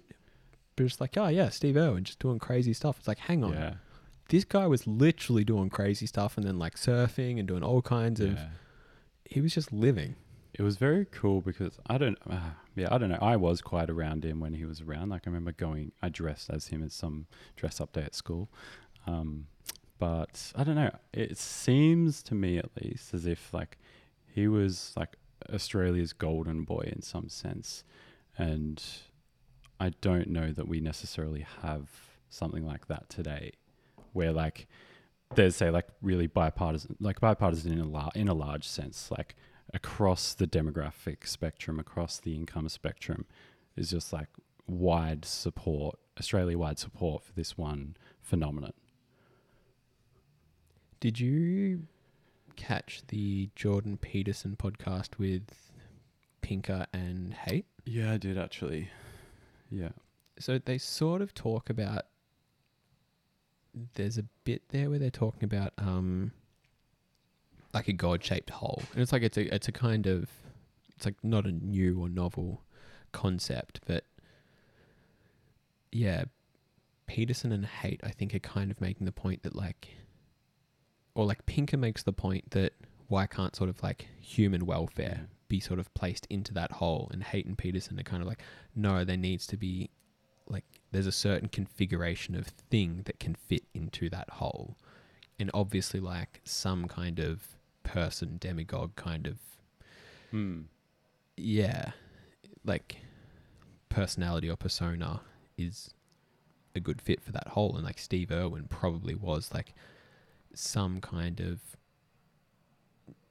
But 0.76 0.84
it's 0.86 1.00
like, 1.00 1.16
oh 1.16 1.28
yeah, 1.28 1.48
Steve 1.48 1.76
Irwin 1.76 2.04
just 2.04 2.18
doing 2.18 2.38
crazy 2.38 2.72
stuff. 2.74 2.98
It's 2.98 3.08
like, 3.08 3.18
hang 3.18 3.42
on, 3.44 3.52
yeah, 3.54 3.74
this 4.28 4.44
guy 4.44 4.66
was 4.66 4.86
literally 4.86 5.44
doing 5.44 5.70
crazy 5.70 6.06
stuff 6.06 6.36
and 6.36 6.46
then 6.46 6.58
like 6.58 6.76
surfing 6.76 7.38
and 7.38 7.48
doing 7.48 7.62
all 7.62 7.82
kinds 7.82 8.20
of. 8.20 8.32
yeah. 8.34 8.48
He 9.28 9.40
was 9.40 9.54
just 9.54 9.72
living. 9.72 10.14
It 10.54 10.62
was 10.62 10.76
very 10.76 11.04
cool 11.04 11.40
because 11.40 11.78
I 11.86 11.98
don't, 11.98 12.16
uh, 12.30 12.38
yeah, 12.76 12.88
I 12.94 12.98
don't 12.98 13.08
know. 13.10 13.18
I 13.20 13.36
was 13.36 13.60
quite 13.60 13.90
around 13.90 14.24
him 14.24 14.38
when 14.40 14.54
he 14.54 14.64
was 14.64 14.80
around. 14.80 15.08
Like 15.10 15.22
I 15.26 15.30
remember 15.30 15.52
going, 15.52 15.92
I 16.00 16.08
dressed 16.08 16.48
as 16.48 16.68
him 16.68 16.82
at 16.84 16.92
some 16.92 17.26
dress 17.56 17.80
up 17.80 17.92
day 17.92 18.02
at 18.02 18.14
school. 18.14 18.48
Um, 19.06 19.48
but 19.98 20.52
I 20.54 20.62
don't 20.64 20.76
know. 20.76 20.94
It 21.12 21.38
seems 21.38 22.22
to 22.24 22.34
me, 22.34 22.56
at 22.58 22.70
least, 22.80 23.12
as 23.14 23.26
if 23.26 23.52
like 23.52 23.78
he 24.34 24.46
was 24.46 24.92
like 24.96 25.16
Australia's 25.52 26.12
golden 26.12 26.64
boy 26.64 26.90
in 26.92 27.02
some 27.02 27.28
sense, 27.28 27.84
and 28.36 28.82
I 29.80 29.90
don't 30.00 30.28
know 30.28 30.52
that 30.52 30.68
we 30.68 30.80
necessarily 30.80 31.46
have 31.62 31.88
something 32.28 32.66
like 32.66 32.88
that 32.88 33.08
today, 33.08 33.52
where 34.12 34.32
like 34.32 34.66
there's 35.34 35.56
say 35.56 35.70
like 35.70 35.88
really 36.02 36.26
bipartisan, 36.26 36.96
like 37.00 37.20
bipartisan 37.20 37.72
in 37.72 37.80
a 37.80 37.88
lar- 37.88 38.12
in 38.14 38.28
a 38.28 38.34
large 38.34 38.66
sense, 38.66 39.10
like 39.10 39.34
across 39.74 40.34
the 40.34 40.46
demographic 40.46 41.26
spectrum, 41.26 41.78
across 41.78 42.18
the 42.18 42.34
income 42.34 42.68
spectrum, 42.68 43.26
is 43.76 43.90
just 43.90 44.12
like 44.12 44.28
wide 44.66 45.24
support, 45.24 45.98
Australia 46.18 46.58
wide 46.58 46.78
support 46.78 47.22
for 47.22 47.32
this 47.32 47.56
one 47.58 47.96
phenomenon. 48.20 48.72
Did 51.00 51.20
you 51.20 51.86
catch 52.56 53.02
the 53.08 53.50
Jordan 53.54 53.96
Peterson 53.96 54.56
podcast 54.56 55.18
with 55.18 55.72
Pinker 56.40 56.86
and 56.92 57.34
Haidt? 57.34 57.64
Yeah, 57.84 58.12
I 58.12 58.16
did 58.16 58.38
actually. 58.38 58.90
Yeah. 59.70 59.90
So 60.38 60.58
they 60.58 60.78
sort 60.78 61.22
of 61.22 61.34
talk 61.34 61.70
about. 61.70 62.06
There's 63.94 64.16
a 64.16 64.24
bit 64.44 64.62
there 64.70 64.88
where 64.88 64.98
they're 64.98 65.10
talking 65.10 65.44
about 65.44 65.72
um, 65.76 66.32
like 67.74 67.88
a 67.88 67.92
god-shaped 67.92 68.48
hole, 68.50 68.82
and 68.92 69.02
it's 69.02 69.12
like 69.12 69.22
it's 69.22 69.36
a 69.36 69.54
it's 69.54 69.68
a 69.68 69.72
kind 69.72 70.06
of 70.06 70.30
it's 70.96 71.04
like 71.04 71.22
not 71.22 71.44
a 71.46 71.52
new 71.52 72.00
or 72.00 72.08
novel 72.08 72.62
concept, 73.12 73.80
but 73.86 74.04
yeah, 75.92 76.24
Peterson 77.06 77.52
and 77.52 77.66
Haidt 77.66 78.00
I 78.02 78.10
think 78.10 78.34
are 78.34 78.38
kind 78.38 78.70
of 78.70 78.80
making 78.80 79.04
the 79.04 79.12
point 79.12 79.42
that 79.42 79.54
like, 79.54 79.88
or 81.16 81.24
like 81.26 81.44
Pinker 81.46 81.76
makes 81.76 82.02
the 82.04 82.12
point 82.12 82.50
that 82.50 82.72
why 83.08 83.26
can't 83.26 83.56
sort 83.56 83.70
of 83.70 83.82
like 83.82 84.06
human 84.20 84.66
welfare 84.66 85.18
Yeah. 85.22 85.26
be 85.48 85.60
sort 85.60 85.78
of 85.80 85.92
placed 85.94 86.26
into 86.30 86.52
that 86.54 86.72
hole, 86.72 87.08
and 87.12 87.24
and 87.32 87.56
Peterson 87.58 87.98
are 87.98 88.02
kind 88.04 88.22
of 88.22 88.28
like 88.28 88.42
no, 88.74 89.02
there 89.04 89.16
needs 89.16 89.46
to 89.48 89.56
be 89.56 89.90
like 90.48 90.64
there's 90.92 91.06
a 91.06 91.12
certain 91.12 91.48
configuration 91.48 92.34
of 92.36 92.46
thing 92.46 93.02
that 93.06 93.18
can 93.18 93.34
fit 93.34 93.64
into 93.74 94.08
that 94.10 94.28
hole. 94.30 94.76
And 95.40 95.50
obviously 95.54 96.00
like 96.00 96.40
some 96.44 96.86
kind 96.86 97.18
of 97.18 97.56
person, 97.82 98.36
demagogue 98.38 98.94
kind 98.96 99.26
of 99.26 99.38
Hmm. 100.30 100.62
yeah, 101.36 101.92
like 102.64 102.96
personality 103.88 104.50
or 104.50 104.56
persona 104.56 105.20
is 105.56 105.94
a 106.74 106.80
good 106.80 107.00
fit 107.00 107.22
for 107.22 107.32
that 107.32 107.48
hole 107.48 107.74
and 107.76 107.84
like 107.84 107.98
Steve 107.98 108.30
Irwin 108.30 108.66
probably 108.68 109.14
was 109.14 109.54
like 109.54 109.72
some 110.58 111.00
kind 111.00 111.40
of 111.40 111.60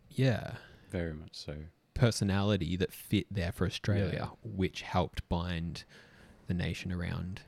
yeah, 0.10 0.56
Very 0.92 1.14
much 1.14 1.32
so. 1.34 1.56
personality 1.94 2.78
that 2.78 2.94
fit 2.94 3.28
there 3.30 3.52
for 3.52 3.66
Australia, 3.66 4.32
which 4.44 4.82
helped 4.82 5.28
bind 5.28 5.84
the 6.48 6.54
nation 6.54 6.92
around 6.92 7.42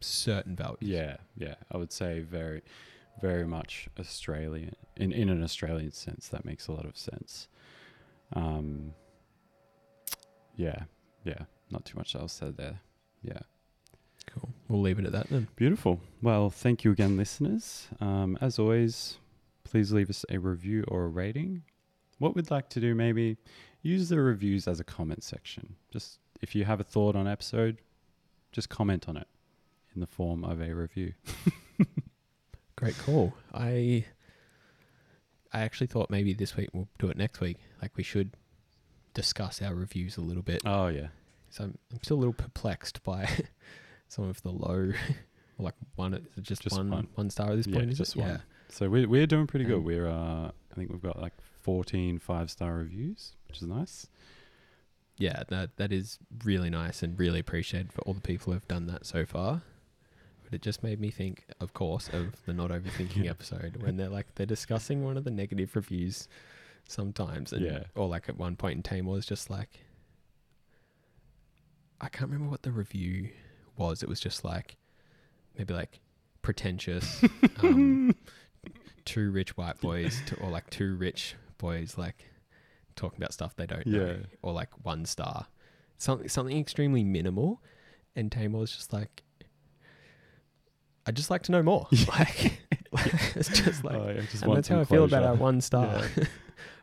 certain 0.00 0.56
values. 0.56 0.78
Yeah, 0.80 1.18
yeah. 1.36 1.54
I 1.70 1.76
would 1.76 1.92
say 1.92 2.20
very, 2.20 2.62
very 3.20 3.46
much 3.46 3.88
Australian 3.98 4.74
in 4.96 5.12
in 5.12 5.28
an 5.28 5.42
Australian 5.44 5.92
sense. 5.92 6.28
That 6.28 6.44
makes 6.44 6.66
a 6.66 6.72
lot 6.72 6.84
of 6.86 6.96
sense. 6.96 7.48
Um. 8.32 8.94
Yeah, 10.56 10.84
yeah. 11.24 11.44
Not 11.70 11.84
too 11.84 11.96
much 11.96 12.14
else 12.14 12.32
said 12.32 12.56
there. 12.56 12.80
Yeah. 13.22 13.40
Cool. 14.34 14.48
We'll 14.68 14.80
leave 14.80 14.98
it 14.98 15.04
at 15.04 15.12
that 15.12 15.28
then. 15.28 15.48
Beautiful. 15.56 16.00
Well, 16.22 16.48
thank 16.50 16.84
you 16.84 16.90
again, 16.92 17.16
listeners. 17.16 17.88
Um, 18.00 18.38
as 18.40 18.58
always, 18.58 19.18
please 19.64 19.92
leave 19.92 20.08
us 20.10 20.24
a 20.30 20.38
review 20.38 20.84
or 20.88 21.04
a 21.04 21.08
rating. 21.08 21.62
What 22.18 22.34
we'd 22.34 22.50
like 22.50 22.68
to 22.70 22.80
do, 22.80 22.94
maybe, 22.94 23.36
use 23.82 24.08
the 24.08 24.20
reviews 24.20 24.66
as 24.68 24.80
a 24.80 24.84
comment 24.84 25.22
section. 25.22 25.74
Just 25.92 26.18
if 26.40 26.54
you 26.54 26.64
have 26.64 26.80
a 26.80 26.84
thought 26.84 27.16
on 27.16 27.26
episode, 27.28 27.78
just 28.52 28.68
comment 28.68 29.08
on 29.08 29.16
it 29.16 29.26
in 29.94 30.00
the 30.00 30.06
form 30.06 30.44
of 30.44 30.60
a 30.60 30.72
review. 30.72 31.12
Great 32.76 32.96
call. 32.98 33.34
I 33.52 34.06
I 35.52 35.60
actually 35.60 35.86
thought 35.88 36.10
maybe 36.10 36.32
this 36.32 36.56
week 36.56 36.70
we'll 36.72 36.88
do 36.98 37.08
it 37.08 37.16
next 37.16 37.40
week. 37.40 37.58
Like 37.80 37.96
we 37.96 38.02
should 38.02 38.30
discuss 39.14 39.60
our 39.60 39.74
reviews 39.74 40.16
a 40.16 40.20
little 40.20 40.42
bit. 40.42 40.62
Oh 40.64 40.88
yeah, 40.88 41.08
So 41.50 41.64
I'm, 41.64 41.78
I'm 41.92 42.02
still 42.02 42.16
a 42.16 42.20
little 42.20 42.32
perplexed 42.32 43.02
by 43.04 43.28
some 44.12 44.28
of 44.28 44.40
the 44.42 44.50
low, 44.50 44.92
like 45.58 45.74
one, 45.96 46.14
is 46.14 46.20
it 46.36 46.42
just, 46.44 46.62
Just 46.62 46.76
one, 46.76 46.90
one. 46.90 47.08
one 47.14 47.30
star 47.30 47.50
at 47.50 47.56
this 47.56 47.66
Yeah, 47.66 47.78
point. 47.78 47.90
Is 47.90 47.98
just 47.98 48.14
it? 48.16 48.20
one. 48.20 48.28
Yeah. 48.28 48.38
So 48.68 48.88
we're 48.88 49.08
we're 49.08 49.26
doing 49.26 49.46
pretty 49.46 49.64
good. 49.64 49.76
Um, 49.78 49.84
We're 49.84 50.08
uh, 50.08 50.48
I 50.48 50.74
think 50.74 50.90
we've 50.90 51.02
got 51.02 51.20
like 51.20 51.34
14 51.60 52.18
five 52.18 52.50
star 52.50 52.74
reviews, 52.74 53.32
which 53.48 53.58
is 53.58 53.64
nice. 53.68 54.06
Yeah, 55.18 55.42
that 55.48 55.76
that 55.76 55.92
is 55.92 56.18
really 56.44 56.70
nice 56.70 57.02
and 57.02 57.18
really 57.18 57.38
appreciated 57.40 57.92
for 57.92 58.00
all 58.02 58.14
the 58.14 58.20
people 58.22 58.46
who 58.46 58.52
have 58.52 58.66
done 58.68 58.86
that 58.86 59.04
so 59.06 59.24
far. 59.26 59.62
But 60.44 60.54
it 60.54 60.62
just 60.62 60.82
made 60.82 61.00
me 61.00 61.10
think, 61.10 61.44
of 61.60 61.72
course, 61.74 62.08
of 62.08 62.34
the 62.46 62.52
not 62.54 62.70
overthinking 62.70 63.16
Yeah. 63.24 63.30
episode 63.30 63.82
when 63.82 63.96
they're 63.98 64.08
like 64.08 64.34
they're 64.36 64.46
discussing 64.46 65.04
one 65.04 65.16
of 65.18 65.24
the 65.24 65.30
negative 65.30 65.76
reviews 65.76 66.28
sometimes, 66.88 67.52
and 67.52 67.64
Yeah. 67.64 67.84
or 67.94 68.08
like 68.08 68.28
at 68.30 68.38
one 68.38 68.56
point 68.56 68.76
in 68.78 68.82
Taimur 68.82 69.12
was 69.12 69.26
just 69.26 69.50
like, 69.50 69.80
I 72.00 72.08
can't 72.08 72.30
remember 72.30 72.50
what 72.50 72.62
the 72.62 72.72
review 72.72 73.30
was. 73.76 74.02
It 74.02 74.08
was 74.08 74.20
just 74.20 74.44
like 74.44 74.76
maybe 75.56 75.74
like 75.74 76.00
pretentious, 76.42 77.22
um, 77.62 78.14
two 79.04 79.30
rich 79.30 79.56
white 79.56 79.80
boys, 79.80 80.20
to, 80.26 80.36
or 80.40 80.50
like 80.50 80.68
two 80.70 80.96
rich 80.96 81.34
boys 81.58 81.96
like 81.98 82.24
talking 82.96 83.18
about 83.18 83.32
stuff 83.32 83.54
they 83.56 83.66
don't 83.66 83.86
know, 83.86 84.16
or 84.42 84.52
like 84.52 84.68
one 84.84 85.04
star, 85.04 85.46
something 85.98 86.28
something 86.28 86.58
extremely 86.58 87.04
minimal. 87.04 87.62
And 88.14 88.30
Taimur 88.30 88.58
was 88.60 88.74
just 88.76 88.92
like, 88.92 89.22
I'd 91.06 91.16
just 91.16 91.30
like 91.30 91.42
to 91.44 91.52
know 91.52 91.62
more. 91.62 91.88
like, 92.08 92.60
like, 92.92 93.36
it's 93.36 93.48
just 93.48 93.84
like, 93.84 93.96
Oh, 93.96 94.08
yeah, 94.14 94.20
just 94.30 94.42
and 94.42 94.54
that's 94.56 94.68
how 94.68 94.80
I 94.80 94.84
feel 94.84 95.04
about 95.04 95.22
our 95.24 95.34
one 95.34 95.60
star. 95.60 96.02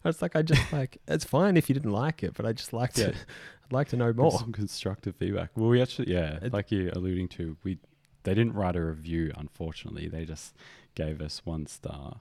I 0.04 0.08
was 0.10 0.22
like, 0.22 0.36
I 0.36 0.42
just 0.42 0.72
like, 0.74 0.98
it's 1.08 1.26
fine 1.26 1.58
if 1.58 1.70
you 1.70 1.74
didn't 1.74 1.92
like 1.92 2.24
it, 2.24 2.34
but 2.36 2.46
I 2.46 2.54
just 2.54 2.74
like 2.74 2.94
to, 2.94 3.02
Yeah. 3.02 3.08
I'd 3.66 3.74
like 3.74 3.90
to 3.90 3.98
know 3.98 4.12
more. 4.14 4.32
Some 4.32 4.52
constructive 4.52 5.16
feedback. 5.16 5.52
Well, 5.56 5.70
we 5.70 5.82
actually, 5.82 6.12
yeah, 6.12 6.40
It- 6.42 6.54
like 6.54 6.72
you're 6.72 6.90
alluding 6.90 7.28
to, 7.30 7.58
we 7.64 7.78
they 8.24 8.34
didn't 8.34 8.54
write 8.54 8.76
a 8.76 8.82
review. 8.84 9.32
Unfortunately, 9.38 10.08
they 10.10 10.26
just 10.26 10.54
gave 10.96 11.22
us 11.22 11.46
one 11.46 11.66
star. 11.68 12.20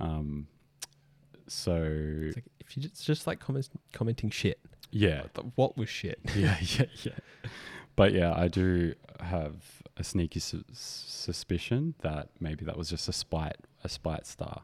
Um, 0.00 0.48
so 1.46 1.72
like 2.34 2.44
if 2.60 2.76
you 2.76 2.82
just, 2.82 3.04
just 3.04 3.26
like 3.26 3.38
comment, 3.40 3.68
commenting 3.92 4.30
shit. 4.30 4.58
yeah, 4.90 5.22
what 5.56 5.76
was 5.76 5.88
shit? 5.88 6.18
yeah, 6.36 6.56
yeah, 6.60 6.84
yeah. 7.02 7.12
But 7.96 8.12
yeah, 8.12 8.32
I 8.36 8.48
do 8.48 8.94
have 9.20 9.54
a 9.96 10.02
sneaky 10.04 10.40
su- 10.40 10.64
suspicion 10.72 11.94
that 12.00 12.30
maybe 12.40 12.64
that 12.64 12.76
was 12.78 12.88
just 12.90 13.08
a 13.08 13.12
spite, 13.12 13.56
a 13.84 13.88
spite 13.88 14.26
star. 14.26 14.62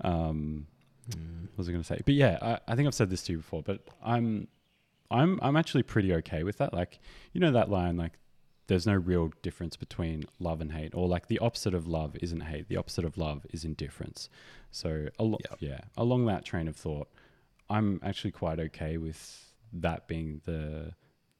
Um, 0.00 0.66
what 1.08 1.58
was 1.58 1.68
I 1.68 1.72
going 1.72 1.82
to 1.82 1.86
say? 1.86 2.00
But 2.04 2.14
yeah, 2.14 2.38
I, 2.40 2.72
I 2.72 2.76
think 2.76 2.86
I've 2.86 2.94
said 2.94 3.10
this 3.10 3.22
to 3.24 3.32
you 3.32 3.38
before, 3.38 3.62
but 3.62 3.80
I'm, 4.02 4.48
I'm, 5.10 5.38
I'm 5.42 5.56
actually 5.56 5.82
pretty 5.82 6.12
okay 6.14 6.42
with 6.42 6.58
that. 6.58 6.72
Like, 6.72 6.98
you 7.32 7.40
know 7.40 7.52
that 7.52 7.70
line, 7.70 7.96
like, 7.96 8.12
there's 8.66 8.86
no 8.86 8.94
real 8.94 9.30
difference 9.42 9.76
between 9.76 10.24
love 10.38 10.60
and 10.62 10.72
hate, 10.72 10.94
or 10.94 11.06
like 11.06 11.26
the 11.26 11.38
opposite 11.38 11.74
of 11.74 11.86
love 11.86 12.16
isn't 12.22 12.40
hate. 12.40 12.68
The 12.68 12.78
opposite 12.78 13.04
of 13.04 13.18
love 13.18 13.44
is 13.50 13.62
indifference. 13.64 14.30
So, 14.70 15.08
alo- 15.18 15.38
Yep. 15.50 15.58
yeah, 15.60 15.80
along 15.98 16.24
that 16.26 16.46
train 16.46 16.66
of 16.66 16.74
thought, 16.74 17.08
I'm 17.68 18.00
actually 18.02 18.30
quite 18.30 18.58
okay 18.58 18.96
with 18.96 19.52
that 19.72 20.06
being 20.08 20.40
the 20.46 20.92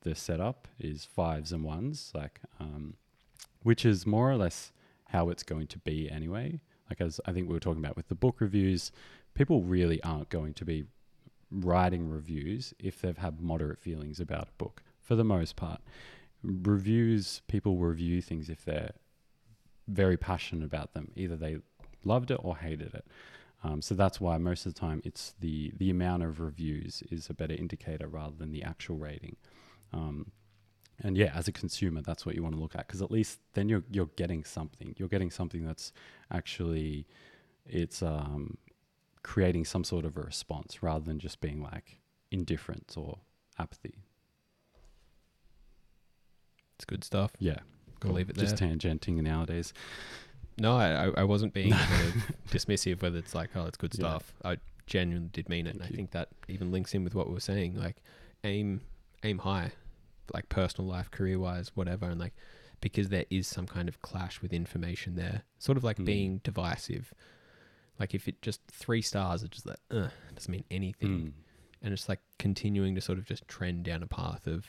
the 0.03 0.15
setup 0.15 0.69
is 0.79 1.07
fives 1.07 1.51
and 1.51 1.65
ones, 1.65 2.13
like, 2.15 2.41
um, 2.61 2.95
which 3.63 3.87
is 3.87 4.07
more 4.07 4.31
or 4.31 4.37
less 4.37 4.71
how 5.09 5.31
it's 5.31 5.43
going 5.43 5.67
to 5.69 5.79
be 5.79 6.11
anyway. 6.11 6.61
Like 6.89 7.01
as 7.01 7.21
I 7.27 7.33
think 7.33 7.49
we 7.49 7.55
were 7.55 7.61
talking 7.61 7.83
about 7.83 7.97
with 7.97 8.09
the 8.09 8.15
book 8.15 8.41
reviews, 8.41 8.93
people 9.35 9.63
really 9.63 10.03
aren't 10.03 10.29
going 10.29 10.55
to 10.55 10.65
be 10.65 10.85
writing 11.51 12.09
reviews 12.09 12.75
if 12.79 13.01
they've 13.01 13.19
had 13.19 13.41
moderate 13.41 13.79
feelings 13.79 14.21
about 14.21 14.49
a 14.49 14.63
book 14.63 14.83
for 15.01 15.15
the 15.15 15.25
most 15.25 15.57
part. 15.57 15.81
Reviews, 16.43 17.43
people 17.49 17.77
review 17.79 18.21
things 18.21 18.49
if 18.49 18.65
they're 18.65 18.93
very 19.89 20.17
passionate 20.17 20.65
about 20.65 20.95
them. 20.95 21.11
Either 21.17 21.37
they 21.37 21.59
loved 22.05 22.31
it 22.31 22.41
or 22.43 22.57
hated 22.57 22.95
it. 22.95 23.07
Um, 23.63 23.81
so 23.81 23.95
that's 23.95 24.21
why 24.21 24.37
most 24.37 24.67
of 24.67 24.75
the 24.75 24.81
time 24.81 25.01
it's 25.05 25.35
the 25.41 25.73
the 25.79 25.89
amount 25.89 26.23
of 26.23 26.39
reviews 26.39 27.03
is 27.11 27.31
a 27.31 27.35
better 27.35 27.55
indicator 27.55 28.07
rather 28.07 28.37
than 28.37 28.53
the 28.53 28.63
actual 28.63 28.97
rating. 28.97 29.37
Um, 29.93 30.33
and 31.03 31.17
yeah, 31.17 31.33
as 31.35 31.49
a 31.49 31.53
consumer, 31.53 32.01
that's 32.03 32.25
what 32.25 32.35
you 32.35 32.43
want 32.43 32.55
to 32.55 32.61
look 32.61 32.75
at 32.75 32.87
because 32.87 33.03
at 33.03 33.11
least 33.11 33.41
then 33.55 33.69
you're 33.69 33.83
you're 33.91 34.11
getting 34.17 34.45
something. 34.45 34.95
You're 34.99 35.09
getting 35.09 35.31
something 35.31 35.65
that's 35.65 35.93
actually 36.31 37.07
it's 37.67 38.03
um, 38.03 38.57
creating 39.23 39.65
some 39.65 39.85
sort 39.85 40.05
of 40.05 40.17
a 40.17 40.21
response 40.23 40.83
rather 40.83 41.05
than 41.05 41.19
just 41.19 41.41
being 41.41 41.63
like 41.63 41.99
indifference 42.31 42.97
or 42.97 43.19
apathy. 43.59 43.95
It's 46.77 46.85
good 46.85 47.05
stuff. 47.05 47.33
Yeah, 47.39 47.59
I'll 48.05 48.13
leave 48.13 48.31
it 48.31 48.37
there. 48.37 48.45
Just 48.47 48.57
tangenting 48.63 49.23
nowadays. 49.23 49.73
No, 50.59 50.77
I, 50.77 51.09
I- 51.21 51.25
wasn't 51.25 51.53
being 51.53 51.71
kind 51.73 52.09
of 52.09 52.15
dismissive 52.51 53.03
whether 53.03 53.19
it's 53.19 53.35
like, 53.35 53.51
oh, 53.57 53.67
it's 53.67 53.77
good 53.77 53.93
Yeah. 53.95 53.99
stuff. 54.09 54.33
I 54.45 54.59
genuinely 54.87 55.31
did 55.33 55.49
mean 55.49 55.67
it. 55.67 55.71
and 55.71 55.81
Thank 55.81 55.93
I 55.93 55.97
think 55.97 56.11
that 56.13 56.29
even 56.49 56.71
links 56.71 56.95
in 56.95 57.03
with 57.05 57.15
what 57.15 57.27
we 57.29 57.35
were 57.35 57.41
saying. 57.41 57.77
Like, 57.77 57.97
aim 58.45 58.81
aim 59.25 59.39
high, 59.39 59.73
like 60.33 60.49
personal 60.49 60.89
life, 60.91 61.11
career 61.11 61.39
wise, 61.39 61.73
whatever. 61.75 62.07
And 62.09 62.19
like, 62.21 62.35
because 62.81 63.09
there 63.09 63.25
is 63.31 63.47
some 63.47 63.67
kind 63.67 63.89
of 63.89 64.01
clash 64.03 64.41
with 64.43 64.53
information 64.53 65.15
there, 65.17 65.43
sort 65.59 65.77
of 65.79 65.85
like 65.85 65.99
Mm. 65.99 66.05
being 66.05 66.41
divisive. 66.45 67.13
Like, 67.99 68.15
if 68.15 68.27
it 68.27 68.43
just 68.43 68.61
three 68.73 69.03
stars, 69.03 69.43
it's 69.45 69.55
just 69.57 69.67
like, 69.67 69.79
uh, 69.91 70.09
doesn't 70.35 70.51
mean 70.51 70.65
anything. 70.71 71.09
Mm. 71.09 71.33
And 71.83 71.93
it's 71.93 72.09
like 72.09 72.21
continuing 72.39 72.95
to 72.97 73.01
sort 73.01 73.19
of 73.19 73.25
just 73.27 73.47
trend 73.47 73.85
down 73.85 74.03
a 74.03 74.07
path 74.07 74.47
of, 74.47 74.67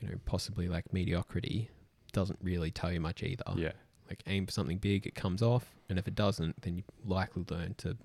you 0.00 0.08
know, 0.08 0.14
possibly 0.26 0.68
like 0.68 0.92
mediocrity 0.92 1.70
doesn't 2.12 2.38
really 2.42 2.70
tell 2.70 2.92
you 2.92 3.00
much 3.00 3.22
either 3.22 3.42
Yeah, 3.56 3.72
like 4.08 4.22
aim 4.26 4.46
for 4.46 4.52
something 4.52 4.78
big, 4.78 5.06
it 5.06 5.14
comes 5.16 5.42
off, 5.42 5.74
and 5.88 5.98
if 5.98 6.06
it 6.06 6.14
doesn't, 6.14 6.62
then 6.62 6.76
you 6.76 6.84
likely 7.04 7.44
learn 7.50 7.74
to 7.78 7.96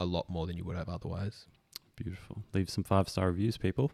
a 0.00 0.04
lot 0.04 0.28
more 0.28 0.46
than 0.48 0.56
you 0.56 0.64
would 0.64 0.76
have 0.76 0.88
otherwise. 0.88 1.46
beautiful. 1.94 2.42
Leave 2.54 2.68
some 2.70 2.82
five 2.82 3.08
star 3.08 3.28
reviews, 3.28 3.56
people. 3.56 3.92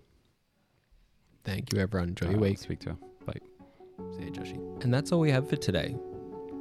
Thank 1.44 1.72
you, 1.72 1.80
everyone. 1.80 2.10
Enjoy 2.10 2.30
your 2.30 2.38
week. 2.38 2.58
Speak 2.58 2.80
to 2.80 2.90
you. 2.90 2.98
See 4.16 4.24
you, 4.24 4.30
Joshy. 4.30 4.84
And 4.84 4.92
that's 4.94 5.12
all 5.12 5.20
we 5.20 5.30
have 5.30 5.48
for 5.48 5.56
today. 5.56 5.96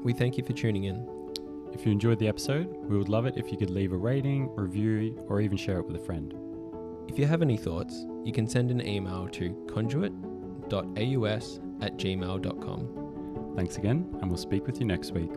We 0.04 0.14
thank 0.14 0.38
you 0.38 0.44
for 0.44 0.54
tuning 0.54 0.86
in. 0.86 1.08
If 1.74 1.86
you 1.86 1.92
enjoyed 1.92 2.20
the 2.20 2.28
episode, 2.28 2.68
we 2.68 2.98
would 2.98 3.10
love 3.10 3.26
it 3.26 3.36
if 3.38 3.52
you 3.52 3.58
could 3.58 3.70
leave 3.70 3.92
a 3.92 3.98
rating, 3.98 4.50
review, 4.56 5.24
or 5.28 5.42
even 5.42 5.58
share 5.58 5.80
it 5.80 5.86
with 5.86 5.96
a 5.96 6.04
friend. 6.04 6.34
If 7.08 7.20
you 7.20 7.26
have 7.26 7.42
any 7.42 7.58
thoughts, 7.58 8.06
you 8.24 8.32
can 8.34 8.48
send 8.48 8.72
an 8.72 8.86
email 8.86 9.28
to 9.30 9.50
conduit.aus 9.70 11.60
at 11.82 11.98
gmail.com. 11.98 13.54
Thanks 13.56 13.78
again, 13.78 14.08
and 14.22 14.30
we'll 14.30 14.38
speak 14.38 14.66
with 14.66 14.80
you 14.80 14.86
next 14.86 15.12
week. 15.12 15.32